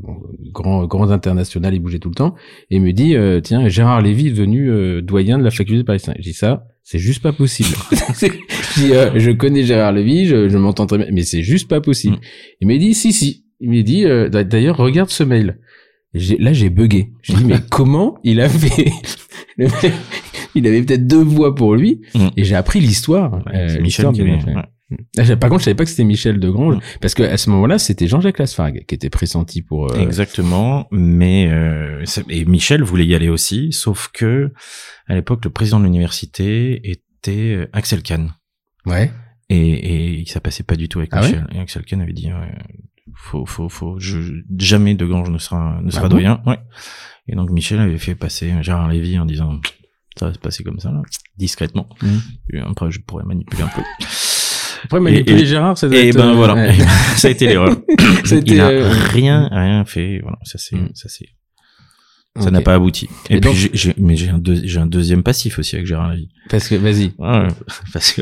grand, 0.52 0.86
grand 0.88 1.12
international, 1.12 1.74
il 1.76 1.80
bougeait 1.80 2.00
tout 2.00 2.10
le 2.10 2.16
temps, 2.16 2.34
et 2.72 2.80
me 2.80 2.92
dit, 2.94 3.16
euh, 3.16 3.42
tiens, 3.42 3.68
Gérard 3.70 4.02
Lévy 4.02 4.28
est 4.28 4.32
devenu 4.32 4.72
euh, 4.72 5.02
doyen 5.04 5.38
de 5.38 5.44
la 5.44 5.52
faculté 5.52 5.78
de 5.78 5.84
Paris 5.84 6.00
5. 6.00 6.16
J'ai 6.18 6.32
dit 6.32 6.34
ça, 6.38 6.66
c'est 6.84 6.98
juste 6.98 7.22
pas 7.22 7.32
possible. 7.32 7.70
je 7.92 8.82
dis, 8.82 8.94
euh, 8.94 9.12
je 9.20 9.30
connais 9.32 9.64
Gérard 9.64 9.92
Lévy, 9.94 10.26
je, 10.26 10.50
je 10.50 10.58
m'entends 10.58 10.88
très 10.88 10.98
bien, 10.98 11.08
mais 11.12 11.22
c'est 11.22 11.44
juste 11.44 11.68
pas 11.70 11.80
possible. 11.80 12.16
Mm. 12.16 12.20
Il 12.62 12.68
m'a 12.70 12.78
dit, 12.78 12.94
si, 12.96 13.14
si. 13.14 13.46
Il 13.60 13.70
m'a 13.70 13.82
dit, 13.84 14.06
euh, 14.06 14.30
d'a- 14.30 14.44
d'ailleurs, 14.44 14.78
regarde 14.78 15.10
ce 15.12 15.24
mail. 15.24 15.60
J'ai- 16.16 16.38
Là, 16.38 16.54
j'ai 16.54 16.72
bugué. 16.72 17.12
Je 17.22 17.34
me 17.34 17.38
dis, 17.38 17.46
mais 17.46 17.58
comment 17.70 18.18
il 18.24 18.42
a 18.42 18.50
fait? 18.50 18.90
Il 20.56 20.66
avait 20.66 20.82
peut-être 20.82 21.06
deux 21.06 21.22
voix 21.22 21.54
pour 21.54 21.76
lui, 21.76 22.02
Mm. 22.16 22.28
et 22.36 22.44
j'ai 22.44 22.56
appris 22.56 22.80
l'histoire. 22.80 23.44
euh, 23.54 23.78
l'histoire 23.78 24.12
Ah, 25.18 25.36
Par 25.36 25.50
contre, 25.50 25.60
je 25.62 25.66
savais 25.66 25.76
pas 25.76 25.84
que 25.84 25.90
c'était 25.90 26.06
Michel 26.06 26.40
Degrange, 26.40 26.76
Mm. 26.78 26.82
parce 27.02 27.14
que 27.14 27.24
à 27.24 27.36
ce 27.38 27.50
moment-là, 27.50 27.78
c'était 27.78 28.08
Jean-Jacques 28.08 28.40
Lasfargue 28.40 28.86
qui 28.88 28.96
était 28.96 29.10
pressenti 29.10 29.62
pour. 29.62 29.92
euh, 29.92 30.00
Exactement, 30.00 30.88
mais 30.92 31.50
euh, 31.52 32.06
et 32.30 32.46
Michel 32.46 32.84
voulait 32.84 33.06
y 33.06 33.14
aller 33.14 33.28
aussi, 33.30 33.74
sauf 33.74 34.10
que 34.14 34.54
à 35.08 35.16
l'époque 35.16 35.44
le 35.44 35.52
président 35.52 35.80
de 35.80 35.84
l'université 35.86 36.90
était 36.90 37.56
euh, 37.56 37.70
Axel 37.74 38.02
Kahn 38.02 38.34
Ouais. 38.86 39.12
et, 39.50 40.22
et 40.22 40.26
ça 40.26 40.40
passait 40.40 40.64
pas 40.64 40.78
du 40.78 40.88
tout 40.88 41.00
avec 41.00 41.10
Ah 41.12 41.20
ouais 41.22 41.28
Michel. 41.32 41.48
et 41.54 41.60
Axel 41.60 41.84
Kahn 41.84 42.00
avait 42.02 42.14
dit 42.14 42.28
ouais, 42.28 42.56
faut 43.14 43.46
faut 43.46 43.68
faut 43.68 44.00
je, 44.00 44.20
jamais 44.58 44.96
De 44.96 45.06
Grange 45.06 45.30
ne 45.30 45.38
sera 45.38 45.82
ne 45.84 45.92
sera 45.92 46.06
Ah 46.06 46.08
bon? 46.10 46.16
doyen. 46.16 46.42
Ouais. 46.46 46.60
Et 47.28 47.36
donc 47.36 47.50
Michel 47.50 47.80
avait 47.80 47.98
fait 47.98 48.16
passer 48.16 48.54
Gérard 48.62 48.88
Lévy 48.88 49.20
en 49.20 49.26
disant 49.26 49.60
ça 50.18 50.28
va 50.28 50.34
se 50.34 50.40
passer 50.40 50.64
comme 50.64 50.80
ça 50.80 50.92
là, 50.92 51.02
discrètement. 51.38 51.90
Et 52.54 52.60
après 52.60 52.90
je 52.90 53.02
pourrais 53.02 53.26
manipuler 53.26 53.64
un 53.64 53.68
peu. 53.68 53.82
Après, 54.88 55.00
manipuler 55.00 55.42
et- 55.42 55.46
Gérard, 55.46 55.78
ça 55.78 55.88
doit 55.88 55.98
Et 55.98 56.10
être, 56.10 56.18
ben 56.18 56.32
euh, 56.32 56.34
voilà, 56.34 56.56
ouais. 56.56 56.74
ça 57.16 57.28
a 57.28 57.32
été 57.32 57.48
l'erreur. 57.48 57.78
Il 58.46 58.60
a 58.60 58.70
euh, 58.70 58.90
rien 59.12 59.48
rien 59.52 59.86
fait. 59.86 60.20
Voilà, 60.22 60.38
ça 60.44 60.58
c'est 60.58 60.76
Mm. 60.76 60.90
ça 60.96 61.08
c'est 61.10 61.28
ça 62.40 62.52
n'a 62.52 62.62
pas 62.62 62.76
abouti. 62.76 63.08
Et, 63.30 63.38
Et 63.38 63.40
puis 63.40 63.50
donc- 63.50 63.56
j'ai- 63.56 63.72
j'ai 63.74 63.94
mais 63.98 64.16
j'ai 64.16 64.30
un 64.30 64.38
deux- 64.38 64.62
j'ai 64.64 64.80
un 64.80 64.86
deuxième 64.86 65.24
passif 65.24 65.58
aussi 65.60 65.76
avec 65.76 65.88
Gérard 65.88 66.12
Lévy. 66.12 66.30
Parce 66.50 66.68
que, 66.68 66.76
vas-y. 66.76 67.12
Ouais, 67.18 67.48
parce 67.94 68.12
que 68.12 68.22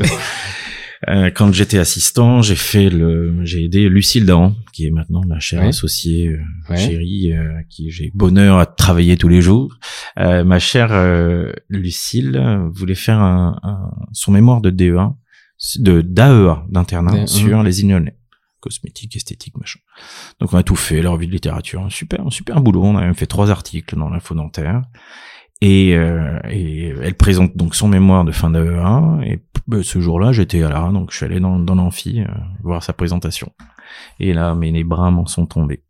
euh, 1.08 1.30
quand 1.30 1.52
j'étais 1.52 1.76
assistant, 1.78 2.40
j'ai 2.40 2.54
fait 2.54 2.88
le 2.88 3.44
j'ai 3.44 3.64
aidé 3.64 3.88
Lucille 3.90 4.24
Dahan 4.24 4.54
qui 4.72 4.86
est 4.86 4.90
maintenant 4.90 5.20
ma 5.26 5.38
chère 5.38 5.60
Ouais. 5.60 5.68
associée 5.68 6.28
euh, 6.28 6.38
Ouais. 6.70 6.78
chérie 6.78 7.32
euh, 7.34 7.60
qui 7.68 7.90
j'ai 7.90 8.10
bonheur 8.14 8.58
à 8.58 8.64
travailler 8.64 9.18
tous 9.18 9.28
les 9.28 9.42
jours. 9.42 9.76
Euh, 10.18 10.44
ma 10.44 10.58
chère 10.58 10.88
euh, 10.92 11.52
Lucille 11.68 12.40
voulait 12.72 12.94
faire 12.94 13.18
un, 13.20 13.58
un- 13.62 13.90
son 14.12 14.32
mémoire 14.32 14.62
de 14.62 14.70
DEA 14.70 15.12
de 15.78 16.00
d'AEA 16.02 16.64
d'internat 16.68 17.26
sur 17.26 17.62
les 17.62 17.80
Ignolais 17.82 18.16
cosmétique, 18.66 19.14
esthétique, 19.14 19.56
machin. 19.58 19.78
Donc 20.40 20.52
on 20.52 20.58
a 20.58 20.62
tout 20.62 20.74
fait, 20.74 21.00
la 21.00 21.10
revue 21.10 21.26
de 21.26 21.32
littérature, 21.32 21.82
un 21.82 21.90
super, 21.90 22.26
un 22.26 22.30
super 22.30 22.60
boulot. 22.60 22.82
On 22.82 22.96
a 22.96 23.02
même 23.02 23.14
fait 23.14 23.26
trois 23.26 23.50
articles 23.50 23.96
dans 23.96 24.08
l'info 24.08 24.34
dentaire. 24.34 24.82
Et, 25.62 25.96
euh, 25.96 26.38
et 26.50 26.92
elle 27.02 27.14
présente 27.14 27.56
donc 27.56 27.74
son 27.74 27.88
mémoire 27.88 28.24
de 28.24 28.32
fin 28.32 28.50
d'AE1. 28.50 29.22
Et 29.24 29.40
bah, 29.66 29.78
ce 29.82 30.00
jour-là, 30.00 30.32
j'étais 30.32 30.62
à 30.62 30.68
la 30.68 30.90
donc 30.90 31.12
je 31.12 31.16
suis 31.16 31.24
allé 31.24 31.38
dans, 31.38 31.58
dans 31.58 31.76
l'amphi 31.76 32.20
euh, 32.20 32.26
voir 32.62 32.82
sa 32.82 32.92
présentation. 32.92 33.52
Et 34.18 34.32
là, 34.32 34.54
mais 34.54 34.72
les 34.72 34.84
bras 34.84 35.10
m'en 35.10 35.26
sont 35.26 35.46
tombés. 35.46 35.84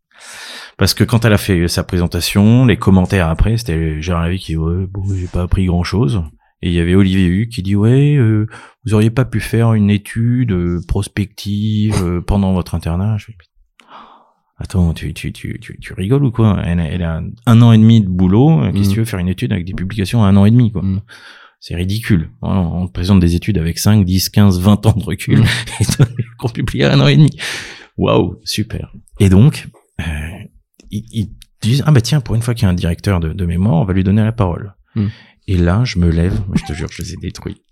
Parce 0.76 0.92
que 0.92 1.04
quand 1.04 1.24
elle 1.24 1.32
a 1.32 1.38
fait 1.38 1.68
sa 1.68 1.82
présentation, 1.82 2.66
les 2.66 2.76
commentaires 2.76 3.28
après, 3.28 3.56
c'était 3.56 4.00
Gérard 4.02 4.24
Lavie 4.24 4.38
qui 4.38 4.56
ouais, 4.56 4.86
bon, 4.86 5.02
j'ai 5.14 5.26
pas 5.26 5.42
appris 5.42 5.66
grand 5.66 5.84
chose. 5.84 6.22
Et 6.62 6.68
il 6.68 6.74
y 6.74 6.80
avait 6.80 6.94
Olivier 6.94 7.26
Hu 7.26 7.48
qui 7.48 7.62
dit 7.62 7.76
ouais, 7.76 8.16
euh, 8.16 8.46
vous 8.84 8.94
auriez 8.94 9.10
pas 9.10 9.24
pu 9.24 9.40
faire 9.40 9.74
une 9.74 9.90
étude 9.90 10.52
euh, 10.52 10.80
prospective 10.88 11.94
euh, 12.02 12.20
pendant 12.20 12.52
votre 12.54 12.74
internat. 12.74 13.16
Je 13.18 13.26
Attends, 14.58 14.94
tu, 14.94 15.12
tu, 15.12 15.32
tu, 15.32 15.58
tu, 15.60 15.78
tu 15.78 15.92
rigoles 15.92 16.24
ou 16.24 16.30
quoi? 16.30 16.58
Elle, 16.64 16.80
a- 16.80 16.88
elle 16.88 17.02
a 17.02 17.22
un 17.44 17.62
an 17.62 17.72
et 17.72 17.78
demi 17.78 18.00
de 18.00 18.08
boulot. 18.08 18.62
euh, 18.62 18.72
Qu'est-ce 18.72 18.84
que 18.84 18.88
Mm. 18.88 18.94
tu 18.94 18.98
veux 19.00 19.04
faire 19.04 19.18
une 19.18 19.28
étude 19.28 19.52
avec 19.52 19.66
des 19.66 19.74
publications 19.74 20.24
à 20.24 20.28
un 20.28 20.36
an 20.36 20.46
et 20.46 20.50
demi 20.50 20.72
quoi? 20.72 20.82
Mm. 20.82 21.02
C'est 21.60 21.74
ridicule. 21.74 22.30
On 22.42 22.86
te 22.86 22.92
présente 22.92 23.20
des 23.20 23.34
études 23.34 23.58
avec 23.58 23.78
5, 23.78 24.04
10, 24.04 24.30
15, 24.30 24.60
20 24.60 24.86
ans 24.86 24.92
de 24.96 25.04
recul 25.04 25.40
Mm. 25.40 25.44
et 25.80 25.84
qu'on 26.38 26.48
publie 26.48 26.84
à 26.84 26.92
un 26.94 27.00
an 27.00 27.06
et 27.06 27.16
demi. 27.16 27.30
Waouh, 27.98 28.40
super. 28.44 28.92
Et 29.20 29.28
donc, 29.28 29.68
euh, 30.00 30.04
ils, 30.90 31.04
ils 31.12 31.28
disent 31.60 31.82
ah 31.86 31.92
bah 31.92 32.00
tiens, 32.00 32.20
pour 32.22 32.34
une 32.34 32.42
fois 32.42 32.54
qu'il 32.54 32.62
y 32.64 32.66
a 32.66 32.70
un 32.70 32.74
directeur 32.74 33.20
de, 33.20 33.32
de 33.34 33.46
mémoire, 33.46 33.74
on 33.74 33.84
va 33.84 33.92
lui 33.92 34.04
donner 34.04 34.22
la 34.24 34.32
parole. 34.32 34.74
Et 35.48 35.56
là, 35.56 35.82
je 35.84 35.98
me 35.98 36.10
lève, 36.10 36.40
je 36.54 36.64
te 36.64 36.72
jure, 36.72 36.88
je 36.90 37.02
les 37.02 37.14
ai 37.14 37.16
détruits. 37.16 37.62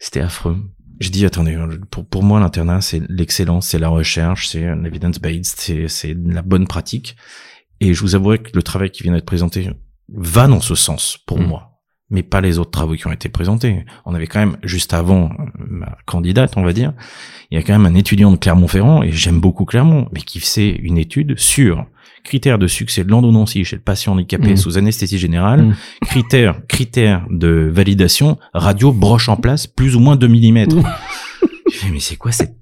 C'était 0.00 0.20
affreux. 0.20 0.56
Je 1.00 1.10
dis 1.10 1.24
attendez, 1.24 1.56
pour, 1.90 2.06
pour 2.06 2.24
moi 2.24 2.40
l'internat 2.40 2.80
c'est 2.80 3.00
l'excellence, 3.08 3.68
c'est 3.68 3.78
la 3.78 3.88
recherche, 3.88 4.48
c'est 4.48 4.74
l'evidence 4.74 5.20
based, 5.20 5.88
c'est 5.88 6.16
la 6.24 6.42
bonne 6.42 6.66
pratique. 6.66 7.16
Et 7.80 7.94
je 7.94 8.00
vous 8.00 8.16
avouerai 8.16 8.38
que 8.38 8.50
le 8.54 8.62
travail 8.62 8.90
qui 8.90 9.04
vient 9.04 9.12
d'être 9.12 9.24
présenté 9.24 9.70
va 10.12 10.48
dans 10.48 10.60
ce 10.60 10.74
sens 10.74 11.18
pour 11.26 11.38
Mm. 11.38 11.46
moi, 11.46 11.80
mais 12.10 12.24
pas 12.24 12.40
les 12.40 12.58
autres 12.58 12.72
travaux 12.72 12.94
qui 12.94 13.06
ont 13.06 13.12
été 13.12 13.28
présentés. 13.28 13.84
On 14.04 14.14
avait 14.14 14.26
quand 14.26 14.40
même 14.40 14.56
juste 14.64 14.92
avant 14.92 15.26
euh, 15.26 15.44
ma 15.56 15.96
candidate, 16.06 16.56
on 16.56 16.64
va 16.64 16.72
dire, 16.72 16.92
il 17.50 17.58
y 17.58 17.60
a 17.60 17.62
quand 17.62 17.78
même 17.78 17.86
un 17.86 17.96
étudiant 17.96 18.32
de 18.32 18.36
Clermont-Ferrand 18.36 19.04
et 19.04 19.12
j'aime 19.12 19.40
beaucoup 19.40 19.64
Clermont, 19.64 20.08
mais 20.12 20.22
qui 20.22 20.40
fait 20.40 20.70
une 20.70 20.98
étude 20.98 21.38
sur 21.38 21.86
critères 22.28 22.58
de 22.58 22.66
succès 22.66 23.02
de 23.04 23.10
l'endonancie 23.10 23.64
chez 23.64 23.76
le 23.76 23.82
patient 23.82 24.12
handicapé 24.12 24.52
Mm. 24.52 24.56
sous 24.56 24.78
anesthésie 24.78 25.18
générale, 25.18 25.62
Mm. 25.62 25.74
critères 26.06 26.60
critères 26.68 27.26
de 27.30 27.70
validation 27.72 28.38
radio 28.54 28.92
broche 28.92 29.28
en 29.28 29.36
place 29.36 29.66
plus 29.66 29.96
ou 29.96 30.00
moins 30.00 30.16
2 30.16 30.28
mm. 30.28 30.66
Mais 31.92 32.00
c'est 32.00 32.16
quoi 32.16 32.32
cette 32.32 32.54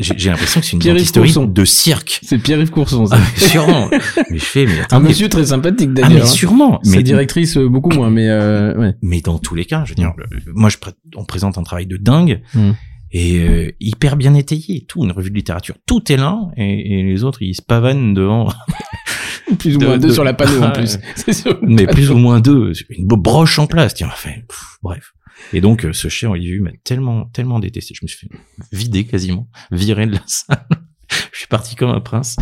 j'ai 0.00 0.30
l'impression 0.30 0.60
que 0.60 0.66
c'est 0.66 0.72
une 0.72 0.78
dentisterie 0.80 1.32
de 1.48 1.64
cirque. 1.64 2.18
C'est 2.22 2.38
Pierre-Yves 2.38 2.70
Courson, 2.70 3.06
ça. 3.06 3.16
Ah, 3.18 3.20
mais 3.38 3.46
sûrement. 3.48 3.88
mais 4.30 4.38
je 4.38 4.44
fais 4.44 4.66
mais 4.66 4.72
Un 4.90 5.00
monsieur 5.00 5.28
très 5.28 5.46
sympathique 5.46 5.90
ah 5.92 6.00
d'ailleurs. 6.00 6.10
mais 6.12 6.20
hein. 6.22 6.26
sûrement. 6.26 6.80
Sa 6.82 6.96
Mais 6.96 7.02
directrice, 7.02 7.56
euh, 7.56 7.68
beaucoup 7.68 7.90
moins, 7.90 8.10
mais 8.10 8.28
euh, 8.28 8.74
ouais. 8.76 8.94
mais 9.02 9.20
dans 9.20 9.38
tous 9.38 9.54
les 9.54 9.64
cas, 9.66 9.84
je 9.84 9.90
veux 9.90 9.94
dire, 9.94 10.12
moi, 10.54 10.70
je, 10.70 10.78
on 11.16 11.24
présente 11.24 11.58
un 11.58 11.62
travail 11.62 11.86
de 11.86 11.96
dingue 11.96 12.40
Mm. 12.54 12.72
Et 13.14 13.38
euh, 13.38 13.70
hyper 13.80 14.16
bien 14.16 14.34
étayé, 14.34 14.84
tout, 14.86 15.02
une 15.04 15.12
revue 15.12 15.30
de 15.30 15.36
littérature, 15.36 15.76
tout 15.86 16.12
est 16.12 16.16
là 16.18 16.38
et, 16.58 16.98
et 16.98 17.02
les 17.04 17.24
autres 17.24 17.40
ils 17.42 17.54
se 17.54 17.62
pavanent 17.62 18.12
devant, 18.12 18.52
Plus 19.58 19.76
ou 19.76 19.78
De- 19.78 19.86
moins 19.86 19.98
deux 19.98 20.08
de- 20.08 20.12
sur 20.12 20.24
la 20.24 20.34
panneau 20.34 20.62
en 20.62 20.70
plus. 20.72 20.98
Mais 21.62 21.86
plus 21.86 22.10
ou 22.10 22.16
moins 22.16 22.40
deux, 22.40 22.72
une 22.90 23.06
broche 23.06 23.58
en 23.58 23.66
place, 23.66 23.94
tiens, 23.94 24.08
enfin, 24.10 24.30
pff, 24.48 24.78
bref. 24.82 25.12
Et 25.52 25.60
donc 25.60 25.84
euh, 25.84 25.92
ce 25.92 26.08
cher 26.08 26.30
Olivier 26.30 26.58
m'a 26.60 26.70
tellement 26.84 27.26
tellement 27.26 27.58
détesté, 27.60 27.94
je 27.94 28.00
me 28.04 28.08
suis 28.08 28.26
fait 28.28 28.34
vider 28.72 29.04
quasiment, 29.04 29.48
virer 29.70 30.06
de 30.06 30.12
la 30.14 30.22
salle. 30.26 30.66
je 31.32 31.38
suis 31.38 31.46
parti 31.46 31.74
comme 31.76 31.90
un 31.90 32.00
prince 32.00 32.36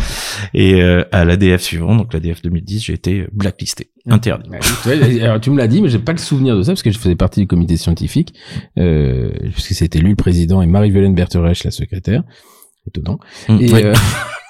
et 0.53 0.81
euh, 0.81 1.03
à 1.11 1.25
l'ADF 1.25 1.61
suivant, 1.61 1.95
donc 1.95 2.13
l'ADF 2.13 2.41
2010, 2.41 2.83
j'ai 2.83 2.93
été 2.93 3.27
blacklisté, 3.31 3.89
interdit. 4.07 4.49
Vois, 4.83 4.93
alors 4.93 5.39
tu 5.39 5.49
me 5.51 5.57
l'as 5.57 5.67
dit, 5.67 5.81
mais 5.81 5.89
j'ai 5.89 5.99
pas 5.99 6.11
le 6.13 6.17
souvenir 6.17 6.55
de 6.55 6.63
ça 6.63 6.71
parce 6.71 6.83
que 6.83 6.91
je 6.91 6.97
faisais 6.99 7.15
partie 7.15 7.41
du 7.41 7.47
comité 7.47 7.77
scientifique, 7.77 8.33
euh, 8.77 9.31
puisque 9.51 9.73
c'était 9.73 9.99
lui 9.99 10.09
le 10.11 10.15
président 10.15 10.61
et 10.61 10.67
Marie-Violaine 10.67 11.15
Bertherech 11.15 11.63
la 11.63 11.71
secrétaire. 11.71 12.23
Étonnant. 12.87 13.19
Mm, 13.47 13.57
Et, 13.61 13.73
euh, 13.85 13.93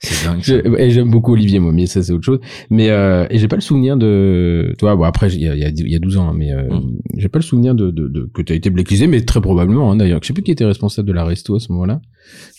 c'est 0.00 0.26
dingue. 0.26 0.62
et 0.78 0.90
j'aime 0.90 1.10
beaucoup 1.10 1.32
Olivier 1.32 1.58
Momier, 1.58 1.86
ça 1.86 2.02
c'est 2.02 2.12
autre 2.12 2.24
chose. 2.24 2.40
Mais 2.70 2.90
euh, 2.90 3.26
et 3.30 3.38
j'ai 3.38 3.48
pas 3.48 3.56
le 3.56 3.62
souvenir 3.62 3.96
de, 3.96 4.74
toi, 4.78 4.96
bon 4.96 5.04
après 5.04 5.32
il 5.32 5.40
y 5.40 5.48
a, 5.48 5.54
il 5.54 5.60
y 5.60 5.64
a, 5.64 5.68
il 5.68 5.90
y 5.92 5.96
a 5.96 5.98
12 5.98 6.16
ans, 6.18 6.28
hein, 6.30 6.34
mais 6.36 6.52
euh, 6.52 6.62
Mm. 6.70 6.98
j'ai 7.18 7.28
pas 7.28 7.38
le 7.38 7.44
souvenir 7.44 7.74
de, 7.74 7.90
de, 7.90 8.08
de 8.08 8.30
que 8.32 8.42
t'as 8.42 8.54
été 8.54 8.70
blacklisté, 8.70 9.06
mais 9.06 9.20
très 9.22 9.40
probablement 9.40 9.92
hein, 9.92 9.96
d'ailleurs. 9.96 10.18
Je 10.22 10.26
sais 10.28 10.32
plus 10.32 10.42
qui 10.42 10.50
était 10.52 10.64
responsable 10.64 11.06
de 11.08 11.12
la 11.12 11.24
resto 11.24 11.56
à 11.56 11.60
ce 11.60 11.70
moment-là. 11.72 12.00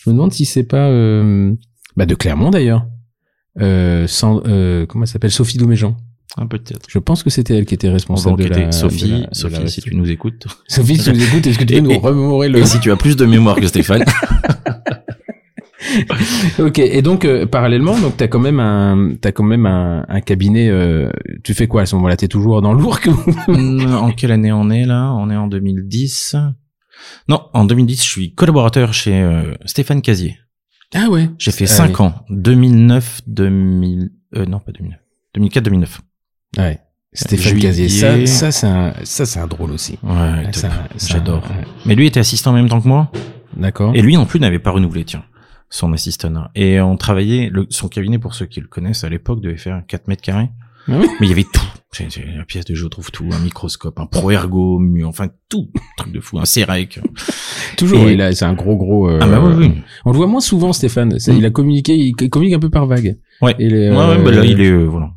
Je 0.04 0.10
me 0.10 0.14
demande 0.14 0.32
si 0.32 0.44
c'est 0.44 0.64
pas, 0.64 0.88
euh, 0.88 1.52
bah 1.96 2.06
de 2.06 2.14
Clermont 2.14 2.50
d'ailleurs. 2.50 2.86
Euh, 3.60 4.06
sans, 4.06 4.42
euh, 4.46 4.84
comment 4.86 5.04
elle 5.04 5.08
s'appelle? 5.08 5.30
Sophie 5.30 5.56
Douméjean. 5.58 5.96
Un 6.38 6.46
peut-être. 6.46 6.84
Je 6.90 6.98
pense 6.98 7.22
que 7.22 7.30
c'était 7.30 7.56
elle 7.56 7.64
qui 7.64 7.72
était 7.72 7.88
responsable 7.88 8.42
de 8.42 8.48
la, 8.48 8.70
Sophie, 8.72 9.04
de 9.06 9.10
la- 9.12 9.18
de 9.20 9.22
la 9.24 9.32
Sophie, 9.32 9.68
si 9.70 9.80
tu 9.80 9.94
nous 9.94 10.10
écoutes. 10.10 10.46
Sophie, 10.68 10.96
si 10.98 11.04
tu 11.04 11.12
nous 11.16 11.24
écoutes, 11.24 11.46
est-ce 11.46 11.58
que 11.58 11.64
tu 11.64 11.74
peux 11.74 11.80
nous 11.94 11.98
remémorer 11.98 12.50
le... 12.50 12.58
Et 12.58 12.66
si 12.66 12.78
tu 12.80 12.90
as 12.92 12.96
plus 12.96 13.16
de 13.16 13.24
mémoire 13.24 13.56
que 13.56 13.66
Stéphane. 13.66 14.04
ok. 16.58 16.78
Et 16.78 17.02
donc, 17.02 17.24
euh, 17.24 17.46
parallèlement, 17.46 17.98
donc 17.98 18.16
t'as 18.16 18.28
quand 18.28 18.38
même 18.40 18.60
un, 18.60 19.14
t'as 19.20 19.32
quand 19.32 19.44
même 19.44 19.66
un, 19.66 20.04
un 20.08 20.20
cabinet. 20.20 20.68
euh, 20.68 21.10
tu 21.44 21.54
fais 21.54 21.66
quoi 21.66 21.82
à 21.82 21.86
ce 21.86 21.94
moment-là? 21.96 22.16
T'es 22.16 22.28
toujours 22.28 22.62
dans 22.62 22.72
l'Ourcq 22.72 23.06
ou- 23.08 23.82
en 23.92 24.10
quelle 24.12 24.32
année 24.32 24.52
on 24.52 24.70
est 24.70 24.84
là? 24.84 25.12
On 25.12 25.30
est 25.30 25.36
en 25.36 25.46
2010. 25.46 26.36
Non, 27.28 27.42
en 27.52 27.64
2010, 27.64 28.02
je 28.04 28.08
suis 28.10 28.34
collaborateur 28.34 28.92
chez 28.94 29.20
euh, 29.20 29.52
Stéphane 29.64 30.02
Casier. 30.02 30.36
Ah 30.94 31.08
ouais. 31.10 31.28
J'ai 31.38 31.50
fait 31.50 31.64
Ah 31.64 31.88
5 31.88 31.98
oui. 32.00 32.06
ans. 32.06 32.14
2009, 32.30 33.22
2000... 33.26 34.10
Euh, 34.36 34.46
non, 34.46 34.60
pas 34.60 34.72
2009. 34.72 34.98
2004, 35.34 35.64
2009. 35.64 36.00
Ouais. 36.58 36.78
Stéphane 37.12 37.50
Juillet. 37.52 37.68
Casier. 37.68 37.88
Ça, 37.88 38.26
ça 38.26 38.52
c'est 38.52 38.66
un, 38.66 38.92
ça 39.04 39.26
c'est 39.26 39.38
un 39.40 39.46
drôle 39.46 39.72
aussi. 39.72 39.98
Ouais, 40.02 40.10
Ouais, 40.12 40.44
top. 40.44 40.54
ça- 40.54 40.70
ça- 40.96 41.14
j'adore. 41.14 41.42
ouais. 41.44 41.64
Mais 41.86 41.94
lui 41.94 42.06
était 42.06 42.20
assistant 42.20 42.50
en 42.52 42.54
même 42.54 42.68
temps 42.68 42.80
que 42.80 42.88
moi. 42.88 43.10
D'accord. 43.56 43.92
Et 43.94 44.02
lui 44.02 44.14
non 44.16 44.26
plus 44.26 44.38
n'avait 44.38 44.58
pas 44.58 44.70
renouvelé, 44.70 45.04
tiens, 45.04 45.24
son 45.70 45.92
assistanat. 45.92 46.50
Et 46.54 46.80
on 46.80 46.96
travaillait, 46.96 47.48
le, 47.52 47.66
son 47.70 47.88
cabinet, 47.88 48.18
pour 48.18 48.34
ceux 48.34 48.46
qui 48.46 48.60
le 48.60 48.66
connaissent, 48.68 49.04
à 49.04 49.08
l'époque, 49.08 49.40
devait 49.40 49.56
faire 49.56 49.82
4 49.88 50.08
mètres 50.08 50.22
carrés. 50.22 50.48
Ah 50.88 50.98
Mais 51.20 51.26
il 51.26 51.28
y 51.28 51.32
avait 51.32 51.42
tout. 51.42 51.60
C'est 51.90 52.08
la 52.36 52.44
pièce 52.44 52.64
de 52.66 52.74
jeu 52.74 52.88
trouve 52.88 53.10
tout, 53.10 53.24
un 53.32 53.38
microscope, 53.40 53.98
un 53.98 54.06
pro 54.06 54.30
ergo, 54.30 54.78
mu- 54.78 55.04
enfin 55.04 55.28
tout, 55.48 55.70
truc 55.96 56.12
de 56.12 56.20
fou, 56.20 56.38
un 56.38 56.44
CEREC. 56.44 57.00
Toujours. 57.78 58.06
Et- 58.06 58.20
a, 58.20 58.32
c'est 58.32 58.44
un 58.44 58.52
gros 58.54 58.76
gros. 58.76 59.08
euh, 59.08 59.18
Ah 59.22 59.26
bah 59.26 59.40
oui, 59.42 59.54
oui. 59.56 59.72
On 60.04 60.10
le 60.12 60.16
voit 60.16 60.26
moins 60.26 60.40
souvent, 60.40 60.72
Stéphane. 60.74 61.18
C'est- 61.18 61.32
Mm. 61.32 61.36
Il 61.38 61.46
a 61.46 61.50
communiqué, 61.50 61.96
il 61.96 62.14
communique 62.30 62.54
un 62.54 62.58
peu 62.60 62.70
par 62.70 62.86
vague. 62.86 63.18
Ouais. 63.40 63.54
Il 63.58 63.74
est, 63.74 63.90
Ouais, 63.90 63.96
ouais, 63.96 64.02
euh, 64.18 64.22
bah 64.24 64.30
là 64.30 64.44
il 64.44 64.60
est, 64.60 64.70
euh, 64.70 64.84
voilà, 64.84 65.10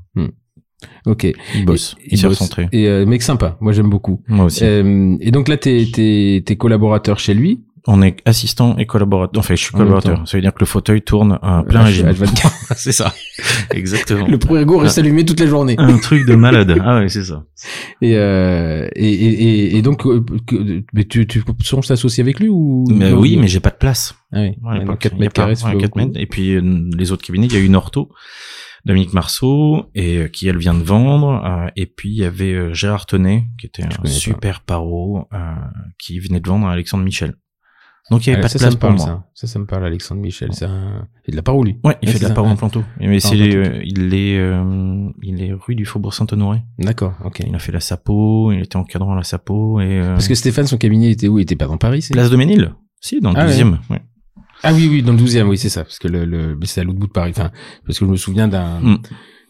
Ok. 1.05 1.27
il 1.55 1.65
bosse, 1.65 1.95
Et- 2.05 2.13
il, 2.13 2.17
s'est 2.17 2.27
recentré. 2.27 2.67
Et 2.71 2.87
euh, 2.87 3.05
mec 3.05 3.21
sympa. 3.21 3.57
Moi 3.61 3.73
j'aime 3.73 3.89
beaucoup. 3.89 4.23
Moi 4.27 4.45
aussi. 4.45 4.63
Euh, 4.63 5.17
et 5.19 5.31
donc 5.31 5.47
là, 5.49 5.57
t'es, 5.57 5.85
t'es, 5.91 6.41
t'es 6.45 6.55
collaborateur 6.55 7.19
chez 7.19 7.33
lui. 7.33 7.63
On 7.91 8.03
est 8.03 8.17
assistant 8.25 8.77
et 8.77 8.85
collaborateur. 8.85 9.39
Enfin, 9.39 9.55
je 9.55 9.63
suis 9.63 9.71
collaborateur. 9.71 10.27
Ça 10.27 10.37
veut 10.37 10.41
dire 10.41 10.53
que 10.53 10.59
le 10.59 10.65
fauteuil 10.67 11.01
tourne 11.01 11.39
à 11.41 11.63
plein 11.67 11.81
H- 11.81 11.85
régime. 11.85 12.07
H24. 12.09 12.73
c'est 12.77 12.91
ça. 12.91 13.13
Exactement. 13.71 14.27
Le 14.27 14.37
Pro-Ergo 14.37 14.77
reste 14.77 14.97
allumé 14.99 15.25
toute 15.25 15.39
la 15.39 15.47
journée. 15.47 15.75
Un 15.79 15.97
truc 15.97 16.27
de 16.27 16.35
malade. 16.35 16.79
Ah 16.83 16.99
ouais, 16.99 17.09
c'est 17.09 17.23
ça. 17.23 17.43
Et, 18.01 18.15
euh, 18.15 18.87
et, 18.95 19.09
et, 19.11 19.43
et- 19.43 19.77
et 19.77 19.81
donc, 19.81 20.05
euh, 20.05 20.23
que- 20.47 20.83
mais 20.93 21.03
tu, 21.05 21.25
tu 21.27 21.43
songes 21.63 21.87
t'associer 21.87 22.21
avec 22.21 22.39
lui 22.39 22.47
ou 22.47 22.85
Mais 22.89 23.11
non, 23.11 23.19
oui, 23.19 23.37
mais 23.37 23.47
j'ai 23.47 23.59
pas 23.59 23.71
de 23.71 23.75
place. 23.77 24.13
ah 24.31 24.41
oui, 24.41 24.55
Ouais, 24.61 24.71
Ouais, 24.73 24.79
pas- 24.79 24.85
donc 24.85 24.99
4 24.99 25.13
il 25.13 25.15
y 25.15 25.17
a 25.17 25.19
mètres 25.25 25.33
carrés. 25.33 25.55
ça 25.55 25.65
ouais, 25.67 25.71
fait 25.73 25.77
4 25.79 25.89
beaucoup. 25.89 25.99
mètres. 26.07 26.19
Et 26.19 26.25
puis 26.27 26.55
euh, 26.55 26.89
les 26.97 27.11
autres 27.11 27.25
cabinets, 27.25 27.47
il 27.47 27.53
y 27.53 27.57
a 27.57 27.59
une 27.59 27.75
ortho, 27.75 28.09
Dominique 28.85 29.13
Marceau, 29.13 29.87
et 29.95 30.17
euh, 30.17 30.27
qui 30.27 30.47
elle 30.47 30.57
vient 30.57 30.73
de 30.75 30.83
vendre. 30.83 31.43
euh, 31.43 31.69
et 31.75 31.85
puis 31.87 32.09
il 32.09 32.17
y 32.17 32.23
avait 32.23 32.53
euh, 32.53 32.73
Gérard 32.73 33.05
Tenet, 33.07 33.45
qui 33.59 33.65
était 33.65 33.83
un 33.83 33.87
pas. 33.89 34.07
super 34.07 34.61
paro, 34.61 35.25
euh, 35.33 35.37
qui 35.97 36.19
venait 36.19 36.39
de 36.39 36.47
vendre 36.47 36.67
à 36.67 36.71
Alexandre 36.71 37.03
Michel. 37.03 37.33
Donc 38.12 38.26
il 38.26 38.30
y 38.30 38.34
avait 38.34 38.39
Ah, 38.39 38.43
pas 38.43 38.49
ça, 38.49 38.57
de 38.57 38.64
ça 38.64 38.68
place 38.70 38.76
pour 38.80 38.89
moi. 38.91 39.05
ça. 39.05 39.26
Ça, 39.36 39.47
ça 39.47 39.60
me 39.60 39.66
parle, 39.66 39.86
Alexandre 39.86 40.22
Michel. 40.22 40.49
C'est 40.53 40.66
un... 40.66 41.07
Il 41.28 41.32
de 41.32 41.36
la 41.36 41.41
parole, 41.43 41.68
lui. 41.68 41.78
Ouais, 41.84 41.95
il 42.01 42.07
fait 42.10 42.14
de 42.16 42.18
c'est 42.20 42.24
la 42.24 42.30
ça, 42.30 42.34
paro 42.36 42.47
ouais. 42.47 42.53
en 42.53 42.55
planteau. 42.55 42.84
Mais 42.99 43.16
Ah, 43.18 43.20
c'est 43.20 43.36
les, 43.36 43.49
planteau. 43.55 43.70
euh, 43.76 43.82
il 43.86 44.14
est, 44.16 44.38
euh, 44.39 45.10
il 45.22 45.43
est 45.43 45.53
rue 45.53 45.76
du 45.76 45.86
Faubourg 45.86 46.14
Saint-Honoré. 46.14 46.62
D'accord, 46.80 47.14
ok. 47.24 47.41
Il 47.47 47.53
a 47.55 47.60
fait 47.60 47.72
la 47.72 47.80
Sapo, 47.80 48.51
il 48.51 48.62
était 48.62 48.78
encadrant 48.78 49.14
à 49.14 49.16
la 49.16 49.24
Sapo 49.24 49.80
et 49.80 49.99
euh, 49.99 50.14
Parce 50.14 50.28
que 50.28 50.36
Stéphane, 50.36 50.66
son 50.68 50.78
cabinet 50.78 51.12
était 51.12 51.28
où? 51.28 51.38
Il 51.39 51.43
était 51.43 51.55
pas 51.55 51.68
dans 51.68 51.78
Paris, 51.78 52.01
c'est 52.01 52.14
place 52.14 52.30
de 52.32 52.36
Ménil. 52.38 52.74
Si, 53.01 53.20
dans 53.22 53.32
le 53.32 53.38
Ah 53.39 53.45
ouais. 53.45 53.53
12e. 53.53 53.78
Ouais. 53.89 54.01
Ah 54.64 54.74
oui, 54.74 54.88
oui, 54.91 55.03
dans 55.03 55.14
le 55.14 55.20
12e, 55.20 55.43
oui, 55.43 55.57
c'est 55.57 55.70
ça. 55.70 55.84
Parce 55.84 55.99
que 55.99 56.07
le, 56.07 56.26
le... 56.26 56.55
mais 56.60 56.66
c'est 56.66 56.82
à 56.82 56.84
l'autre 56.84 56.99
bout 56.99 57.07
de 57.07 57.12
Paris. 57.14 57.32
Enfin, 57.34 57.51
parce 57.86 57.97
que 57.99 58.05
je 58.05 58.12
me 58.12 58.18
souviens 58.18 58.47
d'un... 58.47 58.80
Mm. 58.82 58.97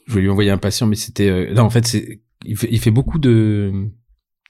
Je 0.08 0.14
vais 0.16 0.22
lui 0.22 0.30
envoyer 0.30 0.52
un 0.52 0.58
patient, 0.58 0.86
mais 0.86 0.96
c'était... 0.96 1.30
euh, 1.30 1.54
Non, 1.54 1.64
en 1.64 1.70
fait, 1.70 1.86
c'est... 1.88 2.22
Il 2.46 2.56
fait, 2.58 2.68
il 2.72 2.80
fait 2.80 2.92
beaucoup 2.92 3.18
de... 3.20 3.72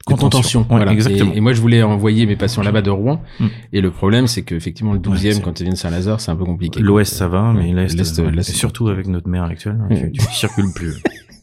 Contention. 0.05 0.61
Ouais, 0.61 0.65
voilà. 0.69 0.91
exactement. 0.93 1.33
Et, 1.33 1.37
et 1.37 1.41
moi, 1.41 1.53
je 1.53 1.61
voulais 1.61 1.83
envoyer 1.83 2.25
mes 2.25 2.35
patients 2.35 2.63
là-bas 2.63 2.81
de 2.81 2.89
Rouen. 2.89 3.21
Mm. 3.39 3.47
Et 3.73 3.81
le 3.81 3.91
problème, 3.91 4.27
c'est 4.27 4.43
qu'effectivement, 4.43 4.93
le 4.93 4.99
12e, 4.99 5.11
Ouais, 5.11 5.31
c'est- 5.33 5.41
quand 5.41 5.59
il 5.59 5.63
vient 5.63 5.73
de 5.73 5.77
Saint-Lazare, 5.77 6.19
c'est 6.21 6.31
un 6.31 6.35
peu 6.35 6.45
compliqué. 6.45 6.79
L'Ouest 6.79 7.13
ça 7.13 7.27
va, 7.27 7.53
mais 7.53 7.73
l'Est, 7.73 7.95
l'Est, 7.95 8.15
c'est- 8.43 8.51
surtout 8.53 8.87
avec 8.87 9.07
notre 9.07 9.27
maire 9.29 9.43
actuelle, 9.43 9.77
hein, 9.81 9.95
tu, 9.95 10.11
tu 10.11 10.21
circules 10.33 10.71
plus. 10.73 10.95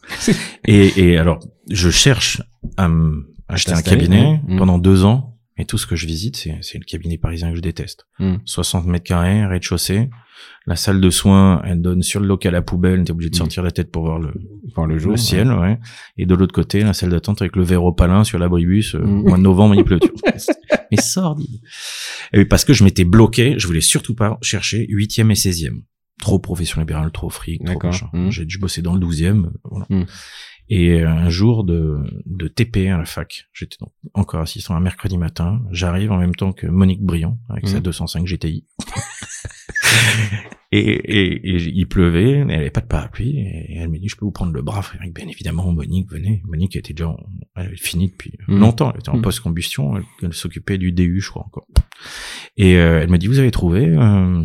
et, 0.65 1.11
et 1.11 1.17
alors, 1.17 1.39
je 1.69 1.89
cherche 1.89 2.41
à 2.77 2.89
acheter 3.47 3.73
un 3.73 3.81
cabinet. 3.81 4.41
Mm. 4.47 4.57
pendant 4.57 4.77
deux 4.77 5.05
ans, 5.05 5.35
et 5.57 5.65
tout 5.65 5.77
ce 5.77 5.87
que 5.87 5.95
je 5.95 6.05
visite, 6.05 6.35
c'est, 6.35 6.77
le 6.77 6.85
cabinet 6.85 7.17
parisien 7.17 7.49
que 7.51 7.55
je 7.55 7.61
déteste. 7.61 8.05
Mm. 8.19 8.35
60 8.45 8.85
mètres 8.85 9.05
carrés, 9.05 9.45
rez-de-chaussée. 9.45 10.09
La 10.65 10.75
salle 10.75 10.99
de 10.99 11.09
soins, 11.09 11.61
elle 11.65 11.81
donne 11.81 12.03
sur 12.03 12.19
le 12.19 12.27
local 12.27 12.53
à 12.55 12.61
poubelle, 12.61 13.03
t'es 13.05 13.11
obligé 13.11 13.29
de 13.29 13.35
sortir 13.35 13.63
la 13.63 13.71
tête 13.71 13.89
pour 13.91 14.03
voir 14.03 14.19
le, 14.19 14.33
Pendant 14.75 14.87
le 14.87 14.97
jour. 14.99 15.11
le 15.11 15.17
ciel, 15.17 15.49
ouais. 15.51 15.79
Et 16.17 16.25
de 16.25 16.35
l'autre 16.35 16.53
côté, 16.53 16.81
la 16.81 16.93
salle 16.93 17.09
d'attente 17.11 17.41
avec 17.41 17.55
le 17.55 17.63
verre 17.63 17.83
au 17.85 17.93
palin 17.93 18.23
sur 18.25 18.37
l'abribus. 18.37 18.95
euh, 18.95 18.99
Mm. 18.99 19.19
Au 19.19 19.27
mois 19.29 19.37
de 19.37 19.43
novembre, 19.43 19.75
il 19.75 19.83
pleut. 19.85 19.99
tu 19.99 20.09
vois. 20.09 20.33
Mais 20.91 20.97
sordide. 21.01 21.61
Et 22.33 22.43
parce 22.45 22.65
que 22.65 22.73
je 22.73 22.83
m'étais 22.83 23.05
bloqué, 23.05 23.55
je 23.57 23.65
voulais 23.67 23.81
surtout 23.81 24.13
pas 24.15 24.37
chercher 24.41 24.85
huitième 24.89 25.31
et 25.31 25.35
16e. 25.35 25.81
Trop 26.19 26.39
profession 26.39 26.81
libérale, 26.81 27.11
trop 27.11 27.29
fric, 27.29 27.63
trop 27.63 27.79
machin. 27.83 28.09
Mm. 28.11 28.29
J'ai 28.31 28.45
dû 28.45 28.57
bosser 28.57 28.81
dans 28.81 28.93
le 28.95 28.99
12e, 28.99 29.45
euh, 29.45 29.49
voilà. 29.63 29.85
Mm. 29.89 30.05
Et 30.69 31.01
euh, 31.01 31.07
un 31.09 31.29
jour 31.29 31.63
de, 31.63 31.97
de 32.25 32.47
TP 32.49 32.87
à 32.89 32.97
la 32.97 33.05
fac, 33.05 33.47
j'étais 33.53 33.77
donc 33.79 33.91
encore 34.13 34.41
assistant 34.41 34.75
un 34.75 34.81
mercredi 34.81 35.17
matin, 35.17 35.61
j'arrive 35.71 36.11
en 36.11 36.17
même 36.17 36.35
temps 36.35 36.51
que 36.51 36.67
Monique 36.67 37.01
Briand 37.01 37.37
avec 37.49 37.67
sa 37.67 37.77
Mm. 37.79 37.83
205 37.83 38.25
GTI. 38.27 38.65
et, 40.71 40.79
et, 40.79 41.49
et 41.49 41.55
il 41.63 41.87
pleuvait, 41.87 42.31
elle 42.31 42.51
avait 42.51 42.69
pas 42.69 42.81
de 42.81 42.87
parapluie, 42.87 43.37
et 43.39 43.77
elle 43.77 43.87
m'a 43.89 43.97
dit, 43.97 44.09
je 44.09 44.17
peux 44.17 44.25
vous 44.25 44.31
prendre 44.31 44.51
le 44.51 44.61
bras, 44.61 44.81
Frédéric 44.81 45.13
Bien 45.15 45.27
évidemment, 45.27 45.71
Monique, 45.71 46.11
venez. 46.11 46.41
Monique 46.45 46.75
était 46.75 46.93
déjà, 46.93 47.09
en- 47.09 47.19
elle 47.55 47.67
avait 47.67 47.77
fini 47.77 48.09
depuis 48.09 48.33
Mm. 48.47 48.59
longtemps, 48.59 48.91
elle 48.93 48.99
était 48.99 49.09
en 49.09 49.17
Mm. 49.17 49.21
post-combustion, 49.21 49.95
elle, 49.97 50.03
elle 50.23 50.33
s'occupait 50.33 50.77
du 50.77 50.91
DU, 50.91 51.21
je 51.21 51.29
crois 51.29 51.43
encore. 51.45 51.67
Et 52.57 52.75
euh, 52.75 53.01
elle 53.01 53.09
m'a 53.09 53.17
dit, 53.17 53.27
vous 53.27 53.39
avez 53.39 53.51
trouvé 53.51 53.85
euh, 53.87 54.43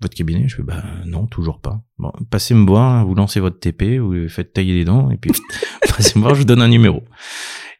votre 0.00 0.14
cabinet 0.14 0.48
Je 0.48 0.56
fais, 0.56 0.62
bah 0.62 0.82
non, 1.06 1.26
toujours 1.26 1.60
pas. 1.60 1.82
Bon, 1.98 2.12
passez 2.30 2.54
me 2.54 2.66
voir, 2.66 3.06
vous 3.06 3.14
lancez 3.14 3.40
votre 3.40 3.58
TP, 3.58 3.98
vous 3.98 4.28
faites 4.28 4.52
tailler 4.52 4.74
les 4.74 4.84
dents, 4.84 5.10
et 5.10 5.16
puis 5.16 5.30
passez 5.96 6.18
me 6.18 6.22
voir, 6.22 6.34
je 6.34 6.40
vous 6.40 6.46
donne 6.46 6.62
un 6.62 6.68
numéro. 6.68 7.02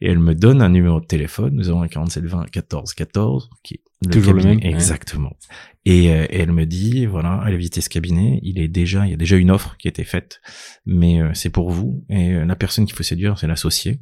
Et 0.00 0.08
elle 0.08 0.18
me 0.18 0.34
donne 0.34 0.60
un 0.60 0.68
numéro 0.68 1.00
de 1.00 1.06
téléphone, 1.06 1.54
nous 1.54 1.68
avons 1.68 1.82
un 1.82 1.88
47 1.88 2.24
20 2.24 2.50
14 2.50 2.94
14, 2.94 3.50
qui 3.62 3.74
est 3.74 3.80
le 4.04 4.10
Toujours 4.10 4.34
le 4.34 4.42
cabinet, 4.42 4.56
même, 4.56 4.66
ouais. 4.66 4.74
Exactement. 4.74 5.36
Et, 5.84 6.10
euh, 6.10 6.26
et 6.30 6.38
elle 6.38 6.52
me 6.52 6.66
dit, 6.66 7.06
voilà, 7.06 7.40
allez 7.42 7.56
visiter 7.56 7.80
ce 7.80 7.88
cabinet, 7.88 8.40
il 8.42 8.58
est 8.58 8.68
déjà, 8.68 9.06
il 9.06 9.10
y 9.10 9.14
a 9.14 9.16
déjà 9.16 9.36
une 9.36 9.50
offre 9.50 9.76
qui 9.78 9.88
a 9.88 9.90
été 9.90 10.04
faite, 10.04 10.40
mais 10.86 11.20
euh, 11.20 11.30
c'est 11.34 11.50
pour 11.50 11.70
vous, 11.70 12.04
et 12.08 12.32
euh, 12.32 12.44
la 12.44 12.56
personne 12.56 12.86
qu'il 12.86 12.94
faut 12.94 13.02
séduire, 13.02 13.38
c'est 13.38 13.46
l'associé. 13.46 14.00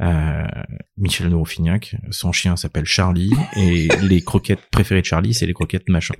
Euh, 0.00 0.44
Michel 0.96 1.28
Neurofignac, 1.28 1.96
son 2.10 2.32
chien 2.32 2.56
s'appelle 2.56 2.84
Charlie, 2.86 3.32
et 3.56 3.88
les 4.02 4.22
croquettes 4.22 4.68
préférées 4.70 5.00
de 5.02 5.06
Charlie, 5.06 5.34
c'est 5.34 5.46
les 5.46 5.54
croquettes 5.54 5.88
machin. 5.88 6.14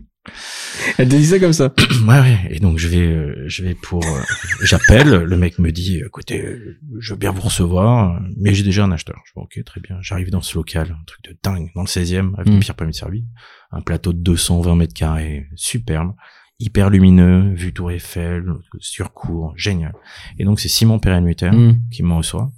Elle 0.98 1.08
te 1.08 1.16
dit 1.16 1.24
ça 1.26 1.38
comme 1.38 1.52
ça. 1.52 1.72
Ouais, 2.06 2.20
ouais. 2.20 2.38
Et 2.50 2.60
donc 2.60 2.78
je 2.78 2.88
vais, 2.88 3.06
euh, 3.06 3.44
je 3.46 3.62
vais 3.62 3.74
pour, 3.74 4.04
euh, 4.04 4.20
j'appelle. 4.62 5.08
Le 5.10 5.36
mec 5.36 5.58
me 5.58 5.70
dit, 5.72 5.98
écoutez, 6.04 6.42
euh, 6.44 6.78
je 6.98 7.12
veux 7.12 7.18
bien 7.18 7.30
vous 7.30 7.40
recevoir, 7.42 8.20
mais 8.36 8.54
j'ai 8.54 8.62
déjà 8.64 8.84
un 8.84 8.92
acheteur. 8.92 9.20
Je 9.26 9.32
fais 9.34 9.40
ok, 9.40 9.64
très 9.64 9.80
bien. 9.80 9.96
J'arrive 10.00 10.30
dans 10.30 10.40
ce 10.42 10.56
local, 10.56 10.96
un 11.00 11.04
truc 11.04 11.24
de 11.24 11.36
dingue, 11.42 11.70
dans 11.74 11.82
le 11.82 11.86
16e, 11.86 12.34
avec 12.38 12.52
Mm. 12.52 12.60
Pierre 12.60 12.74
Palmier 12.76 12.92
servi, 12.92 13.24
un 13.72 13.80
plateau 13.80 14.12
de 14.12 14.18
220 14.18 14.76
mètres 14.76 14.94
carrés, 14.94 15.46
superbe, 15.56 16.12
hyper 16.58 16.90
lumineux, 16.90 17.54
vue 17.54 17.72
Tour 17.72 17.90
Eiffel, 17.92 18.44
sur 18.78 19.12
cours, 19.12 19.54
génial. 19.56 19.94
Et 20.38 20.44
donc 20.44 20.60
c'est 20.60 20.68
Simon 20.68 20.98
Perelmuter 20.98 21.50
Mm. 21.50 21.80
qui 21.90 22.02
me 22.02 22.12
reçoit 22.12 22.50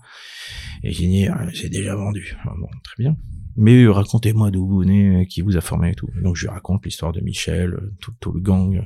et 0.82 0.90
qui 0.92 1.06
dit, 1.08 1.26
ah, 1.26 1.46
c'est 1.54 1.68
déjà 1.68 1.94
vendu. 1.94 2.36
Ah, 2.44 2.52
bon, 2.58 2.68
très 2.82 2.94
bien. 3.02 3.16
Mais 3.56 3.82
euh, 3.82 3.90
racontez-moi 3.92 4.50
d'où 4.50 4.66
vous 4.66 4.78
venez, 4.80 5.22
euh, 5.22 5.24
qui 5.24 5.42
vous 5.42 5.56
a 5.56 5.60
formé 5.60 5.90
et 5.90 5.94
tout. 5.94 6.08
Donc 6.22 6.36
je 6.36 6.42
lui 6.46 6.50
raconte 6.50 6.84
l'histoire 6.84 7.12
de 7.12 7.20
Michel, 7.20 7.74
euh, 7.74 7.94
tout, 8.00 8.12
tout 8.20 8.32
le 8.32 8.40
gang. 8.40 8.76
euh. 8.76 8.82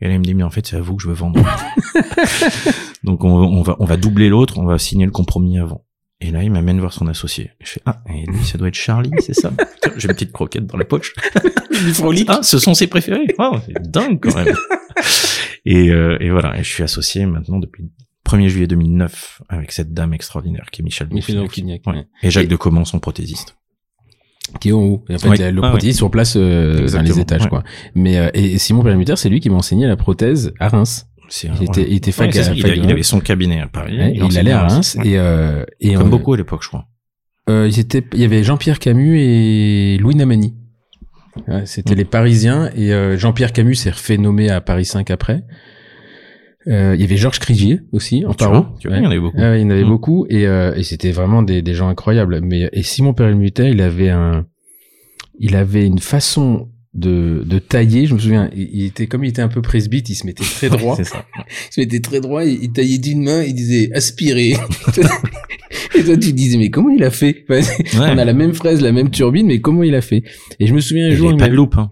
Et 0.00 0.08
là, 0.08 0.14
il 0.14 0.18
me 0.18 0.24
dit, 0.24 0.34
mais 0.34 0.42
en 0.42 0.50
fait, 0.50 0.66
c'est 0.66 0.76
à 0.76 0.80
vous 0.80 0.96
que 0.96 1.02
je 1.02 1.08
veux 1.08 1.14
vendre. 1.14 1.40
Donc 3.04 3.24
on, 3.24 3.30
on 3.30 3.62
va 3.62 3.76
on 3.78 3.84
va 3.84 3.96
doubler 3.96 4.28
l'autre, 4.30 4.58
on 4.58 4.64
va 4.64 4.78
signer 4.78 5.04
le 5.04 5.10
compromis 5.12 5.58
avant. 5.58 5.84
Et 6.22 6.30
là, 6.30 6.42
il 6.42 6.50
m'amène 6.50 6.80
voir 6.80 6.92
son 6.92 7.06
associé. 7.06 7.50
Je 7.60 7.70
fais, 7.72 7.82
ah, 7.86 8.02
et 8.08 8.26
lui, 8.26 8.44
ça 8.44 8.58
doit 8.58 8.68
être 8.68 8.74
Charlie, 8.74 9.10
c'est 9.20 9.34
ça? 9.34 9.52
J'ai 9.96 10.08
une 10.08 10.14
petite 10.14 10.32
croquette 10.32 10.66
dans 10.66 10.76
la 10.78 10.84
poche. 10.84 11.14
Ah, 12.28 12.42
ce 12.42 12.58
sont 12.58 12.74
ses 12.74 12.88
préférés. 12.88 13.26
Wow, 13.38 13.56
c'est 13.64 13.90
dingue 13.90 14.20
quand 14.20 14.34
même. 14.34 14.54
et, 15.64 15.88
euh, 15.88 16.18
et 16.20 16.28
voilà, 16.28 16.58
et 16.58 16.62
je 16.62 16.68
suis 16.68 16.82
associé 16.82 17.24
maintenant 17.24 17.58
depuis 17.58 17.90
1er 18.30 18.48
juillet 18.48 18.66
2009 18.66 19.42
avec 19.48 19.72
cette 19.72 19.92
dame 19.92 20.12
extraordinaire 20.14 20.66
qui 20.70 20.82
est 20.82 20.84
Michel 20.84 21.08
Michel 21.10 21.38
Ouais. 21.40 21.48
ouais. 21.86 22.06
Et 22.22 22.30
Jacques 22.30 22.44
Et- 22.44 22.48
de 22.48 22.56
Comment, 22.56 22.84
son 22.84 22.98
prothésiste. 23.00 23.56
Qui 24.60 24.70
est 24.70 24.72
en 24.72 24.80
haut. 24.82 25.04
Et 25.08 25.14
en 25.14 25.18
fait, 25.18 25.28
Ouais. 25.28 25.36
il 25.36 25.40
y 25.40 25.44
a 25.44 25.50
le 25.52 25.62
Ah, 25.64 25.68
prothésiste 25.70 25.98
sur 25.98 26.10
place 26.10 26.34
euh, 26.36 26.88
dans 26.88 27.02
les 27.02 27.20
étages, 27.20 27.42
ouais. 27.42 27.48
quoi. 27.48 27.62
Mais 27.94 28.18
euh, 28.18 28.30
et 28.34 28.58
Simon 28.58 28.82
Perlmutter, 28.82 29.14
c'est 29.16 29.28
lui 29.28 29.38
qui 29.40 29.48
m'a 29.48 29.56
enseigné 29.56 29.86
la 29.86 29.96
prothèse 29.96 30.52
à 30.58 30.68
Reims. 30.68 31.06
Il 31.44 31.62
était, 31.62 31.82
il 31.88 31.94
était 31.94 32.10
fac, 32.10 32.34
Ouais, 32.34 32.42
ça, 32.42 32.52
il, 32.52 32.66
a- 32.66 32.90
avait 32.90 33.04
son 33.04 33.20
cabinet 33.20 33.60
à 33.60 33.68
Paris. 33.68 33.96
Ouais, 33.96 34.12
il, 34.16 34.38
allait 34.38 34.50
à 34.50 34.66
Reims 34.66 34.96
Ouais. 34.98 35.10
et 35.10 35.18
euh, 35.18 35.64
et 35.80 35.94
Comme 35.94 36.10
beaucoup 36.10 36.32
à 36.32 36.36
l'époque, 36.36 36.62
je 36.64 36.68
crois. 36.68 36.86
Euh, 37.48 37.70
étaient, 37.70 38.04
il 38.14 38.20
y 38.20 38.24
avait 38.24 38.42
Jean-Pierre 38.42 38.80
Camus 38.80 39.20
et 39.20 39.96
Louis 39.98 40.16
Namani. 40.16 40.56
Ouais, 41.46 41.64
C'était 41.66 41.94
Mm. 41.94 41.98
les 41.98 42.04
Parisiens 42.04 42.70
et 42.74 43.16
Jean-Pierre 43.16 43.52
Camus 43.52 43.76
s'est 43.76 43.90
refait 43.90 44.16
nommer 44.18 44.50
à 44.50 44.60
Paris 44.60 44.84
5 44.84 45.10
après. 45.12 45.44
Euh, 46.66 46.94
il 46.94 47.00
y 47.00 47.04
avait 47.04 47.16
Georges 47.16 47.38
Crigier 47.38 47.80
aussi 47.92 48.24
en 48.26 48.34
vois, 48.88 48.98
il 48.98 49.02
y 49.02 49.06
en 49.06 49.10
avait 49.10 49.18
beaucoup. 49.18 49.38
Ouais, 49.38 49.60
il 49.60 49.62
y 49.62 49.64
en 49.64 49.70
avait 49.70 49.84
Mm. 49.84 49.88
beaucoup 49.88 50.26
et, 50.28 50.46
euh, 50.46 50.74
et 50.74 50.82
c'était 50.82 51.10
vraiment 51.10 51.42
des, 51.42 51.62
des 51.62 51.72
gens 51.74 51.88
incroyables. 51.88 52.40
Mais 52.42 52.68
et 52.72 52.82
Simon 52.82 53.14
Perelmuter, 53.14 53.68
il 53.70 53.80
avait 53.80 54.10
un, 54.10 54.46
il 55.38 55.56
avait 55.56 55.86
une 55.86 56.00
façon 56.00 56.68
de, 56.92 57.44
de 57.46 57.58
tailler. 57.58 58.04
Je 58.06 58.12
me 58.14 58.18
souviens, 58.18 58.50
il, 58.54 58.68
il 58.72 58.84
était 58.84 59.06
comme 59.06 59.24
il 59.24 59.28
était 59.28 59.40
un 59.40 59.48
peu 59.48 59.62
presbyte, 59.62 60.10
il 60.10 60.14
se 60.14 60.26
mettait 60.26 60.44
très 60.44 60.68
droit. 60.68 60.96
c'est 60.96 61.04
ça. 61.04 61.24
il 61.38 61.72
se 61.74 61.80
mettait 61.80 62.00
très 62.00 62.20
droit. 62.20 62.44
Il, 62.44 62.62
il 62.62 62.72
taillait 62.72 62.98
d'une 62.98 63.22
main, 63.22 63.42
il 63.42 63.54
disait 63.54 63.90
aspirer. 63.94 64.50
et 65.94 66.04
toi 66.04 66.16
tu 66.16 66.32
disais 66.34 66.58
mais 66.58 66.68
comment 66.70 66.90
il 66.90 67.02
a 67.04 67.10
fait? 67.10 67.44
Enfin, 67.48 67.62
On 68.14 68.18
a 68.18 68.24
la 68.24 68.34
même 68.34 68.52
fraise, 68.52 68.82
la 68.82 68.92
même 68.92 69.10
turbine, 69.10 69.46
mais 69.46 69.60
comment 69.60 69.82
il 69.82 69.94
a 69.94 70.02
fait? 70.02 70.22
Et 70.58 70.66
je 70.66 70.74
me 70.74 70.80
souviens 70.80 71.06
un 71.06 71.10
il 71.10 71.16
jour, 71.16 71.30
il 71.30 71.36
pas 71.38 71.48
de 71.48 71.54
loupe. 71.54 71.76
Hein. 71.78 71.88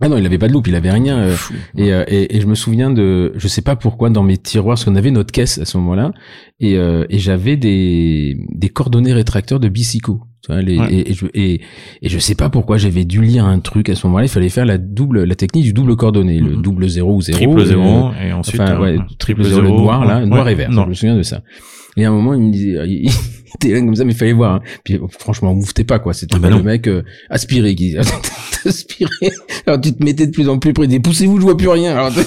Ah 0.00 0.08
non, 0.08 0.16
il 0.16 0.24
avait 0.26 0.38
pas 0.38 0.48
de 0.48 0.52
loupe, 0.52 0.66
il 0.66 0.74
avait 0.74 0.90
rien. 0.90 1.18
euh, 1.18 1.34
et, 1.76 1.92
euh, 1.92 2.04
et, 2.08 2.36
et 2.36 2.40
je 2.40 2.46
me 2.46 2.54
souviens 2.54 2.90
de, 2.90 3.32
je 3.36 3.48
sais 3.48 3.62
pas 3.62 3.76
pourquoi, 3.76 4.10
dans 4.10 4.22
mes 4.22 4.36
tiroirs, 4.38 4.74
parce 4.76 4.84
qu'on 4.84 4.96
avait 4.96 5.10
notre 5.10 5.32
caisse 5.32 5.58
à 5.58 5.64
ce 5.64 5.76
moment-là, 5.78 6.12
et, 6.58 6.76
euh, 6.76 7.04
et 7.10 7.18
j'avais 7.18 7.56
des, 7.56 8.36
des 8.50 8.68
coordonnées 8.68 9.12
rétracteurs 9.12 9.60
de 9.60 9.68
vois, 10.52 10.62
les, 10.62 10.78
Ouais. 10.78 10.86
et, 10.92 11.10
et, 11.10 11.14
je, 11.14 11.26
et, 11.34 11.60
et 12.02 12.08
je 12.08 12.18
sais 12.18 12.34
pas 12.34 12.48
pourquoi 12.48 12.78
j'avais 12.78 13.04
dû 13.04 13.20
lire 13.20 13.44
un 13.44 13.58
truc 13.60 13.90
à 13.90 13.94
ce 13.94 14.06
moment-là. 14.06 14.24
Il 14.24 14.28
fallait 14.30 14.48
faire 14.48 14.64
la 14.64 14.78
double, 14.78 15.24
la 15.24 15.34
technique 15.34 15.64
du 15.64 15.74
double 15.74 15.96
coordonné, 15.96 16.40
le 16.40 16.56
Mhm. 16.56 16.62
double 16.62 16.88
zéro 16.88 17.14
ou 17.16 17.20
zéro. 17.20 17.36
Triple 17.36 17.60
euh, 17.60 17.64
zéro, 17.66 18.10
et 18.26 18.32
ensuite... 18.32 18.60
enfin, 18.60 18.72
euh, 18.74 18.80
ouais, 18.80 18.98
triple 19.18 19.44
zéro, 19.44 19.60
le 19.60 19.68
noir, 19.68 20.06
là, 20.06 20.20
ouais, 20.20 20.26
noir 20.26 20.48
et 20.48 20.54
vert. 20.54 20.70
non. 20.70 20.84
Je 20.84 20.88
me 20.88 20.94
souviens 20.94 21.16
de 21.16 21.22
ça. 21.22 21.42
Et 21.96 22.04
à 22.04 22.08
un 22.08 22.12
moment, 22.12 22.34
il 22.34 22.42
me 22.42 22.50
disait, 22.52 22.78
il, 22.86 23.10
était 23.56 23.72
comme 23.80 23.94
ça, 23.96 24.04
mais 24.04 24.12
il 24.12 24.16
fallait 24.16 24.32
voir. 24.32 24.56
hein. 24.56 24.60
Puis 24.84 24.98
franchement, 25.18 25.54
vous 25.54 25.64
foutez 25.64 25.84
pas 25.84 25.98
quoi. 25.98 26.12
C'était 26.14 26.36
Ah 26.36 26.38
bah 26.38 26.50
le 26.50 26.62
mec 26.62 26.86
euh, 26.86 27.02
aspiré 27.28 27.74
qui 27.74 27.96
aspiré. 28.64 29.10
Alors 29.66 29.80
tu 29.80 29.92
te 29.92 30.02
mettais 30.04 30.26
de 30.26 30.32
plus 30.32 30.48
en 30.48 30.58
plus 30.58 30.72
près. 30.72 30.86
Des 30.86 31.00
poussez-vous, 31.00 31.38
je 31.38 31.42
vois 31.42 31.56
plus 31.56 31.68
rien. 31.68 31.96
Alors, 31.96 32.12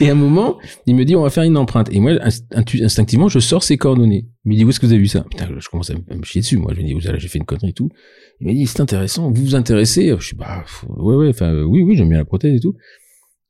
Et 0.00 0.08
à 0.08 0.12
un 0.12 0.16
moment, 0.16 0.58
il 0.86 0.94
me 0.94 1.04
dit, 1.04 1.16
on 1.16 1.22
va 1.22 1.30
faire 1.30 1.42
une 1.42 1.56
empreinte. 1.56 1.88
Et 1.92 1.98
moi, 1.98 2.12
instinctivement, 2.52 3.28
je 3.28 3.38
sors 3.40 3.62
ses 3.64 3.76
coordonnées. 3.76 4.26
Il 4.44 4.52
me 4.52 4.56
dit, 4.56 4.64
où 4.64 4.68
est-ce 4.68 4.78
que 4.78 4.86
vous 4.86 4.92
avez 4.92 5.00
vu 5.00 5.08
ça? 5.08 5.24
Putain, 5.28 5.48
je 5.58 5.68
commence 5.68 5.90
à 5.90 5.94
me 5.94 6.16
me 6.18 6.22
chier 6.22 6.40
dessus. 6.40 6.56
Moi, 6.56 6.72
je 6.76 6.82
me 6.82 6.86
dis, 6.86 6.94
j'ai 7.00 7.28
fait 7.28 7.38
une 7.38 7.44
connerie 7.46 7.70
et 7.70 7.72
tout. 7.72 7.88
Il 8.40 8.46
m'a 8.46 8.52
dit, 8.52 8.66
c'est 8.66 8.80
intéressant. 8.80 9.30
Vous 9.32 9.42
vous 9.42 9.54
intéressez? 9.54 10.14
Je 10.18 10.24
suis, 10.24 10.36
bah, 10.36 10.64
ouais, 10.88 11.16
ouais, 11.16 11.28
enfin, 11.30 11.52
oui, 11.64 11.82
oui, 11.82 11.96
j'aime 11.96 12.10
bien 12.10 12.18
la 12.18 12.24
prothèse 12.24 12.54
et 12.54 12.60
tout. 12.60 12.74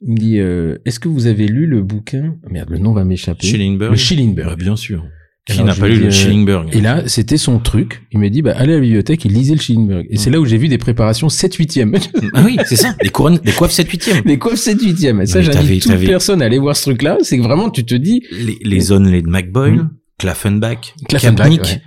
Il 0.03 0.13
me 0.13 0.17
dit, 0.19 0.39
euh, 0.39 0.77
est-ce 0.85 1.01
que 1.01 1.09
vous 1.09 1.27
avez 1.27 1.47
lu 1.47 1.67
le 1.67 1.83
bouquin? 1.83 2.37
Ah, 2.45 2.49
Merde, 2.51 2.71
le 2.71 2.79
nom 2.79 2.93
va 2.93 3.05
m'échapper. 3.05 3.47
Schillingberg. 3.47 3.91
Le 3.93 3.97
Schillingberg. 3.97 4.49
Bah, 4.51 4.57
bien 4.57 4.77
sûr. 4.77 5.05
Qui 5.47 5.63
n'a 5.63 5.75
pas 5.75 5.87
lu 5.89 5.95
dis, 5.95 6.01
le 6.01 6.07
euh, 6.07 6.11
Schillingberg 6.11 6.69
Et 6.75 6.81
là, 6.81 7.05
c'était 7.07 7.37
son 7.37 7.61
truc. 7.61 8.03
Il 8.11 8.19
m'a 8.19 8.29
dit, 8.29 8.43
bah, 8.43 8.53
allez 8.57 8.73
à 8.73 8.77
la 8.77 8.83
bibliothèque 8.83 9.25
et 9.27 9.29
lisez 9.29 9.55
le 9.55 9.61
Schillingberg. 9.61 10.07
Et 10.11 10.17
c'est 10.17 10.29
là 10.31 10.41
où 10.41 10.45
j'ai 10.45 10.59
vu 10.59 10.67
des 10.69 10.77
préparations 10.77 11.29
7-8e. 11.29 11.97
Ah 12.35 12.43
oui, 12.45 12.57
c'est 12.67 12.77
ça. 12.77 12.97
Les 13.01 13.11
couronnes, 13.11 13.39
les 13.45 13.53
coiffes 13.53 13.71
7 13.73 13.89
8 13.89 14.23
Les 14.25 14.39
coiffes 14.39 14.59
7-8e. 14.59 15.23
Et 15.23 15.27
ça, 15.27 15.41
j'invite 15.41 15.83
toute 15.85 16.05
personne 16.05 16.43
à 16.43 16.47
aller 16.47 16.59
voir 16.59 16.77
ce 16.77 16.83
truc-là. 16.83 17.19
C'est 17.23 17.39
que 17.39 17.43
vraiment, 17.43 17.71
tu 17.71 17.85
te 17.87 17.95
dis, 17.95 18.23
les, 18.33 18.59
les 18.63 18.81
zones 18.81 19.09
les 19.09 19.23
de 19.23 19.29
McBoyle, 19.29 19.75
Mm. 19.75 19.91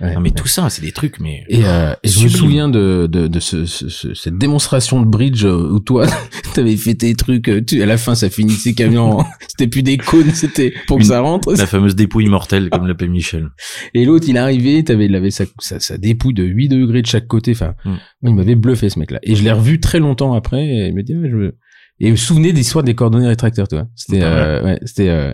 Ouais, 0.00 0.06
ouais, 0.08 0.14
non 0.14 0.20
mais 0.20 0.28
ouais. 0.28 0.34
tout 0.34 0.46
ça, 0.46 0.70
c'est 0.70 0.82
des 0.82 0.92
trucs 0.92 1.18
mais 1.18 1.42
Et, 1.48 1.64
euh, 1.64 1.92
et 2.04 2.08
je 2.08 2.22
me 2.22 2.28
souviens 2.28 2.68
de, 2.68 3.08
de, 3.10 3.26
de 3.26 3.40
ce, 3.40 3.66
ce- 3.66 3.88
ce- 3.88 4.14
cette 4.14 4.38
démonstration 4.38 5.00
de 5.00 5.06
bridge 5.06 5.44
euh, 5.44 5.70
où 5.72 5.80
toi, 5.80 6.06
t'avais 6.54 6.76
fait 6.76 6.94
tes 6.94 7.12
trucs, 7.14 7.48
euh, 7.48 7.60
tu, 7.60 7.82
à 7.82 7.86
la 7.86 7.96
fin, 7.96 8.14
ça 8.14 8.30
finissait 8.30 8.72
camion, 8.72 9.24
c'était 9.48 9.66
plus 9.66 9.82
des 9.82 9.96
cônes, 9.98 10.30
c'était 10.32 10.72
pour 10.86 10.98
que 10.98 11.04
ça 11.04 11.20
rentre. 11.20 11.52
la 11.54 11.66
fameuse 11.66 11.96
dépouille 11.96 12.28
mortelle 12.28 12.70
comme 12.70 12.86
l'appelle 12.86 13.10
Michel. 13.10 13.48
Et 13.94 14.04
l'autre, 14.04 14.26
il 14.28 14.38
arrivait, 14.38 14.82
t'avais, 14.84 15.06
il 15.06 15.14
avait 15.16 15.30
sa, 15.32 15.44
sa, 15.58 15.80
sa 15.80 15.98
dépouille 15.98 16.34
de 16.34 16.44
8 16.44 16.68
degrés 16.68 17.02
de 17.02 17.06
chaque 17.06 17.26
côté. 17.26 17.50
Enfin, 17.52 17.74
Mm. 17.84 17.94
il 18.28 18.34
m'avait 18.36 18.54
bluffé, 18.54 18.90
ce 18.90 18.98
mec-là. 19.00 19.18
Et 19.24 19.34
je 19.34 19.42
l'ai 19.42 19.50
revu 19.52 19.80
très 19.80 19.98
longtemps 19.98 20.34
après, 20.34 20.64
et 20.64 20.86
il 20.88 20.94
me 20.94 21.02
dit, 21.02 21.14
je 21.14 21.36
veux... 21.36 21.56
Et 22.02 22.06
vous 22.10 22.16
vous 22.16 22.22
souvenez 22.22 22.52
de 22.52 22.56
l'histoire 22.56 22.82
des 22.84 22.94
coordonnées 22.94 23.26
rétracteurs, 23.26 23.68
toi? 23.68 23.86
C'était, 23.94 24.22
euh, 24.22 24.62
ouais, 24.64 24.78
c'était, 24.86 25.08
euh, 25.08 25.32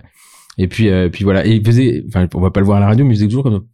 et 0.58 0.68
puis, 0.68 0.88
euh, 0.88 1.08
puis 1.08 1.24
voilà. 1.24 1.46
Et 1.46 1.52
il 1.56 1.64
faisait, 1.64 2.04
enfin, 2.08 2.26
on 2.34 2.40
va 2.40 2.50
pas 2.50 2.60
le 2.60 2.66
voir 2.66 2.78
à 2.78 2.80
la 2.80 2.86
radio, 2.86 3.04
mais 3.04 3.12
il 3.12 3.16
faisait 3.16 3.28
toujours 3.28 3.44
comme 3.44 3.64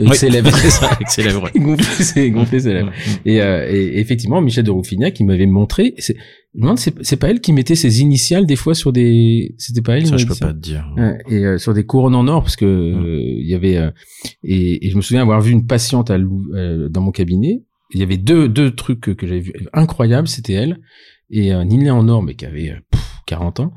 Oui. 0.00 0.14
s'élève. 0.16 0.46
c'est 0.54 0.70
ça, 0.70 0.86
avec 0.90 1.08
ses 1.08 1.22
lèvres. 1.22 1.48
Il 1.54 1.62
gonflait 1.62 2.04
ses- 2.04 2.26
il 2.26 2.32
gonflait 2.32 2.60
ses 2.60 2.74
lèvres. 2.74 2.92
Et, 3.24 3.40
euh, 3.40 3.66
et 3.72 3.98
effectivement, 3.98 4.40
Michel 4.42 4.64
de 4.64 4.70
Rouffignac, 4.70 5.18
il 5.20 5.24
m'avait 5.24 5.46
montré. 5.46 5.94
C'est, 5.98 6.14
je 6.54 6.58
me 6.58 6.62
demande, 6.62 6.78
c'est, 6.78 7.16
pas 7.16 7.28
elle 7.30 7.40
qui 7.40 7.52
mettait 7.52 7.74
ses 7.74 8.00
initiales 8.02 8.44
des 8.46 8.56
fois 8.56 8.74
sur 8.74 8.92
des. 8.92 9.54
C'était 9.58 9.82
pas 9.82 9.96
elle. 9.96 10.06
Ça, 10.06 10.16
je 10.18 10.26
peux 10.26 10.34
pas 10.34 10.52
te 10.52 10.58
dire. 10.58 10.86
Et 11.30 11.44
euh, 11.44 11.58
sur 11.58 11.72
des 11.74 11.84
couronnes 11.84 12.14
en 12.14 12.26
or 12.28 12.42
parce 12.42 12.56
que 12.56 12.64
euh, 12.66 13.20
il 13.22 13.46
y 13.48 13.54
avait 13.54 13.76
euh, 13.76 13.90
et, 14.42 14.86
et 14.86 14.90
je 14.90 14.96
me 14.96 15.02
souviens 15.02 15.22
avoir 15.22 15.40
vu 15.40 15.52
une 15.52 15.66
patiente 15.66 16.10
à 16.10 16.18
Lou- 16.18 16.46
euh, 16.54 16.88
dans 16.88 17.00
mon 17.00 17.10
cabinet. 17.12 17.62
Il 17.94 18.00
y 18.00 18.02
avait 18.02 18.16
deux 18.16 18.48
deux 18.48 18.74
trucs 18.74 19.00
que, 19.00 19.10
que 19.12 19.26
j'avais 19.26 19.40
vu 19.40 19.52
incroyables, 19.72 20.28
c'était 20.28 20.54
elle 20.54 20.80
et 21.30 21.52
un 21.52 21.68
inlay 21.70 21.90
en 21.90 22.08
or 22.08 22.22
mais 22.22 22.34
qui 22.34 22.44
avait 22.46 22.74
pff, 22.90 23.02
40 23.26 23.60
ans 23.60 23.72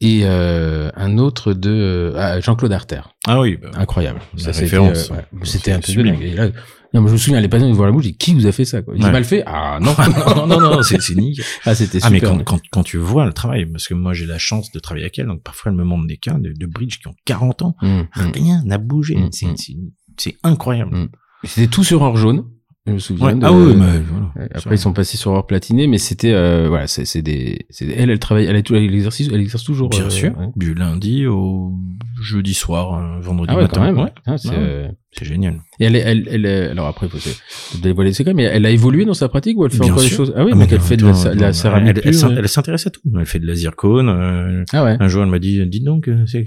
et 0.00 0.20
euh, 0.24 0.90
un 0.96 1.18
autre 1.18 1.52
de 1.52 1.70
euh, 1.70 2.12
ah, 2.16 2.40
Jean-Claude 2.40 2.72
Arter. 2.72 3.00
Ah 3.26 3.40
oui, 3.40 3.58
bah, 3.60 3.70
Incroyable. 3.74 4.20
La 4.36 4.44
Ça, 4.44 4.52
c'était, 4.52 4.64
référence. 4.64 5.10
euh, 5.10 5.14
ouais, 5.14 5.72
un 5.72 5.80
truc 5.80 5.82
de 5.82 5.86
sublime. 5.86 6.14
dingue. 6.14 6.22
Et 6.24 6.34
là, 6.34 6.48
non, 6.92 7.02
mais 7.02 7.08
je 7.08 7.12
me 7.12 7.18
souviens, 7.18 7.40
les 7.40 7.48
patients 7.48 7.68
ils 7.68 7.74
voient 7.74 7.86
la 7.86 7.92
bouche, 7.92 8.06
ils 8.06 8.08
disent, 8.08 8.18
qui 8.18 8.34
vous 8.34 8.46
a 8.46 8.52
fait 8.52 8.64
ça 8.64 8.82
quoi? 8.82 8.94
J'ai 8.96 9.04
Ouais. 9.04 9.12
mal 9.12 9.24
fait? 9.24 9.44
Ah 9.46 9.78
non. 9.82 9.94
non, 10.36 10.46
non, 10.46 10.60
non, 10.60 10.70
non, 10.76 10.82
c'est, 10.82 10.98
nickel. 11.14 11.44
ah 11.64 11.74
c'était 11.74 12.00
Ah, 12.02 12.10
mais 12.10 12.20
quand, 12.20 12.42
quand, 12.44 12.60
quand 12.72 12.82
tu 12.82 12.96
vois 12.96 13.26
le 13.26 13.32
travail, 13.32 13.66
parce 13.66 13.86
que 13.86 13.94
moi 13.94 14.12
j'ai 14.12 14.26
la 14.26 14.38
chance 14.38 14.72
de 14.72 14.78
travailler 14.80 15.04
avec 15.04 15.18
elle, 15.18 15.26
donc 15.26 15.42
parfois 15.42 15.70
elle 15.70 15.76
me 15.78 15.84
montre 15.84 16.06
des 16.08 16.16
cas 16.16 16.34
de, 16.34 16.52
de 16.52 16.66
bridge 16.66 16.98
qui 16.98 17.06
ont 17.06 17.14
40 17.26 17.62
ans, 17.62 17.76
Hum, 17.82 18.06
hum. 18.16 18.32
rien 18.34 18.62
n'a 18.64 18.78
bougé, 18.78 19.16
Mm, 19.16 19.28
c'est, 19.30 19.46
mm. 19.74 20.32
incroyable. 20.42 20.96
Mm. 20.96 21.08
C'était 21.44 21.68
tout 21.68 21.84
sur 21.84 22.02
or 22.02 22.16
jaune. 22.16 22.44
Je 22.86 22.92
me 22.92 22.98
souviens. 22.98 23.26
Ouais. 23.26 23.34
de- 23.34 23.44
Ah 23.44 23.52
oui, 23.52 23.74
mais 23.76 23.98
voilà. 24.00 24.32
Ouais, 24.36 24.48
Après, 24.54 24.74
ils 24.74 24.78
sont 24.78 24.94
passés 24.94 25.18
sur 25.18 25.32
or 25.32 25.46
platiné, 25.46 25.86
mais 25.86 25.98
c'était 25.98 26.32
euh, 26.32 26.66
voilà, 26.68 26.86
c'est 26.86 27.20
des, 27.20 27.66
elle, 27.78 28.08
elle 28.10 28.18
travaille, 28.18 28.46
elle 28.46 28.56
est 28.56 28.62
tout 28.62 28.72
l'exercice, 28.72 29.28
elle 29.32 29.40
exerce 29.40 29.64
toujours. 29.64 29.90
Bien 29.90 30.04
euh, 30.06 30.10
sûr, 30.10 30.36
ouais. 30.38 30.46
du 30.56 30.72
lundi 30.74 31.26
au 31.26 31.74
jeudi 32.22 32.54
soir, 32.54 32.94
euh, 32.94 33.20
vendredi 33.20 33.52
Ah 33.52 33.56
ouais, 33.56 33.62
matin. 33.62 33.80
quand 33.80 33.86
même. 33.86 33.98
Ouais, 33.98 34.12
Ah, 34.26 34.38
c'est, 34.38 34.48
euh, 34.54 34.88
génial. 35.20 35.60
Et 35.78 35.84
elle, 35.84 35.96
elle, 35.96 36.26
elle, 36.30 36.46
alors 36.46 36.86
après, 36.86 37.06
faut 37.08 37.18
se- 37.18 37.78
dévoiler 37.82 38.14
ses 38.14 38.24
mais 38.32 38.44
elle 38.44 38.64
a 38.64 38.70
évolué 38.70 39.04
dans 39.04 39.12
sa 39.14 39.28
pratique 39.28 39.58
ou 39.58 39.66
elle 39.66 39.70
fait 39.72 39.78
Bien 39.80 39.92
encore 39.92 40.02
des 40.02 40.08
choses? 40.08 40.32
Ah 40.34 40.44
oui, 40.44 40.52
Ah, 40.54 40.56
donc 40.58 40.68
mais 40.70 40.74
elle 40.76 40.80
fait 40.80 40.96
de 40.96 41.04
la, 41.06 41.34
la 41.34 41.52
céramique 41.52 41.98
elle, 42.02 42.14
elle, 42.14 42.38
elle 42.38 42.48
s'intéresse 42.48 42.86
à 42.86 42.90
tout. 42.90 43.00
Elle 43.18 43.26
fait 43.26 43.40
de 43.40 43.46
la 43.46 43.54
zircone. 43.54 44.08
euh, 44.08 44.64
Ah 44.72 44.84
ouais. 44.84 44.96
un 44.98 45.08
jour, 45.08 45.22
elle 45.22 45.28
m'a 45.28 45.38
dit, 45.38 45.64
dites 45.66 45.84
donc, 45.84 46.08
euh, 46.08 46.24
c'est, 46.26 46.44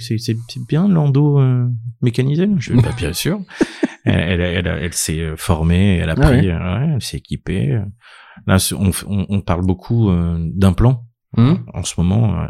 bien 0.68 0.88
l'endo 0.88 1.40
euh, 1.40 1.66
mécanisé. 2.02 2.50
Je 2.58 2.74
dis, 2.74 2.82
bah, 2.82 2.90
bien 2.98 3.14
sûr. 3.14 3.40
elle, 4.06 4.42
elle, 4.42 4.42
elle, 4.42 4.68
elle 4.68 4.94
s'est 4.94 5.20
euh, 5.20 5.36
formée, 5.38 5.98
elle 5.98 6.10
a 6.10 6.16
Ah 6.18 6.22
pris, 6.22 6.50
euh, 6.50 6.58
ouais, 6.80 6.92
elle 6.96 7.02
s'est 7.02 7.18
équipée. 7.18 7.80
Là, 8.48 8.58
on, 8.78 8.92
on, 9.08 9.26
on 9.30 9.42
parle 9.42 9.66
beaucoup 9.66 10.10
euh, 10.10 10.38
d'implants 10.54 11.06
Hum 11.38 11.66
en 11.74 11.84
ce 11.84 11.94
moment 12.00 12.48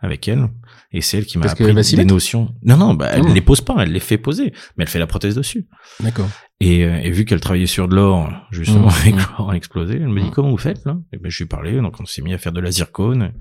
avec 0.00 0.26
elle. 0.28 0.48
Et 0.92 1.00
c'est 1.02 1.18
elle 1.18 1.26
qui 1.26 1.38
m'a 1.38 1.46
appris 1.46 1.64
des 1.66 1.72
mettre 1.74 2.04
notions. 2.06 2.54
Non, 2.64 2.76
non, 2.76 2.94
bah, 2.94 3.08
elle 3.12 3.22
Hum. 3.26 3.34
les 3.34 3.40
pose 3.40 3.60
pas, 3.60 3.76
elle 3.80 3.92
les 3.92 4.00
fait 4.00 4.18
poser, 4.18 4.52
mais 4.76 4.84
elle 4.84 4.88
fait 4.88 4.98
la 4.98 5.06
prothèse 5.06 5.34
dessus. 5.36 5.68
D'accord. 6.00 6.28
Et, 6.60 6.80
et 6.80 7.10
vu 7.10 7.24
qu'elle 7.24 7.40
travaillait 7.40 7.66
sur 7.66 7.86
de 7.86 7.94
l'or, 7.94 8.30
justement, 8.50 8.86
Mmh, 8.88 9.00
avec 9.02 9.14
l'or 9.38 9.54
explosé, 9.54 9.94
elle 9.94 10.08
me 10.08 10.20
dit 10.20 10.28
Mmh. 10.28 10.30
comment 10.32 10.50
vous 10.50 10.56
faites 10.58 10.84
là? 10.86 10.96
Et 11.12 11.18
ben 11.18 11.30
je 11.30 11.36
lui 11.38 11.44
ai 11.44 11.48
parlé, 11.48 11.76
donc 11.80 12.00
on 12.00 12.04
s'est 12.06 12.22
mis 12.22 12.34
à 12.34 12.38
faire 12.38 12.52
de 12.52 12.60
la 12.60 12.70
zircone. 12.70 13.32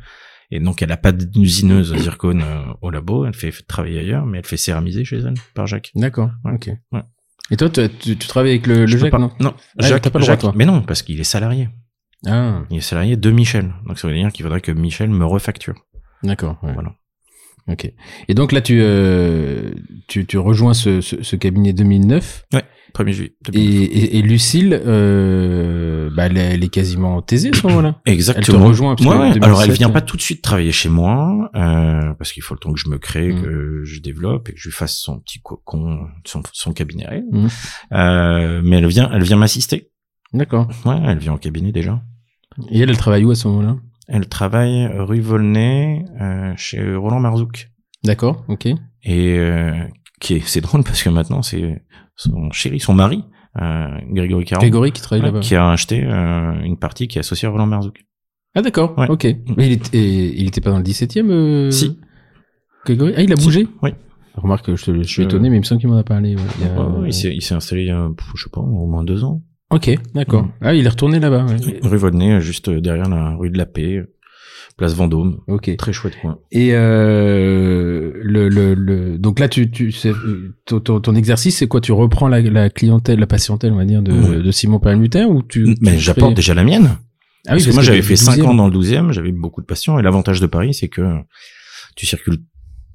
Et 0.51 0.59
donc 0.59 0.81
elle 0.81 0.91
a 0.91 0.97
pas 0.97 1.11
d'usineuse 1.11 1.95
zircone 1.95 2.41
euh, 2.43 2.63
au 2.81 2.89
labo, 2.91 3.25
elle 3.25 3.33
fait 3.35 3.51
travailler 3.67 3.99
ailleurs, 3.99 4.25
mais 4.25 4.39
elle 4.39 4.45
fait 4.45 4.57
céramiser 4.57 5.05
chez 5.05 5.17
elle 5.19 5.35
par 5.53 5.67
Jacques. 5.67 5.91
D'accord. 5.95 6.29
Ouais. 6.43 6.53
Ok. 6.53 6.69
Ouais. 6.91 7.03
Et 7.51 7.57
toi, 7.57 7.69
tu, 7.69 7.87
tu, 7.99 8.15
tu 8.17 8.27
travailles 8.27 8.51
avec 8.51 8.67
le, 8.67 8.81
le 8.81 8.87
Jacques, 8.87 9.11
pas- 9.11 9.17
non 9.19 9.31
Non, 9.39 9.53
Ah, 9.79 9.87
Jacques, 9.87 10.03
pas 10.09 10.19
le 10.19 10.23
droit, 10.23 10.33
Jacques- 10.33 10.39
toi. 10.41 10.53
mais 10.55 10.65
non, 10.65 10.81
parce 10.81 11.01
qu'il 11.01 11.19
est 11.19 11.23
salarié. 11.23 11.69
Ah, 12.27 12.61
Il 12.69 12.77
est 12.77 12.81
salarié 12.81 13.15
de 13.17 13.31
Michel. 13.31 13.73
Donc 13.87 13.97
ça 13.97 14.07
veut 14.07 14.13
dire 14.13 14.31
qu'il 14.31 14.43
faudrait 14.43 14.61
que 14.61 14.71
Michel 14.71 15.09
me 15.09 15.25
refacture. 15.25 15.75
d'accord. 16.23 16.57
ouais. 16.63 16.73
Voilà. 16.73 16.93
Ok. 17.67 17.91
Et 18.27 18.33
donc 18.33 18.51
là, 18.51 18.61
tu, 18.61 18.79
euh, 18.81 19.71
tu, 20.07 20.25
tu 20.25 20.37
rejoins 20.37 20.73
ce, 20.73 21.01
ce, 21.01 21.21
ce 21.23 21.35
cabinet 21.35 21.71
2009. 21.73 22.45
1er 22.93 23.11
juillet. 23.11 23.33
Et, 23.53 23.59
et, 23.63 24.17
et 24.17 24.21
Lucille, 24.21 24.73
euh, 24.73 26.09
bah, 26.15 26.25
elle, 26.27 26.37
est- 26.37 26.53
elle 26.55 26.63
est 26.63 26.69
quasiment 26.69 27.21
taisée 27.21 27.49
à 27.53 27.53
ce 27.57 27.65
moment-là. 27.67 27.99
Exactement. 28.05 28.57
Elle 28.57 28.63
te 28.63 28.67
rejoint, 28.67 28.95
parce 28.95 29.07
Ouais, 29.09 29.15
que 29.15 29.19
ouais. 29.21 29.27
2007, 29.33 29.43
Alors 29.43 29.63
elle 29.63 29.71
vient 29.71 29.89
euh, 29.89 29.93
pas 29.93 30.01
tout 30.01 30.17
de 30.17 30.21
suite 30.21 30.41
travailler 30.41 30.71
chez 30.71 30.89
moi 30.89 31.49
euh, 31.55 32.13
parce 32.17 32.31
qu'il 32.31 32.43
faut 32.43 32.53
le 32.53 32.59
temps 32.59 32.73
que 32.73 32.79
je 32.79 32.89
me 32.89 32.97
crée, 32.97 33.31
Mm. 33.33 33.41
que 33.41 33.81
je 33.85 33.99
développe 34.01 34.49
et 34.49 34.53
que 34.53 34.59
je 34.59 34.69
lui 34.69 34.73
fasse 34.73 34.95
son 34.97 35.19
petit 35.19 35.39
cocon, 35.41 35.99
son, 36.25 36.41
son 36.53 36.73
cabinet. 36.73 37.05
à 37.05 37.13
elle. 37.15 37.25
Mm. 37.31 37.47
Euh, 37.93 38.61
mais 38.63 38.77
elle 38.77 38.87
vient, 38.87 39.09
elle 39.13 39.23
vient 39.23 39.37
m'assister. 39.37 39.89
D'accord. 40.33 40.67
Ouais, 40.85 40.97
elle 41.05 41.17
vient 41.19 41.33
au 41.33 41.37
cabinet 41.37 41.71
déjà. 41.71 42.01
Et 42.69 42.79
elle, 42.79 42.89
elle 42.89 42.97
travaille 42.97 43.23
où 43.25 43.31
à 43.31 43.35
ce 43.35 43.47
moment-là? 43.47 43.77
Elle 44.07 44.27
travaille 44.27 44.87
rue 44.87 45.19
Volnay 45.21 46.03
euh, 46.19 46.53
chez 46.57 46.95
Roland 46.95 47.19
Marzouk. 47.19 47.69
D'accord, 48.03 48.43
ok. 48.47 48.65
Et 49.03 49.37
euh, 49.37 49.71
qui 50.19 50.35
est, 50.35 50.41
c'est 50.45 50.61
drôle 50.61 50.83
parce 50.83 51.03
que 51.03 51.09
maintenant 51.09 51.41
c'est 51.41 51.81
son 52.21 52.51
chéri, 52.51 52.79
son 52.79 52.93
mari, 52.93 53.23
euh, 53.61 53.87
Grégory 54.11 54.45
Caron, 54.45 54.59
Grégory 54.61 54.91
qui 54.91 55.01
travaille 55.01 55.21
ouais, 55.23 55.27
là-bas. 55.31 55.39
qui 55.39 55.55
a 55.55 55.69
acheté 55.71 56.03
euh, 56.03 56.59
une 56.63 56.77
partie 56.77 57.07
qui 57.07 57.17
est 57.17 57.21
associée 57.21 57.47
à 57.47 57.51
Roland 57.51 57.65
Marzouk. 57.65 58.05
Ah 58.55 58.61
d'accord, 58.61 58.97
Ouais. 58.97 59.09
ok. 59.09 59.23
Mais 59.57 59.67
il 59.67 59.71
était, 59.73 59.97
et 59.97 60.39
il 60.39 60.47
était 60.47 60.59
pas 60.61 60.71
dans 60.71 60.77
le 60.79 60.83
17e 60.83 61.29
euh... 61.29 61.71
Si. 61.71 61.97
Grégory? 62.85 63.13
Ah, 63.15 63.21
il 63.21 63.31
a 63.31 63.35
Si. 63.37 63.47
Oui. 63.57 63.67
Oui. 63.83 63.89
Remarque, 64.35 64.75
je, 64.75 64.83
te- 64.85 64.97
je 65.01 65.07
suis 65.07 65.23
étonné, 65.23 65.49
mais 65.49 65.57
il 65.57 65.59
me 65.59 65.65
semble 65.65 65.79
qu'il 65.81 65.89
m'en 65.89 65.97
a 65.97 66.03
parlé. 66.03 66.35
ouais. 66.35 66.41
Il 66.59 66.65
y 66.65 66.69
a- 66.69 66.73
Ouais, 66.81 66.99
ouais, 67.01 67.09
il 67.09 67.41
s'est, 67.41 67.53
installé 67.55 67.83
il 67.83 67.87
y 67.87 67.91
a, 67.91 68.09
je 68.35 68.43
sais 68.43 68.49
pas, 68.51 68.61
au 68.61 68.85
moins 68.87 69.03
deux 69.03 69.23
ans. 69.23 69.41
Ok, 69.71 69.89
d'accord. 70.15 70.43
Mm. 70.43 70.51
Ah, 70.61 70.73
il 70.73 70.85
est 70.85 70.89
retourné 70.89 71.19
là-bas. 71.19 71.45
ouais. 71.45 71.79
Rue 71.83 71.97
Volnay, 71.97 72.41
juste 72.41 72.69
derrière 72.69 73.07
la 73.09 73.35
rue 73.35 73.49
de 73.49 73.57
la 73.57 73.65
Paix, 73.65 74.03
place 74.79 74.95
Vendôme. 74.95 75.41
Ok. 75.47 75.75
Très 75.77 75.93
chouette 75.93 76.15
coin. 76.19 76.39
Et 76.51 76.69
euh, 76.73 78.11
le, 78.21 78.49
le, 78.49 78.73
le, 78.73 79.17
donc 79.19 79.39
là, 79.39 79.47
tu, 79.47 79.69
tu, 79.69 79.93
ton, 80.65 80.79
ton, 80.79 80.99
ton 80.99 81.15
exercice, 81.15 81.57
c'est 81.57 81.67
quoi? 81.67 81.81
Tu 81.81 81.91
reprends 81.91 82.27
la, 82.27 82.41
la 82.41 82.69
clientèle, 82.69 83.19
la 83.19 83.27
patientèle, 83.27 83.73
on 83.73 83.77
va 83.77 83.85
dire, 83.85 84.01
de, 84.01 84.41
de 84.41 84.51
Simon 84.51 84.79
Palmutin 84.79 85.25
ou 85.27 85.43
tu 85.43 85.75
Mais 85.81 85.97
j'apporte 85.99 86.31
fais- 86.31 86.35
déjà 86.35 86.53
la 86.53 86.63
mienne. 86.63 86.97
Ah 87.47 87.53
oui, 87.53 87.59
parce 87.59 87.65
que 87.67 87.73
moi 87.73 87.83
j'avais 87.83 88.01
fait 88.01 88.15
5 88.17 88.37
12e. 88.39 88.45
ans 88.47 88.53
dans 88.53 88.67
le 88.67 88.77
12e, 88.77 89.11
j'avais 89.11 89.31
beaucoup 89.31 89.61
de 89.61 89.65
patients 89.65 89.97
et 89.97 90.01
l'avantage 90.01 90.41
de 90.41 90.45
Paris 90.45 90.73
c'est 90.73 90.89
que 90.89 91.01
tu 91.95 92.05
circules 92.05 92.37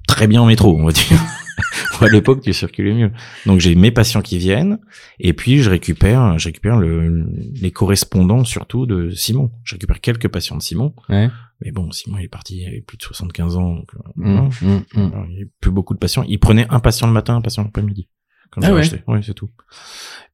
très 0.07 0.27
bien 0.27 0.41
en 0.41 0.45
métro, 0.45 0.77
on 0.79 0.85
va 0.85 0.91
dire. 0.91 1.19
à 2.01 2.07
l'époque 2.09 2.41
tu 2.41 2.53
circulais 2.53 2.93
mieux. 2.93 3.11
Donc 3.47 3.59
j'ai 3.59 3.73
mes 3.73 3.89
patients 3.89 4.21
qui 4.21 4.37
viennent 4.37 4.77
et 5.19 5.33
puis 5.33 5.63
je 5.63 5.69
récupère 5.71 6.37
je 6.37 6.45
récupère 6.47 6.77
le, 6.77 7.25
les 7.59 7.71
correspondants 7.71 8.43
surtout 8.43 8.85
de 8.85 9.09
Simon. 9.09 9.51
Je 9.63 9.73
récupère 9.75 9.99
quelques 9.99 10.27
patients 10.27 10.57
de 10.57 10.61
Simon. 10.61 10.93
Ouais. 11.09 11.29
Mais 11.61 11.71
bon, 11.71 11.89
Simon 11.91 12.17
il 12.19 12.25
est 12.25 12.27
parti, 12.27 12.57
il 12.61 12.67
avait 12.67 12.81
plus 12.81 12.97
de 12.97 13.03
75 13.03 13.55
ans 13.55 13.75
donc 13.75 13.91
euh, 13.95 13.99
Mm, 14.15 14.49
mm, 14.61 14.83
mm. 14.95 15.13
Alors, 15.13 15.25
il 15.27 15.33
y 15.33 15.35
avait 15.37 15.49
plus 15.61 15.71
beaucoup 15.71 15.93
de 15.93 15.99
patients. 15.99 16.23
Il 16.27 16.39
prenait 16.39 16.67
un 16.69 16.79
patient 16.79 17.07
le 17.07 17.13
matin, 17.13 17.35
un 17.35 17.41
patient 17.41 17.63
l'après-midi. 17.63 18.07
Quand 18.51 18.61
Ah 18.63 18.73
ouais. 18.73 18.81
acheté. 18.81 19.01
Ouais, 19.07 19.21
c'est 19.23 19.33
tout. 19.33 19.49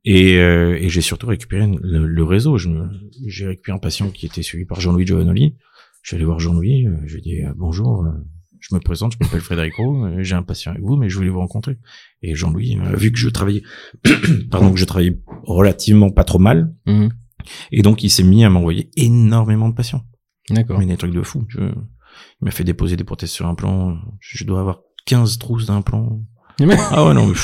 Et, 0.04 0.38
euh, 0.38 0.78
et 0.80 0.90
j'ai 0.90 1.02
surtout 1.02 1.28
récupéré 1.28 1.68
le, 1.82 2.06
le 2.08 2.24
réseau. 2.24 2.58
J'ai 2.58 3.46
récupéré 3.48 3.76
un 3.76 3.80
patient 3.80 4.10
qui 4.10 4.26
était 4.26 4.42
suivi 4.42 4.66
par 4.66 4.80
Jean-Louis 4.82 5.06
Giovanoli. 5.08 5.56
Je 6.02 6.08
suis 6.10 6.16
allé 6.16 6.26
voir 6.26 6.40
Jean-Louis. 6.40 6.88
euh, 6.88 6.98
Je 7.06 7.14
lui 7.14 7.20
ai 7.20 7.22
dit 7.22 7.42
euh, 7.44 7.54
bonjour. 7.56 8.06
je 8.60 8.74
me 8.76 8.80
présente. 8.80 9.14
Je 9.14 9.18
m'appelle 9.22 9.42
Frédérico. 9.42 10.06
euh, 10.06 10.24
J'ai 10.24 10.36
un 10.36 10.44
patient 10.44 10.72
avec 10.72 10.84
vous, 10.84 10.96
mais 10.98 11.10
je 11.10 11.16
voulais 11.18 11.30
vous 11.30 11.40
rencontrer. 11.40 11.78
Et 12.24 12.36
Jean-Louis, 12.36 12.78
vu 12.96 13.12
que 13.12 13.18
je 13.20 13.30
travaillais, 13.30 13.62
pardon, 14.52 14.72
que 14.74 14.80
je 14.80 14.86
travaillais 14.86 15.20
relativement 15.44 16.10
pas 16.12 16.24
trop 16.24 16.40
mal, 16.40 16.74
et 17.72 17.82
donc 17.82 18.04
il 18.04 18.10
s'est 18.10 18.24
mis 18.24 18.44
à 18.44 18.50
m'envoyer 18.50 18.90
énormément 18.98 19.70
de 19.70 19.74
patients. 19.74 20.04
D'accord. 20.50 20.80
Mais 20.80 20.86
des 20.86 20.98
trucs 20.98 21.14
de 21.14 21.22
fou. 21.22 21.46
Je... 21.50 21.60
Il 21.62 22.46
m'a 22.46 22.52
fait 22.52 22.64
déposer 22.64 22.98
des 22.98 23.04
prothèses 23.04 23.32
sur 23.32 23.48
implant. 23.48 23.98
Je 24.20 24.44
dois 24.44 24.60
avoir 24.60 24.80
15 25.06 25.38
trousses 25.38 25.66
d'implant. 25.68 26.22
Mais- 26.60 26.76
Ah 26.92 27.06
ouais, 27.06 27.14
non, 27.14 27.28
mais 27.28 27.36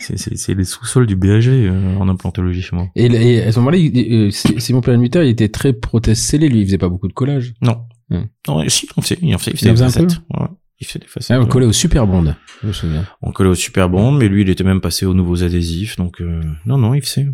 c'est, 0.00 0.18
c'est, 0.18 0.36
c'est 0.36 0.54
les 0.54 0.64
sous-sols 0.64 1.06
du 1.06 1.14
BAG 1.16 1.46
euh, 1.48 1.96
en 1.96 2.08
implantologie 2.08 2.62
chez 2.62 2.74
moi. 2.74 2.88
Et, 2.96 3.06
et 3.06 3.42
à 3.42 3.52
ce 3.52 3.58
moment-là, 3.60 3.76
il- 3.76 4.12
euh, 4.12 4.30
Si- 4.30 4.60
Simon 4.60 4.80
Perlmutter, 4.80 5.22
il 5.24 5.28
était 5.30 5.48
très 5.48 5.72
prothèse 5.72 6.18
scellée, 6.18 6.48
lui, 6.48 6.60
il 6.60 6.64
faisait 6.66 6.78
pas 6.78 6.88
beaucoup 6.88 7.08
de 7.08 7.12
collage. 7.12 7.54
Non. 7.62 7.82
Hmm. 8.08 8.24
Non, 8.48 8.68
si, 8.68 8.88
on 8.96 9.02
faisait, 9.02 9.18
il 9.22 9.34
en 9.34 9.38
faisait, 9.38 9.52
il 9.52 9.54
Il 9.54 9.58
faisait 9.58 9.70
des 9.70 9.76
faisait 9.76 9.84
un 9.84 9.90
facettes. 9.90 10.20
Ouais, 10.36 10.46
il 10.80 10.86
fait 10.86 10.98
des 10.98 11.06
facettes. 11.06 11.36
Ah, 11.36 11.40
on 11.40 11.44
ouais. 11.44 11.48
collait 11.48 11.66
au 11.66 11.72
super 11.72 12.06
bond, 12.08 12.34
je 12.62 12.66
me 12.66 12.72
souviens. 12.72 13.06
On 13.22 13.30
collait 13.30 13.50
au 13.50 13.54
super 13.54 13.88
bon, 13.88 14.10
mais 14.10 14.26
lui, 14.28 14.42
il 14.42 14.48
était 14.50 14.64
même 14.64 14.80
passé 14.80 15.06
aux 15.06 15.14
nouveaux 15.14 15.44
adhésifs, 15.44 15.96
donc 15.96 16.20
euh, 16.20 16.40
non, 16.66 16.76
non, 16.78 16.94
il 16.94 17.02
faisait. 17.02 17.28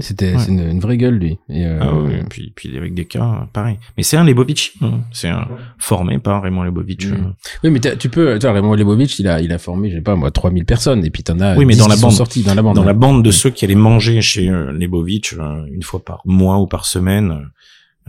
C'était 0.00 0.34
Ouais. 0.34 0.44
une, 0.48 0.58
une 0.68 0.80
vraie 0.80 0.96
gueule, 0.96 1.14
lui. 1.14 1.38
Et, 1.48 1.64
euh, 1.64 1.78
Ah 1.80 1.94
ouais, 1.94 2.24
puis, 2.28 2.52
puis 2.56 2.76
avec 2.76 2.92
des 2.94 3.04
cas, 3.04 3.48
pareil. 3.52 3.78
Mais 3.96 4.02
c'est 4.02 4.16
un 4.16 4.24
Lebovic, 4.24 4.72
hein. 4.82 5.02
c'est 5.12 5.28
un 5.28 5.46
formé 5.78 6.18
par 6.18 6.42
Raymond 6.42 6.64
Lebovic. 6.64 7.06
Mm. 7.06 7.12
euh. 7.12 7.16
Oui, 7.62 7.70
mais 7.70 7.78
tu 7.96 8.08
peux, 8.08 8.36
tu 8.38 8.46
vois, 8.46 8.52
Raymond 8.52 8.74
Lebovitch, 8.74 9.20
il 9.20 9.28
a, 9.28 9.40
il 9.40 9.52
a 9.52 9.58
formé, 9.58 9.90
je 9.90 9.96
sais 9.96 10.02
pas, 10.02 10.16
moi, 10.16 10.32
3000 10.32 10.64
personnes, 10.64 11.04
et 11.04 11.10
puis 11.10 11.22
t'en 11.22 11.38
as 11.38 11.56
Oui, 11.56 11.64
mais 11.66 11.74
10 11.74 11.78
dans 11.78 11.88
la 11.88 11.96
bande. 11.96 12.10
sortis 12.12 12.42
dans 12.42 12.54
la 12.54 12.62
bande. 12.62 12.74
Dans 12.74 12.80
ouais. 12.80 12.86
la 12.88 12.94
bande 12.94 13.24
de 13.24 13.30
ceux 13.30 13.50
qui 13.50 13.64
allaient 13.64 13.76
manger 13.76 14.20
chez 14.22 14.48
euh, 14.48 14.72
Lebovic 14.72 15.34
euh, 15.38 15.64
une 15.72 15.82
fois 15.84 16.04
par 16.04 16.20
mois 16.24 16.58
ou 16.58 16.66
par 16.66 16.84
semaine, 16.84 17.30
euh, 17.30 17.44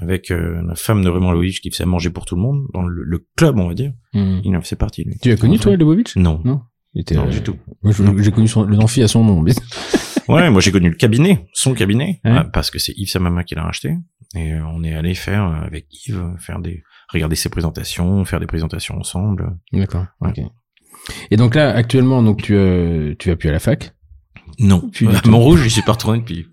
avec 0.02 0.30
la 0.30 0.76
femme 0.76 1.04
de 1.04 1.10
Raymond 1.10 1.32
Lebovic 1.32 1.62
qui 1.62 1.70
faisait 1.72 1.86
manger 1.86 2.10
pour 2.10 2.26
tout 2.26 2.36
le 2.36 2.42
monde, 2.42 2.66
dans 2.74 2.84
le, 2.84 3.04
le 3.04 3.26
club, 3.36 3.60
on 3.60 3.68
va 3.68 3.74
dire, 3.76 3.92
Mm. 4.14 4.40
il 4.46 4.56
en 4.56 4.62
faisait 4.62 4.76
partie, 4.78 5.04
lui. 5.04 5.16
Tu 5.22 5.32
as 5.32 5.36
connu, 5.38 5.60
toi, 5.60 5.76
Lebovitch? 5.76 6.16
Non. 6.16 6.42
Non. 6.44 6.62
Non, 7.14 7.26
du 7.28 7.42
tout. 7.42 7.56
Moi, 7.84 7.94
j'ai 8.24 8.32
connu 8.32 8.48
son, 8.48 8.64
le 8.64 8.78
à 9.04 9.08
son 9.08 9.24
nom. 9.24 9.42
Mais... 9.42 9.52
Ouais, 10.28 10.50
moi 10.50 10.62
j'ai 10.62 10.72
connu 10.72 10.90
le 10.90 10.96
cabinet, 10.96 11.48
son 11.54 11.74
cabinet, 11.74 12.20
Ouais. 12.26 12.32
euh, 12.32 12.44
parce 12.44 12.70
que 12.72 12.80
c'est 12.80 12.94
Yves 12.98 13.10
Samama 13.10 13.44
qui 13.44 13.56
l'a 13.56 13.64
racheté. 13.64 13.96
Et 14.36 14.54
euh, 14.54 14.62
on 14.74 14.84
est 14.84 14.94
allé 14.94 15.14
faire 15.16 15.44
euh, 15.46 15.66
avec 15.66 15.88
Yves, 16.08 16.22
faire 16.40 16.60
des, 16.60 16.84
regarder 17.14 17.36
ses 17.36 17.50
présentations, 17.50 18.24
faire 18.26 18.40
des 18.40 18.46
présentations 18.48 18.96
ensemble. 18.98 19.58
D'accord. 19.72 20.06
Ouais. 20.22 20.30
ok. 20.30 20.42
Et 21.32 21.38
donc 21.38 21.56
là, 21.56 21.70
actuellement, 21.74 22.22
donc 22.22 22.42
tu, 22.44 22.54
euh, 22.56 23.16
tu 23.18 23.30
vas 23.30 23.36
plus 23.38 23.48
à 23.50 23.54
la 23.54 23.60
fac? 23.60 23.94
Non, 24.60 24.90
du 24.94 25.08
à. 25.08 25.22
Montrouge, 25.28 25.64
je 25.64 25.70
suis 25.70 25.82
pas 25.82 25.94
retourné 25.94 26.20
depuis 26.20 26.48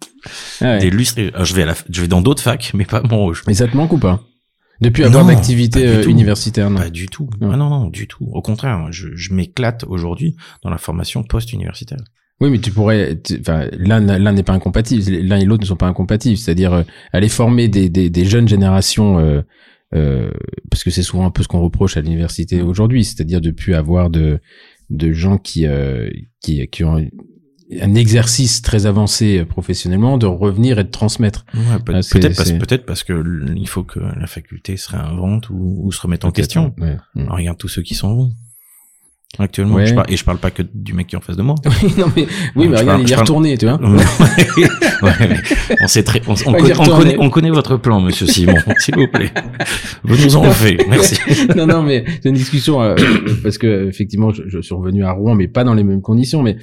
Ah 0.60 0.64
ouais. 0.74 0.78
des 0.78 0.90
lustres. 0.90 1.18
et- 1.18 1.32
alors, 1.32 1.44
je 1.44 1.54
vais 1.54 1.62
à 1.62 1.66
la, 1.66 1.74
je 1.90 2.00
vais 2.00 2.08
dans 2.08 2.20
d'autres 2.22 2.42
facs, 2.42 2.72
mais 2.74 2.84
pas 2.84 2.98
à 2.98 3.02
Montrouge. 3.02 3.42
Mais 3.46 3.54
ça 3.54 3.66
te 3.66 3.76
manque 3.76 3.92
ou 3.92 3.98
pas? 3.98 4.22
Depuis 4.80 5.04
avoir 5.04 5.24
d'activité 5.24 6.04
universitaire, 6.04 6.68
non? 6.70 6.80
Pas 6.80 6.90
du 6.90 7.06
tout. 7.06 7.30
Non. 7.40 7.50
Ah 7.52 7.56
non, 7.56 7.70
non, 7.70 7.86
du 7.88 8.06
tout. 8.08 8.28
Au 8.32 8.42
contraire, 8.42 8.88
je, 8.90 9.08
je 9.14 9.32
m'éclate 9.32 9.84
aujourd'hui 9.84 10.36
dans 10.62 10.70
la 10.70 10.78
formation 10.78 11.22
post-universitaire. 11.22 11.98
Oui, 12.40 12.50
mais 12.50 12.58
tu 12.58 12.70
pourrais, 12.72 13.18
enfin, 13.40 13.68
l'un, 13.78 14.00
l'un 14.00 14.32
n'est 14.32 14.42
pas 14.42 14.52
incompatible, 14.54 15.02
l'un 15.22 15.38
et 15.38 15.44
l'autre 15.44 15.62
ne 15.62 15.66
sont 15.68 15.76
pas 15.76 15.86
incompatibles. 15.86 16.36
C'est-à-dire 16.36 16.72
euh, 16.72 16.82
aller 17.12 17.28
former 17.28 17.68
des, 17.68 17.88
des, 17.88 18.10
des 18.10 18.24
jeunes 18.24 18.48
générations, 18.48 19.18
euh, 19.18 19.42
euh, 19.94 20.30
parce 20.70 20.82
que 20.82 20.90
c'est 20.90 21.02
souvent 21.04 21.26
un 21.26 21.30
peu 21.30 21.42
ce 21.44 21.48
qu'on 21.48 21.60
reproche 21.60 21.96
à 21.96 22.00
l'université 22.00 22.60
aujourd'hui, 22.62 23.04
c'est-à-dire 23.04 23.40
de 23.40 23.50
plus 23.50 23.74
avoir 23.74 24.10
de 24.10 24.40
de 24.90 25.12
gens 25.12 25.38
qui 25.38 25.66
euh, 25.66 26.10
qui 26.42 26.66
qui 26.68 26.82
ont 26.84 27.06
un 27.80 27.94
exercice 27.94 28.60
très 28.60 28.84
avancé 28.86 29.38
euh, 29.38 29.44
professionnellement, 29.46 30.18
de 30.18 30.26
revenir 30.26 30.78
et 30.78 30.84
de 30.84 30.90
transmettre. 30.90 31.46
Ouais, 31.54 31.78
peut- 31.84 31.94
Ah, 31.94 32.00
peut-être 32.12 32.36
parce, 32.36 32.52
peut-être 32.52 32.84
parce 32.84 33.04
que 33.04 33.24
il 33.56 33.68
faut 33.68 33.84
que 33.84 34.00
la 34.00 34.26
faculté 34.26 34.76
se 34.76 34.90
réinvente 34.90 35.48
ou, 35.50 35.80
ou 35.84 35.90
se 35.92 36.00
remette 36.02 36.24
en 36.24 36.30
Peut-être, 36.32 36.46
question. 36.48 36.74
ouais. 36.78 36.96
Mm. 37.14 37.20
Alors, 37.22 37.36
regarde 37.36 37.58
tous 37.58 37.68
ceux 37.68 37.82
qui 37.82 37.94
s'en 37.94 38.14
vont. 38.14 38.32
Actuellement, 39.38 39.74
Ouais. 39.76 39.86
je 39.86 39.94
parle, 39.94 40.06
et 40.12 40.16
je 40.16 40.24
parle 40.24 40.38
pas 40.38 40.50
que 40.50 40.62
du 40.74 40.92
mec 40.92 41.08
qui 41.08 41.16
est 41.16 41.18
en 41.18 41.20
face 41.20 41.36
de 41.36 41.42
moi. 41.42 41.56
non 41.98 42.06
mais 42.16 42.26
oui, 42.56 42.68
mais 42.68 42.78
regarde, 42.78 43.02
il 43.02 43.12
est 43.12 43.16
retourné, 43.16 43.58
tu 43.58 43.66
vois. 43.66 43.80
ouais, 45.02 45.12
mais 45.28 45.36
on 45.80 45.86
sait 45.88 46.02
très, 46.02 46.20
on, 46.26 46.34
on 46.46 46.52
Ouais, 46.52 46.60
connaît, 46.60 46.74
on, 46.78 46.84
connaît, 46.96 47.16
on 47.18 47.30
connaît 47.30 47.50
votre 47.50 47.76
plan, 47.76 48.00
monsieur 48.00 48.26
Simon, 48.26 48.54
s'il 48.78 48.94
vous 48.96 49.08
plaît. 49.08 49.30
Vous 50.04 50.16
nous 50.22 50.36
en 50.36 50.44
faites, 50.44 50.86
merci. 50.88 51.16
non, 51.56 51.66
non, 51.66 51.82
mais 51.82 52.04
c'est 52.22 52.28
une 52.28 52.34
discussion 52.34 52.80
euh, 52.82 52.94
parce 53.42 53.58
que 53.58 53.88
effectivement, 53.88 54.30
je, 54.32 54.42
je 54.46 54.60
suis 54.60 54.74
revenu 54.74 55.04
à 55.04 55.12
Rouen, 55.12 55.34
mais 55.34 55.48
pas 55.48 55.64
dans 55.64 55.74
les 55.74 55.84
mêmes 55.84 56.02
conditions. 56.02 56.42
Mais 56.42 56.56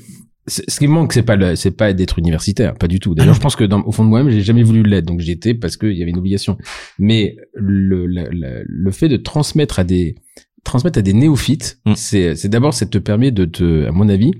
ce 0.47 0.79
qui 0.79 0.87
me 0.87 0.93
manque, 0.93 1.13
c'est 1.13 1.21
pas 1.23 1.35
le- 1.35 1.55
c'est 1.55 1.71
pas 1.71 1.93
d'être 1.93 2.17
universitaire, 2.19 2.73
pas 2.75 2.87
du 2.87 2.99
tout. 2.99 3.13
D'ailleurs, 3.15 3.35
je 3.35 3.39
pense 3.39 3.55
que 3.55 3.63
dans, 3.63 3.81
au 3.83 3.91
fond 3.91 4.03
de 4.03 4.09
moi-même, 4.09 4.31
j'ai 4.31 4.41
jamais 4.41 4.63
voulu 4.63 4.81
l'être, 4.83 5.05
donc 5.05 5.19
j'y 5.19 5.31
étais 5.31 5.53
parce 5.53 5.77
qu'il 5.77 5.93
y 5.93 6.01
avait 6.01 6.11
une 6.11 6.17
obligation. 6.17 6.57
Mais 6.99 7.35
le, 7.53 8.05
le, 8.07 8.27
le, 8.31 8.63
le 8.65 8.91
fait 8.91 9.07
de 9.07 9.17
transmettre 9.17 9.79
à 9.79 9.83
des 9.83 10.15
transmettre 10.63 10.99
à 10.99 11.01
des 11.01 11.13
néophytes, 11.13 11.79
Mm. 11.85 11.93
c'est 11.95 12.35
c'est 12.35 12.49
d'abord 12.49 12.73
ça 12.73 12.85
te 12.85 12.97
permet 12.97 13.31
de 13.31 13.45
te, 13.45 13.85
à 13.87 13.91
mon 13.91 14.07
avis, 14.09 14.31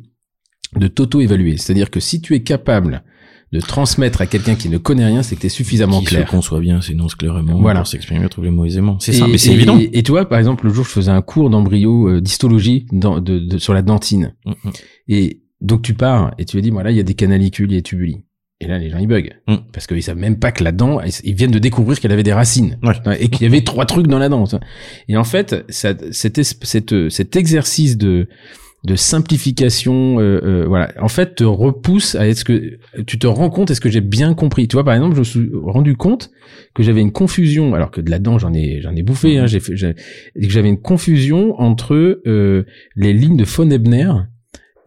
de 0.77 0.87
t'auto-évaluer. 0.87 1.57
C'est-à-dire 1.57 1.89
que 1.91 1.99
si 1.99 2.21
tu 2.21 2.33
es 2.35 2.41
capable 2.43 3.03
de 3.51 3.59
transmettre 3.59 4.21
à 4.21 4.27
quelqu'un 4.27 4.55
qui 4.55 4.69
ne 4.69 4.77
connaît 4.77 5.05
rien, 5.05 5.23
c'est 5.23 5.35
que 5.35 5.41
tu 5.41 5.47
es 5.47 5.49
suffisamment 5.49 5.99
Qui 5.99 6.05
clair. 6.05 6.25
se 6.25 6.31
conçoit 6.31 6.61
bien, 6.61 6.79
s'énonce 6.79 7.15
clairement, 7.15 7.59
Voilà. 7.59 7.83
s'exprimer, 7.83 8.29
trouver 8.29 8.47
les 8.47 8.55
mots 8.55 8.63
aisément. 8.63 8.97
C'est 9.01 9.11
ça, 9.11 9.27
mais 9.27 9.37
c'est 9.37 9.51
évident. 9.51 9.77
Et, 9.77 9.89
et 9.91 10.03
tu 10.03 10.11
vois, 10.11 10.29
par 10.29 10.39
exemple, 10.39 10.65
le 10.65 10.73
jour, 10.73 10.85
je 10.85 10.89
faisais 10.91 11.11
un 11.11 11.21
cours 11.21 11.49
d'embryo 11.49 12.07
euh, 12.07 12.21
d'histologie 12.21 12.85
dans- 12.93 13.19
de, 13.19 13.39
de- 13.39 13.57
sur 13.57 13.73
la 13.73 13.81
dentine. 13.81 14.35
Mm, 14.45 14.51
mm. 14.51 14.71
Et 15.09 15.41
donc 15.59 15.81
tu 15.81 15.93
pars 15.93 16.33
et 16.37 16.45
tu 16.45 16.55
lui 16.55 16.61
dis, 16.63 16.69
voilà, 16.69 16.91
il 16.91 16.97
y 16.97 17.01
a 17.01 17.03
des 17.03 17.13
canalicules, 17.13 17.69
il 17.69 17.73
y 17.73 17.77
a 17.77 17.79
des 17.79 17.83
tubuli. 17.83 18.23
Et 18.61 18.67
là, 18.67 18.77
les 18.77 18.89
gens, 18.89 18.99
ils 18.99 19.07
bug. 19.07 19.33
Mm. 19.47 19.55
Parce 19.73 19.87
qu'ils 19.87 20.03
savent 20.03 20.17
même 20.17 20.37
pas 20.37 20.51
que 20.51 20.63
la 20.63 20.71
dent, 20.71 21.01
ils, 21.23 21.33
viennent 21.33 21.51
de 21.51 21.59
découvrir 21.59 21.99
qu'elle 21.99 22.11
avait 22.11 22.23
des 22.23 22.33
racines. 22.33 22.77
Ouais. 22.83 23.21
Et 23.21 23.27
qu'il 23.27 23.41
y 23.41 23.45
avait 23.45 23.61
trois 23.61 23.85
trucs 23.85 24.07
dans 24.07 24.19
la 24.19 24.29
dent. 24.29 24.45
Et 25.09 25.17
en 25.17 25.23
fait, 25.23 25.65
ça, 25.69 25.93
cet, 26.11 27.35
exercice 27.35 27.97
de, 27.97 28.27
de 28.83 28.95
simplification, 28.95 30.19
euh, 30.19 30.39
euh, 30.43 30.65
voilà, 30.67 30.93
en 31.01 31.07
fait, 31.07 31.35
te 31.35 31.43
repousse 31.43 32.13
à 32.13 32.27
est-ce 32.27 32.45
que 32.45 32.77
tu 33.07 33.17
te 33.17 33.25
rends 33.25 33.49
compte, 33.49 33.71
est-ce 33.71 33.81
que 33.81 33.89
j'ai 33.89 34.01
bien 34.01 34.35
compris? 34.35 34.67
Tu 34.67 34.75
vois, 34.75 34.83
par 34.83 34.93
exemple, 34.93 35.15
je 35.15 35.19
me 35.19 35.25
suis 35.25 35.49
rendu 35.53 35.95
compte 35.95 36.29
que 36.75 36.83
j'avais 36.83 37.01
une 37.01 37.11
confusion, 37.11 37.73
alors 37.73 37.89
que 37.89 37.99
de 37.99 38.11
la 38.11 38.19
dent, 38.19 38.37
j'en 38.37 38.53
ai, 38.53 38.79
j'en 38.81 38.95
ai 38.95 39.01
bouffé, 39.01 39.39
hein, 39.39 39.47
j'ai 39.47 39.59
fait, 39.59 39.75
j'ai- 39.75 39.95
et 40.35 40.47
que 40.47 40.53
j'avais 40.53 40.69
une 40.69 40.81
confusion 40.81 41.59
entre 41.59 42.21
euh, 42.27 42.63
les 42.95 43.13
lignes 43.13 43.37
de 43.37 43.43
von 43.43 43.69
Ebner 43.71 44.11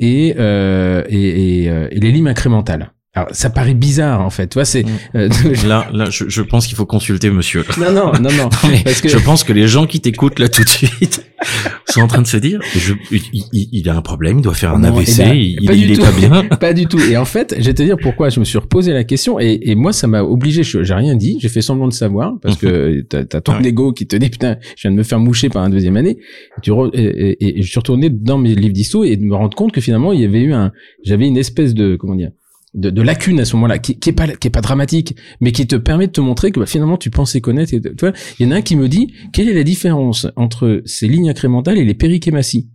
et, 0.00 0.34
euh, 0.38 1.02
et, 1.08 1.62
et, 1.62 1.70
euh, 1.70 1.88
et 1.90 1.98
les 1.98 2.12
lignes 2.12 2.28
incrémentales. 2.28 2.93
Alors, 3.16 3.28
ça 3.32 3.48
paraît 3.48 3.74
bizarre, 3.74 4.20
en 4.22 4.30
fait. 4.30 4.48
Tu 4.48 4.54
vois, 4.54 4.64
c'est... 4.64 4.82
Mm. 4.82 4.88
euh, 5.16 5.28
Là, 5.68 5.88
là, 5.92 6.06
je, 6.10 6.24
je 6.28 6.42
pense 6.42 6.66
qu'il 6.66 6.76
faut 6.76 6.84
consulter 6.86 7.30
monsieur. 7.30 7.64
non, 7.78 7.92
non, 7.92 8.12
non, 8.20 8.30
non. 8.36 8.48
Mais 8.68 8.82
Parce 8.84 9.00
que- 9.00 9.08
Je 9.08 9.18
pense 9.18 9.44
que 9.44 9.52
les 9.52 9.68
gens 9.68 9.86
qui 9.86 10.00
t'écoutent 10.00 10.38
là 10.40 10.48
tout 10.48 10.64
de 10.64 10.68
suite 10.68 11.24
sont 11.86 12.00
en 12.00 12.06
train 12.08 12.22
de 12.22 12.26
se 12.26 12.36
dire, 12.38 12.58
je, 12.74 12.92
il, 13.12 13.68
il- 13.72 13.88
a 13.88 13.94
un 13.94 14.02
problème, 14.02 14.38
il 14.38 14.42
doit 14.42 14.54
faire 14.54 14.74
un 14.74 14.80
Non, 14.80 14.96
AVC, 14.96 15.20
eh 15.20 15.22
ben, 15.22 15.32
il, 15.36 15.64
pas 15.66 15.74
il 15.74 15.92
est 15.92 15.94
tout. 15.94 16.00
pas 16.02 16.10
bien. 16.12 16.44
pas 16.56 16.72
du 16.72 16.86
tout. 16.86 16.98
Et 16.98 17.16
en 17.16 17.24
fait, 17.24 17.54
je 17.56 17.64
vais 17.64 17.74
te 17.74 17.82
dire 17.84 17.96
pourquoi 18.02 18.30
je 18.30 18.40
me 18.40 18.44
suis 18.44 18.58
reposé 18.58 18.92
la 18.92 19.04
question. 19.04 19.38
Et, 19.38 19.60
et 19.62 19.74
moi, 19.76 19.92
ça 19.92 20.08
m'a 20.08 20.22
obligé. 20.24 20.64
je- 20.64 20.82
J'ai 20.82 20.94
rien 20.94 21.14
dit. 21.14 21.38
J'ai 21.40 21.48
fait 21.48 21.62
semblant 21.62 21.86
de 21.86 21.92
savoir 21.92 22.32
parce 22.42 22.56
que 22.56 23.00
t'as 23.02 23.20
as 23.20 23.40
ton 23.40 23.52
Ah 23.52 23.60
ouais. 23.60 23.68
ego 23.68 23.92
qui 23.92 24.06
te 24.08 24.16
dit 24.16 24.28
putain, 24.30 24.56
je 24.76 24.82
viens 24.82 24.90
de 24.90 24.96
me 24.96 25.02
faire 25.04 25.20
moucher 25.20 25.50
par 25.50 25.62
un 25.62 25.70
deuxième 25.70 25.96
année. 25.96 26.16
Et, 26.58 26.60
tu 26.62 26.70
re- 26.72 26.90
et, 26.94 27.04
et- 27.04 27.58
et 27.58 27.62
je 27.62 27.68
suis 27.70 27.78
retourné 27.78 28.10
dans 28.10 28.38
mes 28.38 28.54
livres 28.56 28.72
d'histo 28.74 29.04
et 29.04 29.16
de 29.16 29.22
me 29.22 29.36
rendre 29.36 29.54
compte 29.54 29.70
que 29.70 29.80
finalement, 29.80 30.12
il 30.12 30.20
y 30.20 30.24
avait 30.24 30.40
eu 30.40 30.52
un, 30.52 30.72
j'avais 31.04 31.28
une 31.28 31.36
espèce 31.36 31.74
de 31.74 31.94
comment 31.94 32.16
dire. 32.16 32.30
De, 32.74 32.90
de 32.90 33.02
lacune 33.02 33.38
à 33.38 33.44
ce 33.44 33.54
moment-là, 33.54 33.78
qui, 33.78 34.00
qui 34.00 34.10
est 34.10 34.50
pas 34.50 34.60
dramatique, 34.60 35.16
mais 35.40 35.52
qui 35.52 35.66
te 35.66 35.76
permet 35.76 36.08
de 36.08 36.12
te 36.12 36.20
montrer 36.20 36.50
que 36.50 36.58
bah, 36.58 36.66
finalement 36.66 36.96
tu 36.96 37.08
pensais 37.08 37.40
connaître. 37.40 37.70
Tu 37.70 37.80
vois, 38.00 38.12
il 38.38 38.46
y 38.46 38.48
en 38.48 38.50
a 38.50 38.56
un 38.56 38.62
qui 38.62 38.74
me 38.74 38.88
dit 38.88 39.14
quelle 39.32 39.48
est 39.48 39.54
la 39.54 39.62
différence 39.62 40.26
entre 40.34 40.82
ces 40.84 41.06
lignes 41.06 41.30
incrémentales 41.30 41.78
et 41.78 41.84
les 41.84 41.94
périchématies? 41.94 42.68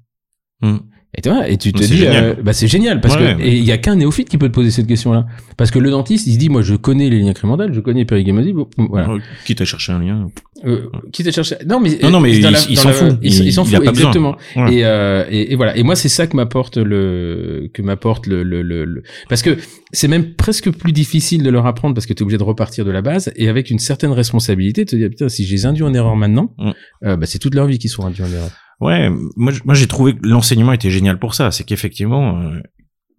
Hmm. 0.62 0.78
Et 1.18 1.22
tu 1.22 1.30
vois, 1.30 1.50
et 1.50 1.58
tu 1.58 1.74
te 1.74 1.84
dis, 1.84 2.06
euh, 2.06 2.36
bah 2.44 2.54
c'est 2.54 2.68
génial 2.68 3.02
parce 3.02 3.16
Ouais, 3.16 3.36
que 3.36 3.42
ouais. 3.42 3.58
il 3.58 3.64
y 3.64 3.72
a 3.72 3.80
qu'un 3.80 3.96
néophyte 3.96 4.30
qui 4.30 4.38
peut 4.38 4.48
te 4.48 4.54
poser 4.54 4.70
cette 4.70 4.86
question-là, 4.86 5.26
parce 5.58 5.72
que 5.72 5.80
le 5.80 5.90
dentiste 5.90 6.28
il 6.28 6.34
se 6.34 6.38
dit, 6.38 6.50
moi 6.50 6.62
je 6.62 6.76
connais 6.76 7.10
les 7.10 7.18
lignes 7.18 7.30
incrémentales, 7.30 7.74
je 7.74 7.80
connais 7.80 8.06
bon, 8.06 8.68
voilà. 8.78 9.10
Euh, 9.10 9.18
Quitte 9.44 9.60
à 9.62 9.66
chercher 9.66 9.92
un 9.94 10.00
lien. 10.00 10.28
Euh, 10.66 10.88
quitte 11.12 11.26
à 11.28 11.32
chercher. 11.32 11.56
Non 11.68 11.80
mais 11.80 11.98
Non, 12.04 12.12
non, 12.12 12.20
mais 12.20 12.38
dans 12.40 12.50
il- 12.50 12.54
la- 12.54 12.60
il 12.70 12.76
dans 12.76 12.82
s'en 12.84 12.92
fout. 12.92 13.18
Il, 13.24 13.52
s'en 13.54 13.66
fout 13.66 13.88
exactement. 13.88 14.36
Et, 14.70 14.86
euh, 14.86 15.26
et, 15.32 15.54
et 15.54 15.56
voilà. 15.56 15.76
Et 15.78 15.82
moi 15.84 15.96
c'est 15.96 16.10
ça 16.10 16.28
que 16.28 16.36
m'apporte 16.36 16.78
le 16.78 17.70
que 17.74 17.82
m'apporte 17.82 18.28
le, 18.28 18.44
le, 18.44 18.62
le, 18.62 18.86
le- 18.86 19.02
parce 19.30 19.42
que 19.42 19.58
c'est 19.92 20.08
même 20.08 20.36
presque 20.36 20.70
plus 20.72 20.92
difficile 20.92 21.42
de 21.44 21.50
leur 21.50 21.66
apprendre 21.66 21.96
parce 21.96 22.06
que 22.06 22.14
tu 22.14 22.20
es 22.20 22.24
obligé 22.24 22.38
de 22.38 22.44
repartir 22.44 22.86
de 22.86 22.92
la 22.92 23.02
base 23.02 23.32
et 23.36 23.50
avec 23.50 23.72
une 23.72 23.80
certaine 23.80 24.12
responsabilité 24.12 24.86
de 24.86 24.90
te 24.92 24.96
dire 24.96 25.10
putain 25.10 25.28
si 25.30 25.46
je 25.46 25.52
les 25.52 25.66
induis 25.66 25.84
en 25.84 25.94
erreur 25.94 26.16
maintenant, 26.16 26.54
Mm. 26.60 26.72
euh, 27.06 27.16
bah 27.16 27.26
c'est 27.26 27.40
toute 27.40 27.56
leur 27.56 27.66
vie 27.66 27.80
qu'ils 27.80 27.90
sont 27.90 28.06
induits 28.06 28.22
en 28.24 28.28
erreur. 28.32 28.52
Ouais, 28.80 29.10
moi, 29.36 29.52
j'ai 29.74 29.88
trouvé 29.88 30.14
que 30.16 30.20
l'enseignement 30.26 30.72
était 30.74 30.90
génial 30.90 31.20
pour 31.20 31.34
ça. 31.36 31.52
C'est 31.52 31.64
qu'effectivement, 31.66 32.40
euh, 32.42 32.60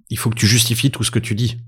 il 0.09 0.19
faut 0.19 0.31
que 0.31 0.37
tu 0.37 0.47
justifies 0.47 0.91
tout 0.91 1.05
ce 1.05 1.11
que 1.11 1.19
tu 1.19 1.35
dis. 1.35 1.59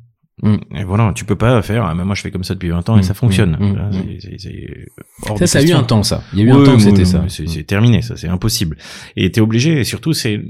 Mm. 0.43 0.57
Et 0.77 0.85
voilà, 0.85 1.13
tu 1.15 1.27
peux 1.27 1.37
pas 1.37 1.61
faire. 1.61 1.85
Ah, 1.85 1.95
mais 1.95 2.05
moi 2.07 2.15
je 2.15 2.23
fais 2.23 2.31
comme 2.31 2.43
ça 2.43 2.55
depuis 2.55 2.71
20 2.71 2.89
ans 2.89 2.97
et 2.97 3.01
Mm, 3.01 3.03
ça 3.03 3.13
fonctionne. 3.15 3.57
mm, 3.61 3.65
mm, 3.73 3.77
Là, 3.77 3.89
mm. 3.91 3.93
c'est- 3.93 4.21
c'est- 4.21 4.39
c'est 4.39 4.87
hors 5.29 5.39
Ça 5.39 5.47
ça 5.47 5.59
a 5.59 5.63
eu 5.63 5.73
un 5.73 5.83
temps 5.85 6.03
ça. 6.03 6.23
Il 6.33 6.39
y 6.39 6.43
a 6.43 6.47
eu 6.47 6.51
un 6.51 6.65
temps 6.65 6.73
ouais, 6.73 6.81
c'était 6.81 7.05
ça. 7.05 7.27
C'est 7.29 7.47
c'est 7.47 7.65
terminé, 7.65 8.01
ça, 8.01 8.17
c'est 8.17 8.29
impossible. 8.29 8.79
Et 9.15 9.31
t'es 9.31 9.43
obligé, 9.43 9.79
et 9.81 9.85
surtout, 9.85 10.15
c'est 10.15 10.43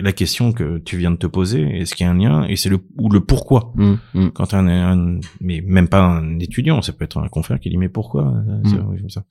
la 0.00 0.12
question 0.12 0.52
que 0.52 0.78
tu 0.78 0.96
viens 0.96 1.10
de 1.10 1.16
te 1.16 1.26
poser, 1.26 1.60
est-ce 1.80 1.96
qu'il 1.96 2.06
y 2.06 2.08
a 2.08 2.12
un 2.12 2.16
lien, 2.16 2.44
et 2.48 2.54
c'est 2.54 2.68
le, 2.68 2.78
ou 2.98 3.10
le 3.10 3.18
pourquoi. 3.20 3.72
Mm, 3.74 3.94
mm. 4.14 4.30
Quand 4.30 4.54
un, 4.54 4.68
un- 4.68 5.20
mais 5.40 5.60
même 5.66 5.88
pas 5.88 6.02
un 6.02 6.38
étudiant, 6.38 6.80
ça 6.80 6.92
peut 6.92 7.04
être 7.04 7.18
un 7.18 7.26
confrère 7.28 7.58
qui 7.58 7.68
dit, 7.68 7.76
mais 7.78 7.88
pourquoi, 7.88 8.28
euh, 8.28 8.68
ça, 8.70 8.76
Mm. 8.76 8.86
oui, 8.90 9.00
comme 9.00 9.10
ça. 9.10 9.24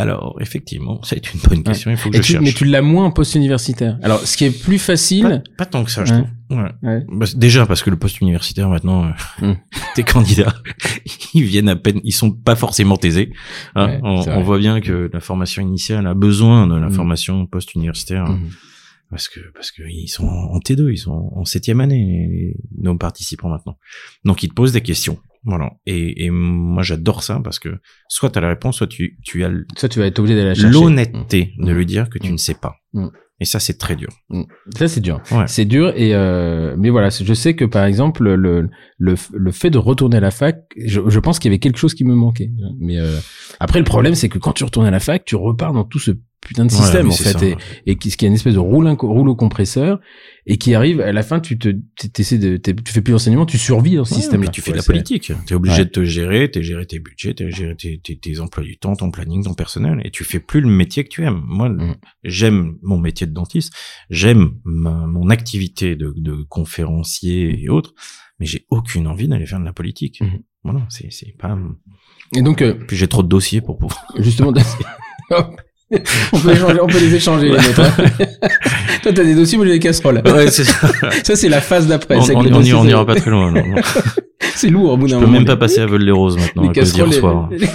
Alors, 0.00 0.36
effectivement, 0.40 1.00
c'est 1.02 1.32
une 1.34 1.40
bonne 1.40 1.62
question. 1.62 1.90
Il 1.90 1.96
faut 1.96 2.10
que 2.10 2.16
Et 2.16 2.18
je 2.22 2.26
tu- 2.26 2.32
cherche. 2.32 2.44
mais 2.44 2.52
tu 2.52 2.64
l'as 2.64 2.82
moins 2.82 3.04
en 3.06 3.10
post-universitaire. 3.10 3.98
Alors, 4.02 4.20
ce 4.20 4.36
qui 4.36 4.44
est 4.46 4.62
plus 4.64 4.78
facile, 4.78 5.42
pas 5.58 5.66
tant 5.66 5.84
que 5.84 5.90
ça, 5.90 6.04
je 6.04 6.14
Ouais. 6.14 6.22
trouve. 6.48 6.58
Ouais. 6.82 7.04
Bah, 7.12 7.26
déjà 7.36 7.66
parce 7.66 7.82
que 7.82 7.90
le 7.90 7.96
poste 7.96 8.20
universitaire 8.20 8.68
maintenant, 8.68 9.04
euh, 9.06 9.46
Hmm. 9.46 9.54
tes 9.94 10.02
candidats, 10.02 10.54
ils 11.34 11.44
viennent 11.44 11.68
à 11.68 11.76
peine, 11.76 12.00
ils 12.04 12.12
sont 12.12 12.30
pas 12.32 12.56
forcément 12.56 12.96
taisés. 12.96 13.32
hein. 13.76 13.98
On, 14.02 14.42
voit 14.42 14.58
bien 14.58 14.80
que 14.80 15.10
la 15.12 15.20
formation 15.20 15.62
initiale 15.62 16.06
a 16.06 16.14
besoin 16.14 16.66
de 16.66 16.74
la 16.76 16.88
Hmm. 16.88 16.92
formation 16.92 17.46
post-universitaire 17.46 18.24
hein, 18.24 18.38
Mhm. 18.42 18.50
Parce 19.10 19.28
que 19.28 19.40
parce 19.54 19.70
que 19.72 19.82
ils 19.88 20.08
sont 20.08 20.26
en 20.26 20.58
T2, 20.60 20.90
ils 20.92 20.98
sont 20.98 21.30
en 21.34 21.44
septième 21.44 21.80
année 21.80 22.54
nos 22.78 22.96
participants 22.96 23.48
maintenant. 23.48 23.76
Donc 24.24 24.42
ils 24.42 24.48
te 24.48 24.54
posent 24.54 24.72
des 24.72 24.80
questions. 24.82 25.18
Voilà. 25.44 25.70
Et, 25.86 26.24
et 26.26 26.30
moi 26.30 26.82
j'adore 26.82 27.22
ça 27.22 27.40
parce 27.42 27.58
que 27.58 27.70
soit 28.08 28.30
tu 28.30 28.38
as 28.38 28.42
la 28.42 28.48
réponse, 28.50 28.76
soit 28.76 28.86
tu, 28.86 29.18
tu 29.24 29.42
as 29.44 29.50
ça, 29.76 29.88
tu 29.88 29.98
vas 29.98 30.06
être 30.06 30.18
obligé 30.18 30.34
d'aller 30.36 30.48
la 30.50 30.54
chercher. 30.54 30.72
l'honnêteté 30.78 31.54
de 31.58 31.72
Mm. 31.72 31.76
lui 31.76 31.86
dire 31.86 32.10
que 32.10 32.18
tu 32.18 32.28
Mm. 32.28 32.32
ne 32.32 32.36
sais 32.36 32.54
pas. 32.54 32.76
Et 33.42 33.46
ça 33.46 33.58
c'est 33.58 33.78
très 33.78 33.96
dur. 33.96 34.10
Ça, 34.76 34.86
c'est 34.86 35.00
dur. 35.00 35.22
Ouais. 35.32 35.46
C'est 35.46 35.64
dur 35.64 35.94
et 35.96 36.14
euh, 36.14 36.76
mais 36.78 36.90
voilà, 36.90 37.08
je 37.08 37.32
sais 37.32 37.54
que 37.56 37.64
par 37.64 37.86
exemple 37.86 38.22
le 38.28 38.68
le 38.98 39.14
le 39.32 39.50
fait 39.52 39.70
de 39.70 39.78
retourner 39.78 40.18
à 40.18 40.20
la 40.20 40.30
fac, 40.30 40.58
je, 40.76 41.00
je 41.08 41.18
pense 41.20 41.38
qu'il 41.38 41.50
y 41.50 41.52
avait 41.54 41.58
quelque 41.58 41.78
chose 41.78 41.94
qui 41.94 42.04
me 42.04 42.14
manquait. 42.14 42.50
Mais 42.78 42.98
euh, 42.98 43.18
après 43.58 43.78
le 43.78 43.86
problème 43.86 44.14
c'est 44.14 44.28
que 44.28 44.36
quand 44.38 44.52
tu 44.52 44.64
retournes 44.64 44.84
à 44.84 44.90
la 44.90 45.00
fac, 45.00 45.24
tu 45.24 45.36
repars 45.36 45.72
dans 45.72 45.84
tout 45.84 45.98
ce 45.98 46.10
putain 46.40 46.64
de 46.64 46.70
système 46.70 47.06
mais 47.06 47.12
en 47.12 47.16
fait 47.16 47.32
ça. 47.38 47.44
et, 47.44 47.56
et 47.86 47.96
qui, 47.96 48.10
ce 48.10 48.16
qui 48.16 48.24
est 48.24 48.28
une 48.28 48.34
espèce 48.34 48.54
de 48.54 48.58
rouleau, 48.58 48.94
rouleau 48.96 49.34
compresseur 49.36 50.00
et 50.46 50.56
qui 50.56 50.74
arrive 50.74 51.00
à 51.02 51.12
la 51.12 51.22
fin 51.22 51.38
tu 51.38 51.58
te 51.58 51.68
t'essaies 52.12 52.38
de 52.38 52.56
tu 52.56 52.74
fais 52.92 53.02
plus 53.02 53.12
d'enseignement, 53.12 53.44
tu 53.46 53.58
survis 53.58 53.96
dans 53.96 54.04
ce 54.06 54.14
Ouais, 54.14 54.20
système 54.20 54.40
là. 54.42 54.48
puis 54.50 54.54
tu 54.54 54.62
fais 54.62 54.72
de 54.72 54.78
la 54.78 54.82
politique. 54.82 55.32
Tu 55.46 55.52
es 55.52 55.56
obligé 55.56 55.84
de 55.84 55.90
te 55.90 56.02
gérer, 56.02 56.50
tu 56.50 56.62
gérer 56.62 56.86
tes 56.86 56.98
budgets, 56.98 57.34
tu 57.34 57.52
gérer 57.52 57.76
tes, 57.76 57.98
tes, 58.00 58.16
tes 58.18 58.40
emplois 58.40 58.64
du 58.64 58.78
temps, 58.78 58.96
ton 58.96 59.10
planning, 59.10 59.44
ton 59.44 59.54
personnel, 59.54 60.00
et 60.04 60.10
tu 60.10 60.24
fais 60.24 60.40
plus 60.40 60.60
le 60.62 60.68
métier 60.68 61.04
que 61.04 61.10
tu 61.10 61.22
aimes. 61.24 61.42
Moi, 61.46 61.68
Mm. 61.68 61.94
j'aime 62.24 62.76
mon 62.82 62.98
métier 62.98 63.26
de 63.26 63.32
dentiste, 63.32 63.72
j'aime 64.08 64.52
mon 64.64 65.28
activité 65.30 65.94
de, 65.94 66.12
de 66.16 66.42
conférencier 66.48 67.62
et 67.62 67.68
autres, 67.68 67.92
mais 68.38 68.46
j'ai 68.46 68.64
aucune 68.70 69.06
envie 69.06 69.28
d'aller 69.28 69.46
faire 69.46 69.60
de 69.60 69.64
la 69.66 69.72
politique. 69.74 70.20
Mhm. 70.22 70.40
Voilà, 70.64 70.86
c'est 70.88 71.10
c'est 71.12 71.34
pas. 71.38 71.56
Et 72.36 72.42
donc 72.42 72.60
euh, 72.62 72.74
Puis 72.88 72.96
j'ai 72.96 73.08
trop 73.08 73.22
de 73.22 73.28
dossiers 73.28 73.60
pour 73.60 73.78
pouvoir. 73.78 74.06
justement 74.18 74.52
on 76.32 76.38
peut 76.38 76.52
échanger, 76.52 76.80
on 76.80 76.86
peut 76.86 76.98
les 77.00 77.14
échanger 77.14 77.46
les 77.48 77.52
nôtres. 77.56 77.80
hein. 77.80 77.92
Toi 79.02 79.12
t'as 79.12 79.24
des 79.24 79.34
dossiers, 79.34 79.56
moi 79.58 79.66
j'ai 79.66 79.72
des 79.72 79.78
casseroles. 79.80 80.22
Ouais, 80.24 80.50
c'est 80.50 80.64
ça. 80.64 80.88
Ça 81.24 81.36
c'est 81.36 81.48
la 81.48 81.60
phase 81.60 81.86
d'après. 81.86 82.16
on 82.16 82.22
on, 82.22 82.42
les 82.42 82.52
on, 82.52 82.56
dossiers, 82.58 82.70
y- 82.72 82.74
on 82.74 82.82
c'est- 82.84 82.90
ira 82.90 83.06
pas 83.06 83.14
très 83.16 83.30
loin. 83.30 83.52
C'est 84.54 84.68
lourd 84.68 84.92
au 84.92 84.96
bout 84.96 85.06
Je 85.06 85.12
d'un 85.14 85.20
peux 85.20 85.26
moment. 85.26 85.38
même 85.38 85.46
pas 85.46 85.56
passer 85.56 85.80
à 85.80 85.86
maintenant, 85.86 86.62
les 86.62 86.68
à 86.68 86.72
cause 86.72 86.92
d'hier 86.92 87.06
casseroles. 87.06 87.12
soir. 87.12 87.48
les- 87.50 87.66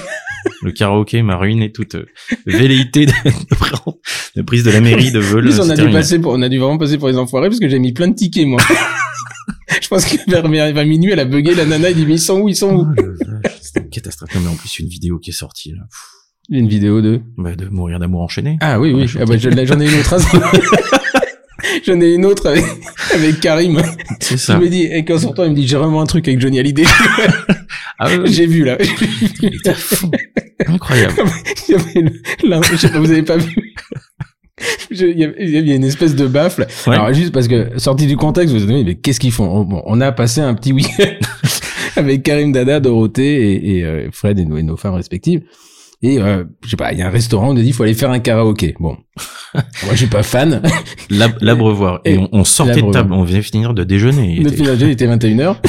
Le 0.61 0.71
karaoké 0.71 1.21
m'a 1.23 1.35
ruiné 1.37 1.71
toute 1.71 1.95
euh, 1.95 2.05
velléité 2.45 3.05
de, 3.07 3.11
de, 4.35 4.41
prise 4.43 4.63
de 4.63 4.71
la 4.71 4.81
mairie 4.81 5.11
de 5.11 5.19
vol. 5.19 5.43
plus, 5.43 5.59
on 5.59 5.69
a 5.69 5.75
dû 5.75 5.89
passer 5.89 6.19
pour, 6.19 6.33
on 6.33 6.41
a 6.41 6.49
dû 6.49 6.59
vraiment 6.59 6.77
passer 6.77 6.97
pour 6.97 7.07
les 7.07 7.17
enfoirés 7.17 7.47
parce 7.49 7.59
que 7.59 7.67
j'ai 7.69 7.79
mis 7.79 7.93
plein 7.93 8.07
de 8.09 8.13
tickets, 8.15 8.45
moi. 8.45 8.61
Je 9.81 9.87
pense 9.87 10.05
que 10.05 10.17
vers, 10.29 10.47
vers 10.47 10.85
minuit, 10.85 11.11
elle 11.11 11.19
a 11.19 11.25
bugué, 11.25 11.55
la 11.55 11.65
nana, 11.65 11.89
il 11.89 11.95
dit, 11.95 12.05
mais 12.05 12.13
ils 12.15 12.19
sont 12.19 12.39
où, 12.41 12.49
ils 12.49 12.55
sont 12.55 12.75
où? 12.75 12.85
Oh, 12.97 13.01
C'était 13.61 13.81
une 13.81 13.89
catastrophe. 13.89 14.33
Non, 14.35 14.41
mais 14.41 14.49
en 14.49 14.55
plus, 14.55 14.79
une 14.79 14.87
vidéo 14.87 15.17
qui 15.19 15.29
est 15.31 15.33
sortie, 15.33 15.71
là. 15.71 15.83
Une 16.49 16.67
vidéo 16.67 17.01
de. 17.01 17.21
bah, 17.37 17.55
de 17.55 17.65
mourir 17.67 17.99
d'amour 17.99 18.21
enchaîné. 18.21 18.57
Ah 18.61 18.79
oui, 18.79 18.93
oui. 18.93 19.09
Ah 19.19 19.25
bah, 19.25 19.37
je- 19.37 19.49
j'en 19.65 19.79
ai 19.79 19.85
une 19.91 19.99
autre. 19.99 20.13
hein. 20.13 20.41
J'en 21.85 21.99
ai 21.99 22.13
une 22.13 22.25
autre 22.25 22.47
avec, 22.49 22.63
avec 23.13 23.39
Karim. 23.41 23.81
c'est 24.19 24.35
Il 24.35 24.39
ça. 24.39 24.57
me 24.59 24.67
dit, 24.67 24.83
et 24.83 25.03
quand 25.03 25.19
sortant, 25.19 25.43
il 25.43 25.51
me 25.51 25.55
dit, 25.55 25.67
j'ai 25.67 25.77
vraiment 25.77 26.01
un 26.01 26.05
truc 26.05 26.27
avec 26.27 26.39
Johnny 26.39 26.59
Hallyday. 26.59 26.85
Ah, 27.97 28.09
ouais, 28.09 28.23
j'ai 28.25 28.45
vu, 28.45 28.65
là. 28.65 28.77
il 29.41 29.55
était. 29.55 29.73
Incroyable. 30.67 31.13
Il 31.69 32.49
l'un- 32.49 32.61
je 32.61 32.75
sais 32.75 32.89
pas, 32.89 32.99
vous 32.99 33.09
avez 33.09 33.23
pas 33.23 33.37
vu. 33.37 33.55
Il 34.91 34.97
y, 35.01 35.33
il 35.39 35.55
avait 35.57 35.75
une 35.77 35.83
espèce 35.85 36.13
de 36.13 36.27
baffle. 36.27 36.67
Ouais. 36.87 36.93
Alors 36.95 37.13
juste 37.13 37.31
parce 37.31 37.47
que 37.47 37.77
sorti 37.79 38.05
du 38.05 38.17
contexte, 38.17 38.53
vous 38.53 38.59
vous 38.59 38.65
dites 38.65 38.85
mais 38.85 38.95
qu'est-ce 38.95 39.19
qu'ils 39.21 39.31
font? 39.31 39.45
On, 39.49 39.63
bon, 39.63 39.81
on 39.85 40.01
a 40.01 40.11
passé 40.11 40.41
un 40.41 40.53
petit 40.55 40.73
week-end 40.73 41.05
avec 41.95 42.23
Karim 42.23 42.51
Dada, 42.51 42.81
Dorothée 42.81 43.53
et, 43.53 43.77
et, 43.77 43.83
euh, 43.85 44.09
Fred 44.11 44.39
et 44.39 44.45
nos, 44.45 44.57
et 44.57 44.63
nos 44.63 44.75
femmes 44.75 44.95
respectives. 44.95 45.43
Et 46.07 46.19
euh, 46.19 46.43
je 46.63 46.69
sais 46.69 46.75
pas, 46.77 46.91
il 46.93 46.99
y 46.99 47.01
a 47.01 47.07
un 47.07 47.11
restaurant, 47.11 47.49
on 47.49 47.53
nous 47.53 47.61
dit 47.61 47.67
il 47.69 47.73
faut 47.73 47.83
aller 47.83 47.93
faire 47.93 48.11
un 48.11 48.19
karaoké. 48.19 48.75
Bon, 48.79 48.97
moi 49.55 49.63
je 49.91 49.95
suis 49.97 50.07
pas 50.07 50.23
fan. 50.23 50.61
L'ab- 51.09 51.37
L'abreuvoir. 51.41 52.01
Et 52.05 52.13
Et 52.13 52.17
on, 52.17 52.29
on 52.31 52.43
sortait 52.43 52.81
de 52.81 52.91
table, 52.91 53.13
on 53.13 53.23
venait 53.23 53.41
finir 53.41 53.73
de 53.73 53.83
déjeuner. 53.83 54.39
Notre 54.41 54.53
était- 54.61 54.85
il 54.85 54.89
était 54.91 55.07
21h. 55.07 55.55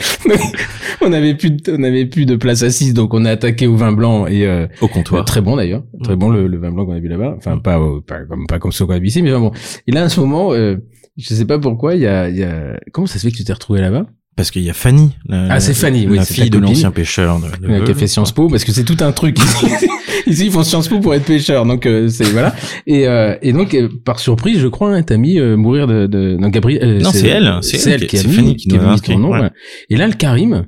on 1.02 1.12
avait 1.12 1.34
plus 1.34 1.50
de, 1.50 1.72
on 1.76 1.82
avait 1.82 2.06
plus 2.06 2.24
de 2.24 2.34
place 2.36 2.62
assise 2.62 2.94
donc 2.94 3.12
on 3.12 3.24
a 3.26 3.30
attaqué 3.32 3.66
au 3.66 3.76
vin 3.76 3.92
blanc 3.92 4.26
et 4.26 4.46
euh, 4.46 4.66
Au 4.80 4.88
comptoir. 4.88 5.24
Très 5.26 5.40
bon 5.42 5.56
d'ailleurs, 5.56 5.82
très 6.02 6.16
bon 6.16 6.30
le, 6.30 6.46
le 6.46 6.58
vin 6.58 6.70
blanc 6.70 6.86
qu'on 6.86 6.94
a 6.94 7.00
bu 7.00 7.08
là-bas. 7.08 7.34
Enfin 7.36 7.58
pas, 7.58 7.78
euh, 7.78 8.00
pas 8.00 8.20
comme 8.24 8.46
pas 8.46 8.58
comme 8.58 8.72
ceux 8.72 8.86
qu'on 8.86 8.94
a 8.94 8.98
bu 8.98 9.08
ici, 9.08 9.20
mais 9.22 9.32
bon. 9.32 9.52
Et 9.86 9.92
là 9.92 10.04
à 10.04 10.08
ce 10.08 10.20
moment, 10.20 10.52
euh, 10.54 10.76
je 11.18 11.34
sais 11.34 11.44
pas 11.44 11.58
pourquoi, 11.58 11.96
il 11.96 12.00
y 12.02 12.06
a, 12.06 12.28
il 12.30 12.36
y 12.38 12.44
a 12.44 12.78
comment 12.92 13.06
ça 13.06 13.18
se 13.18 13.26
fait 13.26 13.30
que 13.32 13.36
tu 13.36 13.44
t'es 13.44 13.52
retrouvé 13.52 13.80
là-bas? 13.80 14.06
Parce 14.40 14.50
qu'il 14.50 14.62
y 14.62 14.70
a 14.70 14.72
Fanny. 14.72 15.10
La, 15.28 15.48
Ah, 15.50 15.60
c'est 15.60 15.74
Fanny, 15.74 16.06
oui, 16.08 16.16
La 16.16 16.24
c'est 16.24 16.32
fille 16.32 16.48
de 16.48 16.56
l'ancien 16.58 16.90
pêcheur. 16.90 17.38
De, 17.60 17.66
de 17.78 17.84
Qui 17.84 17.90
a 17.90 17.94
fait 17.94 18.06
Sciences 18.06 18.32
Po 18.32 18.48
parce 18.48 18.64
que 18.64 18.72
c'est 18.72 18.84
tout 18.84 18.96
un 19.00 19.12
truc. 19.12 19.36
ici 20.26 20.46
ils 20.46 20.50
font 20.50 20.62
Sciences 20.62 20.88
Po 20.88 20.98
pour 20.98 21.14
être 21.14 21.26
pêcheur, 21.26 21.66
donc 21.66 21.84
euh, 21.84 22.08
c'est 22.08 22.24
voilà. 22.24 22.54
Et 22.86 23.06
euh, 23.06 23.34
et 23.42 23.52
donc 23.52 23.74
euh, 23.74 23.90
par 24.04 24.18
surprise, 24.18 24.58
je 24.60 24.66
crois, 24.68 24.94
hein, 24.94 25.02
t'as 25.02 25.18
mis 25.18 25.38
euh, 25.38 25.56
mourir 25.58 25.86
de, 25.86 26.06
de 26.06 26.38
non 26.40 26.48
Gabriel. 26.48 26.82
euh, 26.82 27.00
Non, 27.00 27.10
c'est 27.12 27.26
elle, 27.28 27.58
c'est 27.60 27.86
elle 27.90 28.06
qui- 28.06 28.16
a 28.16 28.20
c'est 28.22 28.28
mis, 28.28 28.34
Fanny 28.34 28.56
qui 28.56 28.68
qui 28.68 28.76
a 28.78 28.80
mis 28.92 29.00
ton 29.02 29.18
nom. 29.18 29.30
ouais. 29.32 29.50
Et 29.90 29.96
là 29.96 30.06
le 30.06 30.14
Karim. 30.14 30.64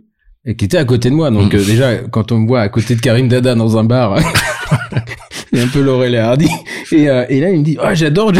Qui 0.58 0.64
était 0.64 0.76
à 0.76 0.84
côté 0.84 1.08
de 1.08 1.14
moi, 1.14 1.30
donc 1.30 1.54
Mm. 1.54 1.56
euh, 1.56 1.64
déjà 1.64 1.94
quand 2.10 2.30
on 2.32 2.40
me 2.40 2.48
voit 2.48 2.60
à 2.60 2.68
côté 2.68 2.94
de 2.96 3.00
Karim 3.00 3.28
Dada 3.28 3.54
dans 3.54 3.78
un 3.78 3.84
bar, 3.84 4.18
il 5.52 5.58
est 5.60 5.62
un 5.62 5.68
peu 5.68 5.80
Laurel 5.80 6.14
et 6.14 6.18
Hardy. 6.18 6.48
Et, 6.90 7.08
euh, 7.08 7.24
et 7.28 7.40
là, 7.40 7.50
il 7.50 7.60
me 7.60 7.64
dit, 7.64 7.78
oh, 7.80 7.86
j'adore, 7.94 8.32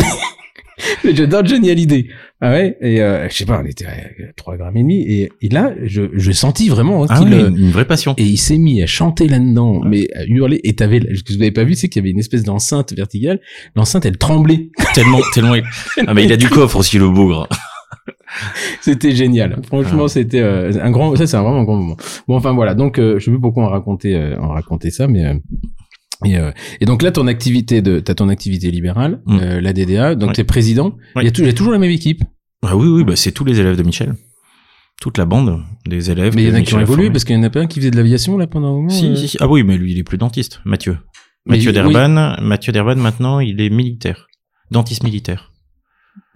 j'adore 1.14 1.44
Johnny 1.44 1.70
Hallyday. 1.70 2.06
Ah 2.40 2.50
ouais. 2.50 2.76
Et 2.80 3.00
euh, 3.00 3.28
je 3.28 3.34
sais 3.36 3.44
pas, 3.44 3.60
on 3.62 3.66
était 3.66 3.86
à 3.86 3.92
3 4.36 4.56
grammes 4.56 4.76
et 4.76 4.82
demi. 4.82 5.02
Et, 5.02 5.30
et 5.42 5.48
là, 5.48 5.72
je, 5.84 6.02
je 6.12 6.32
sentis 6.32 6.68
vraiment 6.68 7.04
hein, 7.04 7.06
Ah 7.10 7.18
qu'il, 7.18 7.28
oui, 7.28 7.34
euh, 7.34 7.48
une, 7.48 7.58
une 7.58 7.70
vraie 7.70 7.84
passion. 7.86 8.14
et 8.18 8.24
il 8.24 8.36
s'est 8.36 8.58
mis 8.58 8.82
à 8.82 8.86
chanter 8.86 9.28
là-dedans, 9.28 9.80
mais 9.84 10.08
à 10.14 10.24
hurler. 10.24 10.60
Et 10.64 10.74
t'avais, 10.74 11.00
ce 11.14 11.22
que 11.22 11.32
vous 11.32 11.38
n'avez 11.38 11.50
pas 11.52 11.64
vu, 11.64 11.74
c'est 11.74 11.88
qu'il 11.88 12.00
y 12.00 12.02
avait 12.04 12.10
une 12.10 12.18
espèce 12.18 12.42
d'enceinte 12.42 12.92
verticale. 12.92 13.40
L'enceinte, 13.76 14.06
elle 14.06 14.18
tremblait. 14.18 14.70
tellement, 14.94 15.20
tellement. 15.34 15.54
Ah, 16.06 16.14
mais 16.14 16.24
il 16.24 16.32
a 16.32 16.36
du 16.36 16.48
coffre 16.48 16.76
aussi, 16.78 16.98
le 16.98 17.08
bougre. 17.08 17.48
C'était 18.80 19.12
génial. 19.14 19.60
Franchement, 19.66 20.04
Ah. 20.04 20.08
c'était 20.08 20.40
euh, 20.40 20.72
un 20.82 20.90
grand. 20.90 21.14
Ça, 21.16 21.26
c'est 21.26 21.36
un 21.36 21.42
vraiment 21.42 21.60
un 21.60 21.64
grand 21.64 21.76
moment. 21.76 21.96
Bon, 22.26 22.36
enfin 22.36 22.52
voilà. 22.52 22.74
Donc, 22.74 22.98
euh, 22.98 23.18
je 23.18 23.24
sais 23.26 23.30
plus 23.30 23.40
pourquoi 23.40 23.64
on 23.64 23.68
racontait, 23.68 24.14
euh, 24.14 24.36
on 24.40 24.48
racontait 24.48 24.90
ça, 24.90 25.06
mais. 25.06 25.22
Et, 26.24 26.36
euh, 26.38 26.50
et 26.80 26.84
donc 26.84 27.02
là, 27.02 27.10
ton 27.12 27.26
activité 27.26 27.82
de, 27.82 28.00
t'as 28.00 28.14
ton 28.14 28.28
activité 28.28 28.70
libérale, 28.70 29.20
Mm. 29.26 29.38
euh, 29.40 29.60
la 29.60 29.72
DDA, 29.72 30.14
donc 30.14 30.28
Ouais. 30.30 30.34
t'es 30.34 30.44
président. 30.44 30.96
Ouais. 31.16 31.22
Il 31.22 31.24
y 31.24 31.28
a, 31.28 31.32
il 31.38 31.46
y 31.46 31.48
a 31.48 31.52
toujours 31.52 31.72
la 31.72 31.78
même 31.78 31.90
équipe, 31.90 32.22
Ah 32.64 32.76
oui, 32.76 32.86
oui, 32.88 33.04
bah, 33.04 33.16
c'est 33.16 33.32
tous 33.32 33.44
les 33.44 33.58
élèves 33.60 33.76
de 33.76 33.82
Michel. 33.82 34.14
Toute 35.00 35.18
la 35.18 35.24
bande 35.24 35.60
des 35.86 36.10
élèves. 36.12 36.34
mais 36.36 36.44
il 36.44 36.48
y 36.48 36.52
en 36.52 36.54
a 36.54 36.60
qui 36.62 36.74
ont 36.74 36.80
évolué 36.80 37.10
parce 37.10 37.24
qu'il 37.24 37.34
y 37.34 37.38
en 37.38 37.42
a 37.42 37.50
pas 37.50 37.60
un 37.60 37.66
qui 37.66 37.80
faisait 37.80 37.90
de 37.90 37.96
l'aviation 37.96 38.38
là 38.38 38.46
pendant 38.46 38.68
un 38.68 38.72
moment. 38.76 38.88
Si, 38.88 39.06
euh. 39.06 39.16
si, 39.16 39.26
si. 39.28 39.36
Ah 39.40 39.48
oui, 39.48 39.64
mais 39.64 39.76
lui, 39.76 39.90
il 39.92 39.98
est 39.98 40.04
plus 40.04 40.18
dentiste. 40.18 40.60
Mathieu. 40.64 40.96
Mais 41.46 41.56
Mathieu 41.56 41.70
il- 41.70 41.74
Derban, 41.74 42.36
Mathieu 42.40 42.72
Derban, 42.72 42.94
maintenant, 42.96 43.40
il 43.40 43.60
est 43.60 43.68
militaire. 43.70 44.28
Dentiste 44.70 45.02
militaire. 45.02 45.50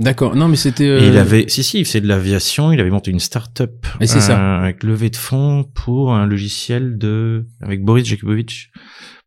D'accord. 0.00 0.34
Non, 0.34 0.48
mais 0.48 0.56
c'était. 0.56 0.88
euh, 0.88 1.00
il 1.06 1.16
avait, 1.16 1.44
si, 1.48 1.62
si, 1.62 1.78
il 1.78 1.84
faisait 1.84 2.00
de 2.00 2.08
l'aviation, 2.08 2.72
il 2.72 2.80
avait 2.80 2.90
monté 2.90 3.10
une 3.12 3.20
start-up. 3.20 3.86
Et 4.00 4.06
c'est 4.06 4.20
ça. 4.20 4.38
euh, 4.40 4.62
Avec 4.64 4.82
levée 4.82 5.10
de 5.10 5.16
fonds 5.16 5.64
pour 5.74 6.14
un 6.14 6.26
logiciel 6.26 6.98
de, 6.98 7.46
avec 7.62 7.84
Boris 7.84 8.04
Jakubowicz, 8.06 8.68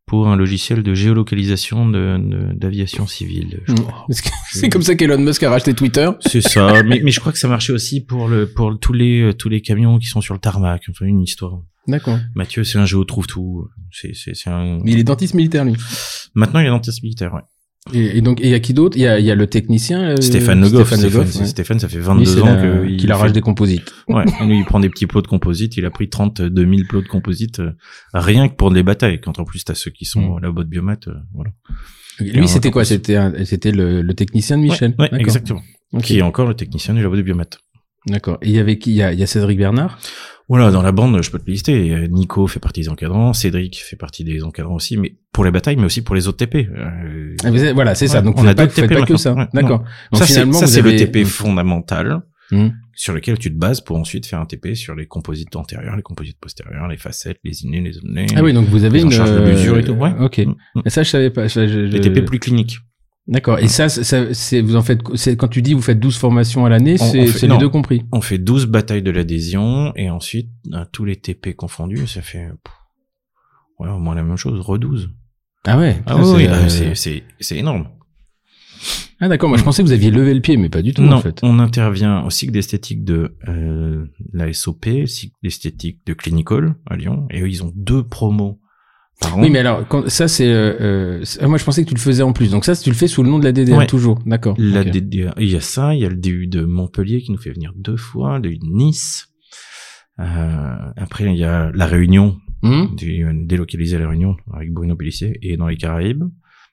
pour 0.09 0.27
un 0.27 0.35
logiciel 0.35 0.81
de 0.81 0.95
géolocalisation 0.95 1.87
de, 1.87 2.17
de- 2.17 2.53
d'aviation 2.57 3.05
civile. 3.05 3.61
Mm. 3.67 3.75
C'est 4.53 4.67
comme 4.69 4.81
ça 4.81 4.95
qu'Elon 4.95 5.19
Musk 5.19 5.43
a 5.43 5.51
racheté 5.51 5.75
Twitter. 5.75 6.09
C'est 6.21 6.41
ça, 6.41 6.81
mais, 6.83 6.99
mais 7.03 7.11
je 7.11 7.19
crois 7.19 7.31
que 7.31 7.37
ça 7.37 7.47
marchait 7.47 7.73
aussi 7.73 8.01
pour 8.03 8.27
le, 8.27 8.47
pour 8.51 8.71
le- 8.71 8.77
tous 8.77 8.91
les, 8.93 9.33
tous 9.37 9.49
les 9.49 9.61
camions 9.61 9.99
qui 9.99 10.07
sont 10.07 10.19
sur 10.19 10.33
le 10.33 10.39
tarmac. 10.39 10.81
Enfin, 10.89 11.05
une 11.05 11.21
histoire. 11.21 11.61
D'accord. 11.87 12.17
Mathieu, 12.33 12.63
c'est 12.63 12.79
un 12.79 12.85
géo 12.85 13.03
trouve 13.03 13.27
tout. 13.27 13.67
C'est, 13.91 14.15
c'est, 14.15 14.33
c'est 14.33 14.49
un. 14.49 14.79
Mais 14.83 14.93
il 14.93 14.99
est 14.99 15.03
dentiste 15.03 15.35
militaire 15.35 15.63
lui. 15.63 15.75
Maintenant, 16.33 16.59
il 16.59 16.65
est 16.65 16.69
dentiste 16.69 17.03
militaire, 17.03 17.31
ouais. 17.35 17.41
Et, 17.93 18.17
et 18.17 18.21
donc, 18.21 18.39
il 18.41 18.49
y 18.49 18.53
a 18.53 18.59
qui 18.59 18.73
d'autre? 18.73 18.97
Il 18.97 19.01
y 19.01 19.07
a, 19.07 19.19
il 19.19 19.25
y 19.25 19.31
a 19.31 19.35
le 19.35 19.47
technicien. 19.47 20.01
euh, 20.11 20.15
Stéphane 20.21 20.61
Le 20.61 20.69
Goff. 20.69 20.87
Stéphane 20.87 20.99
Stéphane, 20.99 21.23
Goff, 21.25 21.35
ouais. 21.41 21.45
Stéphane, 21.47 21.79
ça 21.79 21.87
fait 21.89 21.97
Lui, 21.97 22.03
22 22.03 22.25
c'est 22.25 22.41
ans 22.41 22.45
la- 22.45 22.87
qu'il 22.97 23.11
arrache 23.11 23.27
fait- 23.29 23.33
des 23.33 23.41
composites. 23.41 23.91
Ouais, 24.07 24.25
lui, 24.45 24.59
il 24.59 24.65
prend 24.65 24.79
des 24.79 24.89
petits 24.89 25.07
plots 25.07 25.21
de 25.21 25.27
composite. 25.27 25.75
Il 25.77 25.85
a 25.85 25.89
pris 25.89 26.09
32 26.09 26.65
000 26.65 26.81
plots 26.87 27.01
de 27.01 27.07
composite, 27.07 27.59
euh, 27.61 27.71
rien 28.13 28.47
que 28.49 28.55
pour 28.55 28.69
les 28.69 28.83
batailles. 28.83 29.19
Quand 29.21 29.39
en 29.39 29.43
plus 29.45 29.63
t'as 29.63 29.73
ceux 29.75 29.91
qui 29.91 30.05
sont 30.05 30.35
Mm. 30.35 30.39
là-bas 30.41 30.63
de 30.63 30.69
biomat, 30.69 30.97
euh, 31.07 31.13
voilà. 31.33 31.51
Lui, 32.19 32.47
c'était 32.49 32.69
quoi? 32.69 32.83
C'était 32.85 33.17
c'était 33.45 33.71
le, 33.71 34.01
le 34.01 34.13
technicien 34.13 34.57
de 34.57 34.63
Michel? 34.63 34.93
Ouais, 34.99 35.09
ouais, 35.11 35.21
exactement. 35.21 35.61
Ok. 35.93 36.03
Qui 36.03 36.19
est 36.19 36.21
encore 36.21 36.47
le 36.47 36.53
technicien 36.53 36.93
du 36.93 37.01
labo 37.01 37.15
de 37.15 37.21
biomat. 37.21 37.45
D'accord. 38.09 38.37
Et 38.41 38.49
il 38.49 38.55
y 38.55 38.59
avait 38.59 38.77
qui? 38.77 38.91
Il 38.91 38.95
y 38.97 39.03
a, 39.03 39.13
il 39.13 39.19
y 39.19 39.23
a 39.23 39.27
Cédric 39.27 39.57
Bernard? 39.57 39.99
Voilà, 40.47 40.71
dans 40.71 40.81
la 40.81 40.91
bande, 40.91 41.21
je 41.21 41.29
peux 41.29 41.37
te 41.37 41.49
lister. 41.49 41.91
Euh, 41.93 42.07
Nico 42.07 42.47
fait 42.47 42.59
partie 42.59 42.81
des 42.81 42.89
encadrants, 42.89 43.33
Cédric 43.33 43.77
fait 43.83 43.95
partie 43.95 44.23
des 44.23 44.43
encadrants 44.43 44.73
aussi, 44.75 44.97
mais 44.97 45.15
pour 45.31 45.45
les 45.45 45.51
batailles, 45.51 45.75
mais 45.75 45.85
aussi 45.85 46.01
pour 46.01 46.15
les 46.15 46.27
autres 46.27 46.37
TP. 46.37 46.67
Euh, 46.75 47.35
Ah, 47.43 47.51
mais 47.51 47.71
Voilà, 47.73 47.93
c'est 47.93 48.07
ça. 48.07 48.21
Donc 48.21 48.39
on 48.39 48.47
a 48.47 48.55
pas, 48.55 48.65
TP 48.65 48.87
pas 48.91 49.05
que 49.05 49.15
ça. 49.17 49.33
Ouais, 49.35 49.47
D'accord. 49.53 49.79
Donc 50.11 50.19
ça, 50.19 50.25
c'est, 50.25 50.33
finalement, 50.33 50.53
ça, 50.53 50.65
vous 50.65 50.71
c'est 50.71 50.79
avez- 50.79 50.91
le 50.93 50.97
TP 50.97 51.23
fondamental. 51.25 52.21
Hmm. 52.51 52.69
sur 52.95 53.13
lequel 53.13 53.37
tu 53.37 53.53
te 53.53 53.55
bases 53.59 53.79
pour 53.79 53.95
ensuite 53.95 54.25
faire 54.25 54.39
un 54.39 54.45
TP 54.47 54.73
sur 54.73 54.95
les 54.95 55.05
composites 55.05 55.55
antérieurs, 55.55 55.95
les 55.95 56.01
composites 56.01 56.39
postérieurs, 56.39 56.87
les 56.87 56.97
facettes, 56.97 57.37
les 57.43 57.61
innés, 57.63 57.79
les 57.79 57.99
onnés. 57.99 58.25
Ah 58.35 58.41
oui, 58.41 58.53
donc 58.53 58.65
vous 58.69 58.85
avez 58.85 59.01
une 59.01 59.05
encharges 59.09 59.31
de 59.31 59.39
mesure 59.39 59.77
et 59.77 59.83
tout, 59.83 59.91
ouais. 59.91 60.11
Ok. 60.19 60.39
Mm, 60.39 60.55
mm. 60.73 60.81
Et 60.83 60.89
ça, 60.89 61.03
je 61.03 61.09
savais 61.11 61.29
pas. 61.29 61.47
Je- 61.47 61.59
Les 61.59 62.01
TP 62.01 62.23
plus 62.25 62.39
cliniques. 62.39 62.79
D'accord. 63.29 63.59
Et 63.59 63.67
ça, 63.67 63.89
ça 63.89 64.33
c'est 64.33 64.59
vous 64.61 64.75
en 64.75 64.81
faites. 64.81 65.01
Quand 65.37 65.47
tu 65.47 65.61
dis 65.61 65.73
vous 65.75 65.81
faites 65.83 65.99
12 65.99 66.17
formations 66.17 66.65
à 66.65 66.69
l'année, 66.69 66.97
c'est 66.97 67.47
les 67.47 67.57
deux 67.59 67.69
compris. 67.69 68.01
On 68.11 68.21
fait 68.21 68.39
12 68.39 68.65
batailles 68.65 69.03
de 69.03 69.11
l'adhésion 69.11 69.93
et 69.95 70.09
ensuite, 70.09 70.49
à 70.73 70.85
tous 70.87 71.05
les 71.05 71.15
TP 71.15 71.53
confondus, 71.55 72.07
ça 72.07 72.21
fait 72.23 72.47
pff, 72.63 72.73
ouais, 73.79 73.89
au 73.89 73.99
moins 73.99 74.15
la 74.15 74.23
même 74.23 74.35
chose, 74.35 74.59
re-12. 74.59 75.09
Ah 75.65 75.77
ouais. 75.77 76.01
Ah 76.07 76.15
putain, 76.15 76.33
oui, 76.35 76.43
c'est, 76.69 76.85
euh, 76.85 76.89
ah, 76.91 76.95
c'est- 76.95 77.23
c'est 77.39 77.57
énorme. 77.57 77.87
Ah 79.19 79.27
d'accord. 79.27 79.49
Moi, 79.49 79.57
je 79.57 79.63
pensais 79.63 79.83
que 79.83 79.87
vous 79.87 79.93
aviez 79.93 80.09
levé 80.09 80.33
le 80.33 80.39
pied, 80.39 80.55
mais 80.55 80.69
pas 80.69 80.81
du 80.81 80.93
tout 80.93 81.01
non, 81.01 81.17
en 81.17 81.21
fait. 81.21 81.39
on 81.43 81.59
intervient 81.59 82.23
au 82.23 82.29
cycle 82.29 82.53
d'esthétique 82.53 83.03
de 83.03 83.35
euh, 83.49 84.05
la 84.33 84.51
SOP, 84.53 84.85
cycle 85.05 85.35
d'esthétique 85.43 85.99
de 86.05 86.13
Clinical 86.13 86.75
à 86.89 86.95
Lyon, 86.95 87.27
et 87.29 87.41
eux, 87.41 87.49
ils 87.49 87.61
ont 87.63 87.73
deux 87.75 88.03
promos 88.03 88.58
Oui, 89.35 89.49
mais 89.49 89.59
alors 89.59 89.85
quand, 89.87 90.09
ça 90.09 90.27
c'est. 90.27 90.47
Euh, 90.51 90.73
euh, 91.19 91.23
ah, 91.41 91.47
moi, 91.47 91.57
je 91.57 91.63
pensais 91.65 91.83
que 91.83 91.89
tu 91.89 91.95
le 91.95 91.99
faisais 91.99 92.23
en 92.23 92.31
plus. 92.33 92.51
Donc 92.51 92.63
ça, 92.65 92.75
tu 92.75 92.89
le 92.89 92.95
fais 92.95 93.07
sous 93.07 93.21
le 93.21 93.29
nom 93.29 93.37
de 93.39 93.43
la 93.43 93.51
DDR 93.51 93.77
Ouais. 93.77 93.85
toujours. 93.87 94.19
D'accord. 94.25 94.55
La 94.57 94.81
Ok. 94.81 94.89
DDA, 94.91 95.33
il 95.37 95.49
y 95.49 95.55
a 95.55 95.61
ça, 95.61 95.93
il 95.93 96.01
y 96.01 96.05
a 96.05 96.09
le 96.09 96.15
DU 96.15 96.47
de 96.47 96.63
Montpellier 96.63 97.21
qui 97.21 97.31
nous 97.31 97.37
fait 97.37 97.51
venir 97.51 97.73
deux 97.75 97.97
fois, 97.97 98.39
le 98.39 98.49
DU 98.49 98.57
de 98.57 98.65
Nice. 98.65 99.27
Euh, 100.19 100.75
après, 100.97 101.25
il 101.25 101.37
y 101.37 101.43
a 101.43 101.71
la 101.73 101.85
Réunion, 101.85 102.37
du- 102.63 103.25
délocalisé 103.45 103.95
à 103.95 103.99
la 103.99 104.09
Réunion 104.09 104.35
avec 104.53 104.71
Bruno 104.73 104.95
Pellissier 104.95 105.37
et 105.41 105.55
dans 105.57 105.67
les 105.67 105.77
Caraïbes. 105.77 106.23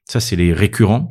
Ça, 0.05 0.21
c'est 0.21 0.37
les 0.37 0.53
récurrents. 0.53 1.09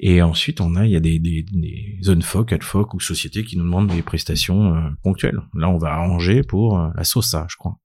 Et 0.00 0.22
ensuite, 0.22 0.60
on 0.60 0.76
a, 0.76 0.86
il 0.86 0.92
y 0.92 0.96
a 0.96 1.00
des, 1.00 1.18
des, 1.18 1.44
des 1.50 1.98
zones 2.02 2.22
FOC, 2.22 2.52
ADFOC 2.52 2.94
ou 2.94 3.00
sociétés 3.00 3.44
qui 3.44 3.56
nous 3.58 3.64
demandent 3.64 3.88
des 3.90 4.02
prestations 4.02 4.74
euh, 4.74 4.80
ponctuelles. 5.02 5.40
Là, 5.54 5.68
on 5.68 5.76
va 5.78 5.88
arranger 5.94 6.42
pour 6.42 6.78
euh, 6.78 6.88
la 6.96 7.02
SOSA, 7.04 7.46
je 7.50 7.56
crois. 7.56 7.76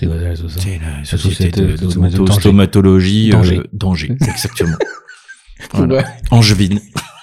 C'est 0.00 0.78
la 0.80 1.04
société 1.04 1.60
de, 1.62 1.76
stomatologie 2.30 3.30
Danger. 3.30 3.58
euh, 3.58 3.64
danger, 3.72 4.10
exactement. 4.20 4.76
Voilà. 5.74 6.04
Angevine. 6.30 6.80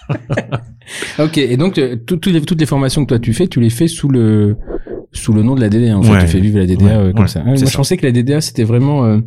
Ok. 1.20 1.38
Et 1.38 1.58
donc 1.58 1.78
euh, 1.78 1.96
tout- 1.98 2.16
toutes 2.18 2.34
les, 2.34 2.42
toutes 2.42 2.60
les 2.62 2.66
formations 2.66 3.04
que 3.04 3.10
toi 3.10 3.20
tu 3.20 3.34
fais, 3.34 3.48
tu 3.48 3.60
les 3.60 3.70
fais 3.70 3.88
sous 3.90 4.08
le 4.08 4.56
sous 5.12 5.34
le 5.34 5.44
nom 5.44 5.54
de 5.56 5.60
la 5.62 5.68
DDA. 5.70 5.98
En 5.98 6.02
fait, 6.04 6.20
tu 6.22 6.28
fais 6.28 6.40
vivre 6.40 6.60
la 6.60 6.66
DDA 6.66 6.86
Ouais, 6.86 6.92
euh, 6.94 7.12
comme 7.12 7.22
ouais, 7.24 7.28
ça. 7.28 7.42
Ah, 7.42 7.48
moi, 7.48 7.56
je 7.56 7.76
pensais 7.76 7.98
que 7.98 8.06
la 8.06 8.12
DDA 8.14 8.40
c'était 8.40 8.64
vraiment. 8.64 9.04
euh, 9.06 9.20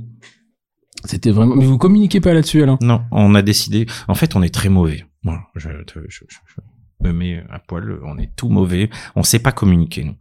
c'était 1.04 1.30
vraiment. 1.30 1.56
Mais 1.56 1.64
vous 1.66 1.76
communiquez 1.78 2.20
pas 2.20 2.32
là-dessus 2.32 2.62
alors? 2.62 2.78
Non, 2.80 3.02
on 3.10 3.34
a 3.34 3.42
décidé. 3.42 3.86
En 4.08 4.14
fait, 4.14 4.36
on 4.36 4.42
est 4.42 4.54
très 4.54 4.68
mauvais. 4.70 5.04
Voilà, 5.22 5.40
je, 5.56 5.68
te- 5.86 5.98
je, 6.08 6.24
je- 6.28 6.36
je 7.02 7.06
me 7.08 7.12
mets 7.12 7.42
à 7.50 7.58
poil. 7.58 7.98
On 8.04 8.16
est 8.18 8.30
tout 8.36 8.48
mauvais. 8.48 8.88
On 9.16 9.22
sait 9.22 9.38
pas 9.38 9.52
communiquer, 9.52 10.04
nous. 10.04 10.14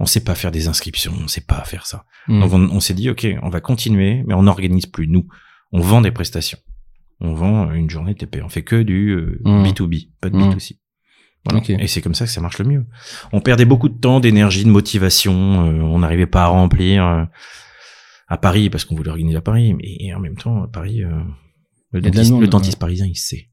On 0.00 0.06
sait 0.06 0.24
pas 0.24 0.34
faire 0.34 0.50
des 0.50 0.68
inscriptions. 0.68 1.12
On 1.22 1.28
sait 1.28 1.40
pas 1.42 1.62
faire 1.64 1.86
ça. 1.86 2.04
Hmm. 2.28 2.40
Donc, 2.40 2.52
on, 2.52 2.62
on 2.70 2.80
s'est 2.80 2.94
dit, 2.94 3.10
ok, 3.10 3.26
on 3.42 3.50
va 3.50 3.60
continuer, 3.60 4.22
mais 4.26 4.34
on 4.34 4.42
n'organise 4.44 4.86
plus. 4.86 5.06
Nous, 5.08 5.26
on 5.72 5.80
vend 5.80 6.00
des 6.00 6.10
prestations. 6.10 6.58
On 7.20 7.34
vend 7.34 7.72
une 7.72 7.88
journée 7.88 8.14
TP. 8.14 8.40
On 8.44 8.48
fait 8.48 8.62
que 8.64 8.82
du 8.82 9.10
euh, 9.10 9.40
Mm. 9.44 9.64
B2B, 9.64 10.08
pas 10.20 10.28
de 10.30 10.36
Mm. 10.36 10.50
B2C. 10.50 10.78
Voilà. 11.44 11.58
Ok. 11.60 11.70
Et 11.70 11.86
c'est 11.86 12.00
comme 12.02 12.14
ça 12.14 12.24
que 12.24 12.30
ça 12.30 12.40
marche 12.40 12.58
le 12.58 12.64
mieux. 12.64 12.86
On 13.32 13.40
perdait 13.40 13.64
beaucoup 13.64 13.88
de 13.88 13.98
temps, 13.98 14.18
d'énergie, 14.20 14.64
de 14.64 14.70
motivation. 14.70 15.32
euh, 15.66 15.80
on 15.82 15.98
n'arrivait 16.00 16.26
pas 16.26 16.44
à 16.44 16.46
remplir 16.48 17.04
euh, 17.06 17.24
à 18.28 18.38
Paris 18.38 18.70
parce 18.70 18.84
qu'on 18.84 18.94
voulait 18.96 19.10
organiser 19.10 19.36
à 19.36 19.40
Paris. 19.42 19.74
Mais 19.74 19.84
et 20.00 20.14
en 20.14 20.20
même 20.20 20.36
temps, 20.36 20.62
à 20.64 20.68
Paris, 20.68 21.02
euh, 21.04 21.10
le, 21.92 22.00
dentiste, 22.00 22.32
le 22.40 22.46
dentiste 22.48 22.74
ouais. 22.76 22.78
parisien, 22.80 23.06
il 23.06 23.16
sait. 23.16 23.48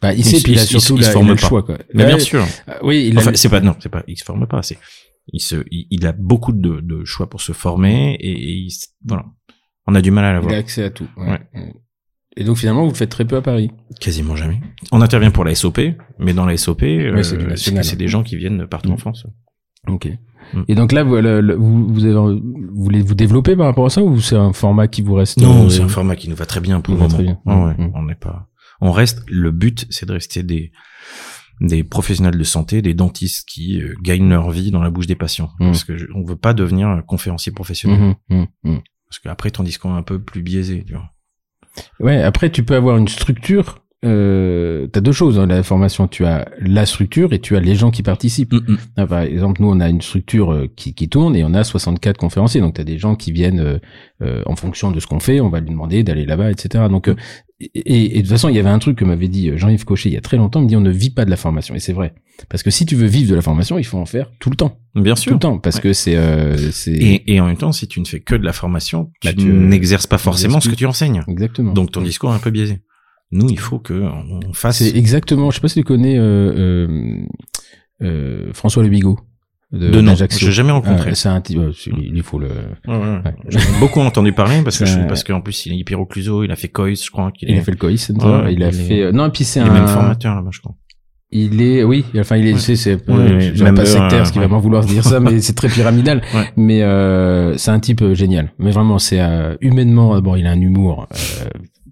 Bah, 0.00 0.14
il 0.14 0.24
sait, 0.24 0.40
puis 0.42 0.52
il 0.52 0.58
a 0.58 0.62
surtout 0.64 0.96
il 0.96 1.26
le 1.28 1.36
choix 1.36 1.62
quoi. 1.62 1.76
Mais 1.92 2.04
Ouais, 2.04 2.08
bien 2.10 2.18
sûr. 2.18 2.44
euh, 2.68 2.72
Oui. 2.82 3.12
Enfin, 3.16 3.32
c'est 3.34 3.48
pas 3.50 3.60
non, 3.60 3.76
c'est 3.78 3.88
pas. 3.90 4.02
Il 4.08 4.16
se 4.16 4.24
forme 4.24 4.46
pas. 4.46 4.62
C'est 4.62 4.78
il 5.28 5.40
se, 5.40 5.56
il, 5.70 5.86
il 5.90 6.06
a 6.06 6.12
beaucoup 6.12 6.52
de, 6.52 6.80
de 6.80 7.04
choix 7.04 7.28
pour 7.28 7.40
se 7.40 7.52
former 7.52 8.14
et, 8.20 8.30
et 8.32 8.52
il 8.52 8.70
voilà. 9.06 9.24
On 9.86 9.94
a 9.94 10.02
du 10.02 10.10
mal 10.10 10.24
à 10.24 10.30
il 10.30 10.34
l'avoir. 10.34 10.54
a 10.54 10.56
accès 10.58 10.84
à 10.84 10.90
tout. 10.90 11.08
ouais. 11.16 11.40
Ouais. 11.54 11.74
Et 12.36 12.44
donc 12.44 12.58
finalement, 12.58 12.84
vous 12.84 12.90
le 12.90 12.94
faites 12.96 13.10
très 13.10 13.24
peu 13.24 13.36
à 13.36 13.42
Paris. 13.42 13.70
Quasiment 14.00 14.36
jamais. 14.36 14.60
On 14.92 15.00
intervient 15.00 15.32
pour 15.32 15.44
la 15.44 15.54
SOP, 15.54 15.80
mais 16.20 16.32
dans 16.32 16.46
la 16.46 16.56
SOP, 16.56 16.82
euh, 16.84 17.22
c'est 17.22 17.36
national. 17.42 17.84
c'est 17.84 17.96
des 17.96 18.06
gens 18.08 18.22
qui 18.22 18.36
viennent 18.36 18.58
de 18.58 18.64
partout 18.66 18.90
Mm. 18.90 18.92
en 18.92 18.96
France. 18.98 19.26
Ok. 19.88 20.08
Mm. 20.54 20.62
Et 20.68 20.74
donc 20.76 20.92
là, 20.92 21.02
vous, 21.02 21.16
le- 21.16 21.54
vous, 21.56 21.92
vous, 21.92 22.04
avez, 22.04 22.14
vous 22.14 22.40
voulez 22.84 23.00
vous 23.02 23.14
développer 23.16 23.56
par 23.56 23.66
rapport 23.66 23.86
à 23.86 23.90
ça 23.90 24.02
ou 24.02 24.20
c'est 24.20 24.36
un 24.36 24.52
format 24.52 24.86
qui 24.86 25.02
vous 25.02 25.14
reste 25.14 25.38
Non, 25.40 25.64
euh, 25.66 25.68
c'est 25.70 25.82
un 25.82 25.88
format 25.88 26.14
qui 26.14 26.30
nous 26.30 26.36
va 26.36 26.46
très 26.46 26.60
bien 26.60 26.80
pour 26.80 26.94
le 26.94 27.00
moment. 27.00 27.12
très 27.14 27.24
bien. 27.24 27.40
Ouais, 27.46 27.54
ouais, 27.64 27.74
Mm. 27.78 27.92
On 27.94 28.02
n'est 28.04 28.14
pas. 28.14 28.48
On 28.80 28.92
reste. 28.92 29.22
Le 29.28 29.50
but, 29.50 29.86
c'est 29.90 30.06
de 30.06 30.12
rester 30.12 30.42
des 30.44 30.70
des 31.60 31.84
professionnels 31.84 32.38
de 32.38 32.44
santé, 32.44 32.82
des 32.82 32.94
dentistes 32.94 33.46
qui 33.48 33.80
euh, 33.82 33.94
gagnent 34.02 34.28
leur 34.30 34.50
vie 34.50 34.70
dans 34.70 34.82
la 34.82 34.90
bouche 34.90 35.06
des 35.06 35.14
patients. 35.16 35.50
Mm. 35.60 35.66
Parce 35.66 35.84
que 35.84 35.96
je- 35.96 36.06
on 36.14 36.24
veut 36.24 36.36
pas 36.36 36.54
devenir 36.54 36.88
un 36.88 37.02
conférencier 37.02 37.52
professionnel. 37.52 38.00
Mhm, 38.00 38.14
mhm, 38.38 38.46
mhm. 38.64 38.80
Parce 39.08 39.18
qu'après, 39.18 39.50
ton 39.50 39.62
discours 39.62 39.90
est 39.92 39.98
un 39.98 40.02
peu 40.02 40.18
plus 40.22 40.42
biaisé. 40.42 40.84
Tu 40.86 40.94
vois. 40.94 41.10
Ouais. 42.00 42.22
Après, 42.22 42.50
tu 42.50 42.62
peux 42.64 42.74
avoir 42.76 42.96
une 42.96 43.08
structure. 43.08 43.84
Euh, 44.04 44.86
t'as 44.86 45.00
deux 45.02 45.12
choses 45.12 45.36
dans 45.36 45.44
la 45.46 45.62
formation. 45.62 46.08
Tu 46.08 46.24
as 46.24 46.48
la 46.60 46.86
structure 46.86 47.32
et 47.34 47.38
tu 47.38 47.56
as 47.56 47.60
les 47.60 47.74
gens 47.74 47.90
qui 47.90 48.02
participent. 48.02 48.54
Ah, 48.96 49.06
par 49.06 49.20
exemple, 49.20 49.60
nous, 49.60 49.68
on 49.70 49.78
a 49.80 49.88
une 49.88 50.00
structure 50.00 50.52
euh, 50.52 50.68
qui, 50.74 50.94
qui 50.94 51.08
tourne 51.08 51.36
et 51.36 51.44
on 51.44 51.52
a 51.52 51.64
64 51.64 52.16
conférenciers. 52.16 52.60
Donc, 52.62 52.74
tu 52.74 52.80
as 52.80 52.84
des 52.84 52.98
gens 52.98 53.14
qui 53.14 53.30
viennent 53.30 53.60
euh, 53.60 53.78
euh, 54.22 54.42
en 54.46 54.56
fonction 54.56 54.90
de 54.90 55.00
ce 55.00 55.06
qu'on 55.06 55.20
fait, 55.20 55.40
on 55.40 55.50
va 55.50 55.60
lui 55.60 55.68
demander 55.70 56.02
d'aller 56.02 56.24
là-bas, 56.24 56.50
etc. 56.50 56.84
Donc, 56.90 57.08
euh, 57.08 57.14
et, 57.60 58.16
et- 58.16 58.16
de 58.16 58.20
toute 58.22 58.30
façon, 58.30 58.48
il 58.48 58.56
y 58.56 58.58
avait 58.58 58.70
un 58.70 58.78
truc 58.78 58.96
que 58.96 59.04
m'avait 59.04 59.28
dit 59.28 59.50
euh, 59.50 59.58
Jean-Yves 59.58 59.84
Cochet 59.84 60.08
il 60.08 60.14
y 60.14 60.16
a 60.16 60.22
très 60.22 60.38
longtemps. 60.38 60.60
Il 60.60 60.64
me 60.64 60.68
dit 60.68 60.76
on 60.76 60.80
ne 60.80 60.90
vit 60.90 61.10
pas 61.10 61.26
de 61.26 61.30
la 61.30 61.36
formation. 61.36 61.74
Et 61.74 61.78
c'est 61.80 61.92
vrai. 61.92 62.14
Parce 62.48 62.62
que 62.62 62.70
si 62.70 62.86
tu 62.86 62.96
veux 62.96 63.06
vivre 63.06 63.28
de 63.30 63.34
la 63.34 63.42
formation, 63.42 63.76
il 63.78 63.84
faut 63.84 63.98
en 63.98 64.06
faire 64.06 64.30
tout 64.38 64.48
le 64.48 64.56
temps. 64.56 64.78
Bien 64.94 65.14
Tout 65.14 65.20
sûr. 65.20 65.32
le 65.34 65.38
temps. 65.38 65.58
Parce 65.58 65.76
Ouais. 65.76 65.82
que 65.82 65.92
c'est... 65.92 66.16
Euh, 66.16 66.56
Et, 66.86 67.34
et 67.34 67.40
en 67.40 67.46
même 67.46 67.58
temps, 67.58 67.70
si 67.72 67.86
tu 67.86 68.00
ne 68.00 68.06
fais 68.06 68.20
que 68.20 68.34
de 68.34 68.44
la 68.46 68.54
formation, 68.54 69.10
Bah, 69.22 69.32
tu 69.32 69.40
tu- 69.40 69.52
n'exerces 69.52 70.06
pas 70.06 70.16
forcément 70.16 70.58
ce 70.60 70.70
que 70.70 70.74
tu 70.74 70.86
enseignes. 70.86 71.22
Exactement. 71.28 71.74
Donc 71.74 71.92
ton 71.92 72.00
discours 72.00 72.32
est 72.32 72.36
un 72.36 72.38
peu 72.38 72.50
biaisé. 72.50 72.78
Nous, 73.32 73.48
il 73.48 73.58
faut 73.58 73.78
que 73.78 73.94
on 73.94 74.52
fasse. 74.52 74.78
C'est 74.78 74.96
exactement... 74.96 75.50
Je 75.50 75.56
sais 75.56 75.60
pas 75.60 75.68
si 75.68 75.78
tu 75.80 75.84
connais 75.84 76.18
euh, 76.18 76.52
euh, 76.88 77.16
euh, 78.02 78.50
François 78.52 78.82
Le 78.82 78.88
Bigot. 78.88 79.18
De 79.72 79.88
nom. 80.00 80.10
d'Ajaccio. 80.10 80.40
Je 80.40 80.46
l'ai 80.46 80.52
jamais 80.52 80.72
rencontré. 80.72 81.10
Ah, 81.12 81.14
c'est 81.14 81.28
un 81.28 81.40
type... 81.40 81.60
il 81.86 82.22
faut 82.24 82.40
le... 82.40 82.48
Ouais, 82.88 82.96
ouais. 82.96 83.20
Ouais. 83.24 83.34
J'en 83.50 83.60
ai 83.60 83.78
beaucoup 83.78 84.00
entendu 84.00 84.32
parler 84.32 84.62
parce 84.64 84.76
que 84.78 84.84
je, 84.84 84.98
un- 84.98 85.04
parce 85.04 85.22
qu'en 85.22 85.40
plus 85.40 85.64
il 85.66 85.72
est 85.74 85.76
hyper 85.76 86.00
occluso, 86.00 86.42
il 86.42 86.50
a 86.50 86.56
fait 86.56 86.66
COIS, 86.68 86.96
je 87.04 87.10
crois 87.12 87.30
Il 87.40 87.52
est, 87.54 87.58
a 87.58 87.62
fait 87.62 87.70
le 87.70 87.76
COI 87.76 87.96
Center, 87.96 88.26
Ouais, 88.26 88.52
il 88.54 88.64
a 88.64 88.68
il 88.70 88.74
fait... 88.74 89.00
euh, 89.02 89.12
Non, 89.12 89.26
et 89.26 89.30
puis 89.30 89.44
c'est 89.44 89.60
il 89.60 89.66
est 89.66 89.70
un... 89.70 89.72
même 89.74 89.86
formateur 89.86 90.34
là-bas, 90.34 90.50
je 90.52 90.58
crois. 90.58 90.74
Il 91.30 91.62
est, 91.62 91.84
oui, 91.84 92.04
enfin, 92.18 92.36
il 92.38 92.48
est, 92.48 92.58
c'est, 92.58 92.74
c'est, 92.74 92.98
euh, 93.08 93.52
même 93.62 93.76
pas 93.76 93.86
sectaire, 93.86 94.26
ce 94.26 94.32
qui 94.32 94.40
va 94.40 94.48
m'en 94.48 94.58
vouloir 94.58 94.82
de 94.84 94.88
dire 94.88 95.04
ça, 95.04 95.20
mais 95.20 95.40
c'est 95.40 95.54
très 95.54 95.68
pyramidal. 95.68 96.22
Mais 96.56 96.82
euh, 96.82 97.56
c'est 97.56 97.70
un 97.70 97.78
type 97.78 98.02
génial. 98.14 98.52
Mais 98.58 98.72
vraiment, 98.72 98.98
c'est 98.98 99.20
euh, 99.20 99.54
humainement, 99.60 100.14
d'abord, 100.16 100.36
il 100.36 100.48
a 100.48 100.50
un 100.50 100.60
humour 100.60 101.06
euh, 101.12 101.44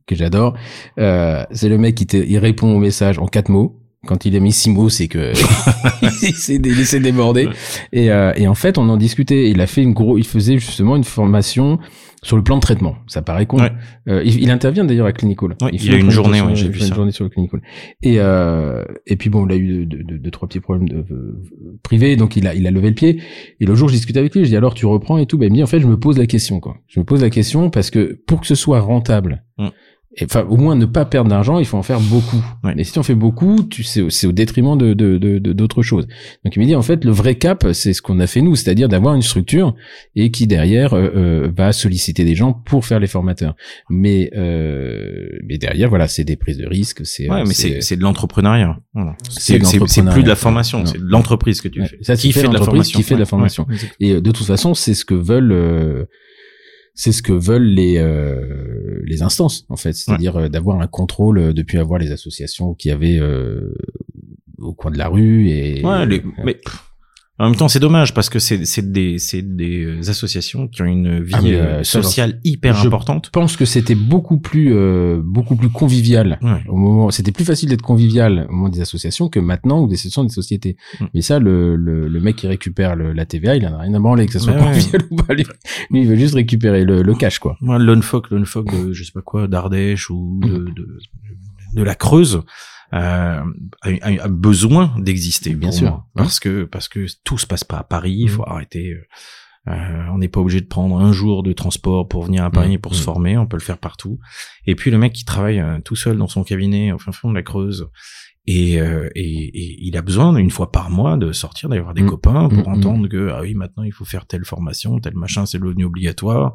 que 0.09 0.17
j'adore. 0.17 0.55
Euh, 0.99 1.45
c'est 1.53 1.69
le 1.69 1.79
mec 1.79 1.95
qui 1.95 2.07
te, 2.07 2.17
il 2.17 2.39
répond 2.39 2.75
au 2.75 2.79
message 2.79 3.19
en 3.19 3.27
quatre 3.27 3.49
mots. 3.51 3.77
Quand 4.07 4.25
il 4.25 4.35
a 4.37 4.41
mis 4.41 4.53
six 4.53 4.71
mots, 4.71 4.89
c'est 4.89 5.09
que 5.09 5.33
il 6.23 6.35
s'est 6.35 6.59
dé- 6.59 6.75
laissé 6.75 7.01
déborder. 7.01 7.47
Ouais. 7.47 7.53
Et, 7.93 8.11
euh, 8.11 8.33
et 8.37 8.47
en 8.49 8.55
fait, 8.55 8.79
on 8.79 8.89
en 8.89 8.97
discutait. 8.97 9.51
Il 9.51 9.61
a 9.61 9.67
fait 9.67 9.83
une 9.83 9.93
gros, 9.93 10.19
il 10.19 10.25
faisait 10.27 10.59
justement 10.59 10.97
une 10.97 11.05
formation 11.05 11.79
sur 12.23 12.37
le 12.37 12.43
plan 12.43 12.57
de 12.57 12.61
traitement. 12.61 12.97
Ça 13.07 13.23
paraît 13.23 13.47
con. 13.47 13.59
Ouais. 13.59 13.73
Euh, 14.09 14.23
il, 14.25 14.41
il 14.43 14.51
intervient 14.51 14.85
d'ailleurs 14.85 15.07
à 15.07 15.13
Clinical. 15.13 15.57
Ouais, 15.63 15.71
il 15.73 15.85
y 15.85 15.91
a 15.95 15.97
une 15.97 16.11
journée, 16.11 16.41
ouais, 16.41 16.55
j'ai 16.55 16.67
il 16.67 16.73
vu 16.73 16.81
une 16.87 16.95
journée 16.95 17.13
sur 17.13 17.25
le 17.25 17.31
Clinical. 17.31 17.61
Et 18.03 18.17
euh, 18.19 18.85
et 19.07 19.17
puis 19.17 19.31
bon, 19.31 19.47
il 19.47 19.53
a 19.53 19.57
eu 19.57 19.85
deux, 19.87 20.03
deux, 20.05 20.19
deux, 20.19 20.31
trois 20.31 20.49
petits 20.49 20.61
problèmes 20.61 20.89
de, 20.89 21.03
de- 21.03 21.43
privés, 21.83 22.17
donc 22.17 22.37
il 22.37 22.47
a 22.47 22.55
il 22.55 22.67
a 22.67 22.71
levé 22.71 22.89
le 22.89 22.95
pied. 22.95 23.21
Et 23.61 23.67
le 23.67 23.75
jour, 23.75 23.89
je 23.89 23.95
discutais 23.95 24.21
avec 24.21 24.35
lui, 24.35 24.45
je 24.45 24.49
dis 24.51 24.57
alors 24.57 24.75
tu 24.75 24.87
reprends 24.87 25.19
et 25.19 25.27
tout? 25.27 25.39
Ben 25.39 25.47
il 25.47 25.51
me 25.51 25.57
dit 25.57 25.63
en 25.63 25.67
fait, 25.69 25.81
je 25.81 25.87
me 25.89 25.99
pose 25.99 26.19
la 26.19 26.27
question 26.27 26.61
quoi. 26.61 26.77
Je 26.87 27.01
me 27.01 27.05
pose 27.05 27.21
la 27.21 27.31
question 27.31 27.69
parce 27.71 27.91
que 27.91 28.19
pour 28.27 28.41
que 28.41 28.47
ce 28.47 28.55
soit 28.55 28.81
rentable. 28.81 29.45
Mm. 29.59 29.69
Enfin, 30.25 30.45
au 30.49 30.57
moins 30.57 30.75
ne 30.77 30.85
pas 30.87 31.05
perdre 31.05 31.31
d'argent, 31.31 31.59
il 31.59 31.65
faut 31.67 31.77
en 31.77 31.83
faire 31.83 32.01
beaucoup. 32.01 32.43
Ouais. 32.65 32.75
Et 32.77 32.85
si 32.85 32.93
tu 32.93 32.99
en 32.99 33.03
fais 33.03 33.15
beaucoup, 33.15 33.63
tu 33.63 33.83
sais, 33.83 34.05
c'est 34.11 34.27
au 34.27 34.33
détriment 34.33 34.77
de 34.77 34.95
de 34.95 35.19
de- 35.19 35.39
de- 35.39 35.53
d'autres 35.53 35.83
choses. 35.83 36.07
Donc 36.45 36.57
il 36.57 36.61
me 36.61 36.65
dit 36.67 36.75
en 36.75 36.83
fait 36.83 37.05
le 37.05 37.11
vrai 37.11 37.35
cap, 37.37 37.67
c'est 37.73 37.93
ce 37.93 38.03
qu'on 38.03 38.19
a 38.21 38.27
fait 38.27 38.41
nous, 38.41 38.57
c'est-à-dire 38.57 38.89
d'avoir 38.89 39.15
une 39.15 39.23
structure 39.23 39.75
et 40.17 40.31
qui 40.31 40.47
derrière 40.47 40.95
euh, 40.95 41.11
euh, 41.17 41.51
va 41.57 41.73
solliciter 41.73 42.25
des 42.25 42.35
gens 42.35 42.53
pour 42.53 42.85
faire 42.87 43.01
les 43.01 43.07
formateurs. 43.07 43.55
Mais 43.91 44.31
euh, 44.37 45.29
mais 45.47 45.59
derrière 45.59 45.89
voilà, 45.89 46.09
c'est 46.09 46.25
des 46.25 46.37
prises 46.37 46.59
de 46.59 46.67
risques, 46.67 47.05
c'est 47.07 47.29
Ouais, 47.31 47.41
euh, 47.41 47.45
mais 47.47 47.55
c'est 47.55 47.81
c'est 47.81 47.97
de 47.97 48.03
l'entrepreneuriat. 48.03 48.79
Voilà. 48.95 49.17
C'est 49.29 49.59
de 49.59 50.11
plus 50.13 50.23
de 50.23 50.29
la 50.29 50.37
formation, 50.37 50.85
c'est 50.87 50.99
de 50.99 51.05
l'entreprise 51.09 51.61
que 51.61 51.69
tu 51.69 51.81
Ouais. 51.81 51.87
fais. 51.89 51.99
Ça, 52.03 52.17
qui 52.17 52.33
fais 52.33 52.41
fait 52.41 52.49
de 52.49 52.53
la 52.55 52.61
formation 52.63 52.99
qui 52.99 53.03
fait 53.05 53.15
de 53.15 53.21
la 53.21 53.27
formation. 53.27 53.67
Et 54.01 54.13
euh, 54.13 54.21
de 54.21 54.31
toute 54.31 54.47
façon, 54.47 54.75
c'est 54.75 54.95
ce 54.95 55.05
que 55.05 55.15
veulent 55.15 55.53
euh, 55.53 56.05
c'est 57.01 57.13
ce 57.13 57.23
que 57.23 57.33
veulent 57.33 57.63
les 57.81 57.97
euh, 57.99 59.01
les 59.05 59.23
instances 59.23 59.65
en 59.69 59.77
fait, 59.77 59.93
c'est-à-dire 59.95 60.37
euh, 60.37 60.49
d'avoir 60.49 60.81
un 60.81 60.89
contrôle 60.89 61.39
euh, 61.39 61.53
depuis 61.53 61.79
avoir 61.79 62.01
les 62.01 62.11
associations 62.11 62.75
qui 62.75 62.91
avaient 62.91 63.19
euh, 63.21 63.73
au 64.59 64.75
coin 64.75 64.91
de 64.91 64.99
la 64.99 65.07
rue 65.09 65.49
et 65.49 65.85
Ouais, 65.87 66.05
les- 66.07 66.23
mais 66.45 66.59
En 67.41 67.45
même 67.45 67.55
temps, 67.57 67.69
c'est 67.69 67.79
dommage 67.79 68.15
parce 68.15 68.29
que 68.31 68.39
c'est 68.41 68.59
des 68.93 69.17
des 69.43 70.09
associations 70.11 70.67
qui 70.67 70.83
ont 70.83 70.87
une 70.87 71.23
vie 71.23 71.35
Ah, 71.37 71.41
mais, 71.43 71.55
euh, 71.55 71.65
euh, 71.79 71.83
sociale 71.85 72.41
hyper 72.43 72.75
je- 72.75 72.87
importante. 72.89 73.27
Je 73.27 73.31
pense 73.31 73.57
que 73.57 73.65
c'était 73.65 73.95
beaucoup 73.95 74.39
plus 74.39 74.75
euh, 74.75 75.21
beaucoup 75.25 75.55
plus 75.55 75.69
convivial 75.71 76.39
Ouais. 76.43 76.65
au 76.69 76.77
moment 76.77 77.11
c'était 77.11 77.31
plus 77.33 77.45
facile 77.45 77.69
d'être 77.69 77.83
convivial 77.83 78.47
au 78.49 78.53
moment 78.53 78.69
des 78.69 78.81
associations 78.81 79.29
que 79.29 79.39
maintenant 79.41 79.83
ou 79.83 79.87
des 79.87 79.95
associations 79.95 80.25
des 80.25 80.31
sociétés 80.33 80.77
Mm. 81.01 81.05
mais 81.15 81.21
ça 81.23 81.39
le, 81.39 81.77
le, 81.77 82.09
le 82.09 82.21
mec 82.21 82.35
qui 82.37 82.47
récupère 82.49 82.97
le, 82.97 83.13
la 83.13 83.25
TVA 83.25 83.55
il 83.57 83.67
en 83.67 83.75
a 83.75 83.79
rien 83.83 83.95
à 83.95 83.99
branler 84.01 84.27
que 84.27 84.33
ça 84.33 84.41
soit 84.41 84.53
Ouais, 84.55 84.59
ouais. 84.59 84.65
convivial 84.73 85.03
ou 85.11 85.17
pas 85.17 85.35
lui, 85.35 85.45
lui, 85.91 86.01
il 86.03 86.07
veut 86.09 86.17
juste 86.17 86.35
récupérer 86.35 86.85
le, 86.85 87.03
le 87.03 87.15
cash 87.15 87.39
quoi 87.39 87.57
Moi, 87.61 87.79
l'unfolk 87.79 88.31
de 88.31 88.93
je 88.93 89.05
sais 89.05 89.13
pas 89.13 89.23
quoi 89.23 89.47
d'Ardèche 89.47 90.11
ou 90.11 90.41
Mm. 90.43 90.49
de, 90.49 90.59
de 90.79 90.99
de 91.75 91.83
la 91.83 91.95
Creuse 91.95 92.37
euh, 92.37 92.43
a, 92.93 93.43
a- 93.83 94.23
a 94.25 94.29
besoin 94.29 94.95
d'exister. 94.99 95.55
Bien 95.55 95.73
sûr. 95.73 95.91
moi. 95.91 96.07
parce 96.15 96.41
que 96.41 96.65
parce 96.65 96.89
que 96.89 97.07
tout 97.25 97.39
se 97.39 97.47
passe 97.47 97.65
pas 97.65 97.79
à 97.79 97.85
Paris. 97.85 98.17
Il 98.21 98.27
Mm. 98.27 98.29
faut 98.29 98.45
arrêter. 98.49 98.93
euh, 98.93 99.03
euh, 99.69 100.07
on 100.13 100.19
n'est 100.19 100.29
pas 100.29 100.41
obligé 100.41 100.63
de 100.63 100.67
prendre 100.67 100.99
un 100.99 101.13
jour 101.13 101.43
de 101.43 101.53
transport 101.53 102.09
pour 102.09 102.25
venir 102.25 102.43
à 102.45 102.51
Paris 102.51 102.79
Mm. 102.79 102.81
pour 102.81 102.95
se 102.95 103.03
Mm. 103.03 103.05
former. 103.05 103.37
On 103.39 103.47
peut 103.47 103.57
le 103.59 103.63
faire 103.63 103.79
partout. 103.79 104.19
Et 104.67 104.75
puis 104.75 104.91
le 104.91 104.97
mec 104.99 105.13
qui 105.13 105.25
travaille 105.27 105.61
euh, 105.61 105.79
tout 105.85 105.97
seul 105.97 106.17
dans 106.17 106.29
son 106.29 106.43
cabinet 106.45 106.93
au 106.93 106.99
fin 106.99 107.13
fond 107.13 107.29
de 107.31 107.35
la 107.35 107.43
Creuse. 107.43 107.89
Et, 108.51 108.81
euh, 108.81 109.11
et, 109.15 109.23
et 109.25 109.77
il 109.83 109.95
a 109.99 110.01
besoin 110.03 110.35
une 110.37 110.51
fois 110.51 110.73
par 110.73 110.89
mois 110.91 111.19
de 111.19 111.33
sortir, 111.33 111.69
d'aller 111.69 111.83
voir 111.83 111.93
des 111.93 112.01
Mm. 112.03 112.07
copains 112.09 112.49
pour 112.49 112.67
Mm, 112.67 112.73
mm. 112.73 112.75
entendre 112.79 113.09
que 113.09 113.29
ah 113.31 113.41
oui 113.43 113.53
maintenant 113.55 113.83
il 113.83 113.93
faut 113.93 114.07
faire 114.07 114.25
telle 114.25 114.47
formation, 114.47 114.99
tel 115.01 115.15
machin, 115.17 115.45
c'est 115.45 115.59
devenu 115.59 115.85
obligatoire. 115.85 116.55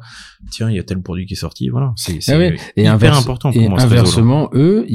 Tiens 0.50 0.68
il 0.70 0.76
y 0.76 0.80
a 0.80 0.82
tel 0.82 1.00
produit 1.00 1.24
qui 1.26 1.34
est 1.34 1.36
sorti, 1.36 1.68
voilà. 1.68 1.92
C'est 1.96 2.18
Ah 2.32 2.36
ouais. 2.38 2.56
et 2.76 2.86
inverse- 2.88 3.18
important 3.20 3.52
pour 3.52 3.62
et 3.62 3.68
moi. 3.68 3.80
inversement 3.80 4.50
eux 4.54 4.86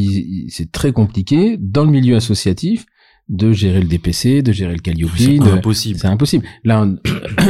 c'est 0.49 0.71
très 0.73 0.91
compliqué 0.91 1.57
dans 1.59 1.85
le 1.85 1.91
milieu 1.91 2.15
associatif 2.17 2.85
de 3.29 3.51
gérer 3.53 3.79
le 3.79 3.87
DPC 3.87 4.41
de 4.41 4.51
gérer 4.51 4.73
le 4.73 4.79
Calliope 4.81 5.11
C'est 5.15 5.39
impossible. 5.39 5.99
C'est 5.99 6.07
impossible. 6.07 6.45
Là, 6.63 6.81
on- 6.83 6.97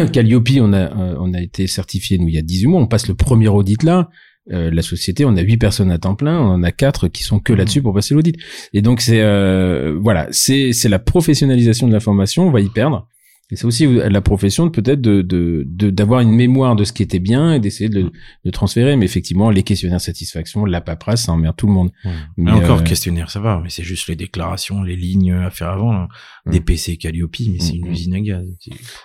Calliope, 0.13 0.49
on 0.59 0.73
a, 0.73 0.77
euh, 0.77 1.15
on 1.19 1.33
a 1.33 1.41
été 1.41 1.67
certifié, 1.67 2.17
nous, 2.17 2.27
il 2.27 2.35
y 2.35 2.37
a 2.37 2.41
18 2.41 2.67
mois. 2.67 2.81
On 2.81 2.87
passe 2.87 3.07
le 3.07 3.15
premier 3.15 3.47
audit 3.47 3.81
là. 3.83 4.09
Euh, 4.51 4.71
la 4.71 4.81
société, 4.81 5.25
on 5.25 5.35
a 5.37 5.41
huit 5.41 5.57
personnes 5.57 5.91
à 5.91 5.97
temps 5.99 6.15
plein, 6.15 6.39
on 6.39 6.49
en 6.53 6.63
a 6.63 6.71
quatre 6.71 7.07
qui 7.07 7.23
sont 7.23 7.39
que 7.39 7.53
Mhm. 7.53 7.59
là-dessus 7.59 7.81
pour 7.81 7.93
passer 7.93 8.13
l'audit. 8.15 8.35
Et 8.73 8.81
donc 8.81 9.01
c'est 9.01 9.21
euh, 9.21 9.97
voilà, 10.01 10.27
c'est 10.31 10.73
c'est 10.73 10.89
la 10.89 10.99
professionnalisation 10.99 11.87
de 11.87 11.93
la 11.93 11.99
formation, 11.99 12.47
on 12.47 12.51
va 12.51 12.59
y 12.61 12.69
perdre. 12.69 13.07
Et 13.51 13.55
c'est 13.55 13.65
aussi 13.65 13.87
la 13.87 14.21
profession 14.21 14.65
de 14.67 14.69
peut-être 14.71 15.01
de 15.01 15.23
de 15.23 15.63
de- 15.67 15.89
d'avoir 15.89 16.19
une 16.19 16.29
mémoire 16.31 16.75
de 16.75 16.83
ce 16.83 16.93
qui 16.93 17.01
était 17.01 17.17
bien 17.17 17.53
et 17.53 17.59
d'essayer 17.59 17.89
de, 17.89 18.01
le- 18.01 18.11
de 18.45 18.51
transférer. 18.51 18.95
Mais 18.95 19.05
effectivement, 19.05 19.49
les 19.49 19.63
questionnaires 19.63 19.97
de 19.97 20.03
satisfaction, 20.03 20.65
la 20.65 20.81
paperasse, 20.81 21.23
ça 21.23 21.31
emmerde 21.31 21.55
tout 21.55 21.65
le 21.65 21.73
monde. 21.73 21.89
Ouais. 22.05 22.11
Mais, 22.37 22.51
Mais 22.51 22.51
encore 22.51 22.79
euh, 22.81 22.83
questionnaire, 22.83 23.31
ça 23.31 23.39
va, 23.39 23.59
mais 23.63 23.69
c'est 23.69 23.81
juste 23.83 24.07
les 24.07 24.15
déclarations, 24.15 24.83
les 24.83 24.95
lignes 24.95 25.31
à 25.33 25.49
faire 25.49 25.69
avant, 25.69 25.91
là. 25.93 26.07
Mm. 26.45 26.51
des 26.51 26.59
PC 26.61 26.97
Calliope, 26.97 27.35
mais 27.39 27.57
c'est 27.59 27.73
Mm, 27.73 27.77
une 27.77 27.87
mm. 27.87 27.91
usine 27.91 28.13
à 28.13 28.19
gaz. 28.21 28.45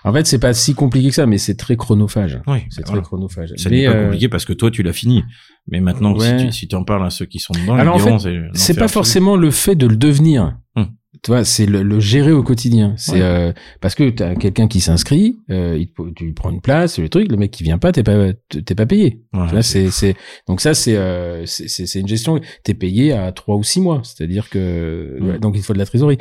En 0.05 0.13
fait, 0.13 0.27
c'est 0.27 0.39
pas 0.39 0.53
si 0.53 0.75
compliqué 0.75 1.09
que 1.09 1.15
ça, 1.15 1.25
mais 1.27 1.39
c'est 1.39 1.55
très 1.57 1.77
chronophage. 1.77 2.39
Oui, 2.47 2.59
C'est 2.69 2.81
bah 2.81 2.83
très 2.85 2.93
voilà. 2.93 3.03
chronophage. 3.03 3.51
Ça 3.57 3.71
n'est 3.71 3.87
pas 3.87 3.93
euh, 3.93 4.05
compliqué 4.05 4.29
parce 4.29 4.45
que 4.45 4.53
toi 4.53 4.71
tu 4.71 4.83
l'as 4.83 4.93
fini. 4.93 5.23
Mais 5.69 5.81
maintenant, 5.81 6.15
Ouais. 6.15 6.39
si 6.51 6.67
tu 6.67 6.69
si 6.69 6.75
en 6.77 6.85
parles 6.85 7.07
à 7.07 7.09
ceux 7.09 7.25
qui 7.25 7.39
sont 7.39 7.55
dedans, 7.55 7.77
Alors, 7.77 7.95
en 7.97 8.19
fait, 8.19 8.31
c'est 8.53 8.75
pas 8.79 8.89
forcément 8.89 9.37
le 9.37 9.51
fait 9.51 9.75
de 9.75 9.87
le 9.87 9.97
devenir. 9.97 10.59
Hum. 10.77 10.89
Tu 11.25 11.31
vois, 11.31 11.43
c'est 11.43 11.65
le, 11.65 11.83
le 11.83 12.01
gérer 12.01 12.33
au 12.33 12.43
quotidien. 12.43 12.93
C'est 12.99 13.13
Ouais. 13.15 13.23
euh, 13.23 13.53
parce 13.81 13.95
que 13.95 14.11
t'as 14.11 14.35
quelqu'un 14.35 14.69
qui 14.69 14.81
s'inscrit, 14.81 15.39
euh, 15.51 15.75
il 15.79 15.89
te- 15.89 16.13
tu 16.15 16.27
lui 16.27 16.33
prends 16.35 16.51
une 16.51 16.61
place, 16.61 16.99
le 16.99 17.09
truc, 17.09 17.31
le 17.31 17.39
mec 17.39 17.51
qui 17.51 17.63
vient 17.65 17.79
pas, 17.79 17.93
t'es 17.93 18.03
pas 18.03 18.33
t'es 18.51 18.75
pas 18.75 18.85
payé. 18.85 19.23
Ouais, 19.33 19.63
c'est 19.63 19.91
c'est 19.91 20.17
donc 20.47 20.61
ça 20.61 20.75
c'est 20.75 20.97
euh, 20.97 21.47
c'est 21.47 21.67
c'est 21.69 21.87
c'est 21.87 22.01
une 22.01 22.09
gestion. 22.09 22.39
T'es 22.63 22.75
payé 22.75 23.13
à 23.13 23.33
trois 23.33 23.57
ou 23.57 23.63
six 23.63 23.81
mois, 23.81 24.03
c'est-à-dire 24.05 24.51
que 24.51 25.17
Mm. 25.19 25.27
ouais, 25.29 25.39
donc 25.39 25.55
il 25.57 25.63
faut 25.63 25.73
de 25.73 25.79
la 25.79 25.87
trésorerie. 25.87 26.19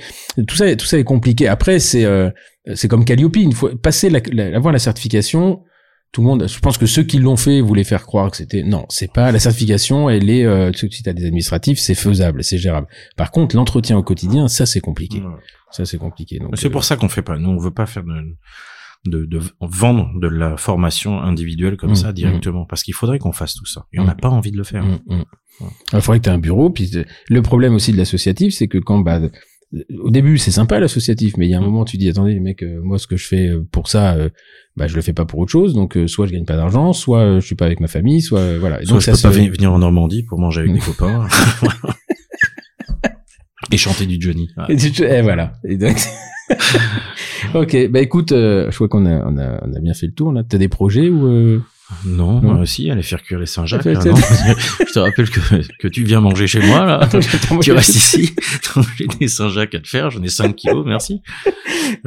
Tout 0.48 0.56
ça 0.56 0.74
tout 0.78 0.86
ça 0.86 0.98
est 0.98 1.04
compliqué. 1.04 1.48
Après 1.50 1.80
c'est 1.80 2.06
euh, 2.06 2.30
c'est 2.74 2.88
comme 2.88 3.04
Calliope, 3.04 3.36
une 3.36 3.52
fois 3.52 3.72
passer 3.82 4.10
la, 4.10 4.22
la 4.32 4.56
avoir 4.56 4.72
la 4.72 4.80
certification. 4.80 5.64
Tout 6.14 6.22
le 6.22 6.28
monde, 6.28 6.48
je 6.48 6.60
pense 6.60 6.78
que 6.78 6.86
ceux 6.86 7.02
qui 7.04 7.18
l'ont 7.18 7.36
fait 7.38 7.60
voulaient 7.60 7.84
faire 7.84 8.04
croire 8.06 8.30
que 8.32 8.38
c'était 8.38 8.62
non, 8.64 8.86
c'est 8.88 9.12
pas 9.12 9.32
la 9.32 9.40
certification. 9.40 10.10
Elle 10.12 10.30
est, 10.30 10.46
euh, 10.46 10.72
si 10.72 11.02
t'as 11.04 11.12
des 11.12 11.26
administratifs, 11.26 11.80
c'est 11.80 11.96
faisable, 11.96 12.44
c'est 12.44 12.60
gérable. 12.60 12.88
Par 13.18 13.32
contre, 13.32 13.56
l'entretien 13.56 13.98
au 13.98 14.04
quotidien, 14.04 14.48
ça 14.48 14.66
c'est 14.68 14.80
compliqué. 14.80 15.20
Ouais. 15.22 15.34
Ça 15.72 15.86
c'est 15.86 15.98
compliqué. 15.98 16.38
Donc, 16.38 16.52
C'est 16.56 16.68
euh, 16.68 16.70
pour 16.70 16.84
ça 16.84 16.96
qu'on 16.98 17.10
fait 17.10 17.24
pas. 17.24 17.38
Nous, 17.40 17.50
on 17.50 17.58
veut 17.58 17.72
pas 17.74 17.88
faire 17.88 18.04
de, 18.04 18.38
de, 19.06 19.26
de 19.26 19.40
vendre 19.60 20.12
de 20.20 20.28
la 20.28 20.56
formation 20.56 21.20
individuelle 21.20 21.78
comme 21.78 21.92
Mm, 21.94 21.96
ça 21.96 22.14
directement, 22.14 22.66
parce 22.66 22.84
qu'il 22.84 22.94
faudrait 22.94 23.18
qu'on 23.18 23.32
fasse 23.34 23.56
tout 23.56 23.66
ça. 23.66 23.88
Et 23.92 24.00
on 24.00 24.04
Mm. 24.04 24.08
n'a 24.08 24.16
pas 24.16 24.30
envie 24.30 24.52
de 24.52 24.58
le 24.58 24.64
faire. 24.64 24.84
Mm. 24.86 25.24
Il 25.94 26.02
faudrait 26.02 26.20
que 26.20 26.26
tu 26.26 26.30
aies 26.30 26.34
un 26.34 26.38
bureau. 26.38 26.70
Puis 26.70 26.92
euh, 26.96 27.04
le 27.28 27.42
problème 27.42 27.74
aussi 27.74 27.92
de 27.92 27.98
l'associatif, 27.98 28.54
c'est 28.54 28.68
que 28.68 28.78
quand 28.78 29.00
bah 29.00 29.20
au 30.00 30.10
début 30.12 30.38
c'est 30.38 30.52
sympa 30.52 30.80
l'associatif, 30.80 31.36
mais 31.38 31.48
il 31.48 31.50
y 31.52 31.54
a 31.54 31.58
un 31.58 31.62
Mm. 31.62 31.66
moment 31.66 31.86
tu 31.86 31.98
dis 31.98 32.08
attendez 32.10 32.34
les 32.34 32.40
mecs, 32.40 32.62
euh, 32.64 32.80
moi 32.84 32.98
ce 33.00 33.08
que 33.08 33.18
je 33.18 33.28
fais 33.28 33.48
euh, 33.50 33.66
pour 33.72 33.88
ça, 33.88 34.14
euh, 34.14 34.30
bah 34.78 34.88
je 34.88 34.96
le 34.96 35.02
fais 35.02 35.14
pas 35.14 35.26
pour 35.26 35.40
autre 35.40 35.52
chose. 35.52 35.74
Donc 35.74 35.98
euh, 35.98 36.08
soit 36.08 36.28
je 36.28 36.32
gagne 36.34 36.46
pas 36.46 36.56
d'argent, 36.56 36.94
soit 36.94 37.20
euh, 37.22 37.40
je 37.40 37.46
suis 37.46 37.56
pas 37.56 37.66
avec 37.66 37.80
ma 37.80 37.88
famille, 37.88 38.22
soit 38.22 38.58
voilà. 38.60 38.82
Et 38.82 38.86
Soit 38.86 38.94
donc 38.94 39.02
je 39.02 39.06
ça 39.06 39.12
peux 39.14 39.22
pas 39.30 39.32
se- 39.34 39.38
venir 39.40 39.52
venir 39.52 39.74
en 39.74 39.80
Normandie 39.80 40.24
pour 40.24 40.40
manger 40.40 40.62
avec 40.62 40.74
des 40.76 40.80
copains. 40.80 41.28
Et 43.72 43.78
chanter 43.78 44.06
du 44.06 44.18
Johnny. 44.20 44.50
Ouais. 44.58 44.76
Et 44.76 45.22
voilà. 45.22 45.54
Et 45.68 45.78
donc- 45.78 45.98
ok, 47.56 47.90
bah 47.90 48.02
écoute, 48.02 48.32
euh, 48.34 48.70
je 48.70 48.76
crois 48.76 48.90
qu'on 48.90 49.06
a, 49.06 49.26
on 49.26 49.38
a, 49.38 49.64
on 49.66 49.74
a 49.74 49.80
bien 49.80 49.94
fait 49.94 50.08
le 50.08 50.14
tour 50.14 50.32
là. 50.34 50.44
T'as 50.48 50.58
des 50.58 50.68
projets 50.68 51.10
ou 51.10 51.26
euh... 51.28 51.62
Non, 52.06 52.42
Non. 52.42 52.62
euh, 52.62 52.66
si, 52.66 52.90
aller 52.90 53.04
faire 53.04 53.22
cuire 53.22 53.40
les 53.40 53.46
Saint-Jacques. 53.46 53.86
Là, 53.86 53.94
non 54.06 54.16
je 54.88 54.94
te 54.94 55.00
rappelle 55.00 55.30
que, 55.30 55.40
que 55.80 55.88
tu 55.88 56.04
viens 56.04 56.22
manger 56.22 56.48
chez 56.48 56.60
moi, 56.62 56.86
là. 56.86 57.08
Tu 57.62 57.72
restes 57.72 57.96
ici. 57.96 58.34
J'ai 58.98 59.08
des 59.20 59.28
Saint-Jacques 59.28 59.76
à 59.76 59.80
te 59.80 59.88
faire. 59.88 60.10
J'en 60.10 60.24
ai 60.24 60.30
5 60.30 60.56
kilos, 60.56 60.86
merci. 60.86 61.22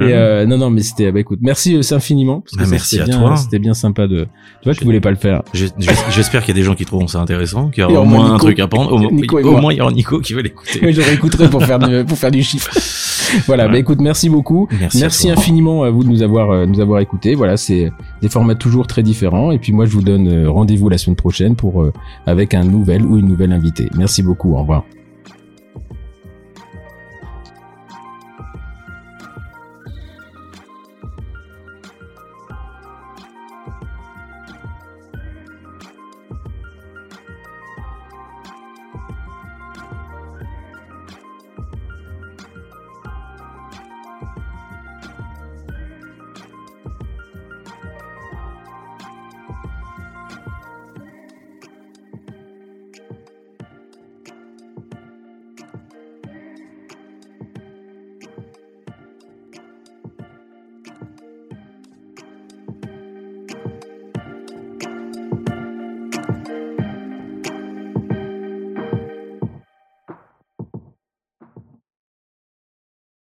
Et 0.00 0.12
euh, 0.12 0.46
non, 0.46 0.58
non, 0.58 0.70
mais 0.70 0.82
c'était, 0.82 1.12
bah 1.12 1.20
écoute, 1.20 1.38
merci 1.42 1.76
euh, 1.76 1.82
infiniment. 1.94 2.40
Parce 2.40 2.52
que 2.52 2.58
Bah, 2.58 2.64
ça, 2.64 2.70
merci 2.70 3.00
à 3.00 3.04
bien- 3.04 3.18
toi. 3.18 3.36
C'était 3.36 3.58
bien 3.58 3.74
sympa 3.74 4.06
de. 4.08 4.24
Tu 4.62 4.64
vois, 4.64 4.74
tu 4.74 4.84
voulais 4.84 5.00
pas 5.00 5.10
le 5.10 5.16
faire. 5.16 5.42
J'espère 5.52 6.42
qu'il 6.42 6.54
y 6.54 6.58
a 6.58 6.60
des 6.60 6.64
gens 6.64 6.74
qui 6.74 6.84
trouveront 6.84 7.06
ça 7.08 7.20
intéressant, 7.20 7.68
qu'il 7.70 7.82
y 7.82 7.86
aura 7.86 8.00
au 8.00 8.04
moins 8.04 8.34
un 8.34 8.38
truc 8.38 8.58
à 8.58 8.66
prendre. 8.68 8.92
Au, 8.92 9.10
Nico 9.10 9.40
moins, 9.60 9.72
il 9.72 9.76
y 9.76 9.80
aura 9.80 9.92
Nico 9.92 10.20
qui 10.20 10.32
va 10.34 10.42
l'écouter. 10.42 10.80
Oui, 10.82 10.92
je 10.92 11.00
réécouterai 11.02 11.48
pour 11.50 11.62
faire 11.64 11.78
du, 11.78 12.04
pour 12.04 12.18
faire 12.18 12.30
du 12.30 12.42
chiffre. 12.42 12.70
Voilà, 13.46 13.66
bah 13.68 13.78
écoute, 13.78 14.00
merci 14.00 14.28
beaucoup. 14.28 14.68
Merci. 15.00 15.28
à 15.30 15.32
infiniment 15.32 15.82
à 15.82 15.90
vous 15.90 16.04
de 16.04 16.08
nous 16.08 16.22
avoir 16.22 16.50
euh, 16.50 16.66
nous 16.66 16.80
avoir 16.80 17.00
écoutés. 17.00 17.34
Voilà, 17.34 17.56
c'est 17.56 17.92
des 18.22 18.28
formats 18.28 18.54
toujours 18.54 18.86
très 18.86 19.02
différents. 19.02 19.50
Et 19.50 19.58
puis 19.58 19.65
moi, 19.72 19.86
je 19.86 19.92
vous 19.92 20.02
donne 20.02 20.28
euh, 20.28 20.50
rendez-vous 20.50 20.88
la 20.88 20.98
semaine 20.98 21.16
prochaine 21.16 21.56
pour 21.56 21.82
euh, 21.82 21.92
avec 22.26 22.54
un 22.54 22.64
nouvel 22.64 23.04
ou 23.04 23.16
une 23.16 23.26
nouvelle 23.26 23.52
invitée. 23.52 23.88
Merci 23.96 24.22
beaucoup. 24.22 24.54
Au 24.54 24.60
revoir. 24.60 24.84